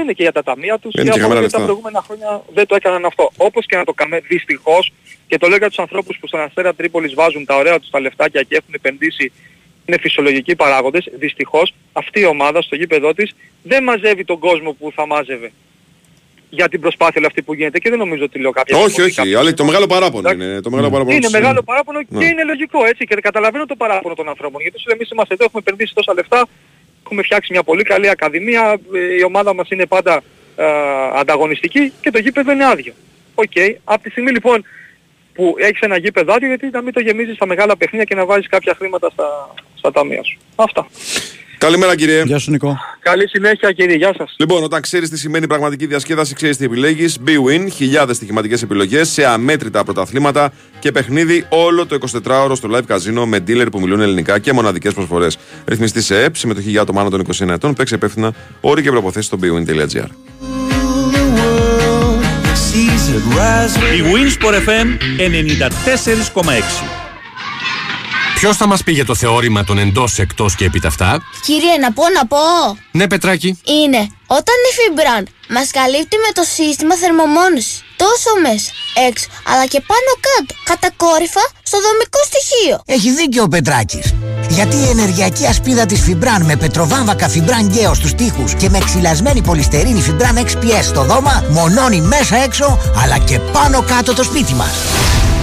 Είναι 0.00 0.12
και 0.12 0.22
για 0.22 0.32
τα 0.32 0.42
ταμεία 0.42 0.78
τους. 0.78 0.94
Είναι 0.94 1.02
και 1.04 1.10
και 1.10 1.10
από 1.10 1.20
χαμηλά 1.20 1.34
τα 1.34 1.40
λεφτά. 1.42 1.62
προηγούμενα 1.62 2.02
χρόνια 2.06 2.42
δεν 2.54 2.66
το 2.66 2.74
έκαναν 2.74 3.04
αυτό. 3.04 3.30
Όπως 3.36 3.66
και 3.66 3.76
να 3.76 3.84
το 3.84 3.92
κάνουμε 3.92 4.20
δυστυχώς 4.20 4.92
και 5.26 5.38
το 5.38 5.48
λέω 5.48 5.56
για 5.56 5.68
τους 5.68 5.78
ανθρώπους 5.78 6.16
που 6.20 6.26
στον 6.26 6.40
Αστέρα 6.40 6.74
Τρίπολης 6.74 7.14
βάζουν 7.14 7.44
τα 7.44 7.56
ωραία 7.56 7.78
τους 7.80 7.90
τα 7.90 8.00
λεφτάκια 8.00 8.42
και 8.42 8.54
έχουν 8.56 8.74
επενδύσει 8.74 9.32
είναι 9.86 9.98
φυσιολογικοί 10.00 10.56
παράγοντες. 10.56 11.08
Δυστυχώς 11.18 11.74
αυτή 11.92 12.20
η 12.20 12.24
ομάδα 12.24 12.62
στο 12.62 12.76
γήπεδό 12.76 13.14
της 13.14 13.34
δεν 13.62 13.82
μαζεύει 13.82 14.24
τον 14.24 14.38
κόσμο 14.38 14.72
που 14.72 14.92
θα 14.94 15.06
μάζευε 15.06 15.52
για 16.50 16.68
την 16.68 16.80
προσπάθεια 16.80 17.14
όλη 17.16 17.26
αυτή 17.26 17.42
που 17.42 17.54
γίνεται 17.54 17.78
και 17.78 17.88
δεν 17.90 17.98
νομίζω 17.98 18.24
ότι 18.24 18.38
λέω 18.38 18.50
κάποια 18.50 18.76
Όχι, 18.76 18.88
στιγμή 18.90 19.04
όχι. 19.06 19.14
κάποιος- 19.16 19.40
Αλλά 19.40 19.54
το 19.54 19.64
μεγάλο 19.64 19.86
παράπονο 19.86 20.30
είναι. 20.30 20.60
Το 20.60 20.70
μεγάλο 20.70 20.90
παράπονο 20.90 21.14
είναι 21.16 21.24
τους 21.24 21.32
μεγάλο 21.32 21.62
παράπονο 21.62 21.98
Ναι. 22.08 22.18
και 22.18 22.24
είναι 22.30 22.44
λογικό 22.44 22.84
έτσι 22.84 23.04
και 23.04 23.14
καταλαβαίνω 23.14 23.66
το 23.66 23.76
παράπονο 23.76 24.14
των 24.14 24.28
ανθρώπων. 24.28 24.60
Γιατί 24.60 24.78
σου 24.78 24.84
λέει 24.88 24.96
εμείς 24.98 25.10
είμαστε 25.10 25.34
εδώ, 25.34 25.44
έχουμε 25.44 25.62
επενδύσει 25.66 25.94
τόσα 25.94 26.14
λεφτά, 26.14 26.46
έχουμε 27.12 27.22
φτιάξει 27.22 27.52
μια 27.52 27.62
πολύ 27.62 27.82
καλή 27.82 28.08
ακαδημία, 28.08 28.78
ε, 28.94 29.14
η 29.18 29.22
ομάδα 29.22 29.54
μας 29.54 29.70
είναι 29.70 29.86
πάντα 29.86 30.22
ε, 30.56 30.64
ανταγωνιστική 31.14 31.92
και 32.00 32.10
το 32.10 32.18
γήπεδο 32.18 32.52
είναι 32.52 32.66
άδειο. 32.66 32.92
Οκ. 33.34 33.52
Από 33.84 34.02
τη 34.02 34.10
στιγμή 34.10 34.30
λοιπόν 34.30 34.64
που 35.34 35.54
έχεις 35.58 35.80
ένα 35.80 35.96
γήπεδο 35.96 36.32
άδειο, 36.32 36.48
γιατί 36.48 36.68
να 36.72 36.82
μην 36.82 36.92
το 36.92 37.00
γεμίζεις 37.00 37.34
στα 37.34 37.46
μεγάλα 37.46 37.76
παιχνίδια 37.76 38.04
και 38.04 38.14
να 38.14 38.24
βάζεις 38.24 38.48
κάποια 38.48 38.74
χρήματα 38.74 39.10
στα, 39.10 39.54
στα 39.74 39.92
ταμεία 39.92 40.22
σου. 40.22 40.38
Αυτά. 40.54 40.86
Καλημέρα 41.62 41.96
κύριε. 41.96 42.22
Γεια 42.22 42.38
σου 42.38 42.50
Νικό. 42.50 42.78
Καλή 43.00 43.28
συνέχεια 43.28 43.72
κύριε, 43.72 43.96
γεια 43.96 44.14
σας. 44.16 44.34
Λοιπόν, 44.38 44.62
όταν 44.62 44.80
ξέρεις 44.80 45.08
τι 45.08 45.18
σημαίνει 45.18 45.46
πραγματική 45.46 45.86
διασκέδαση, 45.86 46.34
ξέρεις 46.34 46.56
τι 46.56 46.64
επιλέγεις. 46.64 47.18
BWIN, 47.26 47.66
χιλιάδες 47.72 48.16
στοιχηματικές 48.16 48.62
επιλογές 48.62 49.08
σε 49.08 49.26
αμέτρητα 49.26 49.84
πρωταθλήματα 49.84 50.52
και 50.78 50.92
παιχνίδι 50.92 51.46
όλο 51.48 51.86
το 51.86 51.98
24ωρο 52.24 52.52
στο 52.54 52.68
live 52.72 52.84
καζίνο 52.86 53.26
με 53.26 53.38
dealer 53.46 53.66
που 53.70 53.80
μιλούν 53.80 54.00
ελληνικά 54.00 54.38
και 54.38 54.52
μοναδικές 54.52 54.94
προσφορές. 54.94 55.38
Ρυθμιστή 55.66 56.02
σε 56.02 56.22
ΕΠ, 56.22 56.36
συμμετοχή 56.36 56.70
για 56.70 56.80
άτομα 56.80 57.00
άνω 57.00 57.10
των 57.10 57.20
21 57.20 57.48
ετών, 57.48 57.74
παίξει 57.74 57.94
υπεύθυνα 57.94 58.32
όροι 58.60 58.82
και 58.82 58.90
προποθέσει 58.90 59.26
στο 59.26 59.38
bwin.gr. 59.42 60.08
Η 63.96 64.02
Winsport 64.12 64.54
FM 64.68 64.86
94,6. 66.34 67.01
Ποιος 68.42 68.56
θα 68.56 68.66
μας 68.66 68.82
πει 68.82 68.92
για 68.92 69.04
το 69.04 69.14
θεώρημα 69.14 69.64
των 69.64 69.78
εντός, 69.78 70.18
εκτός 70.18 70.54
και 70.54 70.64
επιταυτά. 70.64 71.22
Κύριε, 71.44 71.76
να 71.80 71.92
πω, 71.92 72.02
να 72.14 72.26
πω. 72.26 72.36
Ναι, 72.90 73.06
Πετράκη. 73.06 73.58
Είναι 73.64 74.08
όταν 74.26 74.56
η 74.68 74.70
Fibran 74.78 75.22
μας 75.48 75.70
καλύπτει 75.70 76.16
με 76.16 76.32
το 76.32 76.42
σύστημα 76.56 76.94
θερμομόνωσης 76.96 77.82
τόσο 77.96 78.30
μέσα, 78.42 78.70
έξω, 79.08 79.26
αλλά 79.50 79.66
και 79.66 79.80
πάνω 79.90 80.10
κάτω, 80.26 80.54
κατακόρυφα 80.70 81.44
στο 81.62 81.78
δομικό 81.86 82.20
στοιχείο. 82.30 82.76
Έχει 82.86 83.10
δίκιο 83.10 83.42
ο 83.42 83.48
Πετράκης. 83.48 84.14
Γιατί 84.48 84.76
η 84.76 84.88
ενεργειακή 84.88 85.46
ασπίδα 85.46 85.86
της 85.86 86.00
Φιμπράν 86.00 86.42
με 86.44 86.56
πετροβάμβακα 86.56 87.28
Φιμπράν 87.28 87.66
Γκέο 87.68 87.94
στους 87.94 88.14
τοίχους 88.14 88.54
και 88.54 88.68
με 88.68 88.78
ξυλασμένη 88.78 89.42
πολυστερίνη 89.42 90.00
Φιμπράν 90.00 90.36
XPS 90.46 90.84
στο 90.84 91.02
δώμα 91.04 91.44
μονώνει 91.50 92.00
μέσα 92.00 92.36
έξω 92.36 92.78
αλλά 93.02 93.18
και 93.18 93.38
πάνω 93.38 93.82
κάτω 93.82 94.14
το 94.14 94.22
σπίτι 94.22 94.54
μας. 94.54 94.74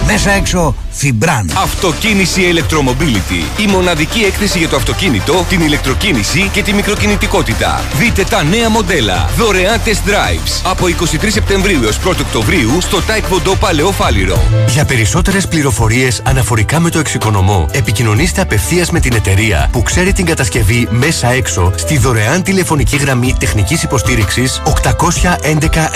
Μέσα 0.06 0.30
έξω 0.30 0.74
Φιμπράν. 0.90 1.50
Αυτοκίνηση 1.54 2.42
Electromobility. 2.54 3.60
Η 3.60 3.66
μοναδική 3.66 4.20
έκθεση 4.20 4.58
για 4.58 4.68
το 4.68 4.76
αυτοκίνητο, 4.76 5.44
την 5.48 5.60
ηλεκτροκίνηση 5.60 6.50
και 6.52 6.62
τη 6.62 6.72
μικροκινητικότητα. 6.72 7.84
Δείτε 7.98 8.24
τα 8.24 8.42
νέα 8.42 8.68
μοντέλα. 8.68 9.28
Δωρεάν 9.36 9.80
test 9.84 10.08
drives. 10.08 10.60
Από 10.62 10.86
23 10.86 11.30
Σεπτεμβρίου 11.30 11.82
έως 11.82 11.98
1 12.04 12.10
Οκτωβρίου 12.20 12.80
στο 12.80 12.98
Taekwondo 12.98 13.54
Παλαιό 13.60 13.92
Φάληρο. 13.92 14.42
Για 14.68 14.84
περισσότερες 14.84 15.48
πληροφορίες 15.48 16.22
αναφορικά 16.24 16.80
με 16.80 16.90
το 16.90 16.98
εξοικονομώ, 16.98 17.68
επικοινωνήστε 17.72 18.40
απευθείας 18.40 18.90
με 18.90 19.00
την 19.00 19.14
εταιρεία 19.14 19.68
που 19.72 19.82
ξέρει 19.82 20.12
την 20.12 20.24
κατασκευή 20.24 20.88
μέσα 20.90 21.28
έξω 21.28 21.72
στη 21.76 21.98
δωρεάν 21.98 22.42
τηλεφωνική 22.42 22.96
γραμμή 22.96 23.34
τεχνικής 23.38 23.82
υποστήριξης 23.82 24.62
811 24.64 25.88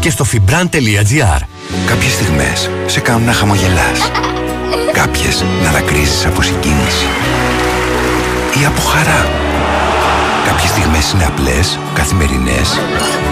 και 0.00 0.10
στο 0.10 0.24
fibran.gr. 0.32 1.53
Κάποιες 1.86 2.12
στιγμές 2.12 2.70
σε 2.86 3.00
κάνουν 3.00 3.24
να 3.24 3.32
χαμογελάς. 3.32 4.10
Κάποιες 5.00 5.44
να 5.64 5.70
δακρύζεις 5.70 6.26
από 6.26 6.42
συγκίνηση. 6.42 7.06
Ή 8.60 8.64
από 8.64 8.80
χαρά. 8.80 9.28
Κάποιες 10.46 10.70
στιγμές 10.70 11.12
είναι 11.12 11.24
απλές, 11.24 11.78
καθημερινές 11.94 12.80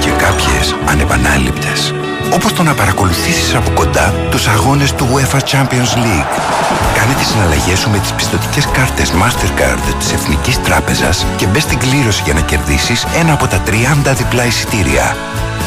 και 0.01 0.11
κάποιες 0.11 0.75
ανεπανάληπτες. 0.87 1.95
Όπως 2.35 2.53
το 2.53 2.63
να 2.63 2.75
παρακολουθήσεις 2.75 3.55
από 3.55 3.71
κοντά 3.71 4.15
τους 4.31 4.47
αγώνες 4.47 4.93
του 4.95 5.09
UEFA 5.13 5.39
Champions 5.39 5.93
League. 6.05 6.35
Κάνε 6.97 7.15
τις 7.19 7.27
συναλλαγές 7.27 7.79
σου 7.79 7.91
με 7.91 7.99
τις 7.99 8.13
πιστοτικές 8.13 8.67
κάρτες 8.73 9.13
Mastercard 9.13 9.95
της 9.99 10.13
Εθνικής 10.13 10.63
Τράπεζας 10.63 11.27
και 11.37 11.47
μπες 11.47 11.63
στην 11.63 11.79
κλήρωση 11.79 12.23
για 12.25 12.35
να 12.35 12.41
κερδίσεις 12.41 13.07
ένα 13.21 13.33
από 13.33 13.47
τα 13.47 13.63
30 13.67 14.15
διπλά 14.15 14.47
εισιτήρια. 14.47 15.17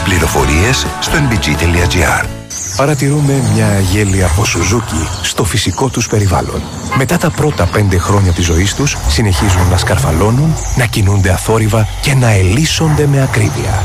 Πληροφορίες 0.04 0.86
στο 1.00 1.18
nbg.gr 1.18 2.45
Παρατηρούμε 2.78 3.42
μια 3.54 3.80
γέλια 3.80 4.26
από 4.26 4.46
Σουζούκι 4.46 5.08
στο 5.22 5.44
φυσικό 5.44 5.90
τους 5.90 6.08
περιβάλλον. 6.08 6.62
Μετά 6.98 7.18
τα 7.18 7.30
πρώτα 7.30 7.66
πέντε 7.66 7.98
χρόνια 7.98 8.32
της 8.32 8.46
ζωής 8.46 8.76
τους, 8.76 8.98
συνεχίζουν 9.08 9.70
να 9.70 9.78
σκαρφαλώνουν, 9.78 10.56
να 10.78 10.86
κινούνται 10.86 11.32
αθόρυβα 11.32 11.88
και 12.02 12.14
να 12.14 12.32
ελίσσονται 12.32 13.08
με 13.08 13.22
ακρίβεια. 13.22 13.84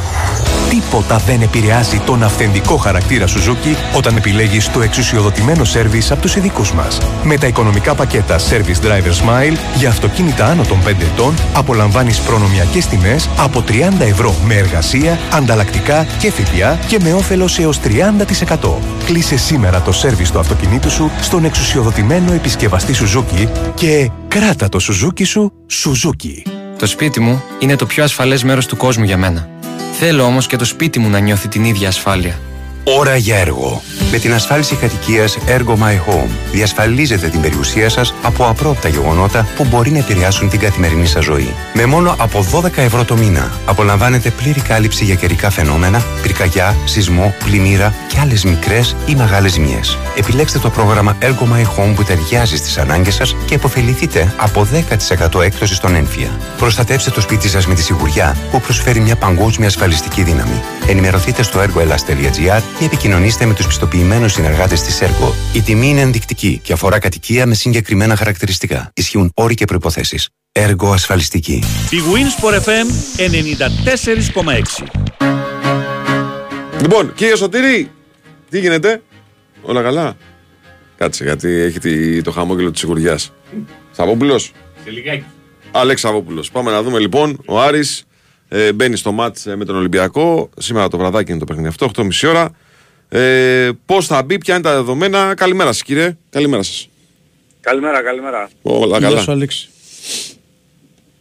Τίποτα 0.71 1.17
δεν 1.17 1.43
επηρεάζει 1.43 1.99
τον 1.99 2.23
αυθεντικό 2.23 2.77
χαρακτήρα 2.77 3.27
Suzuki 3.27 3.97
όταν 3.97 4.17
επιλέγεις 4.17 4.71
το 4.71 4.81
εξουσιοδοτημένο 4.81 5.65
σέρβις 5.65 6.11
από 6.11 6.21
τους 6.21 6.37
ειδικούς 6.37 6.73
μας. 6.73 6.99
Με 7.25 7.39
τα 7.39 7.47
οικονομικά 7.47 7.95
πακέτα 7.95 8.39
Service 8.39 8.87
Driver 8.87 9.13
Smile 9.25 9.57
για 9.77 9.89
αυτοκίνητα 9.89 10.47
άνω 10.47 10.63
των 10.63 10.79
5 10.83 11.05
ετών 11.13 11.35
απολαμβάνεις 11.53 12.19
προνομιακές 12.19 12.87
τιμές 12.87 13.29
από 13.39 13.63
30 13.63 14.05
ευρώ 14.05 14.35
με 14.45 14.55
εργασία, 14.55 15.19
ανταλλακτικά 15.33 16.07
και 16.19 16.31
ΦΠΑ 16.31 16.79
και 16.87 16.99
με 17.03 17.13
όφελος 17.13 17.59
έως 17.59 17.81
30%. 17.81 18.80
Κλείσε 19.05 19.37
σήμερα 19.37 19.81
το 19.81 19.93
σέρβις 19.93 20.31
του 20.31 20.39
αυτοκινήτου 20.39 20.91
σου 20.91 21.11
στον 21.21 21.45
εξουσιοδοτημένο 21.45 22.33
επισκευαστή 22.33 22.95
Suzuki 22.97 23.49
και 23.75 24.11
κράτα 24.29 24.69
το 24.69 24.79
Suzuki 24.83 25.27
σου 25.27 25.53
Suzuki. 25.71 26.51
Το 26.79 26.87
σπίτι 26.87 27.21
μου 27.21 27.43
είναι 27.59 27.77
το 27.77 27.87
πιο 27.87 28.05
ασφαλές 28.05 28.45
μέρος 28.45 28.67
του 28.67 28.77
κόσμου 28.77 29.05
για 29.05 29.17
μένα. 29.17 29.49
Θέλω 29.93 30.25
όμως 30.25 30.47
και 30.47 30.57
το 30.57 30.65
σπίτι 30.65 30.99
μου 30.99 31.09
να 31.09 31.19
νιώθει 31.19 31.49
την 31.49 31.65
ίδια 31.65 31.89
ασφάλεια. 31.89 32.39
Ώρα 32.85 33.17
για 33.17 33.37
έργο. 33.37 33.83
Με 34.11 34.19
την 34.19 34.35
ασφάλιση 34.35 34.75
κατοικίας 34.75 35.39
Ergo 35.47 35.73
My 35.73 35.95
Home 35.95 36.29
διασφαλίζετε 36.53 37.29
την 37.29 37.41
περιουσία 37.41 37.89
σας 37.89 38.15
από 38.23 38.45
απρόπτα 38.45 38.89
γεγονότα 38.89 39.49
που 39.57 39.67
μπορεί 39.71 39.91
να 39.91 39.99
επηρεάσουν 39.99 40.49
την 40.49 40.59
καθημερινή 40.59 41.07
σας 41.07 41.25
ζωή. 41.25 41.55
Με 41.75 41.87
μόνο 41.87 42.15
από 42.19 42.47
12 42.53 42.77
ευρώ 42.77 43.05
το 43.05 43.17
μήνα 43.17 43.51
απολαμβάνετε 43.67 44.31
πλήρη 44.31 44.61
κάλυψη 44.61 45.05
για 45.05 45.15
καιρικά 45.15 45.51
φαινόμενα, 45.51 46.03
πυρκαγιά, 46.23 46.77
σεισμό, 46.85 47.35
πλημμύρα 47.45 47.95
και 48.09 48.19
άλλες 48.21 48.45
μικρές 48.45 48.97
ή 49.07 49.15
μεγάλες 49.15 49.53
ζημιές. 49.53 49.99
Επιλέξτε 50.17 50.59
το 50.59 50.71
πρόγραμμα 50.71 51.17
Ergo 51.23 51.55
My 51.55 51.63
Home 51.63 51.93
που 51.95 52.05
ταιριάζει 52.05 52.57
στις 52.57 52.79
ανάγκες 52.79 53.15
σας 53.15 53.37
και 53.45 53.55
επωφεληθείτε 53.55 54.35
από 54.37 54.67
10% 55.35 55.41
έκπτωση 55.41 55.75
στον 55.75 55.95
έμφυα. 55.95 56.31
Προστατεύστε 56.57 57.11
το 57.11 57.21
σπίτι 57.21 57.49
σας 57.49 57.67
με 57.67 57.75
τη 57.75 57.83
σιγουριά 57.83 58.37
που 58.51 58.61
προσφέρει 58.61 59.01
μια 59.01 59.17
παγκόσμια 59.17 59.69
ασφαλιστική 59.69 60.23
δύναμη. 60.23 60.61
Ενημερωθείτε 60.87 61.43
στο 61.43 61.61
ergoelas.gr 61.61 62.63
ή 62.79 62.85
επικοινωνήστε 62.85 63.47
με 63.47 63.55
τους 63.55 63.67
πιστοποιημένους 63.67 64.33
συνεργάτες 64.33 64.83
της 64.83 64.99
Ergo. 65.03 65.33
Η 65.53 65.61
τιμή 65.63 65.89
είναι 65.89 66.01
ενδεικτική 66.01 66.61
και 66.63 66.73
αφορά 66.73 66.99
κατοικία 66.99 67.47
με 67.47 67.55
συγκεκριμένα 67.55 68.17
χαρακτηριστικά. 68.17 68.91
Ισχύουν 68.95 69.33
όροι 69.35 69.55
και 69.55 69.65
προποθέσει. 69.65 70.23
Ergo 70.53 70.91
ασφαλιστική. 70.93 71.63
Η 71.91 71.97
Winsport 72.13 72.55
FM 72.55 72.87
94,6. 73.17 74.87
Λοιπόν, 76.81 77.13
κύριε 77.15 77.37
Σωτήρη, 77.37 77.91
τι 78.51 78.59
γίνεται, 78.61 79.03
όλα 79.63 79.83
καλά; 79.83 80.17
Κάτσε, 80.97 81.25
γιατί 81.25 81.49
έχει 81.49 81.79
τη- 81.79 82.23
το 82.23 82.31
χαμόγελο 82.31 82.71
της 82.71 82.81
σιγουριάς. 82.81 83.33
Σαββόπουλος. 83.91 84.53
Σε 84.85 84.91
λιγάκι. 84.91 85.25
Αλέξ 85.71 86.01
Σαββόπουλος. 86.01 86.51
Πάμε 86.51 86.71
να 86.71 86.83
δούμε 86.83 86.99
λοιπόν. 86.99 87.39
Ο 87.47 87.61
Άρης 87.61 88.05
ε, 88.53 88.73
μπαίνει 88.73 88.97
στο 88.97 89.13
μάτς 89.13 89.45
με 89.57 89.65
τον 89.65 89.77
Ολυμπιακό. 89.77 90.51
Σήμερα 90.59 90.89
το 90.89 90.99
βραδάκι 90.99 91.31
είναι 91.31 91.39
το 91.41 91.45
παιχνίδι 91.45 91.69
αυτό, 91.69 91.91
8.30 91.97 92.09
ώρα. 92.29 92.51
Ε, 93.09 93.71
Πώς 93.87 94.07
θα 94.07 94.23
μπει, 94.23 94.39
ποια 94.39 94.55
είναι 94.55 94.63
τα 94.63 94.75
δεδομένα. 94.75 95.35
Καλημέρα 95.35 95.73
σας, 95.73 95.83
κύριε. 95.83 96.17
Καλημέρα 96.31 96.63
σας. 96.63 96.89
Καλημέρα, 97.61 98.03
καλημέρα. 98.03 98.51
Όλα 98.63 98.99
Γεια 98.99 99.09
καλά. 99.09 99.21
σου, 99.21 99.31
Αλέξη. 99.31 99.69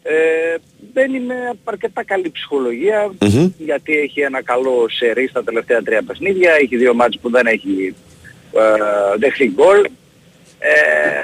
Ε, 0.04 0.56
μπαίνει 0.94 1.20
με 1.20 1.36
αρκετά 1.64 2.04
καλή 2.04 2.30
ψυχολογία 2.32 3.12
Μμμ. 3.20 3.52
γιατί 3.58 3.98
έχει 3.98 4.20
ένα 4.22 4.44
καλό 4.44 4.86
σερί 4.90 5.28
στα 5.28 5.44
τελευταία 5.44 5.82
τρία 5.82 6.04
παιχνίδια, 6.08 6.52
έχει 6.62 6.78
δύο 6.78 6.94
μάτς 6.94 7.20
που 7.20 7.30
δεν 7.30 7.46
έχει 7.46 7.96
ε, 8.54 9.18
δεχθεί 9.20 9.52
γκολ. 9.56 9.86
Ε, 10.60 11.24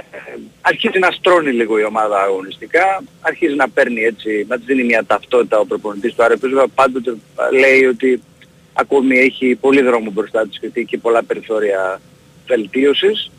αρχίζει 0.62 1.00
να 1.00 1.12
στρώνει 1.12 1.52
λίγο 1.52 1.80
η 1.80 1.84
ομάδα 1.84 2.22
αγωνιστικά, 2.22 3.04
αρχίζει 3.22 3.56
να 3.56 3.70
παίρνει 3.70 4.02
έτσι, 4.02 4.46
να 4.48 4.58
της 4.58 4.66
δίνει 4.66 4.84
μια 4.84 5.06
ταυτότητα 5.06 5.60
ο 5.60 5.66
προπονητής 5.66 6.14
του 6.14 6.24
Άρεπης, 6.24 6.50
βέβαια 6.50 6.68
πάντοτε 6.68 7.16
λέει 7.52 7.86
ότι 7.86 8.22
ακόμη 8.74 9.18
έχει 9.18 9.56
πολύ 9.56 9.82
δρόμο 9.82 10.12
μπροστά 10.12 10.48
της 10.48 10.58
γιατί 10.62 10.82
έχει 10.82 10.98
πολλά 10.98 11.24
περιθώρια 11.24 12.02
βελτίωσης. 12.48 13.32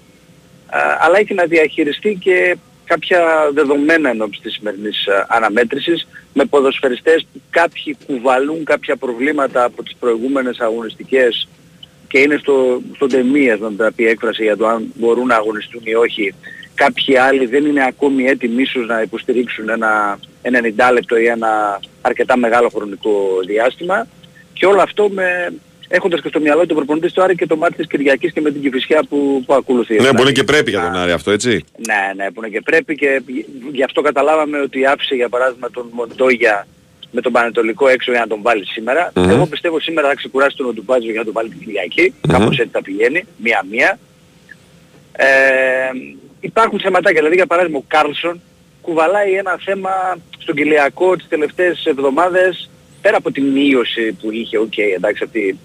Ε, 0.72 0.78
αλλά 1.01 1.18
έχει 1.18 1.34
να 1.34 1.44
διαχειριστεί 1.44 2.18
και 2.20 2.57
κάποια 2.84 3.51
δεδομένα 3.53 4.11
ενώπιση 4.11 4.40
της 4.42 4.53
σημερινής 4.53 5.07
ε, 5.07 5.26
αναμέτρησης 5.28 6.07
με 6.32 6.44
ποδοσφαιριστές 6.44 7.26
που 7.32 7.40
κάποιοι 7.51 7.97
κουβαλούν 8.07 8.64
κάποια 8.64 8.97
προβλήματα 8.97 9.64
από 9.64 9.82
τις 9.82 9.97
προηγούμενες 10.01 10.59
αγωνιστικές 10.59 11.49
και 12.09 12.18
είναι 12.18 12.36
στο, 12.36 12.80
στο 12.94 13.07
τεμίας 13.07 13.59
να 13.59 13.72
τα 13.72 13.92
πει 13.96 14.07
έκφραση 14.07 14.42
για 14.42 14.57
το 14.57 14.66
αν 14.66 14.92
μπορούν 14.94 15.26
να 15.26 15.34
αγωνιστούν 15.34 15.80
ή 15.84 15.94
όχι. 15.94 16.34
Κάποιοι 16.74 17.16
άλλοι 17.16 17.46
δεν 17.46 17.64
είναι 17.66 17.84
ακόμη 17.84 18.24
έτοιμοι 18.24 18.62
ίσως 18.62 18.86
να 18.86 19.02
υποστηρίξουν 19.02 19.68
ένα, 19.68 20.18
ένα 20.42 20.61
90 20.90 20.92
λεπτό 20.92 21.16
ή 21.16 21.26
ένα 21.26 21.80
αρκετά 22.00 22.36
μεγάλο 22.36 22.68
χρονικό 22.68 23.40
διάστημα 23.46 24.07
και 24.52 24.66
όλο 24.66 24.80
αυτό 24.80 25.09
με, 25.09 25.52
έχοντας 25.88 26.20
και 26.20 26.28
στο 26.28 26.40
μυαλό 26.40 26.66
του 26.66 26.74
προπονητή 26.74 27.12
του 27.12 27.22
Άρη 27.22 27.34
και 27.34 27.46
το 27.46 27.57
μάτι 27.57 27.74
της 27.74 27.86
Κυριακής 27.86 28.32
και 28.32 28.40
με 28.40 28.50
την 28.50 28.62
Κηφισιά 28.62 29.02
που, 29.09 29.42
που 29.46 29.54
ακολουθεί. 29.54 29.92
Ναι, 29.92 29.98
Δηλαδή, 29.98 30.16
μπορεί 30.16 30.32
και 30.32 30.44
πρέπει 30.44 30.70
για 30.70 30.80
τον 30.80 30.96
Άρη 30.96 31.12
αυτό, 31.12 31.30
έτσι. 31.30 31.64
ναι, 31.86 32.24
ναι, 32.24 32.30
που 32.30 32.40
είναι 32.40 32.48
και 32.48 32.61
πρέπει 32.61 32.94
και 32.94 33.22
γι' 33.72 33.82
αυτό 33.82 34.00
καταλάβαμε 34.00 34.61
ότι 34.61 34.86
άφησε 34.86 35.14
για 35.14 35.28
παράδειγμα 35.28 35.70
τον 35.70 35.88
Μοντόγια 35.92 36.66
με 37.11 37.20
τον 37.20 37.32
Πανετολικό 37.32 37.88
έξω 37.88 38.11
για 38.11 38.20
να 38.20 38.26
τον 38.26 38.42
βάλει 38.42 38.66
σήμερα. 38.66 39.12
Μμμ. 39.14 39.30
Εγώ 39.30 39.46
πιστεύω 39.46 39.80
σήμερα 39.80 40.09
θα 40.09 40.14
ξεκουράσει 40.14 40.57
τον 40.57 40.66
Οντουμπάτζο 40.66 41.11
για 41.11 41.18
να 41.18 41.24
τον 41.24 41.32
βάλει 41.32 41.48
την 41.48 41.59
Κυριακή. 41.59 42.14
Κάπως 42.28 42.59
έτσι 42.59 42.70
θα 42.72 42.82
πηγαίνει, 42.82 43.24
μία-μία. 43.36 43.98
Ε, 45.12 45.26
υπάρχουν 46.40 46.80
θεματάκια, 46.80 47.18
δηλαδή 47.18 47.34
για 47.34 47.46
παράδειγμα 47.46 47.78
ο 47.78 47.84
Κάρλσον 47.88 48.40
κουβαλάει 48.80 49.32
ένα 49.32 49.59
θέμα 49.64 49.90
στον 50.38 50.54
κοιλιακό 50.55 51.16
τις 51.16 51.28
τελευταίες 51.28 51.86
εβδομάδες 51.86 52.70
πέρα 53.00 53.16
από 53.16 53.30
τη 53.30 53.40
μείωση 53.40 54.12
που 54.12 54.32
είχε, 54.32 54.59
οκ, 54.59 54.78
εντάξει, 54.78 55.22
αυτή 55.24 55.59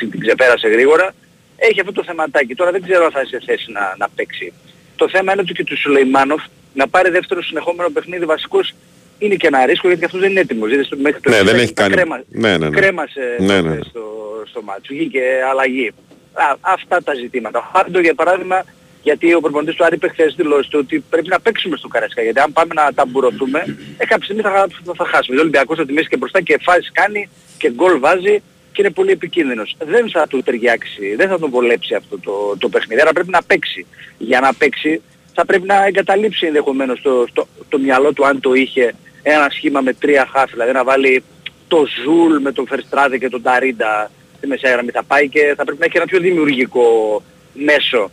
ε, 0.00 0.06
την 0.06 0.20
ξεπέρασε 0.20 0.68
γρήγορα, 0.68 1.14
έχει 1.56 1.80
αυτό 1.80 1.92
το 1.92 2.04
θεματάκι. 2.04 2.54
Τώρα 2.54 2.70
δεν 2.70 2.82
ξέρω 2.82 3.04
αν 3.04 3.10
θα 3.10 3.20
είναι 3.20 3.28
σε 3.28 3.40
θέση 3.46 3.72
να, 3.72 3.94
να 3.98 4.08
παίξει. 4.08 4.52
Το 4.96 5.08
θέμα 5.08 5.32
είναι 5.32 5.40
ότι 5.40 5.52
και 5.52 5.64
του 5.64 5.78
Σουλεϊμάνοφ 5.78 6.42
να 6.74 6.88
πάρει 6.88 7.10
δεύτερο 7.10 7.42
συνεχόμενο 7.42 7.90
παιχνίδι 7.90 8.24
βασικός 8.24 8.74
είναι 9.18 9.34
και 9.34 9.46
ένα 9.46 9.66
ρίσκο 9.66 9.88
γιατί 9.88 10.04
αυτός 10.04 10.20
δεν 10.20 10.30
είναι 10.30 10.40
έτοιμος. 10.40 10.72
Είδες, 10.72 10.88
μέχρι 10.96 11.20
το 11.20 11.30
Ναι, 11.30 11.36
δεν 11.36 11.44
εξήντα 11.46 11.62
έχει 11.62 11.72
κάνει. 11.72 11.94
κρέμα- 11.94 12.22
Ναι, 12.28 12.56
ναι, 12.56 12.68
ναι. 12.68 12.76
κρέμασε 12.80 13.36
Ναι, 13.38 13.60
ναι. 13.60 13.78
στο, 13.88 14.02
στο 14.46 14.62
μάτσο. 14.62 14.94
Βγήκε 14.94 15.20
αλλαγή. 15.50 15.88
Α, 16.32 16.56
αυτά 16.60 17.02
τα 17.02 17.14
ζητήματα. 17.14 17.70
Πάντο 17.72 18.00
για 18.00 18.14
παράδειγμα, 18.14 18.64
γιατί 19.02 19.34
ο 19.34 19.40
προπονητής 19.40 19.74
του 19.74 19.84
Άρη 19.84 19.94
είπε 19.94 20.08
χθες 20.08 20.34
δηλώσεις 20.34 20.68
του 20.70 20.78
ότι 20.82 21.04
πρέπει 21.10 21.28
να 21.28 21.40
παίξουμε 21.40 21.76
στο 21.76 21.88
Καρέσκα. 21.88 22.22
Γιατί 22.22 22.40
αν 22.40 22.52
πάμε 22.52 22.74
να 22.74 22.92
ταμπουρωθούμε, 22.94 23.76
ε, 23.98 24.06
κάποια 24.06 24.24
στιγμή 24.24 24.42
θα, 24.42 24.50
θα, 24.84 24.92
θα 24.96 25.04
χάσουμε. 25.04 25.36
Ο 25.36 25.40
Ολυμπιακός 25.40 25.78
από 25.78 25.86
τη 25.86 25.92
μέση 25.92 26.08
και 26.08 26.16
μπροστά 26.16 26.40
και 26.40 26.58
φάσεις 26.62 26.90
κάνει 26.92 27.28
και 27.58 27.70
γκολ 27.70 27.98
βάζει 27.98 28.42
και 28.72 28.82
είναι 28.84 28.90
πολύ 28.90 29.10
επικίνδυνος. 29.10 29.76
Δεν 29.78 30.10
θα 30.10 30.26
του 30.26 30.42
ταιριάξει, 30.42 31.14
δεν 31.16 31.28
θα 31.28 31.38
τον 31.38 31.50
βολέψει 31.50 31.94
αυτό 31.94 32.18
το, 32.18 32.56
το 32.58 32.68
παιχνίδι. 32.68 33.00
Άρα 33.00 33.12
πρέπει 33.12 33.30
να 33.30 33.42
παίξει. 33.42 33.86
Για 34.18 34.40
να 34.40 34.54
παίξει 34.54 35.02
θα 35.34 35.44
πρέπει 35.44 35.66
να 35.66 35.84
εγκαταλείψει 35.86 36.46
ενδεχομένως 36.46 37.00
το, 37.02 37.26
στο, 37.30 37.48
το 37.68 37.78
μυαλό 37.78 38.12
του 38.12 38.26
αν 38.26 38.40
το 38.40 38.52
είχε 38.54 38.94
ένα 39.22 39.48
σχήμα 39.50 39.80
με 39.80 39.92
τρία 39.92 40.28
χαφ. 40.32 40.52
Δηλαδή 40.52 40.72
να 40.72 40.84
βάλει 40.84 41.22
το 41.68 41.86
Ζουλ 42.04 42.42
με 42.42 42.52
τον 42.52 42.66
Φερστράτε 42.66 43.18
και 43.18 43.28
τον 43.28 43.42
Ταρίντα 43.42 44.10
στη 44.36 44.46
μεσαία 44.46 44.72
γραμμή 44.72 44.90
θα 44.90 45.02
πάει 45.02 45.28
και 45.28 45.54
θα 45.56 45.64
πρέπει 45.64 45.78
να 45.78 45.84
έχει 45.84 45.96
ένα 45.96 46.06
πιο 46.06 46.20
δημιουργικό 46.20 47.22
μέσο. 47.52 48.10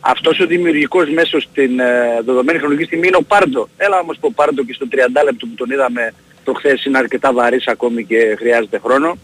Αυτός 0.00 0.40
ο 0.40 0.46
δημιουργικός 0.46 1.08
μέσος 1.10 1.42
στην 1.42 1.80
ε, 1.80 2.20
δεδομένη 2.24 2.58
χρονική 2.58 2.84
στιγμή 2.84 3.06
είναι 3.06 3.16
ο 3.16 3.22
Πάρντο. 3.22 3.68
Έλα 3.76 3.98
όμως 3.98 4.16
που 4.20 4.28
ο 4.30 4.32
Πάρντο 4.32 4.64
και 4.64 4.72
στο 4.72 4.86
30 4.92 4.96
λεπτό 5.24 5.46
που 5.46 5.54
τον 5.54 5.70
είδαμε 5.70 6.14
προχθές 6.44 6.84
είναι 6.84 6.98
αρκετά 6.98 7.32
βαρύς 7.32 7.66
ακόμη 7.66 8.04
και 8.04 8.34
χρειάζεται 8.38 8.78
χρόνο. 8.78 9.18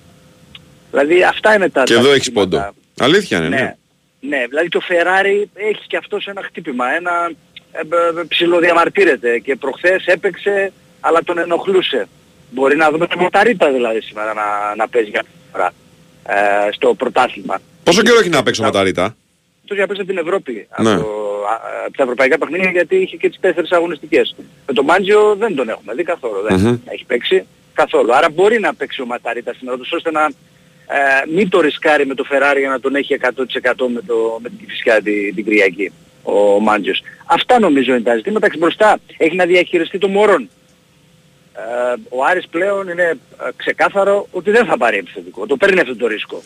Δηλαδή 0.90 1.22
αυτά 1.22 1.54
είναι 1.54 1.68
τα... 1.68 1.82
Και 1.82 1.94
τα 1.94 2.00
εδώ 2.00 2.10
έχεις 2.10 2.24
ζητήματα. 2.24 2.48
πόντο. 2.56 2.74
Αλήθεια 2.98 3.38
είναι, 3.38 3.48
ναι. 3.48 3.56
Ναι, 3.56 4.36
ναι, 4.36 4.46
δηλαδή 4.48 4.68
το 4.68 4.80
Φεράρι 4.88 5.46
έχεις 5.54 5.84
και 5.86 5.96
αυτός 5.96 6.26
ένα 6.26 6.42
χτύπημα, 6.42 6.94
ένα 6.94 7.30
ε, 7.72 7.78
ε, 7.78 8.20
ε, 8.20 8.24
ψιλοδιαμαρτύρεται 8.28 9.38
και 9.38 9.56
προχθές 9.56 10.06
έπαιξε 10.06 10.72
αλλά 11.06 11.22
τον 11.24 11.38
ενοχλούσε. 11.38 12.08
Μπορεί 12.50 12.76
να 12.76 12.90
δούμε 12.90 13.06
τον 13.06 13.18
Μοταρίτα 13.18 13.72
δηλαδή 13.72 14.00
σήμερα 14.00 14.34
να, 14.34 14.74
να 14.76 14.88
παίζει 14.88 15.10
για 15.10 15.20
αυτή 15.20 15.32
τη 15.32 15.44
φορά 15.52 15.72
ε, 16.28 16.72
στο 16.72 16.94
πρωτάθλημα. 16.94 17.56
Πόσο 17.84 18.02
καιρό 18.02 18.18
έχει 18.18 18.28
να 18.28 18.42
παίξει 18.42 18.60
ο 18.60 18.64
Ματαρίτα; 18.64 19.16
Τους 19.66 19.76
για 19.76 19.86
παίξει 19.86 20.04
την 20.04 20.18
Ευρώπη 20.18 20.68
Ναι. 20.78 20.90
από, 20.92 21.06
α, 21.52 21.84
από 21.86 21.96
τα 21.96 22.02
ευρωπαϊκά 22.02 22.38
παιχνίδια 22.38 22.70
γιατί 22.70 22.96
είχε 22.96 23.16
και 23.16 23.28
τις 23.28 23.40
τέσσερις 23.40 23.70
αγωνιστικές. 23.72 24.34
Με 24.66 24.72
τον 24.72 24.84
Μάντζιο 24.84 25.34
δεν 25.38 25.54
τον 25.54 25.68
έχουμε 25.68 25.94
δει 25.94 26.02
καθόλου, 26.02 26.42
δεν 26.48 26.60
Μμμ. 26.60 26.78
έχει 26.84 27.04
παίξει 27.04 27.46
καθόλου. 27.74 28.14
Άρα 28.14 28.30
μπορεί 28.30 28.60
να 28.60 28.74
παίξει 28.74 29.00
ο 29.02 29.06
Ματαρίτα 29.06 29.54
σήμερα 29.58 29.76
τους 29.76 29.92
ώστε 29.92 30.10
να 30.10 30.22
ε, 30.86 31.30
μην 31.34 31.48
το 31.48 31.60
ρισκάρει 31.60 32.06
με 32.06 32.14
το 32.14 32.24
Ferrari 32.30 32.58
για 32.58 32.68
να 32.68 32.80
τον 32.80 32.94
έχει 32.94 33.16
100% 33.20 33.26
με, 33.94 34.00
το, 34.06 34.38
με 34.42 34.48
την 34.48 34.68
φυσικά 34.68 35.00
την, 35.00 35.34
την 35.34 35.44
Κυριακή 35.44 35.92
ο 36.22 36.60
Μάντζιος. 36.60 37.02
Αυτά 37.26 37.58
νομίζω 37.58 37.94
είναι 37.94 38.02
τα 38.02 38.14
ζητήματα. 38.16 38.48
Και 38.48 38.56
μπροστά 38.56 38.98
έχει 39.16 39.36
να 39.36 39.44
διαχειριστεί 39.46 39.98
το 39.98 40.08
Μωρόν. 40.08 40.48
Ε, 41.56 41.94
ο 42.08 42.24
Άρης 42.24 42.46
πλέον 42.48 42.88
είναι 42.88 43.02
ε, 43.02 43.16
ξεκάθαρο 43.56 44.26
ότι 44.30 44.50
δεν 44.50 44.66
θα 44.66 44.76
πάρει 44.76 44.96
επιθετικό. 44.98 45.46
Το 45.46 45.56
παίρνει 45.56 45.80
αυτό 45.80 45.96
το 45.96 46.06
ρίσκο. 46.06 46.42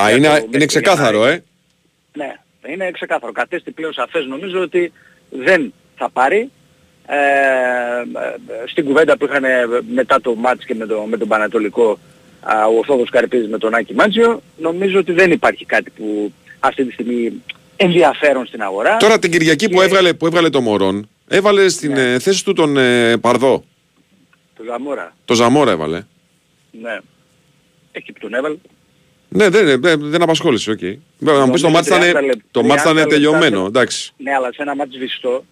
Α, 0.00 0.08
Για 0.08 0.16
είναι, 0.16 0.28
το 0.28 0.34
είναι 0.36 0.46
μέχρι 0.50 0.66
ξεκάθαρο, 0.66 1.18
Γενάρη. 1.18 1.34
ε. 1.34 2.18
Ναι, 2.18 2.32
είναι 2.72 2.90
ξεκάθαρο. 2.90 3.32
Κατέστη 3.32 3.70
πλέον 3.70 3.92
σαφές 3.92 4.26
νομίζω 4.26 4.60
ότι 4.60 4.92
δεν 5.30 5.72
θα 5.96 6.10
πάρει. 6.10 6.50
Ε, 7.06 7.14
ε, 7.14 8.66
στην 8.66 8.84
κουβέντα 8.84 9.16
που 9.16 9.24
είχαν 9.24 9.44
μετά 9.94 10.20
το 10.20 10.34
μάτς 10.34 10.64
και 10.64 10.74
με, 10.74 10.86
το, 10.86 11.00
με 11.08 11.16
τον 11.16 11.28
Πανατολικό 11.28 11.98
α, 12.40 12.66
ο 12.66 12.84
Θόδος 12.84 13.10
Καρπίζης 13.10 13.48
με 13.48 13.58
τον 13.58 13.74
Άκη 13.74 13.94
Μάτζιο 13.94 14.42
νομίζω 14.56 14.98
ότι 14.98 15.12
δεν 15.12 15.30
υπάρχει 15.30 15.64
κάτι 15.64 15.90
που 15.90 16.32
αυτή 16.60 16.84
τη 16.84 16.92
στιγμή 16.92 17.32
ενδιαφέρον 17.76 18.46
στην 18.46 18.62
αγορά. 18.62 18.96
Τώρα 18.96 19.18
την 19.18 19.30
Κυριακή 19.30 19.68
που, 19.68 19.80
έβγαλε, 19.80 20.12
που 20.14 20.26
έβγαλε 20.26 20.48
το 20.50 20.60
Μωρόν, 20.60 21.08
έβαλε 21.28 21.68
στην 21.68 21.92
Ναι. 21.92 22.12
ε, 22.12 22.18
θέση 22.18 22.44
του 22.44 22.52
τον 22.52 22.76
ε, 22.76 23.16
Παρδό. 23.16 23.64
Το 24.64 24.70
Ζαμόρα. 24.72 25.14
Το 25.24 25.34
Ζαμόρα 25.34 25.70
έβαλε. 25.70 26.02
Ναι. 26.82 26.98
Εκεί 27.92 28.12
που 28.12 28.18
τον 28.20 28.34
έβαλε. 28.34 28.56
Ναι, 29.28 29.48
δεν, 29.48 29.80
δεν, 29.80 30.10
δεν 30.10 30.22
απασχόλησε, 30.22 30.70
οκ. 30.70 30.78
Βέβαια, 31.18 31.40
να 31.40 31.46
μου 31.46 31.52
πεις 31.52 31.60
το 31.62 31.68
μάτς 31.70 31.88
30 31.88 32.08
ήταν, 32.08 32.24
λεπτά- 32.24 32.44
το 32.50 32.62
μάτς 32.62 32.80
30 32.82 32.84
ήταν 32.84 32.94
λεπτά 32.94 33.10
τελειωμένο, 33.14 33.58
σε- 33.60 33.66
εντάξει. 33.66 34.12
Ναι, 34.16 34.34
αλλά 34.34 34.52
σε 34.52 34.62
ένα 34.62 34.74
μάτς 34.76 34.96
βιστό 34.98 35.44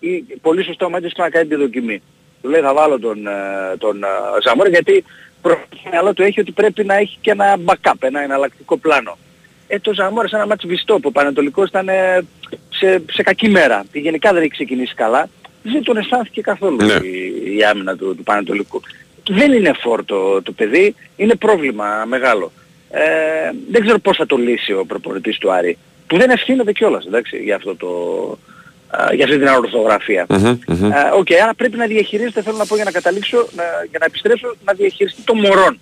ή 0.00 0.16
πολύ 0.42 0.64
σωστό 0.64 0.84
ο 0.86 0.90
Μάτζης 0.90 1.12
να 1.16 1.30
κάνει 1.30 1.48
τη 1.48 1.54
δοκιμή. 1.54 2.02
Του 2.42 2.48
λέει 2.48 2.60
θα 2.60 2.74
βάλω 2.74 2.98
τον, 2.98 3.26
ε, 3.26 3.30
τον 3.78 4.02
ε, 4.02 4.06
Ζαμόρα 4.46 4.68
γιατί 4.68 5.04
προ 5.42 5.54
το 5.68 5.76
μυαλό 5.90 6.12
του 6.14 6.22
έχει 6.22 6.40
ότι 6.40 6.52
πρέπει 6.52 6.84
να 6.84 6.94
έχει 6.94 7.18
και 7.20 7.30
ένα 7.30 7.56
backup, 7.64 7.92
ένα 8.00 8.20
εναλλακτικό 8.22 8.76
πλάνο. 8.76 9.18
Ε, 9.66 9.78
το 9.78 9.94
Ζαμόρα 9.94 10.28
σε 10.28 10.36
ένα 10.36 10.46
μάτς 10.46 10.66
βιστό 10.66 10.94
που 10.94 11.08
ο 11.08 11.10
Πανατολικός 11.12 11.68
ήταν 11.68 11.88
ε, 11.88 12.20
σε, 12.70 13.02
σε 13.10 13.22
κακή 13.22 13.48
μέρα. 13.48 13.84
Και 13.92 13.98
γενικά 13.98 14.32
δεν 14.32 14.42
έχει 14.42 14.50
ξεκινήσει 14.50 14.94
καλά. 14.94 15.28
Δεν 15.62 15.82
τον 15.82 15.96
αισθάνθηκε 15.96 16.40
καθόλου 16.40 16.76
Ναι. 16.76 16.92
η, 16.92 17.56
η 17.56 17.64
άμυνα 17.64 17.96
του, 17.96 18.14
του 18.16 18.22
Πανατολικού. 18.22 18.80
Δεν 19.30 19.52
είναι 19.52 19.72
φόρτο 19.80 20.42
το 20.42 20.52
παιδί, 20.52 20.94
είναι 21.16 21.34
πρόβλημα 21.34 22.04
μεγάλο. 22.06 22.52
Ε, 22.90 23.00
δεν 23.70 23.82
ξέρω 23.82 23.98
πώς 23.98 24.16
θα 24.16 24.26
το 24.26 24.36
λύσει 24.36 24.72
ο 24.72 24.84
προπονητής 24.86 25.38
του 25.38 25.52
Άρη. 25.52 25.78
Που 26.06 26.16
δεν 26.16 26.30
ευθύνεται 26.30 26.72
κιόλας, 26.72 27.04
εντάξει, 27.04 27.36
για, 27.36 27.56
αυτό 27.56 27.76
το, 27.76 27.88
α, 28.88 29.14
για 29.14 29.24
αυτή 29.24 29.38
την 29.38 29.48
αρθρογραφία. 29.48 30.26
Μμμ, 30.28 30.58
μμμ. 30.66 30.92
Ε, 30.92 31.10
Οκ, 31.14 31.26
άρα 31.42 31.54
πρέπει 31.54 31.76
να 31.76 31.86
διαχειρίζεται, 31.86 32.42
θέλω 32.42 32.56
να 32.56 32.66
πω 32.66 32.74
για 32.74 32.84
να 32.84 32.90
καταλήξω, 32.90 33.36
να, 33.56 33.62
για 33.90 33.98
να 33.98 34.04
επιστρέψω, 34.04 34.54
να 34.64 34.72
διαχειριστεί 34.72 35.22
το 35.22 35.34
Μορόν. 35.34 35.78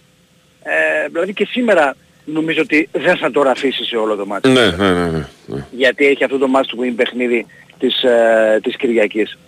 Ε, 0.63 1.09
δηλαδή 1.09 1.33
και 1.33 1.47
σήμερα 1.51 1.97
νομίζω 2.25 2.61
ότι 2.63 2.89
δεν 2.93 3.17
θα 3.17 3.31
το 3.31 3.41
αφήσει 3.41 3.85
σε 3.85 3.97
όλο 3.97 4.17
το 4.17 4.27
ματς. 4.27 4.49
Ναι, 4.49 4.67
ναι, 4.67 4.93
ναι, 4.93 5.11
ναι, 5.11 5.27
ναι. 5.47 5.65
Γιατί 5.71 6.07
έχει 6.07 6.25
αυτό 6.25 6.39
το 6.39 6.49
ματς 6.49 6.69
που 6.77 6.83
είναι 6.83 6.95
παιχνίδι 6.95 7.47
της, 7.79 8.03
ε, 8.03 8.61
της 8.63 8.77
Κυριακής. 8.77 9.39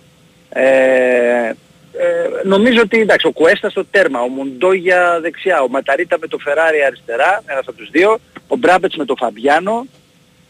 Ε, 0.52 1.52
ε, 1.92 2.28
νομίζω 2.44 2.80
ότι 2.80 3.00
εντάξει, 3.00 3.26
ο 3.26 3.32
Κουέστα 3.32 3.70
στο 3.70 3.84
τέρμα, 3.84 4.20
ο 4.20 4.28
Μοντόγια 4.28 5.18
δεξιά, 5.20 5.62
ο 5.62 5.68
Ματαρίτα 5.68 6.18
με 6.20 6.26
το 6.26 6.38
Φεράρι 6.38 6.84
αριστερά, 6.84 7.42
ένας 7.46 7.64
από 7.66 7.76
τους 7.76 7.90
δύο, 7.90 8.18
ο 8.48 8.56
Μπράμπετς 8.56 8.96
με 8.96 9.04
το 9.04 9.14
Φαμπιάνο, 9.18 9.86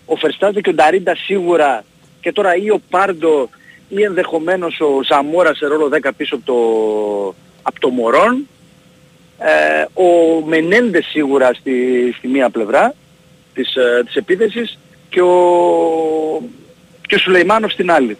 ο 0.04 0.16
Φερστάδε 0.16 0.60
και 0.60 0.70
ο 0.70 0.74
Νταρίντα 0.74 1.16
σίγουρα 1.16 1.84
και 2.20 2.32
τώρα 2.32 2.56
ή 2.56 2.70
ο 2.70 2.80
Πάρντο 2.90 3.48
ή 3.88 4.02
ενδεχομένως 4.02 4.80
ο 4.80 5.02
Ζαμόρα 5.02 5.54
σε 5.54 5.66
ρόλο 5.66 5.90
10 6.02 6.10
πίσω 6.16 6.34
από 6.34 6.44
το, 6.44 6.54
από 7.62 7.80
το 7.80 7.88
Μωρόν, 7.88 8.46
ε, 9.38 9.84
ο 10.02 10.40
Μενέντες 10.46 11.06
σίγουρα 11.06 11.54
στη, 11.54 11.74
στη 12.18 12.28
μία 12.28 12.50
πλευρά 12.50 12.94
της, 13.54 13.74
ε, 13.76 14.02
της 14.04 14.14
επίθεσης 14.14 14.78
και 15.08 15.20
ο, 15.22 15.38
και 17.06 17.14
ο 17.14 17.18
Σουλεϊμάνов 17.18 17.72
στην 17.72 17.90
άλλη. 17.90 18.18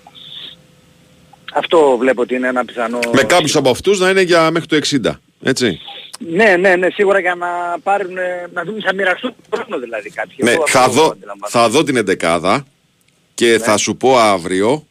Αυτό 1.55 1.96
βλέπω 1.98 2.22
ότι 2.22 2.34
είναι 2.34 2.48
ένα 2.48 2.64
πιθανό... 2.64 2.98
Με 3.12 3.22
κάποιους 3.22 3.57
από 3.57 3.70
αυτούς 3.70 3.98
να 3.98 4.11
είναι 4.11 4.20
για 4.20 4.51
μέχρι 4.51 4.68
το 4.68 4.78
60. 5.05 5.11
Έτσι. 5.42 5.80
Ναι, 6.18 6.57
ναι, 6.57 6.76
ναι, 6.76 6.90
σίγουρα 6.90 7.20
για 7.20 7.34
να 7.34 7.46
πάρουν, 7.82 8.18
ε, 8.18 8.48
να 8.53 8.64
δούμε, 8.64 8.80
θα 8.84 8.94
μοιραστούν 8.94 9.34
τον 9.51 9.61
χρόνο 9.61 9.80
δηλαδή 9.80 10.11
κάποιοι. 10.11 10.36
Ναι, 10.38 10.51
Εγώ 10.51 10.64
θα 10.66 10.80
αυτό 10.80 10.92
δω, 10.92 11.07
αντιλαμβάνομαι. 11.07 11.48
θα 11.48 11.68
δω 11.68 11.82
την 11.82 11.96
εντεκάδα 11.96 12.66
και 13.34 13.59
θα 13.62 13.76
σου 13.76 13.96
πω 13.96 14.18
αύριο 14.18 14.86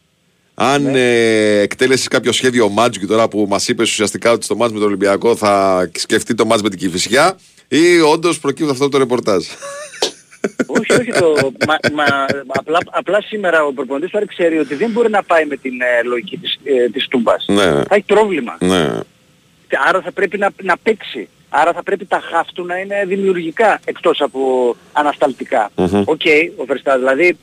αν 0.53 0.95
ε, 0.95 1.59
εκτέλεσες 1.59 2.07
κάποιο 2.07 2.31
σχέδιο 2.31 2.69
μάτζου 2.69 2.99
και 2.99 3.05
τώρα 3.05 3.27
που 3.27 3.45
μας 3.49 3.67
είπες 3.67 3.89
ουσιαστικά 3.89 4.31
ότι 4.31 4.45
στο 4.45 4.55
μάτζ 4.55 4.73
με 4.73 4.79
τον 4.79 4.87
Ολυμπιακό 4.87 5.35
θα 5.35 5.89
σκεφτεί 5.95 6.33
το 6.33 6.45
μάτζ 6.45 6.61
με 6.61 6.69
την 6.69 6.79
Κηφισιά 6.79 7.37
ή 7.67 7.99
όντως 7.99 8.39
προκύπτει 8.39 8.71
αυτό 8.71 8.89
το 8.89 8.97
ρεπορτάζ. 8.97 9.45
Όχι, 10.65 10.93
όχι 11.01 11.11
το, 11.11 11.51
μα, 11.67 11.77
μα, 11.93 12.25
απλά, 12.47 12.79
απλά 12.91 13.21
σήμερα 13.21 13.63
ο 13.65 13.73
προπονητής 13.73 14.11
τώρα 14.11 14.25
ξέρει 14.25 14.57
ότι 14.59 14.75
δεν 14.75 14.89
μπορεί 14.91 15.09
να 15.09 15.23
πάει 15.23 15.45
με 15.45 15.55
την 15.55 15.73
ε, 15.81 16.03
λογική 16.03 16.37
της, 16.37 16.59
ε, 16.63 16.89
της 16.89 17.07
Τούμπας. 17.07 17.45
ναι, 17.47 17.63
Θα 17.63 17.95
έχει 17.95 18.03
πρόβλημα. 18.05 18.57
ναι. 18.59 18.99
Και 19.67 19.77
Άρα 19.87 20.01
θα 20.01 20.11
πρέπει 20.11 20.37
να, 20.37 20.49
να 20.61 20.77
παίξει. 20.77 21.27
Άρα 21.49 21.73
θα 21.73 21.83
πρέπει 21.83 22.05
τα 22.05 22.19
χαφ 22.31 22.47
του 22.53 22.65
να 22.65 22.77
είναι 22.77 23.03
δημιουργικά 23.05 23.79
εκτός 23.85 24.21
από 24.21 24.75
ανασταλτικά. 24.93 25.71
Οκέι, 25.75 25.91
Μμμ. 25.91 26.03
ο 26.55 26.65
Φερστάς 26.67 26.97
δηλαδή 26.97 27.37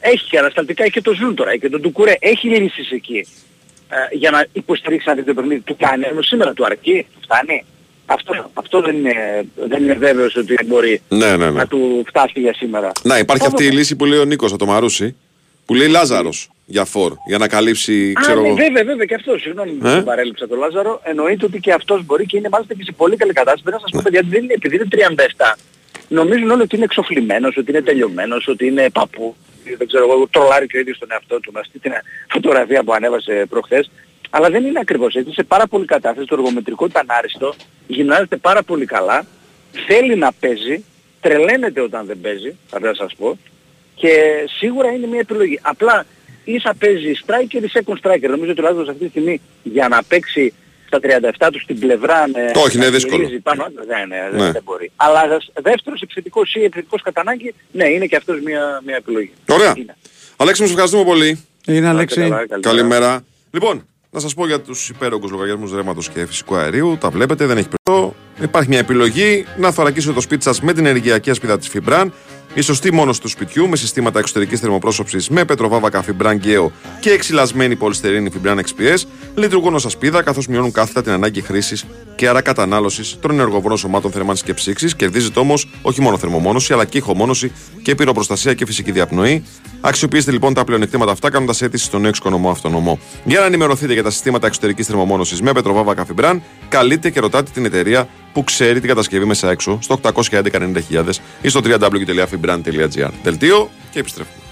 έχει 0.00 0.24
και 0.28 0.38
ανασταλτικά, 0.38 0.82
έχει 0.82 0.92
και 0.92 1.00
το 1.02 1.14
Ζουν 1.14 1.34
τώρα, 1.34 1.50
έχει 1.50 1.58
και 1.60 1.68
τον 1.68 1.80
Τουκουρέ, 1.82 2.14
έχει 2.18 2.48
λύσεις 2.48 2.90
εκεί 2.90 3.26
ε, 3.88 4.16
για 4.16 4.30
να 4.30 4.46
υποστηρίξει 4.52 5.04
ένα 5.08 5.16
τέτοιο 5.16 5.34
παιχνίδι. 5.34 5.60
Του 5.60 5.76
κάνει, 5.78 6.04
όμως 6.12 6.26
σήμερα 6.26 6.52
του 6.52 6.64
αρκεί, 6.64 7.06
του 7.14 7.20
φτάνει. 7.22 7.64
Αυτό, 8.12 8.50
αυτό 8.54 8.80
δεν, 8.80 8.96
είναι, 8.96 9.44
δεν 9.68 9.82
είναι 9.82 9.94
βέβαιος 9.94 10.36
ότι 10.36 10.54
μπορεί 10.66 11.02
Ναι, 11.08 11.26
ναι, 11.36 11.36
ναι. 11.36 11.50
να 11.50 11.66
του 11.66 12.04
φτάσει 12.08 12.40
για 12.40 12.54
σήμερα. 12.54 12.92
Να, 13.02 13.18
υπάρχει 13.18 13.42
Θα 13.42 13.48
αυτή 13.48 13.62
η 13.64 13.66
δούμε. 13.66 13.78
λύση 13.78 13.96
που 13.96 14.04
λέει 14.04 14.18
ο 14.18 14.24
Νίκος 14.24 14.50
από 14.50 14.58
το 14.58 14.66
Μαρούσι 14.66 15.16
που 15.66 15.74
λέει 15.74 15.88
Λάζαρος 15.88 16.48
για 16.66 16.84
φορ, 16.84 17.12
για 17.26 17.38
να 17.38 17.48
καλύψει, 17.48 18.12
Α, 18.16 18.20
ξέρω 18.20 18.40
ναι, 18.40 18.46
εγώ. 18.46 18.56
βέβαια, 18.56 18.84
βέβαια 18.84 19.04
και 19.04 19.14
αυτός, 19.14 19.40
συγγνώμη 19.40 19.70
που 19.70 19.86
Ε; 19.86 19.94
τον 19.94 20.04
παρέλειψα 20.04 20.48
τον 20.48 20.58
Λάζαρο, 20.58 21.00
εννοείται 21.04 21.44
ότι 21.44 21.60
και 21.60 21.72
αυτός 21.72 22.04
μπορεί 22.04 22.26
και 22.26 22.36
είναι 22.36 22.48
μάλιστα 22.48 22.74
και 22.74 22.82
σε 22.84 22.92
πολύ 22.92 23.16
καλή 23.16 23.32
κατάσταση. 23.32 23.62
Πρέπει 23.62 23.76
να 23.82 23.88
σας 23.88 23.90
πω 23.96 24.00
παιδιά, 24.04 24.22
δεν 24.30 24.42
είναι, 24.42 24.52
επειδή 24.52 24.74
είναι 24.76 24.88
37, 25.36 25.56
νομίζουν 26.08 26.50
όλοι 26.50 26.62
ότι 26.62 26.76
είναι 26.76 26.84
εξοφλημένος, 26.84 27.56
ότι 27.56 27.70
είναι 27.70 27.82
τελειωμένος, 27.82 28.48
ότι 28.48 28.66
είναι 28.66 28.90
παππού. 28.90 29.36
Δεν 29.78 29.86
ξέρω 29.86 30.04
εγώ, 30.10 30.28
τρολάρει 30.30 30.66
και 30.66 30.76
ο 30.76 30.80
ίδιος 30.80 30.98
τον 30.98 31.08
εαυτό 31.12 31.40
του, 31.40 31.50
να 31.54 31.60
δει 31.72 31.78
την 31.78 31.92
φωτογραφία 32.30 32.82
που 32.82 32.92
ανέβασε 32.92 33.46
προχθές. 33.48 33.90
Αλλά 34.30 34.50
δεν 34.50 34.64
είναι 34.64 34.78
ακριβώς 34.82 35.14
έτσι, 35.14 35.32
σε 35.32 35.42
πάρα 35.42 35.66
πολύ 35.66 35.84
κατάσταση, 35.84 36.26
το 36.26 36.34
εργομετρικό 36.38 36.86
ήταν 36.86 37.06
άριστο, 37.08 37.54
γυμνάζεται 37.86 38.36
πάρα 38.36 38.62
πολύ 38.62 38.84
καλά, 38.86 39.24
θέλει 39.86 40.16
να 40.16 40.32
παίζει, 40.32 40.84
τρελαίνεται 41.20 41.80
όταν 41.80 42.06
δεν 42.06 42.20
παίζει, 42.20 42.56
θα 42.68 42.78
πρέπει 42.80 42.98
να 42.98 43.04
σας 43.06 43.14
πω, 43.18 43.38
και 43.94 44.14
σίγουρα 44.58 44.90
είναι 44.90 45.06
μια 45.06 45.18
επιλογή. 45.20 45.58
Απλά 45.62 46.06
ή 46.44 46.58
θα 46.60 46.74
παίζει 46.74 47.12
striker 47.26 47.62
ή 47.62 47.70
second 47.72 47.94
striker. 48.02 48.28
Νομίζω 48.28 48.50
ότι 48.50 48.60
ο 48.60 48.64
Λάζαρος 48.64 48.88
αυτή 48.88 49.02
τη 49.04 49.08
στιγμή 49.10 49.40
για 49.62 49.88
να 49.88 50.02
παίξει 50.02 50.52
στα 50.86 50.98
37 51.02 51.48
του 51.52 51.60
στην 51.60 51.78
πλευρά 51.78 52.28
με 52.28 52.50
Όχι, 52.54 52.76
είναι 52.76 52.84
να 52.86 52.90
δύσκολο. 52.92 53.22
γυρίζει 53.22 53.40
Πάνω, 53.40 53.66
ναι, 53.86 54.16
ναι, 54.16 54.22
Ναι. 54.30 54.38
δεν, 54.42 54.52
δεν 54.52 54.62
μπορεί. 54.64 54.90
Αλλά 54.96 55.20
δεύτερος 55.62 56.00
επιθετικός 56.00 56.54
ή 56.54 56.62
επιθετικός 56.64 57.02
κατά 57.02 57.20
ανάγκη, 57.20 57.54
ναι, 57.72 57.88
είναι 57.88 58.06
και 58.06 58.16
αυτός 58.16 58.40
μια, 58.40 58.80
μια 58.86 58.96
επιλογή. 58.96 59.32
Ωραία. 59.48 59.74
Αλέξη, 60.36 60.60
μου 60.60 60.66
σε 60.66 60.72
ευχαριστούμε 60.72 61.04
πολύ. 61.04 61.44
Είναι 61.66 61.80
Να 61.80 61.90
Αλέξη. 61.90 62.20
είστε 62.20 62.30
καλά, 62.34 62.46
καλημέρα. 62.46 62.60
Καλημέρα. 62.76 63.24
Λοιπόν, 63.50 63.86
να 64.10 64.20
σας 64.20 64.34
πω 64.34 64.46
για 64.46 64.60
τους 64.60 64.88
υπέρογγου 64.88 65.28
λογαριασμούς 65.30 65.72
ρεύματος 65.72 66.08
και 66.08 66.26
φυσικού 66.26 66.56
αερίου. 66.56 66.96
Τα 67.00 67.10
βλέπετε, 67.10 67.46
δεν 67.46 67.56
έχει 67.56 67.68
περίπτωση. 67.68 68.14
Υπάρχει 68.40 68.68
μια 68.68 68.78
επιλογή 68.78 69.44
να 69.58 69.70
θωρακίσετε 69.70 70.12
το 70.12 70.20
σπίτι 70.20 70.42
σας 70.42 70.60
με 70.60 70.72
την 70.72 70.86
ενεργειακή 70.86 71.30
ασπίδα 71.30 71.58
της 71.58 71.68
Φιμπραν. 71.68 72.12
Η 72.54 72.60
σωστή 72.60 72.92
μόνος 72.92 73.18
του 73.18 73.28
σπιτιού 73.28 73.68
με 73.68 73.76
συστήματα 73.76 74.18
εξωτερικής 74.18 74.60
θερμοπρόσωψης 74.60 75.28
με 75.28 75.44
πετροβάβακα 75.44 76.02
Φιμπραν 76.02 76.36
Γκέο 76.36 76.72
και 77.00 77.10
εξυλασμένη 77.10 77.76
πολυστερίνη 77.76 78.30
Φιμπραν 78.30 78.60
XPS 78.60 79.02
λειτουργούν 79.34 79.74
ως 79.74 79.86
ασπίδα 79.86 80.22
καθώς 80.22 80.46
μειώνουν 80.46 80.72
κάθετα 80.72 81.02
την 81.02 81.12
ανάγκη 81.12 81.40
χρήσης 81.40 81.84
και 82.14 82.28
άρα 82.28 82.40
κατανάλωσης 82.40 83.16
των 83.20 83.30
ενεργοβόρων 83.30 83.78
σωμάτων 83.78 84.10
θερμάνση 84.10 84.44
και 84.44 84.54
ψήξης. 84.54 84.96
Κερδίζετε 84.96 85.40
όμως 85.40 85.68
όχι 85.82 86.00
μόνο 86.00 86.18
θερμομόνωση 86.18 86.72
αλλά 86.72 86.84
και 86.84 86.98
ηχομόνωση 86.98 87.52
και 87.82 87.94
πυροπροστασία 87.94 88.54
και 88.54 88.66
φυσική 88.66 88.92
διαπνοή. 88.92 89.44
Αξιοποιήστε 89.80 90.30
λοιπόν 90.30 90.54
τα 90.54 90.64
πλεονεκτήματα 90.64 91.12
αυτά 91.12 91.30
κάνοντας 91.30 91.62
αίτηση 91.62 91.84
στον 91.84 92.00
νέο 92.00 92.08
εξοικονομό 92.08 92.50
αυτονομό. 92.50 92.98
Για 93.24 93.40
να 93.40 93.46
ενημερωθείτε 93.46 93.92
για 93.92 94.02
τα 94.02 94.10
συστήματα 94.10 94.46
εξωτερικής 94.46 94.86
θερμομόνωσης 94.86 95.42
με 95.42 95.52
πετροβάβακα 95.52 96.04
Φιμπραν, 96.04 96.42
καλείτε 96.68 97.10
και 97.10 97.20
ρωτάτε 97.20 97.50
την 97.54 97.64
εταιρεία 97.64 98.08
που 98.32 98.44
ξέρει 98.44 98.78
την 98.80 98.88
κατασκευή 98.88 99.24
μέσα 99.24 99.50
έξω 99.50 99.78
στο 99.82 100.00
811 100.02 101.12
ή 101.42 101.48
στο 101.48 101.60
www.fibran.gr. 101.64 103.10
Δελτίο 103.22 103.70
και 103.90 103.98
επιστρέφουμε. 103.98 104.49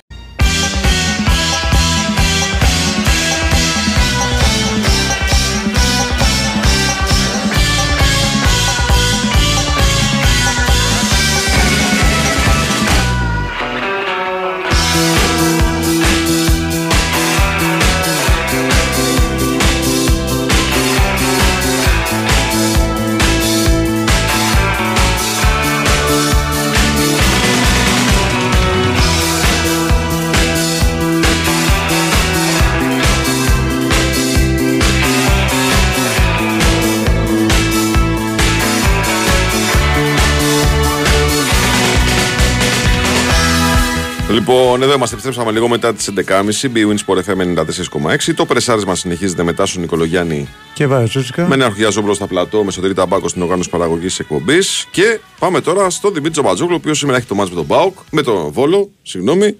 Λοιπόν, 44.48 44.82
εδώ 44.82 44.92
είμαστε. 44.94 45.14
Επιστρέψαμε 45.14 45.52
λίγο 45.52 45.68
μετά 45.68 45.94
τις 45.94 46.10
11.30. 46.16 46.32
Bwin 46.74 46.96
Sport 47.06 47.18
FM 47.18 47.40
94,6. 47.40 48.34
Το 48.36 48.44
πρεσάρισμα 48.46 48.94
συνεχίζεται 48.94 49.42
μετά 49.42 49.66
στον 49.66 49.80
Νικολογιάννη 49.80 50.48
Και 50.74 50.86
Βαζούτσικα. 50.86 51.46
με 51.46 51.54
ένα 51.54 51.72
Ζόμπλο 51.90 52.14
στα 52.14 52.26
πλατό 52.26 52.64
με 52.64 52.70
σωτηρή 52.70 52.94
ταμπάκο 52.94 53.28
στην 53.28 53.42
οργάνωση 53.42 53.70
παραγωγής 53.70 54.18
εκπομπής. 54.18 54.86
Και 54.90 55.18
πάμε 55.38 55.60
τώρα 55.60 55.90
στον 55.90 56.10
Δημήτρη 56.10 56.32
Τζομπατζόγλου, 56.32 56.74
ο 56.74 56.76
οποίος 56.76 56.98
σήμερα 56.98 57.18
έχει 57.18 57.26
το 57.26 57.34
μάτς 57.34 57.50
με 57.50 57.56
τον 57.56 57.64
Μπάουκ, 57.64 57.98
με 58.10 58.22
τον 58.22 58.50
Βόλο, 58.52 58.90
συγγνώμη. 59.02 59.56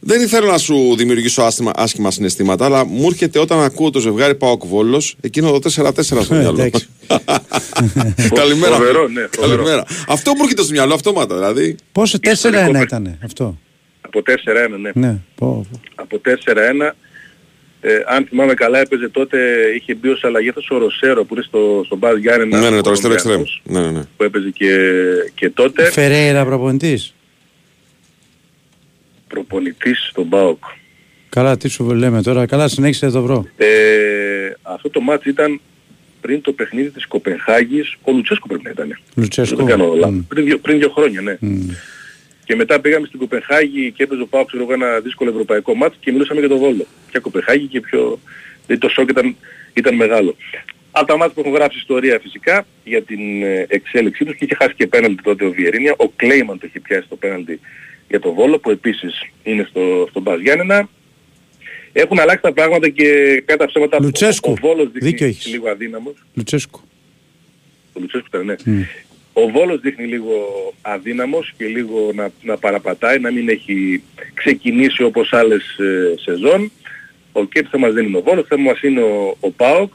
Δεν 0.00 0.20
ήθελα 0.20 0.50
να 0.50 0.58
σου 0.58 0.94
δημιουργήσω 0.96 1.42
άσχημα, 1.42 1.70
άσχημα 1.76 2.10
συναισθήματα, 2.10 2.64
αλλά 2.64 2.86
μου 2.86 3.06
έρχεται 3.06 3.38
όταν 3.38 3.60
ακούω 3.60 3.90
το 3.90 3.98
ζευγάρι 4.00 4.34
Πάοκ 4.34 4.66
Βόλος, 4.66 5.16
εκείνο 5.20 5.50
το 5.50 5.58
4-4 5.58 6.22
στο 6.22 6.34
Ε, 6.34 6.38
μυαλό. 6.38 6.60
εντάξει. 6.62 6.88
Καλημέρα. 8.40 8.74
Φοβερό, 8.76 9.08
ναι, 9.08 9.26
φοβερό. 9.36 9.56
Καλημέρα. 9.56 9.84
Αυτό 10.08 10.30
μου 10.30 10.40
έρχεται 10.42 10.62
στο 10.62 10.72
μυαλό 10.72 10.94
αυτόματα, 10.94 11.34
δηλαδή. 11.34 11.76
Πόσο 11.92 12.18
4-1 12.18 12.30
Ιστορικό 12.32 12.80
ήταν 12.82 13.18
αυτό; 13.24 13.58
Από 14.16 14.22
4-1, 14.74 14.78
ναι. 14.80 14.90
Ναι, 14.94 15.18
πω, 15.34 15.66
πω. 15.70 15.80
Από 15.94 16.20
4-1. 16.24 16.90
Ε, 17.80 18.02
αν 18.06 18.26
θυμάμαι 18.28 18.54
καλά 18.54 18.78
έπαιζε 18.78 19.08
τότε, 19.08 19.38
είχε 19.76 19.94
μπει 19.94 20.08
ως 20.08 20.24
αλλαγή 20.24 20.48
αυτός 20.48 20.70
ο 20.70 20.78
Ροσέρο 20.78 21.24
που 21.24 21.34
είναι 21.34 21.44
στο, 21.48 21.82
στο 21.84 21.96
Μπάζ 21.96 22.18
Γιάννενα. 22.18 22.58
Ναι, 22.58 22.70
ναι, 22.70 22.80
το 22.80 22.88
ο 22.88 22.90
αριστερό 22.90 23.12
εξτρέμ. 23.12 23.42
Κολομβιανός, 23.42 23.62
Ναι, 23.64 23.80
ναι, 23.80 23.98
ναι. 23.98 24.04
Που 24.16 24.22
έπαιζε 24.24 24.50
και, 24.50 24.78
και 25.34 25.50
τότε. 25.50 25.90
Φερέιρα 25.90 26.44
προπονητής. 26.44 27.14
Προπονητής 29.28 30.06
στον 30.10 30.28
ΠΑΟΚ. 30.28 30.64
Καλά, 31.28 31.56
τι 31.56 31.68
σου 31.68 31.94
λέμε 31.94 32.22
τώρα. 32.22 32.46
Καλά, 32.46 32.68
συνέχισε 32.68 33.10
το 33.10 33.22
βρω. 33.22 33.46
Ε, 33.56 33.66
αυτό 34.62 34.90
το 34.90 35.00
μάτς 35.00 35.24
ήταν 35.24 35.60
πριν 36.20 36.40
το 36.40 36.52
παιχνίδι 36.52 36.90
της 36.90 37.06
Κοπενχάγης. 37.06 37.96
Ο 38.02 38.12
Λουτσέσκο 38.12 38.48
πρέπει 38.48 38.64
να 38.64 38.70
ήταν. 38.70 38.98
Λουτσέσκο. 39.14 39.56
Δεν 39.56 39.66
κάνω 39.66 39.94
λάθος. 39.94 40.14
Μμ. 40.14 40.20
Πριν, 40.28 40.44
δύο, 40.44 40.58
πριν 40.58 40.78
δύο 40.78 40.90
χρόνια, 40.90 41.20
ναι. 41.20 41.36
Μμ. 41.40 41.68
Και 42.46 42.54
μετά 42.54 42.80
πήγαμε 42.80 43.06
στην 43.06 43.18
Κοπενχάγη 43.18 43.92
και 43.92 44.02
έπαιζε 44.02 44.22
ο 44.22 44.26
Πάο 44.26 44.44
ξέρω 44.44 44.62
εγώ 44.62 44.72
ένα 44.72 45.00
δύσκολο 45.00 45.30
ευρωπαϊκό 45.30 45.74
μάτς 45.74 45.96
και 46.00 46.12
μιλούσαμε 46.12 46.40
για 46.40 46.48
τον 46.48 46.58
Βόλο. 46.58 46.86
Ποια 47.10 47.20
Κοπενχάγη 47.20 47.66
και 47.66 47.80
πιο... 47.80 48.18
Δηλαδή 48.66 48.86
το 48.86 48.92
σοκ 48.92 49.10
ήταν, 49.10 49.36
ήταν 49.74 49.94
μεγάλο. 49.94 50.36
Από 50.90 51.06
τα 51.06 51.16
μάτια 51.16 51.34
που 51.34 51.40
έχουν 51.40 51.52
γράψει 51.52 51.78
ιστορία 51.78 52.18
φυσικά 52.22 52.66
για 52.84 53.02
την 53.02 53.42
ε, 53.42 53.66
εξέλιξή 53.68 54.24
τους 54.24 54.36
και 54.36 54.44
είχε 54.44 54.54
χάσει 54.54 54.74
και 54.76 54.86
πέναλτι 54.86 55.22
τότε 55.22 55.44
ο 55.44 55.50
Βιερίνια. 55.50 55.94
Ο 55.96 56.08
Κλέιμαν 56.08 56.58
το 56.58 56.66
είχε 56.68 56.80
πιάσει 56.80 57.08
το 57.08 57.16
πέναλτι 57.16 57.60
για 58.08 58.20
τον 58.20 58.34
Βόλο 58.34 58.58
που 58.58 58.70
επίσης 58.70 59.22
είναι 59.42 59.66
στο, 59.70 60.06
στο 60.10 60.20
Μπας 60.20 60.40
Γιάννενα. 60.40 60.88
Έχουν 61.92 62.18
αλλάξει 62.18 62.42
τα 62.42 62.52
πράγματα 62.52 62.88
και 62.88 63.42
κατά 63.46 63.66
ψέματα 63.66 63.98
Λουτσέσκου. 64.00 64.50
ο, 64.50 64.52
ο 64.52 64.68
Βόλος 64.68 64.90
Δίκιο 64.92 65.08
δείχνει 65.10 65.26
έχεις. 65.28 65.46
λίγο 65.46 65.68
αδύναμος. 65.68 66.14
Λουτσέσκο. 66.34 66.84
Ο 67.92 68.00
Λουτσέσκου 68.00 68.26
ήταν, 68.28 68.44
ναι. 68.44 68.54
Μμ. 68.64 68.82
Ο 69.38 69.50
Βόλος 69.50 69.80
δείχνει 69.80 70.06
λίγο 70.06 70.34
αδύναμος 70.82 71.52
και 71.56 71.66
λίγο 71.66 72.10
να, 72.14 72.30
να 72.42 72.56
παραπατάει, 72.56 73.18
να 73.18 73.30
μην 73.30 73.48
έχει 73.48 74.02
ξεκινήσει 74.34 75.02
όπως 75.02 75.32
άλλες 75.32 75.78
ε, 75.78 76.14
σεζόν. 76.20 76.70
Ο 77.32 77.40
okay, 77.40 77.62
το 77.62 77.68
θέμα 77.70 77.86
μας 77.86 77.94
δεν 77.94 78.06
είναι 78.06 78.16
ο 78.16 78.22
Βόλος, 78.22 78.48
το 78.48 78.56
θέμα 78.56 78.70
μας 78.70 78.82
είναι 78.82 79.00
ο, 79.02 79.36
ο 79.40 79.50
ΠΑΟΚ, 79.50 79.92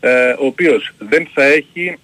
ε, 0.00 0.30
ο 0.30 0.46
οποίος 0.46 0.92
δεν 0.98 1.28
θα 1.34 1.44
έχει 1.44 1.96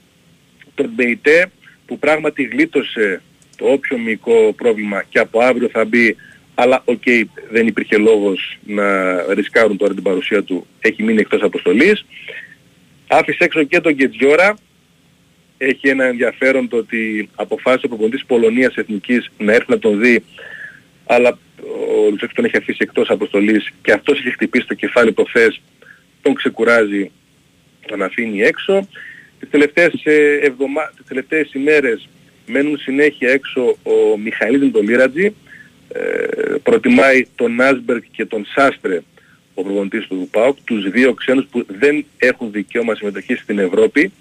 τον 0.74 0.91
Μπεϊτέ 0.95 1.51
που 1.86 1.99
πράγματι 1.99 2.43
γλίτωσε 2.43 3.23
το 3.57 3.66
όποιο 3.66 3.99
μικρό 3.99 4.53
πρόβλημα 4.57 5.05
και 5.09 5.19
από 5.19 5.41
αύριο 5.41 5.69
θα 5.69 5.85
μπει 5.85 6.16
αλλά 6.55 6.82
οκέι 6.85 7.03
δεν 7.51 7.66
υπήρχε 7.66 7.97
λόγος 7.97 8.59
να 8.66 9.16
ρισκάρουν 9.35 9.77
τώρα 9.77 9.95
την 9.95 10.03
παρουσία 10.03 10.43
του 10.43 10.66
έχει 10.81 11.03
μείνει 11.03 11.20
εκτός 11.20 11.43
αποστολής 11.43 12.05
άφησε 13.07 13.45
έξω 13.45 13.62
και 13.62 13.81
τον 13.81 13.97
Κετζιόρα 13.97 14.55
έχει 15.59 15.89
ένα 15.89 16.05
ενδιαφέρον 16.05 16.69
το 16.69 16.77
ότι 16.77 17.29
αποφάσισε 17.35 17.87
ο 17.87 17.89
προπονητής 17.89 18.25
Πολωνίας 18.27 18.75
Εθνικής 18.75 19.31
να 19.39 19.53
έρθει 19.53 19.71
να 19.71 19.79
τον 19.79 20.01
δει 20.01 20.25
αλλά 21.07 21.39
ο 21.61 22.11
Λουτσέσκου 22.11 22.35
τον 22.35 22.45
έχει 22.45 22.57
αφήσει 22.57 22.79
εκτός 22.81 23.11
αποστολής 23.11 23.71
και 23.83 23.93
αυτός 23.93 24.19
έχει 24.19 24.31
χτυπήσει 24.31 24.67
το 24.67 24.75
κεφάλι 24.75 25.13
προχθές. 25.13 25.61
Τον 26.23 26.35
ξεκουράζει 26.35 27.11
τον 27.87 28.03
αφήνει 28.03 28.43
έξω. 28.43 28.89
Τις 29.39 29.51
τελευταίες, 29.51 29.93
ε, 30.05 30.39
εβδομα... 30.43 30.93
τις 30.97 31.07
τελευταίες 31.09 31.53
ημέρες 31.53 32.09
μένουν 32.47 32.79
συνέχεια 32.79 33.31
έξω 33.31 33.77
ο 33.83 34.19
Μιχαήλ 34.19 34.71
Ντολίρατζη. 34.71 35.35
Ε, 35.89 36.55
προτιμάει 36.63 37.27
τον 37.35 37.61
Άσμπεργκ 37.61 38.03
και 38.11 38.25
τον 38.25 38.45
Σάστρε 38.55 39.03
ο 39.55 39.63
προπονητής 39.63 40.07
του 40.07 40.29
ΠΑΟΚ, 40.31 40.57
τους 40.65 40.91
δύο 40.91 41.15
ξένους 41.15 41.47
που 41.51 41.65
δεν 41.69 42.05
έχουν 42.19 42.53
δικαίωμα 42.53 42.95
συμμετοχή 42.95 43.35
στην 43.35 43.59
Ευρώπη 43.59 44.13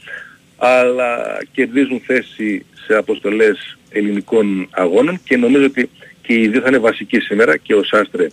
αλλά 0.66 1.38
κερδίζουν 1.52 2.02
θέση 2.06 2.66
σε 2.86 2.96
αποστολές 2.96 3.78
ελληνικών 3.90 4.68
αγώνων 4.72 5.20
και 5.24 5.38
νομίζω 5.38 5.66
ότι 5.66 5.90
και 6.22 6.34
οι 6.34 6.48
δύο 6.48 6.62
θα 6.62 6.68
είναι 6.68 6.78
βασικοί 6.78 7.20
σήμερα 7.20 7.58
και 7.58 7.76
ο 7.76 7.84
Σάστρε 7.84 8.28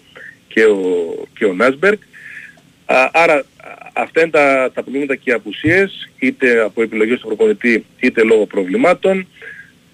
και 0.48 0.64
ο, 0.64 0.80
και 1.38 1.44
ο 1.44 1.52
Νάσμπεργκ. 1.52 1.98
άρα 3.12 3.44
αυτά 3.92 4.20
είναι 4.20 4.30
τα, 4.30 4.70
τα 4.74 4.82
προβλήματα 4.82 5.16
και 5.16 5.30
οι 5.30 5.32
απουσίες 5.32 6.10
είτε 6.18 6.60
από 6.60 6.82
επιλογές 6.82 7.20
του 7.20 7.26
προπονητή 7.26 7.84
είτε 8.00 8.22
λόγω 8.22 8.46
προβλημάτων. 8.46 9.26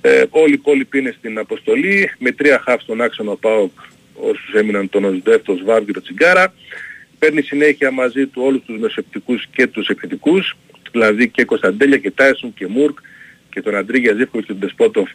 Ε, 0.01 0.25
όλοι 0.31 0.51
οι 0.51 0.59
υπόλοιποι 0.61 0.99
είναι 0.99 1.15
στην 1.19 1.39
αποστολή 1.39 2.11
με 2.19 2.31
τρία 2.31 2.61
χαφ 2.65 2.83
στον 2.83 3.01
άξονα 3.01 3.37
ΠΑΟΚ 3.37 3.73
όσους 4.15 4.55
έμειναν 4.55 4.89
τον 4.89 5.05
Οσδεύ, 5.05 5.39
τον 5.39 5.59
Σβάρ 5.59 5.85
και 5.85 5.93
τον 5.93 6.03
Τσιγκάρα. 6.03 6.55
Παίρνει 7.19 7.43
συνέχεια 7.43 7.91
μαζί 7.91 8.27
του 8.27 8.43
όλους 8.45 8.63
τους 8.67 8.79
μεσεπτικούς 8.79 9.47
και 9.53 9.67
τους 9.67 9.89
επιθετικούς 9.89 10.57
δηλαδή 10.99 11.29
και 11.29 11.45
Κωνσταντέλια 11.45 11.99
και 11.99 12.11
Τάισον 12.11 12.55
και 12.55 12.67
Μουρκ 12.67 12.99
και 13.51 13.63
τον 13.63 13.77
Αντρίγια 13.77 14.15
Ζήφκοβιτς 14.15 14.47
και 14.47 14.53
τον 14.53 14.61
Τεσπότοφ. 14.61 15.11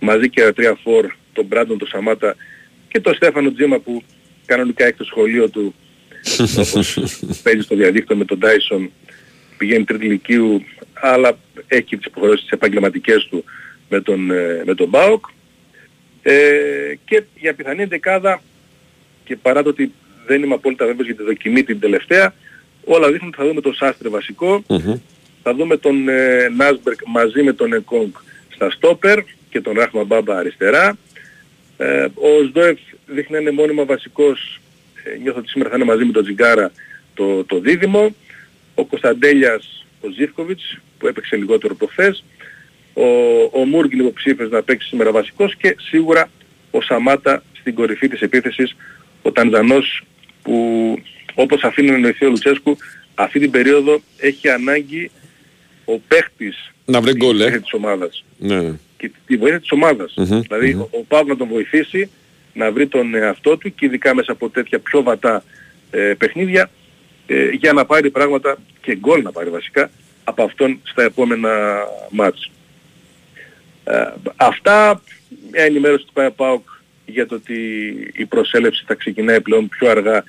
Μαζί 0.00 0.30
και 0.30 0.42
τα 0.42 0.52
τρία 0.52 0.78
φορ, 0.82 1.06
τον 1.32 1.44
Μπράντον, 1.44 1.78
τον 1.78 1.88
Σαμάτα 1.88 2.36
και 2.88 3.00
τον 3.00 3.14
Στέφανο 3.14 3.52
Τζίμα 3.52 3.78
που 3.78 4.02
κανονικά 4.46 4.84
έχει 4.84 4.96
το 4.96 5.04
σχολείο 5.04 5.48
του 5.48 5.74
όπως 6.64 6.98
παίζει 7.42 7.60
στο 7.60 7.76
διαδίκτυο 7.76 8.16
με 8.16 8.24
τον 8.24 8.38
Τάισον 8.38 8.90
πηγαίνει 9.56 9.84
τρίτη 9.84 10.06
ηλικίου 10.06 10.64
αλλά 10.94 11.38
έχει 11.66 11.96
τις 11.96 12.06
υποχρεώσεις 12.06 12.40
τις 12.40 12.50
επαγγελματικές 12.50 13.26
του 13.30 13.44
με 13.88 14.00
τον, 14.00 14.30
ε, 14.30 14.62
με 14.66 14.74
τον 14.74 14.88
Μπάουκ. 14.88 15.24
Ε, 16.22 16.94
και 17.04 17.22
για 17.36 17.54
πιθανή 17.54 17.84
δεκάδα 17.84 18.42
και 19.24 19.36
παρά 19.36 19.62
το 19.62 19.68
ότι 19.68 19.92
δεν 20.26 20.42
είμαι 20.42 20.54
απόλυτα 20.54 20.86
βέβαιος 20.86 21.06
για 21.06 21.16
τη 21.16 21.22
δοκιμή 21.22 21.62
την 21.62 21.80
τελευταία 21.80 22.34
όλα 22.84 23.10
δείχνουν 23.10 23.28
ότι 23.28 23.36
θα 23.36 23.46
δούμε 23.46 23.60
τον 23.60 23.74
Σάστρε 23.74 24.08
θα 25.44 25.54
δούμε 25.54 25.76
τον 25.76 26.08
ε, 26.08 26.48
Νάσμπερκ 26.56 27.00
μαζί 27.06 27.42
με 27.42 27.52
τον 27.52 27.72
Εκόγκ 27.72 28.10
στα 28.54 28.70
στόπερ 28.70 29.18
και 29.50 29.60
τον 29.60 29.74
Ράχμα 29.74 30.04
Μπάμπα 30.04 30.38
αριστερά. 30.38 30.98
Ε, 31.76 32.04
ο 32.04 32.44
Σδόεφ 32.48 32.78
δείχνει 33.06 33.36
να 33.36 33.40
είναι 33.40 33.50
μόνιμα 33.50 33.84
βασικός, 33.84 34.60
ε, 35.04 35.18
νιώθω 35.18 35.38
ότι 35.38 35.48
σήμερα 35.48 35.70
θα 35.70 35.76
είναι 35.76 35.84
μαζί 35.84 36.04
με 36.04 36.12
τον 36.12 36.22
Τζιγκάρα 36.22 36.72
το, 37.14 37.44
το 37.44 37.58
δίδυμο. 37.58 38.14
Ο 38.74 38.84
Κωνσταντέλιας, 38.84 39.86
ο 40.00 40.08
Ζίφκοβιτς 40.08 40.78
που 40.98 41.06
έπαιξε 41.06 41.36
λιγότερο 41.36 41.74
προχθές. 41.74 42.24
Ο, 42.92 43.04
ο 43.52 43.64
Μούργιν 43.64 44.00
υποψήφιος 44.00 44.50
να 44.50 44.62
παίξει 44.62 44.88
σήμερα 44.88 45.10
βασικός 45.10 45.56
και 45.56 45.76
σίγουρα 45.80 46.30
ο 46.70 46.80
Σαμάτα 46.80 47.42
στην 47.60 47.74
κορυφή 47.74 48.08
της 48.08 48.20
επίθεσης, 48.20 48.76
ο 49.22 49.32
Τανζανός 49.32 50.04
που 50.42 50.98
όπως 51.34 51.62
αφήνει 51.62 51.88
να 51.88 51.94
εννοηθεί 51.94 52.24
ο 52.24 52.28
Λουτσέσκου 52.28 52.76
αυτή 53.14 53.38
την 53.38 53.50
περίοδο 53.50 54.00
έχει 54.18 54.48
ανάγκη 54.48 55.10
ο 55.84 55.98
παίχτης 56.08 56.72
να 56.84 57.00
βρει 57.00 57.12
γκολ, 57.16 57.40
ε. 57.40 57.50
της 57.50 57.72
ομάδας. 57.72 58.24
Ναι. 58.38 58.72
Και 58.96 59.10
τη 59.26 59.36
βοήθεια 59.36 59.60
της 59.60 59.70
ομαδας 59.70 60.14
δηλαδη 60.16 60.72
ο, 60.72 60.88
ο 60.90 61.04
Παύλος 61.08 61.28
να 61.28 61.36
τον 61.36 61.48
βοηθήσει 61.48 62.10
να 62.52 62.72
βρει 62.72 62.86
τον 62.86 63.14
εαυτό 63.14 63.56
του 63.56 63.74
και 63.74 63.86
ειδικά 63.86 64.14
μέσα 64.14 64.32
από 64.32 64.48
τέτοια 64.48 64.78
πιο 64.78 65.02
βατά 65.02 65.44
ε, 65.90 66.14
παιχνίδια 66.18 66.70
ε, 67.26 67.48
για 67.48 67.72
να 67.72 67.84
πάρει 67.84 68.10
πράγματα 68.10 68.56
και 68.80 68.96
γκολ 68.96 69.22
να 69.22 69.32
πάρει 69.32 69.50
βασικά 69.50 69.90
από 70.24 70.42
αυτόν 70.42 70.80
στα 70.82 71.02
επόμενα 71.02 71.78
μάτς. 72.10 72.50
Ε, 73.84 74.04
αυτά 74.36 75.02
μια 75.50 75.62
ενημέρωση 75.62 76.04
του 76.04 76.32
ΠΑΟΚ 76.36 76.68
για 77.06 77.26
το 77.26 77.34
ότι 77.34 77.54
η 78.12 78.24
προσέλευση 78.26 78.84
θα 78.86 78.94
ξεκινάει 78.94 79.40
πλέον 79.40 79.68
πιο 79.68 79.90
αργά 79.90 80.24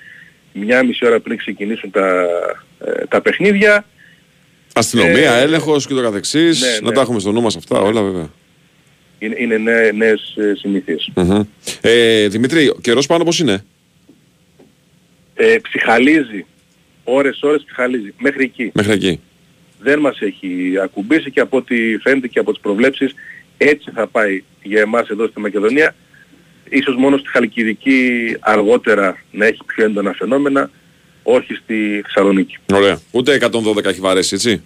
μια 0.54 0.84
μισή 0.84 1.06
ώρα 1.06 1.20
πριν 1.20 1.38
ξεκινήσουν 1.38 1.92
τα, 1.92 2.28
ε, 2.86 3.06
τα 3.06 3.22
παιχνίδια. 3.22 3.86
Αστυνομία, 4.78 5.34
ε, 5.34 5.42
έλεγχος 5.42 5.88
και 5.88 5.94
το 5.94 6.02
καθεξής. 6.02 6.62
ναι, 6.62 6.68
Να 6.82 6.90
ναι. 6.90 6.96
τα 6.96 7.02
έχουμε 7.02 7.20
στο 7.20 7.32
νου 7.32 7.42
μας 7.42 7.56
αυτά, 7.56 7.80
όλα 7.80 8.02
βέβαια. 8.02 8.30
Είναι, 9.20 9.36
είναι 9.40 9.58
νέ, 9.58 9.92
νέες 9.92 10.36
ε, 10.38 10.54
συνήθειες. 10.56 11.12
Μμμ. 11.16 11.42
Ε, 11.82 12.28
Δημήτρη, 12.28 12.68
ο 12.68 12.78
καιρός 12.82 13.06
πάνω 13.06 13.24
πώς 13.24 13.40
είναι; 13.40 13.64
Ε, 15.34 15.58
ψυχαλίζει. 15.62 16.46
Ώρες, 17.04 17.40
ώρες 17.42 17.64
ψυχαλίζει. 17.66 18.14
Μέχρι 18.20 18.44
εκεί. 18.44 18.72
Μέχρι 18.74 18.92
εκεί. 18.92 19.20
Δεν 19.80 20.00
μας 20.00 20.20
έχει 20.22 20.74
ακουμπήσει 20.84 21.32
και 21.32 21.40
από 21.40 21.58
ό,τι 21.58 21.98
φαίνεται 21.98 22.28
και 22.28 22.40
από 22.40 22.52
τις 22.52 22.62
προβλέψεις 22.62 23.14
έτσι 23.58 23.92
θα 23.94 24.08
πάει 24.08 24.44
για 24.64 24.82
εμάς 24.82 25.08
εδώ 25.10 25.28
στη 25.28 25.40
Μακεδονία. 25.40 25.96
Ίσως 26.70 26.96
μόνο 26.96 27.18
στη 27.18 27.30
Χαλκιδική 27.30 28.36
αργότερα 28.40 29.18
να 29.32 29.46
έχει 29.46 29.60
πιο 29.66 29.86
έντονα 29.86 30.14
φαινόμενα, 30.14 30.70
όχι 31.28 31.54
στη 31.54 32.02
Θεσσαλονίκη. 32.06 32.58
Ωραία. 32.74 33.00
Ούτε 33.12 33.40
112 33.52 33.86
έχει 33.86 34.00
βαρέσει, 34.00 34.36
έτσι; 34.36 34.62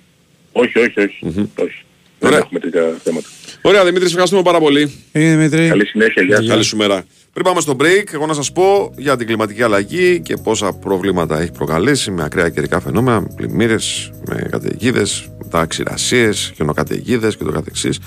Όχι, 0.51 0.79
όχι, 0.79 0.99
όχι. 0.99 1.49
όχι. 1.55 1.83
Δεν 2.19 2.33
έχουμε 2.33 2.59
τέτοια 2.59 2.97
θέματα. 3.03 3.27
Ωραία, 3.61 3.83
Δημήτρη, 3.83 4.03
σε 4.03 4.09
ευχαριστούμε 4.09 4.41
πάρα 4.41 4.59
πολύ. 4.59 4.91
Δημήτρη. 5.11 5.67
Καλή 5.67 5.85
συνέχεια, 5.85 6.23
γεια 6.23 6.35
σας. 6.35 6.47
Καλή 6.47 6.63
σου 6.63 6.77
μέρα. 6.77 7.05
Πριν 7.33 7.45
πάμε 7.45 7.61
στο 7.61 7.75
break, 7.79 8.13
εγώ 8.13 8.25
να 8.25 8.33
σας 8.33 8.51
πω 8.51 8.93
για 8.97 9.17
την 9.17 9.27
κλιματική 9.27 9.63
αλλαγή 9.63 10.19
και 10.19 10.37
πόσα 10.37 10.73
προβλήματα 10.73 11.39
έχει 11.39 11.51
προκαλέσει 11.51 12.11
με 12.11 12.23
ακραία 12.23 12.49
καιρικά 12.49 12.79
φαινόμενα, 12.79 13.21
με 13.21 13.27
πλημμύρες, 13.35 14.11
με 14.25 14.47
καταιγίδες, 14.51 15.29
μετά 15.43 15.65
ξηρασίε, 15.65 16.31
χιονοκαταιγίδες 16.31 17.37
και 17.37 17.43
το 17.43 17.51
καθεξής. 17.51 17.99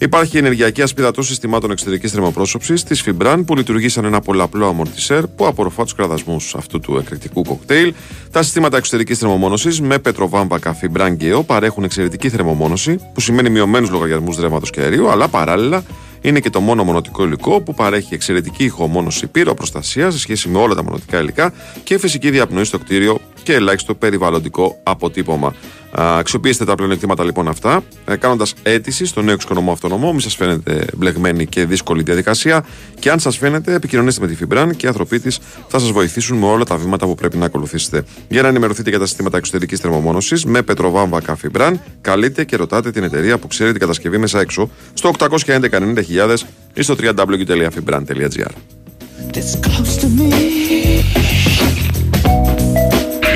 Υπάρχει 0.00 0.38
ενεργειακή 0.38 0.82
ασπίδα 0.82 1.10
των 1.10 1.24
συστημάτων 1.24 1.70
εξωτερικής 1.70 2.10
θερμοπρόσωψης 2.12 2.82
της 2.82 3.02
Φιμπραν 3.02 3.44
που 3.44 3.56
λειτουργεί 3.56 3.88
σαν 3.88 4.04
ένα 4.04 4.20
πολλαπλό 4.20 4.66
αμορτισέρ 4.66 5.26
που 5.26 5.46
απορροφά 5.46 5.82
τους 5.82 5.94
κραδασμούς 5.94 6.54
αυτού 6.54 6.80
του 6.80 6.96
εκρηκτικού 6.96 7.42
κοκτέιλ. 7.42 7.94
Τα 8.30 8.42
συστήματα 8.42 8.76
εξωτερικής 8.76 9.18
θερμομόνωσης 9.18 9.80
με 9.80 9.98
πετροβάμβακα 9.98 10.74
Φιμπραν 10.74 11.14
Γκέο 11.14 11.42
παρέχουν 11.42 11.84
εξαιρετική 11.84 12.28
θερμομόνωση 12.28 12.98
που 13.14 13.20
σημαίνει 13.20 13.50
μειωμένους 13.50 13.90
λογαριασμούς 13.90 14.38
ρεύματος 14.38 14.70
και 14.70 14.80
αερίου, 14.80 15.10
αλλά 15.10 15.28
παράλληλα 15.28 15.82
είναι 16.20 16.40
και 16.40 16.50
το 16.50 16.60
μόνο 16.60 16.84
μονοτικό 16.84 17.24
υλικό 17.24 17.60
που 17.60 17.74
παρέχει 17.74 18.14
εξαιρετική 18.14 18.64
ηχομόνωση 18.64 19.26
πυροπροστασία 19.26 20.10
σε 20.10 20.18
σχέση 20.18 20.48
με 20.48 20.58
όλα 20.58 20.74
τα 20.74 20.84
μονοτικά 20.84 21.20
υλικά 21.20 21.52
και 21.84 21.98
φυσική 21.98 22.30
διαπνοή 22.30 22.64
στο 22.64 22.78
κτίριο 22.78 23.20
και 23.48 23.54
ελάχιστο 23.54 23.94
περιβαλλοντικό 23.94 24.78
αποτύπωμα. 24.82 25.54
Α, 26.00 26.18
Αξιοποιήστε 26.18 26.64
τα 26.64 26.74
πλεονεκτήματα 26.74 27.24
λοιπόν 27.24 27.48
αυτά, 27.48 27.82
κάνοντας 28.18 28.54
αίτηση 28.62 29.06
στο 29.06 29.22
νέο 29.22 29.34
εξοικονομώ 29.34 29.72
αυτονομό. 29.72 30.10
Μην 30.10 30.20
σας 30.20 30.34
φαίνεται 30.34 30.84
μπλεγμένη 30.96 31.46
και 31.46 31.64
δύσκολη 31.64 32.02
διαδικασία. 32.02 32.64
Και 32.98 33.10
αν 33.10 33.18
σας 33.20 33.36
φαίνεται, 33.36 33.74
επικοινωνήστε 33.74 34.20
με 34.20 34.26
τη 34.26 34.34
Φιμπραν 34.34 34.76
και 34.76 34.86
οι 34.86 34.88
άνθρωποι 34.88 35.20
της 35.20 35.38
θα 35.68 35.78
σας 35.78 35.90
βοηθήσουν 35.90 36.38
με 36.38 36.46
όλα 36.46 36.64
τα 36.64 36.76
βήματα 36.76 37.06
που 37.06 37.14
πρέπει 37.14 37.36
να 37.36 37.44
ακολουθήσετε. 37.44 38.04
Για 38.28 38.42
να 38.42 38.48
ενημερωθείτε 38.48 38.90
για 38.90 38.98
τα 38.98 39.06
συστήματα 39.06 39.36
εξωτερικής 39.36 39.80
θερμομόνωσης 39.80 40.44
με 40.44 40.62
πετροβάμβακα 40.62 41.36
Φιμπραν, 41.36 41.80
καλείτε 42.00 42.44
και 42.44 42.56
ρωτάτε 42.56 42.90
την 42.90 43.02
εταιρεία 43.02 43.38
που 43.38 43.46
ξέρει 43.46 43.70
την 43.70 43.80
κατασκευή 43.80 44.18
μέσα 44.18 44.40
έξω 44.40 44.70
στο 44.92 45.10
811 45.18 45.34
90.000 45.70 46.36
ή 46.74 46.82
στο 46.82 46.94
www.fibran.gr. 47.00 48.50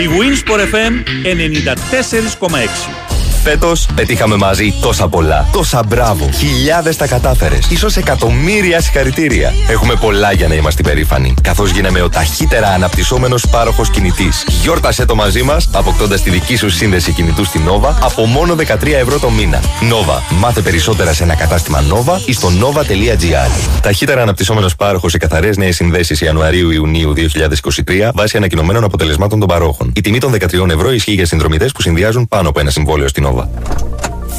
Η 0.02 0.08
Winsport 0.08 0.60
FM 0.74 0.92
94,6 1.24 3.11
Φέτος 3.42 3.86
πετύχαμε 3.94 4.36
μαζί 4.36 4.74
τόσα 4.80 5.08
πολλά. 5.08 5.48
Τόσα 5.52 5.82
μπράβο. 5.88 6.28
Χιλιάδες 6.32 6.96
τα 6.96 7.06
κατάφερες. 7.06 7.68
σω 7.78 7.86
εκατομμύρια 7.96 8.80
συγχαρητήρια. 8.80 9.52
Έχουμε 9.68 9.94
πολλά 9.94 10.32
για 10.32 10.48
να 10.48 10.54
είμαστε 10.54 10.82
περήφανοι. 10.82 11.34
Καθώς 11.42 11.70
γίναμε 11.70 12.00
ο 12.00 12.08
ταχύτερα 12.08 12.68
αναπτυσσόμενος 12.68 13.48
πάροχος 13.48 13.90
κινητής. 13.90 14.44
Γιόρτασε 14.62 15.04
το 15.04 15.14
μαζί 15.14 15.42
μας, 15.42 15.68
αποκτώντας 15.72 16.22
τη 16.22 16.30
δική 16.30 16.56
σου 16.56 16.70
σύνδεση 16.70 17.12
κινητού 17.12 17.44
στην 17.44 17.60
Nova 17.68 17.94
από 18.00 18.26
μόνο 18.26 18.54
13 18.54 18.98
ευρώ 18.98 19.18
το 19.18 19.30
μήνα. 19.30 19.60
Nova. 19.60 20.36
Μάθε 20.38 20.60
περισσότερα 20.60 21.12
σε 21.12 21.22
ένα 21.22 21.34
κατάστημα 21.34 21.82
Nova 21.90 22.20
ή 22.26 22.32
στο 22.32 22.48
nova.gr. 22.48 23.80
Ταχύτερα 23.82 24.22
αναπτυσσόμενος 24.22 24.76
πάροχος 24.76 25.10
σε 25.10 25.18
καθαρές 25.18 25.56
νέες 25.56 25.76
συνδέσεις 25.76 26.20
Ιανουαρίου-Ιουνίου 26.20 27.12
2023 27.12 28.10
βάσει 28.14 28.36
ανακοινωμένων 28.36 28.84
αποτελεσμάτων 28.84 29.38
των 29.38 29.48
παρόχων. 29.48 29.92
Η 29.96 30.00
τιμή 30.00 30.18
των 30.18 30.32
13 30.32 30.70
ευρώ 30.70 30.92
ισχύει 30.92 31.12
για 31.12 31.26
συνδρομητές 31.26 31.72
που 31.72 31.82
συνδυάζουν 31.82 32.28
πάνω 32.28 32.48
από 32.48 32.60
ένα 32.60 32.70
συμβόλαιο 32.70 33.08
στην 33.08 33.26
Nova. 33.26 33.31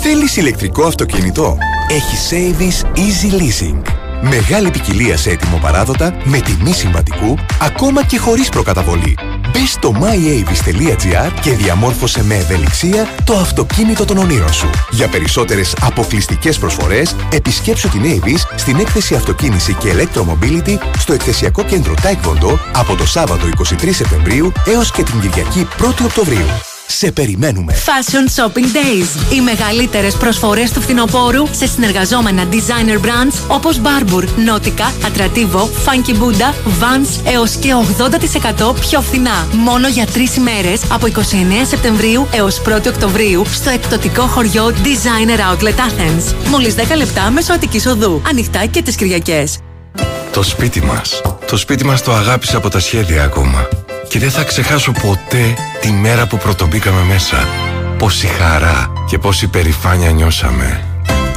Θέλεις 0.02 0.38
ηλεκτρικό 0.38 0.84
αυτοκίνητο; 0.84 1.58
Έχει 1.90 2.18
Savings 2.30 2.98
Easy 2.98 3.34
Leasing. 3.34 3.82
Μεγάλη 4.22 4.72
ποικιλία 4.72 5.18
σε 5.18 5.30
έτοιμο 5.30 5.58
παράδοτα, 5.58 6.16
με 6.24 6.40
τιμή 6.40 6.72
συμβατικού, 6.72 7.36
ακόμα 7.62 8.04
και 8.06 8.18
χωρίς 8.18 8.50
προκαταβολή. 8.50 9.18
Μπες 9.52 9.72
στο 9.72 9.94
myavis.gr 10.02 11.32
και 11.42 11.52
διαμόρφωσε 11.52 12.24
με 12.24 12.36
ευελιξία 12.36 13.08
το 13.24 13.34
αυτοκίνητο 13.34 14.06
των 14.06 14.18
ονείρων 14.18 14.54
σου. 14.54 14.70
Για 14.92 15.08
περισσότερες 15.08 15.76
αποκλειστικές 15.82 16.58
προσφορές, 16.58 17.16
επισκέψου 17.34 17.90
την 17.90 18.02
Avis 18.04 18.40
στην 18.56 18.80
έκθεση 18.80 19.16
Αυτοκίνηση 19.16 19.74
και 19.74 19.94
Electromobility 19.94 20.78
στο 20.98 21.14
εκθεσιακό 21.14 21.64
κέντρο 21.64 21.94
Taekwondo 21.94 22.58
από 22.74 22.96
το 22.96 23.06
Σάββατο 23.08 23.48
23 23.58 23.90
Σεπτεμβρίου 23.92 24.52
έως 24.66 24.92
και 24.92 25.04
την 25.04 25.20
Κυριακή 25.20 25.68
1η 25.80 26.06
Οκτωβρίου. 26.06 26.73
Σε 26.88 27.12
περιμένουμε. 27.12 27.74
Fashion 27.86 28.44
Shopping 28.44 28.66
Days. 28.66 29.34
Οι 29.34 29.42
μεγαλύτερες 29.42 30.16
προσφορές 30.16 30.72
του 30.72 30.82
φθινοπόρου 30.82 31.48
σε 31.52 31.68
συνεργαζόμενα 31.68 32.48
designer 32.52 33.06
brands 33.06 33.36
όπως 33.48 33.82
Barbour, 33.84 34.24
Nautica, 34.24 35.08
Atrativo, 35.08 35.62
Funky 35.62 36.14
Buddha, 36.14 36.54
Vans 36.80 37.32
έως 37.34 37.52
και 37.56 37.70
80% 38.70 38.74
πιο 38.80 39.02
φθηνά. 39.02 39.48
Μόνο 39.52 39.88
για 39.88 40.06
τρεις 40.06 40.36
ημέρες 40.36 40.82
από 40.92 41.08
29 41.08 41.66
Σεπτεμβρίου 41.68 42.28
έως 42.32 42.62
1η 42.66 42.88
Οκτωβρίου 42.88 43.46
στο 43.54 43.70
εκπτωτικό 43.70 44.22
χωριό 44.22 44.74
Designer 44.84 45.40
Outlet 45.54 45.68
Athens. 45.68 46.34
Μόλις 46.50 46.76
10 46.76 46.96
λεπτά 46.98 47.30
μέσω 47.30 47.54
Αττική 47.54 47.88
Οδού. 47.88 48.22
Ανοιχτά 48.30 48.66
και 48.66 48.82
τις 48.82 48.96
Κυριακές. 48.96 49.58
Το 50.34 50.44
σπίτι 50.44 50.82
μας. 50.82 51.22
Το 51.48 51.58
σπίτι 51.58 51.86
μας 51.86 52.02
το 52.02 52.14
αγάπησε 52.14 52.56
από 52.56 52.70
τα 52.70 52.80
σχέδια 52.80 53.24
ακόμα. 53.24 53.68
Και 54.14 54.20
δεν 54.20 54.32
θα 54.32 54.44
ξεχάσω 54.44 54.92
ποτέ 54.92 55.56
τη 55.82 55.92
μέρα 55.92 56.28
που 56.28 56.38
πρωτομπήκαμε 56.38 57.04
μέσα. 57.04 57.48
Πόση 57.98 58.28
χαρά 58.28 58.94
και 59.08 59.18
πόση 59.18 59.48
περηφάνεια 59.48 60.12
νιώσαμε. 60.12 60.84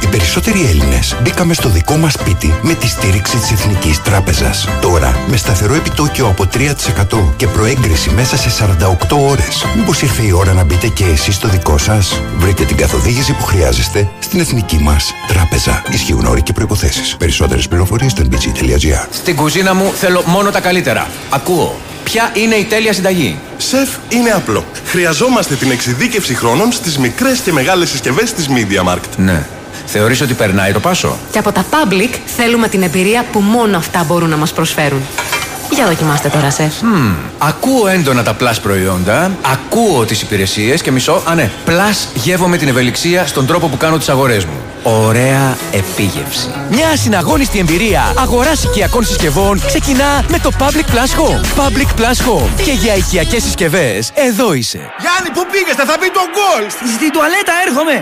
Οι 0.03 0.07
περισσότεροι 0.07 0.65
Έλληνες 0.65 1.15
μπήκαμε 1.21 1.53
στο 1.53 1.69
δικό 1.69 1.95
μας 1.95 2.13
σπίτι 2.13 2.59
με 2.61 2.73
τη 2.73 2.87
στήριξη 2.87 3.37
της 3.37 3.51
Εθνικής 3.51 4.01
Τράπεζας. 4.01 4.67
Τώρα, 4.81 5.15
με 5.27 5.37
σταθερό 5.37 5.73
επιτόκιο 5.73 6.27
από 6.27 6.45
3% 6.45 7.33
και 7.35 7.47
προέγκριση 7.47 8.09
μέσα 8.09 8.37
σε 8.37 8.49
48 8.49 9.17
ώρες. 9.17 9.65
Μήπως 9.75 10.01
ήρθε 10.01 10.21
η 10.21 10.31
ώρα 10.31 10.53
να 10.53 10.63
μπείτε 10.63 10.87
και 10.87 11.05
εσείς 11.05 11.35
στο 11.35 11.47
δικό 11.47 11.77
σας; 11.77 12.21
Βρείτε 12.37 12.63
την 12.63 12.77
καθοδήγηση 12.77 13.33
που 13.33 13.43
χρειάζεστε 13.43 14.09
στην 14.19 14.39
Εθνική 14.39 14.77
μας 14.77 15.13
Τράπεζα. 15.27 15.83
Ισχύουν 15.91 16.25
όροι 16.25 16.41
και 16.41 16.53
προποθέσει. 16.53 17.17
Περισσότερες 17.17 17.67
πληροφορίες 17.67 18.11
στο 18.11 18.23
nbg.gr. 18.29 19.07
Στην 19.11 19.35
κουζίνα 19.35 19.73
μου 19.73 19.91
θέλω 19.95 20.23
μόνο 20.25 20.49
τα 20.49 20.59
καλύτερα. 20.59 21.07
Ακούω. 21.29 21.86
Ποια 22.07 22.31
είναι 22.33 22.55
η 22.55 22.63
τέλεια 22.63 22.93
συνταγή; 22.93 23.39
Σεφ, 23.57 23.89
είναι 24.09 24.29
απλό. 24.29 24.65
Χρειαζόμαστε 24.85 25.55
την 25.55 25.71
εξειδίκευση 25.71 26.35
χρόνων 26.35 26.71
στις 26.71 26.97
μικρές 26.97 27.39
και 27.39 27.51
μεγάλες 27.51 27.89
συσκευές 27.89 28.33
της 28.33 28.47
MediaMarkt. 28.49 29.15
Ναι. 29.17 29.45
Θεωρείς 29.85 30.21
ότι 30.21 30.33
περνάει 30.33 30.71
το 30.71 30.79
πάσο; 30.79 31.17
Και 31.31 31.39
από 31.39 31.51
τα 31.51 31.65
public 31.69 32.15
θέλουμε 32.25 32.67
την 32.67 32.83
εμπειρία 32.83 33.25
που 33.31 33.39
μόνο 33.39 33.77
αυτά 33.77 34.03
μπορούν 34.03 34.29
να 34.29 34.37
μας 34.37 34.53
προσφέρουν. 34.53 35.01
Για 35.69 35.85
δοκιμάστε 35.85 36.29
τώρα, 36.29 36.51
σεφ. 36.51 36.81
Μμμ, 36.81 37.13
ακούω 37.37 37.87
έντονα 37.87 38.23
τα 38.23 38.35
plus 38.39 38.55
προϊόντα, 38.61 39.31
ακούω 39.51 40.05
τις 40.05 40.21
υπηρεσίες 40.21 40.81
και 40.81 40.91
μισό, 40.91 41.21
α 41.25 41.35
ναι, 41.35 41.51
plus 41.65 42.07
γεύομαι 42.13 42.57
την 42.57 42.67
ευελιξία 42.67 43.27
στον 43.27 43.45
τρόπο 43.45 43.67
που 43.67 43.77
κάνω 43.77 43.97
τις 43.97 44.09
αγορές 44.09 44.45
μου. 44.45 44.61
Ωραία 44.83 45.57
επίγευση. 45.71 46.49
Μια 46.69 46.95
συναγώνιστη 46.95 47.59
εμπειρία 47.59 48.13
αγοράς 48.17 48.63
οικιακών 48.63 49.05
συσκευών 49.05 49.61
ξεκινά 49.65 50.23
με 50.27 50.39
το 50.39 50.51
Public 50.59 50.93
Plus 50.93 51.19
Home. 51.19 51.63
Public 51.63 52.01
Plus 52.01 52.17
Home. 52.27 52.63
Και 52.63 52.71
για 52.71 52.95
οικιακές 52.95 53.43
συσκευές, 53.43 54.11
εδώ 54.13 54.53
είσαι. 54.53 54.79
Γιάννη, 54.99 55.29
πού 55.33 55.45
πήγες, 55.51 55.75
θα, 55.75 55.85
θα 55.85 55.97
μπει 55.99 56.11
το 56.11 56.21
γκολ! 56.33 56.69
Στην 56.95 57.11
τουαλέτα 57.11 57.53
έρχομαι. 57.67 58.01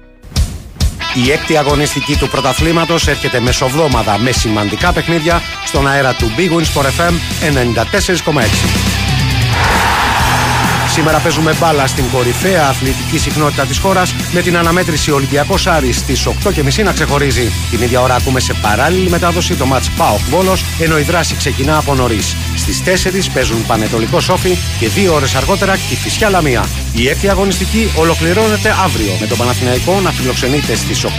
Η 1.13 1.31
έκτη 1.31 1.57
αγωνιστική 1.57 2.15
του 2.15 2.27
πρωταθλήματος 2.27 3.07
έρχεται 3.07 3.39
μεσοβδόμαδα 3.39 4.17
με 4.17 4.31
σημαντικά 4.31 4.93
παιχνίδια 4.93 5.41
στον 5.65 5.87
αέρα 5.87 6.13
του 6.13 6.31
Big 6.37 6.49
Wins 6.51 6.81
for 6.81 6.85
FM 6.85 7.13
94,6. 8.33 9.01
Σήμερα 10.91 11.17
παίζουμε 11.17 11.53
μπάλα 11.59 11.87
στην 11.87 12.09
κορυφαία 12.11 12.67
αθλητική 12.67 13.17
συχνότητα 13.17 13.65
της 13.65 13.77
χώρας 13.77 14.15
με 14.31 14.41
την 14.41 14.57
αναμέτρηση 14.57 15.11
Ολυμπιακός 15.11 15.67
Άρης 15.67 15.97
στις 15.97 16.27
8.30 16.27 16.83
να 16.83 16.91
ξεχωρίζει. 16.91 17.51
Την 17.69 17.81
ίδια 17.81 18.01
ώρα 18.01 18.15
ακούμε 18.15 18.39
σε 18.39 18.53
παράλληλη 18.53 19.09
μετάδοση 19.09 19.55
το 19.55 19.65
match 19.73 19.85
Πάοκ 19.97 20.19
Βόλος 20.29 20.65
ενώ 20.79 20.99
η 20.99 21.01
δράση 21.01 21.35
ξεκινά 21.35 21.77
από 21.77 21.95
νωρίς. 21.95 22.35
Στις 22.55 22.81
4 22.85 23.29
παίζουν 23.33 23.65
Πανετολικό 23.65 24.19
Σόφι 24.19 24.57
και 24.79 24.87
δύο 24.87 25.13
ώρες 25.13 25.35
αργότερα 25.35 25.77
και 25.77 25.95
Φυσιά 25.95 26.29
Λαμία. 26.29 26.65
Η 26.93 27.09
έκτη 27.09 27.29
αγωνιστική 27.29 27.91
ολοκληρώνεται 27.95 28.75
αύριο 28.83 29.11
με 29.19 29.27
τον 29.27 29.37
Παναθηναϊκό 29.37 29.99
να 29.99 30.11
φιλοξενείται 30.11 30.75
στις 30.75 31.05
8.30 31.05 31.09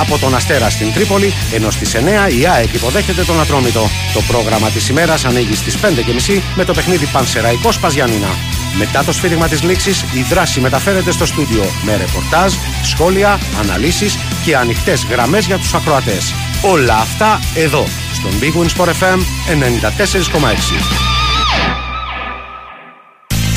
από 0.00 0.18
τον 0.18 0.34
Αστέρα 0.34 0.70
στην 0.70 0.92
Τρίπολη 0.92 1.32
ενώ 1.52 1.70
στις 1.70 1.94
9 1.94 1.98
η 2.38 2.46
ΑΕΚ 2.46 2.74
υποδέχεται 2.74 3.24
τον 3.24 3.40
Ατρόμητο. 3.40 3.88
Το 4.14 4.20
πρόγραμμα 4.20 4.68
της 4.68 4.88
ημέρας 4.88 5.24
ανοίγει 5.24 5.54
στις 5.54 5.76
5.30 5.76 6.40
με 6.56 6.64
το 6.64 6.72
παιχνίδι 6.72 7.06
Πανσεραϊκό 7.06 7.70
Παζιάνινα. 7.80 8.61
Μετά 8.78 9.04
το 9.04 9.12
σφύριγμα 9.12 9.48
της 9.48 9.62
λήξης, 9.62 10.02
η 10.02 10.22
δράση 10.30 10.60
μεταφέρεται 10.60 11.10
στο 11.10 11.26
στούντιο 11.26 11.64
με 11.84 11.96
ρεπορτάζ, 11.96 12.54
σχόλια, 12.82 13.38
αναλύσεις 13.58 14.18
και 14.44 14.56
ανοιχτές 14.56 15.06
γραμμές 15.10 15.46
για 15.46 15.56
τους 15.56 15.74
ακροατές. 15.74 16.34
Όλα 16.62 16.96
αυτά 16.96 17.40
εδώ, 17.56 17.84
στον 18.12 18.30
Big 18.40 18.54
Wins 18.60 18.82
Sport 18.82 18.88
FM 18.88 19.18
94,6. 19.46 21.12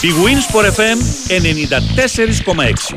Big 0.01 0.15
Wins 0.23 0.45
for 0.51 0.63
FM 0.63 0.97
94,6. 1.27 2.95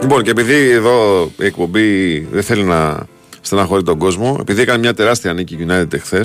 Λοιπόν, 0.00 0.22
και 0.22 0.30
επειδή 0.30 0.70
εδώ 0.70 1.30
η 1.38 1.44
εκπομπή 1.44 2.18
δεν 2.18 2.42
θέλει 2.42 2.62
να 2.62 3.06
στεναχωρεί 3.40 3.82
τον 3.82 3.98
κόσμο, 3.98 4.36
επειδή 4.40 4.60
έκανε 4.60 4.78
μια 4.78 4.94
τεράστια 4.94 5.32
νίκη 5.32 5.66
United 5.68 5.92
εχθέ 5.92 6.24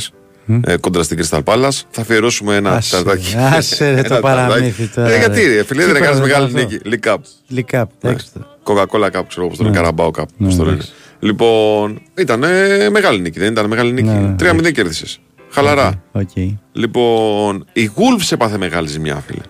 ε, 0.66 0.78
κόντρα 0.78 1.04
στην 1.04 1.20
Crystal 1.22 1.44
Palace, 1.44 1.82
θα 1.90 2.02
αφιερώσουμε 2.02 2.56
ένα 2.56 2.72
Άσε, 2.72 2.96
ταρτάκι. 2.96 3.36
άσε, 3.38 3.90
ρε, 3.94 4.02
το 4.08 4.14
Ένα 4.14 4.20
παραμύθι 4.20 4.88
ταρτάκι. 4.88 4.90
τώρα, 4.96 5.14
Ε, 5.14 5.18
γιατί, 5.18 5.42
ρε. 5.42 5.56
ρε, 5.56 5.64
φίλε, 5.64 5.82
Τι 5.86 5.88
δεν 5.92 5.96
έκανες 5.96 6.20
μεγάλη 6.20 6.52
παραδείγμα 6.52 6.80
νίκη. 6.84 7.00
League 7.04 7.08
Cup. 7.14 7.18
League 7.58 7.80
Cup, 7.82 7.86
εντάξει. 8.02 8.28
Coca-Cola 8.64 9.10
Cup, 9.20 9.22
ξέρω 9.28 9.48
πώ 9.48 9.58
το 9.58 9.64
λένε, 9.64 9.80
Ναι. 9.82 9.88
Carabao 9.90 10.08
Cup. 10.12 10.24
Ναι, 10.38 10.48
πώς 10.48 10.56
το 10.56 10.64
λένε. 10.64 10.74
εντάξει. 10.76 10.92
Λοιπόν, 11.20 12.02
ήταν 12.18 12.40
μεγάλη 12.92 13.22
νίκη, 13.22 13.40
δεν 13.40 13.52
ήταν 13.52 13.66
μεγάλη 13.68 13.92
νίκη. 13.92 14.08
Ναι, 14.10 14.36
3-0 14.40 14.72
κέρδισες. 14.72 15.20
Χαλαρά. 15.52 16.04
Οκέι. 16.12 16.30
Λοιπόν, 16.72 17.66
η 17.74 17.90
Wolves 17.96 18.28
έπαθε 18.32 18.58
μεγάλη 18.58 18.88
ζημιά, 18.88 19.24
φίλε. 19.28 19.42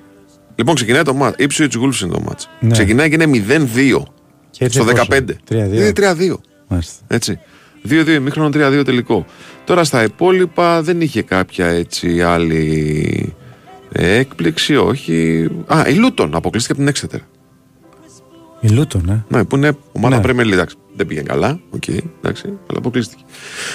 Λοιπόν, 0.55 0.75
ξεκινάει 0.75 1.01
το 1.01 1.13
ματς. 1.13 1.35
Ipswich 1.39 1.63
Wolves 1.63 2.01
είναι 2.01 2.11
το 2.13 2.21
ματς. 2.25 2.49
Ναι. 2.59 2.71
Ξεκινάει 2.71 3.09
και 3.09 3.23
είναι 3.23 3.43
0-2 3.47 4.03
Και 4.51 4.65
έτσι 4.65 4.81
στο 4.81 4.91
πόσο; 4.91 5.05
15. 5.09 5.15
3-2. 5.49 5.53
Είναι 5.73 5.91
3-2. 5.95 6.39
Μάλιστα. 6.67 6.93
Έτσι. 7.07 7.39
2-2 7.89 8.07
ημίχρονο, 8.07 8.49
3-2 8.79 8.81
τελικό. 8.85 9.25
Τώρα 9.67 9.83
στα 9.83 10.03
υπόλοιπα 10.03 10.81
δεν 10.81 11.01
είχε 11.01 11.21
κάποια 11.21 11.67
έτσι 11.67 12.21
άλλη 12.21 13.33
έκπληξη, 13.91 14.75
όχι. 14.75 15.47
Α, 15.67 15.83
η 15.87 15.93
Λούτον 15.93 16.35
αποκλείστηκε 16.35 16.81
από 16.81 16.91
την 16.91 17.09
Exeter. 17.09 17.19
Η 18.61 18.67
Λούτον, 18.69 19.09
ε. 19.09 19.25
Ναι, 19.37 19.43
που 19.45 19.55
είναι 19.55 19.77
ομάδα 19.91 20.15
Ναι. 20.15 20.21
Premier 20.25 20.45
League. 20.47 20.51
Εντάξει, 20.51 20.75
δεν 20.95 21.05
πήγε 21.07 21.21
καλά, 21.21 21.59
οκέι, 21.69 21.87
εντάξει, 21.87 22.45
αλλά 22.45 22.77
αποκλείστηκε. 22.77 23.21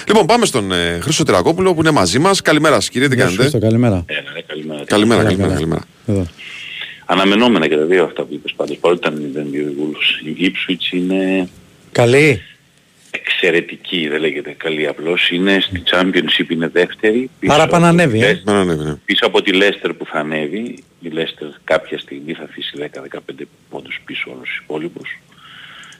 Λοιπόν, 0.07 0.25
πάμε 0.25 0.45
στον 0.45 0.71
ε, 0.71 0.99
Χρήστο 1.01 1.23
Τερακόπουλο 1.23 1.73
που 1.73 1.79
είναι 1.79 1.91
μαζί 1.91 2.19
μας. 2.19 2.41
Καλημέρα 2.41 2.75
σας, 2.75 2.89
κύριε, 2.89 3.07
τι 3.07 3.15
Γεια 3.15 3.27
σου, 3.27 3.35
κάνετε; 3.35 3.49
Χρήστο, 3.49 3.67
καλημέρα. 3.67 4.03
Έλα, 4.05 4.31
ρε, 4.33 4.41
καλημέρα. 4.41 4.83
Καλημέρα, 4.85 5.23
Καλά, 5.23 5.35
καλημέρα, 5.35 5.53
καλά. 5.53 5.59
καλημέρα. 5.59 5.83
Εδώ. 6.05 6.25
Αναμενόμενα 7.05 7.67
και 7.67 7.75
τα 7.75 7.85
δύο 7.85 8.03
αυτά 8.03 8.23
που 8.23 8.33
είπες 8.33 8.53
πάντως, 8.55 8.77
παρότι 8.77 8.99
ήταν 9.07 9.31
0-2 9.51 9.53
οι 9.53 9.75
Wolves. 9.79 10.27
Η 10.37 10.51
Ipswich 10.51 10.93
είναι 10.93 11.49
Καλή. 11.91 12.41
Εξαιρετική, 13.17 14.07
δεν 14.07 14.19
λέγεται 14.19 14.55
καλή 14.57 14.87
απλώς. 14.87 15.29
Είναι 15.31 15.57
στη 15.61 15.83
Championship, 15.91 16.49
είναι 16.49 16.67
δεύτερη. 16.67 17.29
πίσω 17.39 17.53
Άρα 17.53 17.63
από 17.63 17.71
πάνε 17.71 17.83
τη 17.83 17.89
ανέβει, 17.89 18.19
ε. 18.21 18.31
Leicester- 18.31 18.43
Να 18.43 18.59
ανέβει, 18.59 18.83
ναι. 18.83 18.95
Πίσω 19.05 19.25
από 19.25 19.41
τη 19.41 19.51
Leicester 19.53 19.91
που 19.97 20.05
θα 20.05 20.19
ανέβει, 20.19 20.83
η 20.99 21.11
Leicester 21.15 21.47
κάποια 21.63 21.99
στιγμή 21.99 22.33
θα 22.33 22.43
αφήσει 22.43 22.73
10-15 22.77 23.47
πόντους 23.69 23.99
πίσω 24.05 24.31
όλους 24.31 24.49
τους 24.49 24.57
υπόλοιπους. 24.63 25.19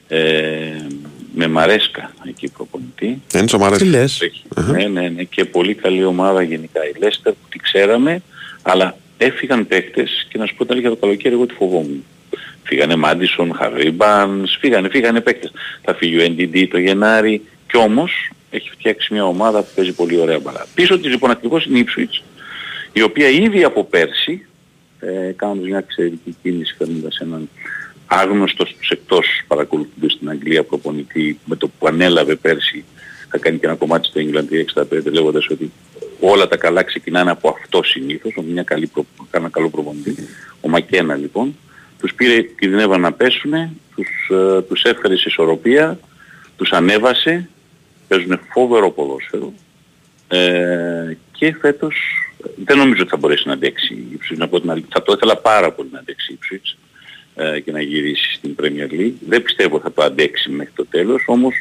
Ε, 0.08 0.86
με 1.34 1.48
Μαρέσκα 1.48 2.14
εκεί 2.28 2.48
προπονητή. 2.48 3.22
Δεν 3.30 3.48
σου 3.48 3.64
αρέσει. 3.64 3.84
Τι 3.84 3.90
λες. 3.90 4.20
Ναι, 4.54 4.86
ναι, 4.86 5.08
ναι. 5.08 5.22
Και 5.22 5.44
πολύ 5.44 5.74
καλή 5.74 6.04
ομάδα 6.04 6.42
γενικά 6.42 6.80
η 6.88 6.92
Leicester 7.00 7.30
που 7.42 7.48
τη 7.48 7.58
ξέραμε, 7.58 8.22
αλλά 8.62 8.96
έφυγαν 9.18 9.66
παίκτες 9.66 10.26
και 10.28 10.38
να 10.38 10.46
σου 10.46 10.54
πω 10.54 10.64
τα 10.64 10.72
αλήθεια 10.72 10.90
το 10.90 10.96
καλοκαίρι 10.96 11.34
εγώ 11.34 11.46
τη 11.46 11.54
φοβόμουν. 11.54 12.04
Φύγανε 12.62 12.96
Μάντισον, 12.96 13.54
Χαρίμπανς, 13.54 14.56
φύγανε, 14.60 14.88
φύγανε 14.88 15.20
παίκτες. 15.20 15.52
Θα 15.82 15.94
φύγει 15.94 16.18
ο 16.18 16.24
NDD 16.24 16.66
το 16.70 16.78
Γενάρη 16.78 17.42
και 17.66 17.76
όμως 17.76 18.30
έχει 18.50 18.70
φτιάξει 18.70 19.12
μια 19.12 19.24
ομάδα 19.24 19.62
που 19.62 19.68
παίζει 19.74 19.92
πολύ 19.92 20.20
ωραία 20.20 20.38
μπαλά. 20.38 20.66
Πίσω 20.74 20.98
της 20.98 21.10
λοιπόν 21.10 21.30
ακριβώς 21.30 21.64
είναι 21.64 21.78
η 21.78 21.86
Ipswich, 21.86 22.22
η 22.92 23.02
οποία 23.02 23.28
ήδη 23.28 23.64
από 23.64 23.84
πέρσι, 23.84 24.46
ε, 25.00 25.32
κάνοντας 25.36 25.66
μια 25.66 25.78
εξαιρετική 25.78 26.36
κίνηση 26.42 26.74
φέρνοντας 26.78 27.18
έναν 27.18 27.48
άγνωστο 28.06 28.66
στους 28.66 28.88
εκτός 28.90 29.26
παρακολουθούνται 29.46 30.08
στην 30.08 30.30
Αγγλία 30.30 30.64
προπονητή 30.64 31.38
με 31.44 31.56
το 31.56 31.70
που 31.78 31.86
ανέλαβε 31.86 32.34
πέρσι 32.34 32.84
θα 33.28 33.38
κάνει 33.38 33.58
και 33.58 33.66
ένα 33.66 33.74
κομμάτι 33.74 34.08
στο 34.08 34.20
England 34.20 34.80
65 34.82 35.12
λέγοντας 35.12 35.48
ότι 35.50 35.72
όλα 36.20 36.48
τα 36.48 36.56
καλά 36.56 36.82
ξεκινάνε 36.82 37.30
από 37.30 37.48
αυτό 37.48 37.82
συνήθως, 37.82 38.32
με 38.36 38.42
μια 38.52 38.62
καλή 38.62 38.86
προ... 38.86 39.06
ένα 39.30 39.48
καλό 39.48 39.68
προπονητή. 39.68 40.14
Ο 40.60 40.68
Μακένα 40.68 41.14
λοιπόν, 41.14 41.56
τους 42.00 42.14
πήρε, 42.14 42.42
κινδυνεύαν 42.42 43.00
να 43.00 43.12
πέσουνε, 43.12 43.72
τους, 43.96 44.08
ε, 44.30 44.62
τους 44.62 44.82
έφερε 44.82 45.16
σε 45.16 45.24
ισορροπία, 45.26 45.98
τους 46.56 46.72
ανέβασε, 46.72 47.48
παίζουν 48.08 48.40
φόβερο 48.52 48.90
ποδόσφαιρο 48.90 49.52
ε, 50.28 51.16
και 51.32 51.56
φέτος 51.60 51.96
δεν 52.64 52.78
νομίζω 52.78 53.00
ότι 53.00 53.10
θα 53.10 53.16
μπορέσει 53.16 53.42
να 53.46 53.52
αντέξει 53.52 53.94
η 53.94 54.18
Ipswich, 54.18 54.36
να 54.36 54.48
πω 54.48 54.60
την 54.60 54.70
αλήθεια. 54.70 54.88
Θα 54.92 55.02
το 55.02 55.12
ήθελα 55.12 55.36
πάρα 55.36 55.72
πολύ 55.72 55.88
να 55.92 55.98
αντέξει 55.98 56.32
η 56.32 56.38
Ipswich 56.40 56.76
ε, 57.34 57.60
και 57.60 57.72
να 57.72 57.80
γυρίσει 57.80 58.34
στην 58.34 58.54
Premier 58.60 58.92
League. 58.92 59.14
Δεν 59.28 59.42
πιστεύω 59.42 59.80
θα 59.80 59.92
το 59.92 60.02
αντέξει 60.02 60.50
μέχρι 60.50 60.72
το 60.74 60.86
τέλος, 60.86 61.22
όμως 61.26 61.54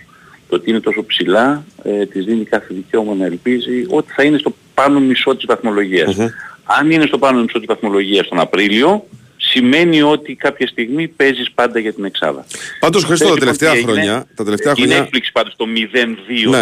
το 0.49 0.55
ότι 0.55 0.69
είναι 0.69 0.79
τόσο 0.79 1.05
ψηλά 1.05 1.65
ε, 1.83 2.05
της 2.05 2.25
δίνει 2.25 2.43
κάθε 2.43 2.73
δικαίωμα 2.73 3.13
να 3.13 3.25
ελπίζει 3.25 3.85
ότι 3.89 4.11
θα 4.11 4.23
είναι 4.23 4.37
στο 4.37 4.53
πάνω 4.73 4.99
μισό 4.99 5.35
της 5.35 5.45
βαθμολογίας. 5.45 6.17
Αν 6.63 6.91
είναι 6.91 7.05
στο 7.05 7.17
πάνω 7.17 7.41
μισό 7.41 7.57
της 7.57 7.67
βαθμολογίας 7.67 8.27
τον 8.27 8.39
Απρίλιο, 8.39 9.07
σημαίνει 9.53 10.01
ότι 10.01 10.35
κάποια 10.35 10.67
στιγμή 10.67 11.07
παίζεις 11.07 11.51
πάντα 11.51 11.79
για 11.79 11.93
την 11.93 12.05
εξάδα. 12.05 12.45
Πάντως 12.79 13.03
Χρήστο 13.03 13.29
τα 13.29 13.35
τελευταία 13.35 13.75
χρόνια... 13.75 14.27
Τα 14.35 14.43
τελευταία 14.43 14.73
είναι 14.77 14.85
χρόνια... 14.87 15.03
έκπληξη 15.03 15.31
πάντως 15.31 15.55
το 15.55 15.65
0-2-3-2. 15.75 16.49
Ναι, 16.49 16.59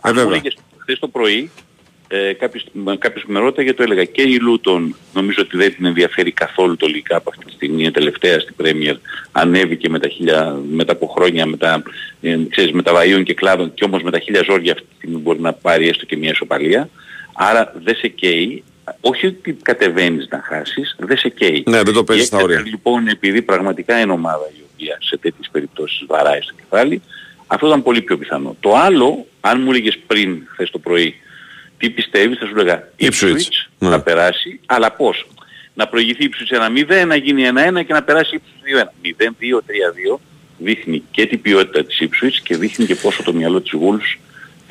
Αν 0.00 0.14
βέβαια. 0.14 0.24
μου 0.24 0.30
έλεγες 0.30 0.56
χθες 0.78 0.98
το 0.98 1.08
πρωί, 1.08 1.50
ε, 2.08 2.32
κάποιος, 2.32 2.64
μα- 2.72 2.96
κάποιος 2.96 3.24
που 3.24 3.32
με 3.32 3.38
ρώταγε 3.38 3.74
το 3.74 3.82
έλεγα 3.82 4.04
και 4.04 4.22
η 4.22 4.38
Λούτον 4.38 4.96
νομίζω 5.14 5.38
ότι 5.42 5.56
δεν 5.56 5.74
την 5.74 5.84
ενδιαφέρει 5.84 6.32
καθόλου 6.32 6.76
το 6.76 6.86
League 6.90 7.16
Cup 7.16 7.20
αυτή 7.28 7.44
τη 7.44 7.52
στιγμή, 7.52 7.82
είναι 7.82 7.90
τελευταία 7.90 8.40
στην 8.40 8.54
Premier, 8.62 8.96
ανέβηκε 9.32 9.88
με 9.88 9.98
τα 9.98 10.08
χίλια, 10.08 10.56
μετά 10.70 10.92
από 10.92 11.06
χρόνια, 11.06 11.46
με 11.46 11.56
τα, 11.56 11.82
ε, 12.20 12.38
ξέρεις, 12.50 12.72
με 12.72 12.82
τα 12.82 12.92
βαΐων 12.94 13.22
και 13.24 13.34
κλάδων 13.34 13.74
και 13.74 13.84
όμως 13.84 14.02
με 14.02 14.10
τα 14.10 14.18
χίλια 14.18 14.42
ζόρια 14.50 14.72
αυτή 14.72 14.84
τη 14.84 14.94
στιγμή 14.96 15.16
μπορεί 15.18 15.40
να 15.40 15.52
πάρει 15.52 15.88
έστω 15.88 16.04
και 16.04 16.16
μια 16.16 16.30
ισοπαλία. 16.30 16.88
Άρα 17.34 17.72
δεν 17.84 17.96
σε 17.96 18.08
καίει, 18.08 18.64
όχι 19.00 19.26
ότι 19.26 19.52
κατεβαίνεις 19.62 20.28
να 20.30 20.42
χάσεις, 20.44 20.96
δεν 20.98 21.16
σε 21.16 21.28
καίει. 21.28 21.62
Ναι, 21.66 21.82
δεν 21.82 21.94
το 21.94 22.04
παίζεις 22.04 22.24
Η 22.24 22.26
στα 22.26 22.38
όρια. 22.38 22.60
Exeter, 22.60 22.64
Λοιπόν, 22.64 23.08
επειδή 23.08 23.42
πραγματικά 23.42 24.00
είναι 24.00 24.12
ομάδα 24.12 24.50
η 24.58 24.62
οποία 24.72 24.98
σε 25.00 25.16
τέτοιες 25.16 25.48
περιπτώσεις 25.52 26.04
βαράει 26.06 26.40
στο 26.40 26.52
κεφάλι, 26.52 27.02
αυτό 27.46 27.66
ήταν 27.66 27.82
πολύ 27.82 28.02
πιο 28.02 28.18
πιθανό. 28.18 28.56
Το 28.60 28.76
άλλο, 28.76 29.26
αν 29.40 29.60
μου 29.62 29.70
έλεγες 29.70 29.98
πριν, 30.06 30.42
χθες 30.52 30.70
το 30.70 30.78
πρωί, 30.78 31.14
τι 31.78 31.90
πιστεύεις, 31.90 32.38
θα 32.38 32.46
σου 32.46 32.52
έλεγα 32.58 32.88
Ipswich. 33.00 33.08
Ipswich 33.08 33.68
Ναι. 33.78 33.88
να 33.88 34.00
περάσει, 34.00 34.60
αλλά 34.66 34.92
πώς; 34.92 35.26
Να 35.74 35.88
προηγηθεί 35.88 36.28
Ipswich 36.30 36.56
1-0, 36.56 37.04
να 37.06 37.16
γίνει 37.16 37.42
1-1 37.46 37.82
και 37.82 37.92
να 37.92 38.02
περάσει 38.02 38.40
Ipswich 38.40 38.64
2-1. 38.66 38.92
0-2-3-2 39.00 40.20
δείχνει 40.58 41.02
και 41.10 41.26
την 41.26 41.40
ποιότητα 41.40 41.84
της 41.84 42.02
Ipswich 42.02 42.38
και 42.42 42.56
δείχνει 42.56 42.86
και 42.86 42.94
πόσο 42.94 43.22
το 43.22 43.32
μυαλό 43.32 43.60
της 43.60 43.72
Wolves 43.74 44.18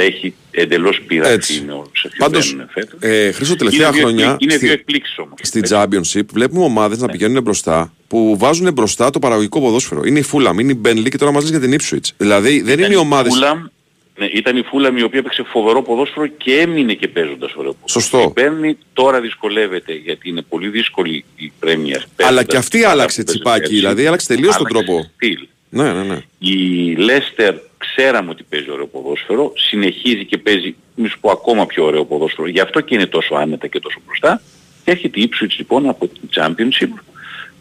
έχει 0.02 0.34
εντελώς 0.52 1.02
πειραχθεί 1.08 1.62
με 1.66 1.72
όλους 1.74 1.88
αυτούς 1.94 2.12
που 2.12 2.18
Πάντως, 2.18 2.52
μπαίνουν 2.52 2.70
φέτος. 2.72 3.00
ε, 3.02 3.32
Χρήστο, 3.32 3.56
τελευταία 3.56 3.88
είναι 3.88 3.96
δύο 3.98 4.06
χρόνια 4.06 4.26
εκπλή- 4.26 4.42
Είναι 4.42 4.52
στη- 4.54 4.66
δύο 4.66 4.74
εκπλήξεις 4.74 5.18
όμως. 5.18 5.34
Στη 5.42 5.62
Championship 5.70 6.26
βλέπουμε 6.34 6.64
ομάδες 6.64 6.98
να 7.00 7.08
πηγαίνουν 7.08 7.42
μπροστά 7.44 7.94
που 8.08 8.36
βάζουν 8.38 8.74
μπροστά 8.74 9.10
το 9.10 9.20
παραγωγικό 9.20 9.60
ποδόσφαιρο. 9.60 10.02
Είναι 10.06 10.20
η 10.20 10.26
Fulham, 10.32 10.54
είναι 10.60 10.72
η 10.72 10.82
Burnley 10.86 11.10
και 11.10 11.18
τώρα 11.18 11.32
μας 11.32 11.42
λες 11.42 11.52
για 11.52 11.60
την 11.60 11.80
Ipswich. 11.80 12.10
Δηλαδή 12.18 12.62
δεν 12.62 12.80
είναι 12.80 12.94
οι 12.94 12.96
ομάδες... 12.98 13.34
Fulham, 13.42 13.70
ναι, 14.18 14.26
ήταν 14.26 14.58
η 14.58 14.62
Φούλαμ 14.64 14.98
η 14.98 15.04
οποία 15.04 15.20
έπαιξε 15.20 15.44
φοβερό 15.44 15.82
ποδόσφαιρο 15.82 16.28
και 16.28 16.54
έμεινε 16.60 16.94
και 16.94 17.08
παίζοντας 17.08 17.54
ωραίο 17.56 17.74
ποδόσφαιρο. 17.74 18.02
Σωστό. 18.04 18.20
Η 18.38 18.42
Μπέρνη 18.42 18.78
τώρα 18.94 19.22
δυσκολεύεται 19.22 19.94
γιατί 19.94 20.30
είναι 20.30 20.42
πολύ 20.42 20.70
δύσκολη 20.70 21.26
η 21.36 21.52
Premier. 21.66 22.02
Αλλά 22.22 22.44
και 22.44 22.58
αυτή 22.58 22.84
άλλαξε 22.84 23.24
τσιπάκι, 23.24 23.74
δηλαδή 23.76 24.06
άλλαξε 24.06 24.28
τελείως 24.28 24.58
τον 24.58 24.68
τρόπο. 24.68 25.10
Στυλ. 25.16 25.48
Ναι, 25.70 25.94
ναι, 25.94 26.04
ναι. 26.04 26.22
Η 26.40 26.56
Λέστερ 26.96 27.56
ξέραμε 27.82 28.30
ότι 28.30 28.44
παίζει 28.44 28.72
ωραίο 28.72 28.88
ποδόσφαιρο, 28.88 29.54
συνεχίζει 29.56 30.26
και 30.26 30.38
παίζει, 30.38 30.76
μη 30.96 31.08
σου 31.08 31.20
πω 31.20 31.32
ακόμα 31.32 31.66
πιο 31.66 31.86
ωραίο 31.86 32.06
ποδόσφαιρο, 32.06 32.48
γι' 32.48 32.60
αυτό 32.60 32.82
και 32.82 32.96
είναι 32.96 33.06
τόσο 33.06 33.36
άνετα 33.36 33.68
και 33.68 33.80
τόσο 33.80 34.00
μπροστά. 34.06 34.42
Και 34.84 34.92
έρχεται 34.92 35.20
η 35.20 35.30
Ipswich 35.30 35.56
λοιπόν 35.58 35.90
από 35.90 36.08
την 36.08 36.30
Championship, 36.36 36.94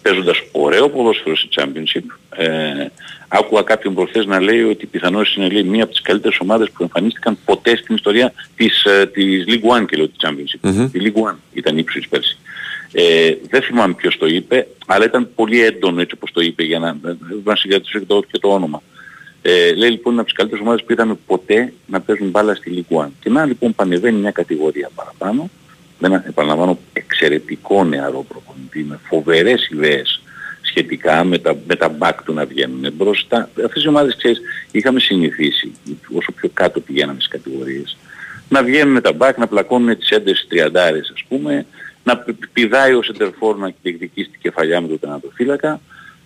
παίζοντας 0.02 0.42
ωραίο 0.52 0.88
ποδόσφαιρο 0.88 1.36
στη 1.36 1.48
Championship. 1.56 2.05
Ε, 2.36 2.86
άκουγα 3.28 3.62
κάποιον 3.62 3.94
προχθές 3.94 4.26
να 4.26 4.40
λέει 4.40 4.62
ότι 4.62 4.86
πιθανώς 4.86 5.36
είναι 5.36 5.48
λέει, 5.48 5.62
μία 5.62 5.82
από 5.82 5.92
τις 5.92 6.01
καλύτερες 6.01 6.38
ομάδες 6.40 6.70
που 6.70 6.82
εμφανίστηκαν 6.82 7.38
ποτέ 7.44 7.76
στην 7.76 7.94
ιστορία 7.94 8.32
της, 8.56 8.84
ε, 8.84 9.06
της 9.06 9.44
League 9.48 9.78
One 9.78 9.86
και 9.86 9.97
λέω 9.97 10.09
της 10.09 10.18
Championship. 10.22 10.70
Μμμ. 10.70 10.88
Η 10.92 11.01
League 11.05 11.30
One 11.30 11.36
ήταν 11.52 11.78
η 11.78 11.84
Ipswich 11.86 12.06
πέρσι. 12.09 12.38
Ε, 12.92 13.34
δεν 13.48 13.62
θυμάμαι 13.62 13.94
ποιος 13.94 14.18
το 14.18 14.26
είπε, 14.26 14.66
αλλά 14.86 15.05
ήταν 15.05 15.28
πολύ 15.34 15.64
έντονο 15.64 16.01
έτσι 16.01 16.14
όπως 16.16 16.32
το 16.32 16.40
είπε 16.40 16.62
για 16.62 16.78
να, 16.78 16.97
να 17.44 17.56
συγκρατήσω 17.56 17.98
και 17.98 18.05
το, 18.05 18.22
και 18.30 18.38
το 18.38 18.48
όνομα. 18.48 18.82
Ε, 19.43 19.75
λέει 19.75 19.91
λοιπόν 19.91 20.12
είναι 20.12 20.21
από 20.21 20.31
τις 20.31 20.39
καλύτερες 20.39 20.65
ομάδες 20.65 20.85
που 20.85 20.93
είδαμε 20.93 21.19
ποτέ 21.27 21.73
να 21.87 22.01
παίζουν 22.01 22.29
μπάλα 22.29 22.55
στη 22.55 22.85
League 22.89 23.05
One. 23.05 23.09
Και 23.21 23.31
να 23.31 23.45
λοιπόν 23.45 23.75
πανεβαίνει 23.75 24.19
μια 24.19 24.31
κατηγορία 24.31 24.91
παραπάνω, 24.95 25.51
με 25.99 26.07
ένα 26.09 26.25
επαναλαμβάνω 26.27 26.79
εξαιρετικό 26.93 27.85
νεαρό 27.85 28.25
προπονητή, 28.29 28.83
με 28.83 28.99
φοβερές 29.09 29.69
ιδέες 29.73 30.23
σχετικά 30.62 31.25
με 31.25 31.39
τα, 31.39 31.57
με 31.67 31.77
τα 31.77 31.97
back 31.99 32.15
του 32.25 32.33
να 32.33 32.45
βγαίνουν 32.45 32.93
μπροστά. 32.93 33.51
Αυτές 33.65 33.85
οι 33.85 33.89
ομάδες 33.89 34.17
ξέρεις 34.17 34.41
είχαμε 34.71 35.01
συνηθίσει 35.01 35.73
όσο 36.15 36.33
πιο 36.33 36.51
κάτω 36.55 36.81
πηγαίναμε 36.81 37.21
στις 37.21 37.29
κατηγορίες 37.31 37.97
να 38.51 38.62
βγαίνουν 38.62 39.03
τα 39.03 39.17
back, 39.19 39.35
να 39.37 39.47
πλακώνουν 39.47 39.99
τις 39.99 40.11
έντες 40.11 40.47
τριαντάρες 40.49 41.12
ας 41.15 41.25
πούμε, 41.29 41.67
να 42.05 42.19
π- 42.19 42.47
πηδάει 42.53 42.95
ο 42.95 43.03
Σεντερφόρ 43.03 43.57
να 43.57 43.73
διεκδικήσει 43.83 44.29
την 44.31 44.41
κεφαλιά 44.41 44.81
με 44.81 44.89
τον 44.89 44.99
τερματοφύλακα. 44.99 45.81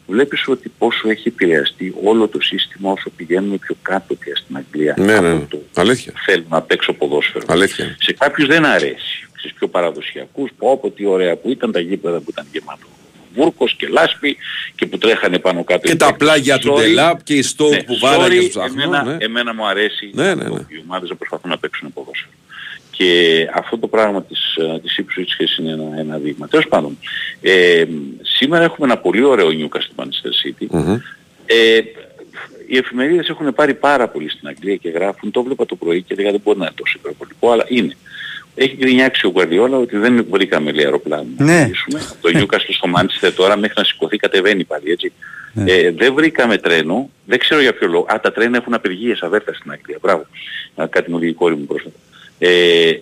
Βλέπεις 0.07 0.49
ότι 0.49 0.73
πόσο 0.79 1.09
έχει 1.09 1.29
επηρεαστεί 1.29 1.95
όλο 2.05 2.29
το 2.29 2.41
σύστημα 2.41 2.91
όσο 2.93 3.11
πηγαίνουμε 3.17 3.57
πιο 3.57 3.77
κάτω 3.83 4.15
πια 4.15 4.37
στην 4.37 4.57
Αγγλία. 4.57 4.95
Ναι, 4.99 5.05
ναι, 5.05 5.17
από 5.29 5.39
ναι. 5.39 5.45
το 5.49 5.59
Αλήθεια. 5.75 6.13
θέλω 6.25 6.45
να 6.49 6.63
παίξω 6.63 6.93
ποδόσφαιρο. 6.93 7.45
Αλήθεια. 7.49 7.97
Σε 8.01 8.13
κάποιους 8.13 8.49
δεν 8.49 8.65
αρέσει. 8.65 9.27
Στις 9.39 9.53
πιο 9.53 9.69
παραδοσιακούς, 9.69 10.51
πω 10.59 10.79
πω 10.79 10.91
τι 10.91 11.07
ωραία 11.07 11.37
που 11.37 11.51
ήταν 11.51 11.73
τα 11.73 11.81
γήπεδα 11.81 12.19
που 12.19 12.27
ήταν 12.31 12.47
γεμάτο 12.53 12.87
βούρκος 13.35 13.75
και 13.75 13.87
λάσπη 13.89 14.37
και 14.75 14.87
που 14.87 14.99
τρέχανε 14.99 15.39
πάνω 15.39 15.65
κάτω. 15.65 15.87
Και 15.87 15.93
οι 15.93 15.97
τα 15.97 16.07
παίκτες. 16.07 16.27
πλάγια 16.29 16.59
του 16.59 16.73
Sorry. 16.73 16.79
Ντελάπ 16.81 17.23
και 17.23 17.35
η 17.35 17.43
Στόκ 17.43 17.71
Ναι, 17.71 17.83
που 17.83 17.99
βάραγε 17.99 18.37
sorry, 18.39 18.41
τους 18.41 18.49
ψάχνουν. 18.49 18.79
εμένα, 18.81 19.03
ναι. 19.05 19.17
εμένα 19.25 19.55
μου 19.55 19.67
αρέσει 19.67 20.11
Ναι, 20.15 20.35
ναι, 20.35 20.43
αυτό, 20.43 20.55
ναι. 20.55 20.61
οι 20.69 20.83
ομάδες 20.85 21.09
να 21.09 21.17
προσπαθούν 21.17 21.51
να 21.51 21.59
παίξουν 21.59 21.93
ποδόσφαιρο. 21.93 22.31
Και 22.97 23.49
αυτό 23.55 23.79
το 23.79 23.87
πράγμα 23.87 24.23
της, 24.23 24.57
ε, 24.57 24.79
της 24.79 24.99
Ipswich 25.01 25.25
σχέσης 25.27 25.57
είναι 25.59 25.71
ένα, 25.71 25.99
ένα 25.99 26.19
δείγμα. 26.19 26.49
Τέλος 26.49 26.69
πάντων, 26.69 26.99
ε, 27.41 27.85
σήμερα 28.23 28.65
έχουμε 28.65 28.87
ένα 28.87 28.99
πολύ 28.99 29.25
ωραίο 29.25 29.49
Newcastle 29.49 30.03
Manchester 30.03 30.33
City. 30.45 30.67
Μμμ. 30.71 30.99
Ε, 31.47 31.79
οι 32.69 32.77
εφημερίδες 32.77 33.29
έχουν 33.29 33.55
πάρει 33.55 33.75
πάρα 33.75 34.09
πολύ 34.09 34.31
στην 34.31 34.49
Αγγλία 34.49 34.77
και 34.77 34.89
γράφουν, 34.89 35.31
το 35.31 35.43
βλέπα 35.43 35.67
το 35.67 35.77
πρωί 35.77 36.03
και 36.03 36.15
λέγα 36.15 36.31
δεν 36.31 36.41
μπορεί 36.45 36.59
να 36.59 36.65
είναι 36.65 36.75
τόσο 36.77 36.95
υπερβολικό, 36.99 37.51
αλλά 37.51 37.65
είναι. 37.69 37.97
Έχει 38.55 38.77
γκρινιάξει 38.77 39.27
ο 39.27 39.33
Guardiola 39.35 39.81
ότι 39.81 39.97
δεν 39.97 40.27
βρήκαμε 40.31 40.73
λέει 40.73 40.85
αεροπλάνο 40.85 41.27
να 41.37 41.45
Ναι. 41.45 41.63
γυρίσουμε. 41.63 42.01
Το 42.21 42.31
Newcastle 42.35 42.71
στο 42.71 42.91
Manchester 42.97 43.33
τώρα 43.37 43.57
μέχρι 43.57 43.75
να 43.77 43.85
σηκωθεί 43.85 44.17
κατεβαίνει 44.17 44.65
πάλι 44.65 44.91
έτσι. 44.91 45.13
Ναι. 45.53 45.73
Ε, 45.73 45.91
δεν 45.91 46.15
βρήκαμε 46.15 46.59
τρένο, 46.59 47.11
δεν 47.25 47.39
ξέρω 47.39 47.61
για 47.61 47.75
ποιο 47.75 47.89
λόγο. 47.89 48.07
Α, 48.13 48.21
τα 48.21 48.33
τρένα 48.33 48.57
έχουν 48.57 48.75
απεργίες 48.75 49.23
αβέρτα 49.23 49.55
στην 49.55 49.71
Αγγλία. 49.71 49.99
Μπράβο. 50.01 50.27
Α, 50.75 50.87
κάτι 50.87 51.11
μου 51.11 51.19
λέει 51.19 51.29
η 51.29 51.33
κόρη 51.33 51.55
μου 51.57 51.65
πρόσφατα. 51.65 51.97
Ε, 52.39 52.93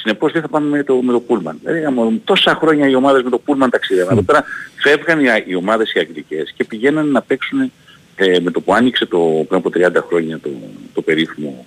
συνεπώς 0.00 0.32
δεν 0.32 0.42
θα 0.42 0.48
πάμε 0.48 0.68
με 0.76 0.84
το, 0.84 0.94
με 0.94 1.12
το 1.12 1.20
Πούλμαν. 1.20 1.60
Ε, 1.64 1.84
άμα 1.84 2.12
τόσα 2.24 2.54
χρόνια 2.54 2.88
οι 2.88 2.94
ομάδες 2.94 3.22
με 3.22 3.30
το 3.30 3.38
Πούλμαν 3.38 3.70
ταξιδεύαν. 3.70 4.12
Εδώ 4.12 4.22
πέρα 4.22 4.44
φεύγαν 4.76 5.20
οι, 5.20 5.26
οι 5.46 5.54
ομάδες 5.54 5.92
οι 5.92 5.98
αγγλικές 5.98 6.52
και 6.56 6.64
πηγαίναν 6.64 7.10
να 7.10 7.22
παίξουν 7.22 7.72
ε, 8.16 8.40
με 8.40 8.50
το 8.50 8.60
που 8.60 8.74
άνοιξε 8.74 9.06
το, 9.06 9.18
πριν 9.48 9.62
από 9.64 9.70
30 10.00 10.04
χρόνια 10.08 10.38
το, 10.38 10.50
το 10.94 11.02
περίφημο 11.02 11.66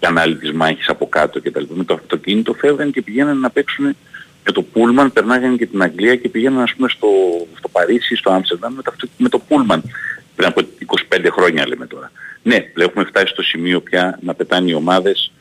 κανάλι 0.00 0.36
της 0.36 0.52
μάχης 0.52 0.88
από 0.88 1.08
κάτω 1.08 1.38
και 1.38 1.50
τα 1.50 1.60
λοιπά. 1.60 1.74
Με 1.76 1.84
το 1.84 1.94
αυτοκίνητο 1.94 2.54
φεύγαν 2.54 2.92
και 2.92 3.02
πηγαίναν 3.02 3.38
να 3.38 3.50
παίξουν 3.50 3.96
με 4.44 4.52
το 4.52 4.62
Πούλμαν, 4.62 5.12
περνάγανε 5.12 5.56
και 5.56 5.66
την 5.66 5.82
Αγγλία 5.82 6.16
και 6.16 6.28
πηγαίναν 6.28 6.62
ας 6.62 6.74
πούμε 6.74 6.88
στο, 6.88 7.08
στο 7.58 7.68
Παρίσι, 7.68 8.16
στο 8.16 8.30
Άμστερνταμ 8.30 8.74
με, 8.74 8.82
το 8.82 8.90
αυτο- 8.94 9.08
με 9.16 9.28
το 9.28 9.38
Πούλμαν. 9.38 9.82
Πριν 10.36 10.48
από 10.48 10.60
25 11.08 11.26
χρόνια 11.30 11.68
λέμε 11.68 11.86
τώρα. 11.86 12.12
Ναι, 12.42 12.70
έχουμε 12.76 13.04
φτάσει 13.04 13.26
στο 13.26 13.42
σημείο 13.42 13.80
πια 13.80 14.18
να 14.22 14.34
πετάνε 14.34 14.70
οι 14.70 14.74
ομάδες 14.74 15.32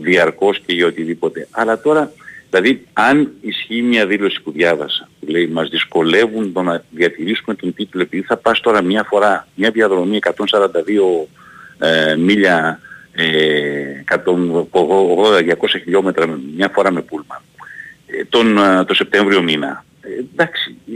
διαρκώς 0.00 0.60
και 0.66 0.72
για 0.72 0.86
οτιδήποτε. 0.86 1.48
Αλλά 1.50 1.80
τώρα, 1.80 2.12
δηλαδή 2.50 2.86
αν 2.92 3.32
ισχύει 3.40 3.82
μια 3.82 4.06
δήλωση 4.06 4.42
που 4.42 4.52
διάβασα, 4.52 5.08
που 5.20 5.26
λέει 5.30 5.46
μας 5.46 5.68
δυσκολεύουν 5.68 6.52
το 6.52 6.62
να 6.62 6.84
διατηρήσουμε 6.90 7.54
τον 7.54 7.74
τίτλο 7.74 8.00
επειδή 8.02 8.22
θα 8.22 8.36
πας 8.36 8.60
τώρα 8.60 8.82
μια 8.82 9.04
φορά, 9.08 9.48
μια 9.54 9.70
διαδρομή 9.70 10.18
142 10.22 10.30
ε, 11.78 12.16
μίλια, 12.16 12.80
ε, 13.12 14.04
180-200 14.72 15.80
χιλιόμετρα 15.82 16.38
μια 16.56 16.70
φορά 16.74 16.92
με 16.92 17.02
πούλμα. 17.02 17.42
Ε, 18.06 18.24
τον, 18.24 18.58
ε, 18.58 18.84
το 18.84 18.94
Σεπτέμβριο 18.94 19.42
μήνα. 19.42 19.84
Ε, 20.02 20.08
εντάξει, 20.32 20.74
ε, 20.88 20.92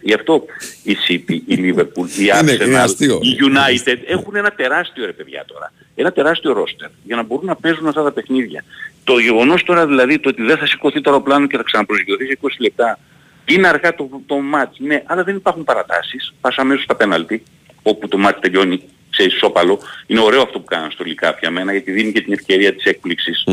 Γι' 0.00 0.14
αυτό 0.14 0.44
η 0.82 0.96
City, 1.08 1.30
η 1.46 1.56
Liverpool, 1.74 2.08
η 2.18 2.24
Είναι- 2.40 2.52
είναι 2.52 2.64
Arsenal, 2.64 2.82
αστείο. 2.82 3.18
η 3.22 3.36
United 3.40 3.98
έχουν 4.06 4.36
ένα 4.36 4.50
τεράστιο 4.50 5.06
ρε 5.06 5.12
παιδιά 5.12 5.44
τώρα. 5.46 5.72
Ένα 5.94 6.12
τεράστιο 6.12 6.52
ρόστερ 6.52 6.88
για 7.04 7.16
να 7.16 7.22
μπορούν 7.22 7.44
να 7.46 7.56
παίζουν 7.56 7.86
αυτά 7.88 8.02
τα 8.02 8.12
παιχνίδια. 8.12 8.64
Το 9.04 9.18
γεγονός 9.18 9.62
τώρα 9.62 9.86
δηλαδή 9.86 10.18
το 10.18 10.28
ότι 10.28 10.42
δεν 10.42 10.56
θα 10.58 10.66
σηκωθεί 10.66 11.00
το 11.00 11.10
αεροπλάνο 11.10 11.46
και 11.46 11.56
θα 11.56 11.62
ξαναπροσγειωθεί 11.62 12.26
σε 12.26 12.32
20 12.32 12.48
λεπτά 12.58 12.98
είναι 13.44 13.68
αργά 13.68 13.94
το, 13.94 14.08
το 14.26 14.36
μάτς, 14.36 14.76
ναι, 14.78 15.02
αλλά 15.06 15.24
δεν 15.24 15.36
υπάρχουν 15.36 15.64
παρατάσεις. 15.64 16.34
Πας 16.40 16.56
αμέσως 16.56 16.84
στα 16.84 16.94
πέναλτι, 16.96 17.42
όπου 17.82 18.08
το 18.08 18.18
μάτς 18.18 18.40
τελειώνει 18.40 18.82
σε 19.10 19.22
ισόπαλο. 19.22 19.80
Είναι 20.06 20.20
ωραίο 20.20 20.42
αυτό 20.42 20.58
που 20.58 20.64
κάνανε 20.64 20.90
στο 20.92 21.04
Λικά 21.04 21.34
πια 21.34 21.50
μένα, 21.50 21.72
γιατί 21.72 21.90
δίνει 21.92 22.12
και 22.12 22.20
την 22.20 22.32
ευκαιρία 22.32 22.74
της 22.74 22.84
έκπληξης 22.84 23.44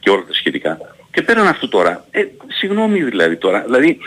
και 0.00 0.10
όλα 0.10 0.24
τα 0.26 0.32
σχετικά. 0.34 0.78
Και 1.12 1.22
πέραν 1.22 1.46
αυτού 1.46 1.68
τώρα, 1.68 2.06
ε, 2.10 2.24
συγγνώμη 2.48 3.02
δηλαδή 3.02 3.36
τώρα, 3.36 3.62
δηλαδή 3.62 3.98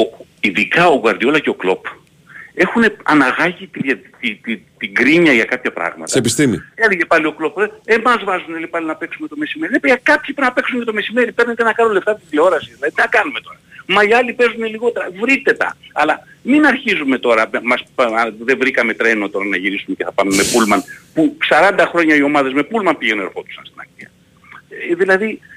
ο, 0.00 0.24
ειδικά 0.40 0.86
ο 0.88 0.98
Γκουαρδιόλα 0.98 1.38
και 1.38 1.48
ο 1.48 1.54
Κλόπ 1.54 1.84
έχουν 2.54 2.84
αναγάγει 3.02 3.66
τη, 3.66 3.80
δια- 3.80 4.00
τη, 4.20 4.34
τη, 4.34 4.56
την 4.78 4.94
κρίνια 4.94 5.32
για 5.32 5.44
κάποια 5.44 5.72
πράγματα. 5.72 6.06
Σε 6.06 6.18
επιστήμη. 6.18 6.58
Έλεγε 6.74 7.04
πάλι 7.04 7.26
ο 7.26 7.32
Κλόπ, 7.32 7.58
ε, 7.58 7.66
εμάς 7.84 8.24
βάζουν 8.24 8.50
λέει, 8.54 8.66
πάλι 8.66 8.86
να 8.86 8.96
παίξουμε 8.96 9.28
το 9.28 9.36
μεσημέρι. 9.38 9.72
Ναι, 9.72 9.80
παιδιά, 9.80 10.00
κάποιοι 10.02 10.34
πρέπει 10.34 10.48
να 10.48 10.52
παίξουν 10.52 10.78
και 10.78 10.84
το 10.84 10.92
μεσημέρι. 10.92 11.32
Παίρνετε 11.32 11.62
ένα 11.62 11.72
κάρο 11.74 11.92
λεφτά 11.92 12.10
από 12.10 12.20
την 12.20 12.28
τηλεόραση. 12.28 12.72
Δηλαδή, 12.74 12.94
τι 12.94 13.00
να 13.00 13.06
κάνουμε 13.06 13.40
τώρα. 13.40 13.60
Μα 13.86 14.02
οι 14.02 14.12
άλλοι 14.14 14.32
παίζουν 14.32 14.64
λιγότερα. 14.64 15.08
Βρείτε 15.20 15.52
τα. 15.52 15.76
Αλλά 15.92 16.26
μην 16.42 16.66
αρχίζουμε 16.66 17.18
τώρα. 17.18 17.50
Μας, 17.62 17.82
πα- 17.94 18.32
δεν 18.38 18.58
βρήκαμε 18.58 18.94
τρένο 18.94 19.28
τώρα 19.28 19.44
να 19.44 19.56
γυρίσουμε 19.56 19.96
και 19.96 20.04
θα 20.04 20.12
πάμε 20.12 20.34
με 20.34 20.42
πούλμαν. 20.52 20.82
Που 21.14 21.36
40 21.48 21.84
χρόνια 21.88 22.14
οι 22.14 22.22
ομάδες 22.22 22.52
με 22.52 22.62
πούλμαν 22.62 22.98
πήγαινε 22.98 23.22
ερχόντουσαν 23.22 23.64
στην 23.64 23.80
Αγγλία. 23.80 24.10
Ε, 24.90 24.94
δηλαδή, 24.94 25.26
ε, 25.26 25.51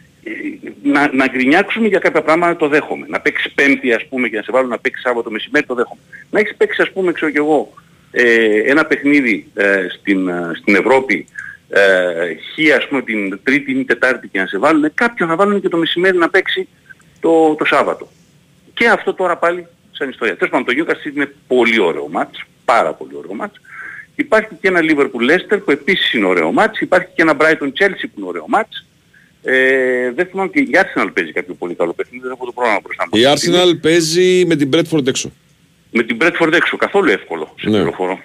να, 0.83 1.13
να 1.13 1.27
γκρινιάξουμε 1.27 1.87
για 1.87 1.99
κάποια 1.99 2.21
πράγματα 2.21 2.55
το 2.55 2.67
δέχομαι. 2.67 3.05
Να 3.09 3.19
παίξει 3.19 3.53
πέμπτη 3.55 3.93
ας 3.93 4.05
πούμε 4.05 4.29
και 4.29 4.35
να 4.35 4.43
σε 4.43 4.51
βάλουν 4.51 4.69
να 4.69 4.77
παίξεις 4.77 5.03
Σάββατο 5.03 5.31
μεσημέρι 5.31 5.65
το 5.65 5.73
δέχομαι. 5.73 6.01
Να 6.29 6.39
έχεις 6.39 6.55
παίξει 6.55 6.81
ας 6.81 6.91
πούμε 6.91 7.11
ξέρω 7.11 7.31
κι 7.31 7.37
εγώ 7.37 7.73
ε, 8.11 8.59
ένα 8.65 8.85
παιχνίδι 8.85 9.51
ε, 9.53 9.87
στην, 9.89 10.27
ε, 10.27 10.51
στην 10.55 10.75
Ευρώπη 10.75 11.27
ε, 11.69 11.79
χ 12.33 12.75
ας 12.77 12.87
πούμε 12.87 13.01
την 13.01 13.39
Τρίτη 13.43 13.71
ή 13.71 13.85
Τετάρτη 13.85 14.27
και 14.27 14.39
να 14.39 14.45
σε 14.45 14.57
βάλουν 14.57 14.91
κάποιον 14.93 15.29
να 15.29 15.35
βάλουν 15.35 15.61
και 15.61 15.69
το 15.69 15.77
μεσημέρι 15.77 16.17
να 16.17 16.29
παίξει 16.29 16.67
το, 17.19 17.55
το 17.55 17.65
Σάββατο. 17.65 18.07
Και 18.73 18.87
αυτό 18.87 19.13
τώρα 19.13 19.37
πάλι 19.37 19.67
σαν 19.91 20.09
ιστορία. 20.09 20.35
Τέλος 20.35 20.49
πάντων 20.53 20.75
το 20.75 20.83
Newcastle 20.83 21.15
είναι 21.15 21.33
πολύ 21.47 21.79
ωραίο 21.79 22.07
μάτς, 22.07 22.43
πάρα 22.65 22.93
πολύ 22.93 23.15
ωραίο 23.15 23.33
μάτς. 23.33 23.61
Υπάρχει 24.15 24.49
και 24.61 24.67
ένα 24.67 24.79
Liverpool 24.83 25.29
Leicester 25.29 25.59
που 25.65 25.71
επίσης 25.71 26.13
είναι 26.13 26.25
ωραίο 26.25 26.51
μάτς. 26.51 26.79
Υπάρχει 26.79 27.07
και 27.15 27.21
ένα 27.21 27.35
Brighton 27.39 27.71
Chelsea 27.79 28.01
που 28.01 28.17
είναι 28.17 28.27
ωραίο 28.27 28.45
μάτς. 28.47 28.85
Ε, 29.47 30.11
δεν 30.11 30.25
θυμάμαι 30.25 30.49
και 30.49 30.59
η 30.59 30.69
Arsenal 30.73 31.09
παίζει 31.13 31.31
κάποιο 31.31 31.53
πολύ 31.53 31.73
καλό 31.75 31.93
παιχνίδι, 31.93 32.23
δεν 32.23 32.31
έχω 32.31 32.45
το 32.45 32.51
πρόγραμμα 32.51 32.79
μπροστά 32.83 33.07
μου. 33.11 33.19
Η 33.19 33.23
Arsenal 33.33 33.81
παίζει 33.81 34.45
με 34.45 34.55
την 34.55 34.69
Bradford 34.73 35.07
έξω. 35.07 35.31
Με 35.91 36.03
την 36.03 36.17
Bradford 36.21 36.53
έξω, 36.53 36.77
καθόλου 36.77 37.09
εύκολο, 37.11 37.53
σε 37.59 37.69
Ναι. 37.69 37.75
πληροφορώ. 37.75 38.19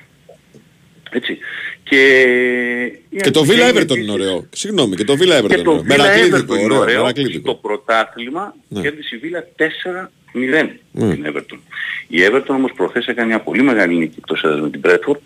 Έτσι. 1.11 1.39
Και, 1.83 2.93
Και 3.23 3.31
το 3.31 3.45
Villa 3.49 3.75
Everton 3.75 3.97
είναι 3.97 4.13
ωραίο. 4.13 4.47
Συγγνώμη, 4.51 4.97
και 4.97 5.05
το 5.05 5.13
Villa 5.21 5.39
Everton 5.43 5.47
και 5.49 5.55
είναι 5.55 5.63
το 5.63 5.71
ωραίο. 5.71 5.83
Villa 5.83 5.87
Μερακλείδικο, 5.87 6.55
Everton 6.55 6.57
είναι 6.59 6.65
ωραίο. 6.65 6.79
ωραίο. 6.81 7.01
μερακλείδικο. 7.01 7.51
Στο 7.51 7.55
πρωτάθλημα 7.55 8.55
Ναι. 8.69 8.81
κέρδισε 8.81 9.17
η 9.17 9.21
Villa 9.23 9.43
4-0 9.57 10.81
Ναι. 10.93 11.15
την 11.15 11.27
Everton. 11.35 11.59
Η 12.09 12.19
Everton 12.31 12.45
όμως 12.49 12.73
προχθές 12.77 13.07
έκανε 13.07 13.27
μια 13.27 13.41
πολύ 13.41 13.63
μεγάλη 13.63 13.95
νίκη 13.97 14.15
εκτός 14.19 14.43
έδρας 14.43 14.61
με 14.61 14.71
την 14.71 14.81
Bradford 14.85 15.19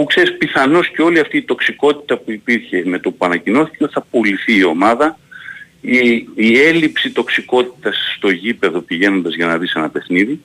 που 0.00 0.06
ξέρεις 0.06 0.36
πιθανώς 0.36 0.88
και 0.88 1.02
όλη 1.02 1.18
αυτή 1.18 1.36
η 1.36 1.42
τοξικότητα 1.42 2.16
που 2.16 2.30
υπήρχε 2.30 2.82
με 2.86 2.98
το 2.98 3.10
που 3.10 3.24
ανακοινώθηκε 3.24 3.84
ότι 3.84 3.92
θα 3.92 4.06
πουληθεί 4.10 4.56
η 4.56 4.64
ομάδα 4.64 5.18
η, 5.80 6.28
η 6.34 6.60
έλλειψη 6.60 7.10
τοξικότητας 7.10 7.96
στο 8.16 8.30
γήπεδο 8.30 8.80
πηγαίνοντας 8.80 9.34
για 9.34 9.46
να 9.46 9.58
δεις 9.58 9.72
ένα 9.74 9.90
παιχνίδι 9.90 10.40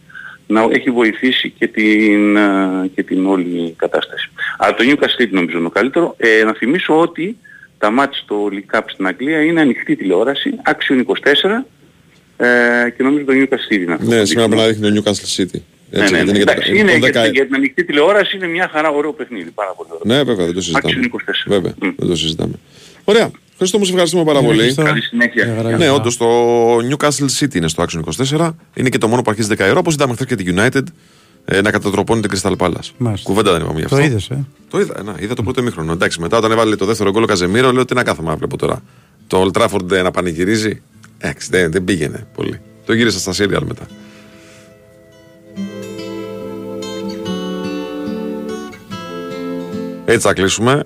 να 0.48 0.68
έχει 0.72 0.90
βοηθήσει 0.92 1.50
και 1.50 1.68
την, 1.68 2.38
α, 2.38 2.88
και 2.96 3.04
την 3.04 3.26
όλη 3.26 3.74
κατάσταση. 3.78 4.30
Αλλά 4.58 4.74
το 4.74 4.84
Newcastle 4.88 5.22
City 5.22 5.30
νομίζω 5.30 5.58
είναι 5.58 5.68
το 5.68 5.74
καλύτερο. 5.74 6.16
Ε, 6.18 6.44
να 6.44 6.54
θυμίσω 6.54 7.00
ότι 7.00 7.38
τα 7.78 7.92
μάτια 7.92 8.20
στο 8.24 8.50
League 8.52 8.78
Cup 8.78 8.84
στην 8.86 9.08
Αγγλία 9.08 9.44
είναι 9.44 9.62
ανοιχτή 9.62 9.96
τηλεόραση, 9.96 10.54
Action 10.66 11.04
24 11.06 11.06
ε, 12.38 12.90
και 12.90 13.04
νομίζω 13.04 13.26
το 13.26 13.34
Newcastle 13.36 13.74
City 13.74 13.82
είναι 13.82 13.94
αυτό. 13.94 14.06
Ναι, 14.06 14.20
που 14.20 14.26
σήμερα 14.26 14.48
πρέπει 14.48 14.68
δείχνει. 14.68 14.82
να 14.82 14.90
δείχνει 14.90 15.02
το 15.02 15.12
Newcastle 15.12 15.42
City. 15.42 15.60
Ναι, 15.98 16.02
Έτσι, 16.02 16.14
ναι, 16.14 16.20
γιατί 16.22 16.32
ναι. 16.32 16.38
είναι 16.38 16.38
για 16.38 16.46
τα- 16.46 16.52
Εντάξει, 16.52 16.72
είναι 16.72 16.92
είναι 16.92 17.00
το 17.00 17.08
για, 17.08 17.26
10 17.30 17.32
για 17.34 17.46
την 17.46 17.56
ανοιχτή 17.56 17.86
τηλεόραση 17.86 18.36
είναι 18.38 18.48
μια 18.48 18.70
χαρά 18.74 18.90
ωραίο 18.90 19.14
παιχνίδι. 19.14 19.50
Πάρα 19.50 19.74
πολύ 19.78 19.90
ωραίο. 19.94 20.18
Ναι, 20.18 20.24
βέβαια, 20.24 20.46
δεν 20.46 20.54
το 20.56 20.62
συζητάμε. 20.62 20.94
Action 20.94 21.06
24. 21.06 21.10
Βέβαια, 21.48 21.74
δεν 21.80 22.08
το 22.08 22.16
συζητάμε. 22.16 22.54
Ωραία. 23.04 23.32
Ευχαριστώ 23.52 23.78
μου, 23.80 23.86
ευχαριστούμε 23.90 24.24
πάρα 24.24 24.42
Ναι, 24.42 24.46
πολύ. 24.48 24.58
ευχαριστώ. 24.60 24.84
Καλή 24.84 25.02
συνέχεια. 25.02 25.46
Ναι, 25.46 25.78
ναι 25.78 25.90
όντως 25.90 26.18
το 26.18 26.28
Newcastle 26.78 27.30
City 27.40 27.56
είναι 27.56 27.68
στο 27.68 27.86
Action 27.88 28.00
24. 28.38 28.52
Είναι 28.74 28.90
και 28.90 28.98
το 28.98 29.08
μόνο 29.08 29.22
που 29.22 29.30
αρχίζει 29.30 29.48
10 29.52 29.60
ευρώ. 29.60 29.80
Όπως 29.80 29.94
είδαμε 29.94 30.14
χθες 30.14 30.26
και 30.28 30.36
τη 30.36 30.54
United 30.58 30.82
ε, 31.46 31.62
να 31.62 31.72
κατατροπώνει 31.72 32.22
την 32.22 32.32
Crystal 32.40 32.56
Palace. 32.58 32.90
Μάλιστα. 32.98 33.30
Κουβέντα 33.30 33.52
δεν 33.52 33.62
είπαμε 33.62 33.80
γι' 33.80 33.86
αυτό. 33.86 33.96
Το 33.98 34.04
είδες, 34.04 34.30
ε. 34.30 34.46
Το 34.70 34.80
είδα, 34.80 35.04
ναι, 35.04 35.14
είδα 35.20 35.34
το 35.34 35.44
πρώτο 35.44 35.62
μήχρονο. 35.64 35.92
Εντάξει, 35.92 36.20
μετά 36.22 36.38
όταν 36.38 36.52
έβαλε 36.52 36.76
το 36.76 36.86
δεύτερο 36.86 37.12
γκολ 37.12 37.24
ο 37.24 37.26
Καζεμίρο, 37.26 37.72
λέω 37.72 37.86
τι 37.86 37.94
να 37.94 38.04
κάθομαι 38.04 38.30
να 38.30 38.36
βλέπω 38.36 38.58
τώρα. 38.58 38.82
Το 39.28 39.52
Old 39.54 39.62
Trafford 39.62 39.92
ε, 39.92 40.02
να 40.02 40.12
πανηγυρίζει. 40.12 40.82
Εντάξει, 41.18 41.48
δεν, 41.52 41.72
δεν 41.72 41.84
πήγαινε 41.84 42.28
πολύ. 42.36 42.60
Το 42.86 42.94
γύρισα 42.94 43.20
στα 43.20 43.32
serial 43.32 43.62
μετά. 43.66 43.88
Έτσι 50.06 50.28
θα 50.28 50.34
κλείσουμε 50.34 50.84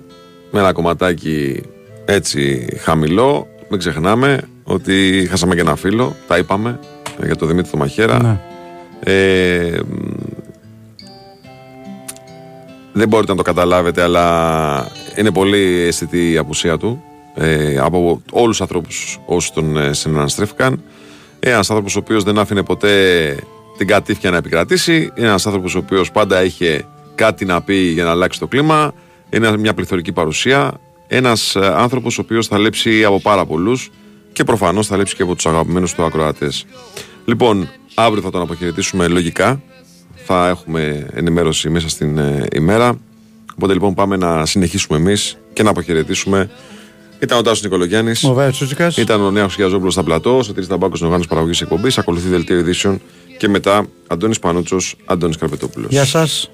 με 0.50 0.60
ένα 0.60 0.72
κομματάκι 0.72 1.62
έτσι 2.04 2.68
χαμηλό. 2.80 3.48
Μην 3.68 3.78
ξεχνάμε 3.78 4.40
ότι 4.64 5.26
χάσαμε 5.30 5.54
και 5.54 5.60
ένα 5.60 5.76
φίλο, 5.76 6.16
τα 6.26 6.38
είπαμε, 6.38 6.78
ε, 7.20 7.26
για 7.26 7.36
το 7.36 7.46
Δημήτρη 7.46 7.70
Θωμαχέρα. 7.70 8.22
Ναι. 8.22 8.40
Ε, 9.04 9.80
μ, 9.88 9.94
δεν 12.92 13.08
μπορείτε 13.08 13.30
να 13.32 13.36
το 13.36 13.44
καταλάβετε, 13.44 14.02
αλλά 14.02 14.88
είναι 15.16 15.30
πολύ 15.30 15.84
αισθητή 15.86 16.32
η 16.32 16.36
απουσία 16.36 16.76
του 16.76 17.02
ε, 17.34 17.78
από 17.78 18.22
όλους 18.30 18.50
τους 18.50 18.60
ανθρώπους 18.60 19.20
όσους 19.26 19.52
τον 19.52 19.76
ε, 19.76 19.92
συναναστρέφηκαν. 19.92 20.82
Ένας 21.40 21.70
άνθρωπος 21.70 21.96
ο 21.96 21.98
οποίος 21.98 22.22
δεν 22.24 22.38
άφηνε 22.38 22.62
ποτέ 22.62 23.36
την 23.76 23.86
κατήφια 23.86 24.30
να 24.30 24.36
επικρατήσει. 24.36 25.12
Είναι 25.14 25.26
ένας 25.26 25.46
άνθρωπος 25.46 25.74
ο 25.74 25.78
οποίος 25.78 26.10
πάντα 26.10 26.44
είχε 26.44 26.84
κάτι 27.14 27.44
να 27.44 27.62
πει 27.62 27.74
για 27.74 28.04
να 28.04 28.10
αλλάξει 28.10 28.38
το 28.38 28.46
κλίμα. 28.46 28.92
Είναι 29.30 29.56
μια 29.56 29.74
πληθωρική 29.74 30.12
παρουσία. 30.12 30.80
Ένας 31.06 31.56
ε, 31.56 31.72
άνθρωπος 31.76 32.18
ο 32.18 32.20
οποίος 32.20 32.46
θα 32.46 32.58
λείψει 32.58 33.04
από 33.04 33.20
πάρα 33.20 33.46
πολλούς 33.46 33.90
και 34.32 34.44
προφανώς 34.44 34.86
θα 34.86 34.96
λείψει 34.96 35.16
και 35.16 35.22
από 35.22 35.34
τους 35.34 35.46
αγαπημένους 35.46 35.94
του 35.94 36.04
ακροατές. 36.04 36.66
Λοιπόν, 37.24 37.68
αύριο 37.94 38.22
θα 38.22 38.30
τον 38.30 38.40
αποχαιρετήσουμε 38.40 39.08
λογικά. 39.08 39.62
Θα 40.24 40.48
έχουμε 40.48 41.06
ενημέρωση 41.14 41.68
μέσα 41.68 41.88
στην 41.88 42.18
ε, 42.18 42.46
ημέρα. 42.54 42.98
Οπότε 43.54 43.72
λοιπόν 43.72 43.94
πάμε 43.94 44.16
να 44.16 44.46
συνεχίσουμε 44.46 44.98
εμείς 44.98 45.38
και 45.52 45.62
να 45.62 45.70
αποχαιρετήσουμε. 45.70 46.50
Ήταν 47.20 47.38
ο 47.38 47.42
Τάσος 47.42 47.62
Νικολογιάννης. 47.62 48.24
Ο 48.24 48.32
Βάιος 48.32 48.54
Τσούτσικας. 48.54 48.96
Ήταν 48.96 49.20
ο 49.20 49.30
Νέος 49.30 49.54
Χιαζόπουλος 49.54 49.92
στα 49.92 50.02
πλατό. 50.02 50.36
Ο 50.36 50.42
Σωτήρης 50.42 50.68
Ταμπάκος 50.68 51.02
οργάνωση 51.02 51.28
παραγωγής 51.28 51.60
εκπομπής. 51.60 51.98
Ακολουθεί 51.98 52.28
δελτίο 52.28 52.58
ειδήσεων. 52.58 53.00
Και 53.38 53.48
μετά 53.48 53.86
Αντώνης 54.06 54.38
Πανούτσος, 54.38 54.96
Αντώνης 55.04 55.36
Καρπετόπουλος. 55.36 55.90
Γεια 55.90 56.04
σας. 56.04 56.50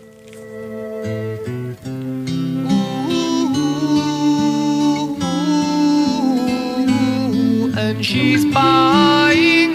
she's 8.03 8.45
buying 8.45 9.75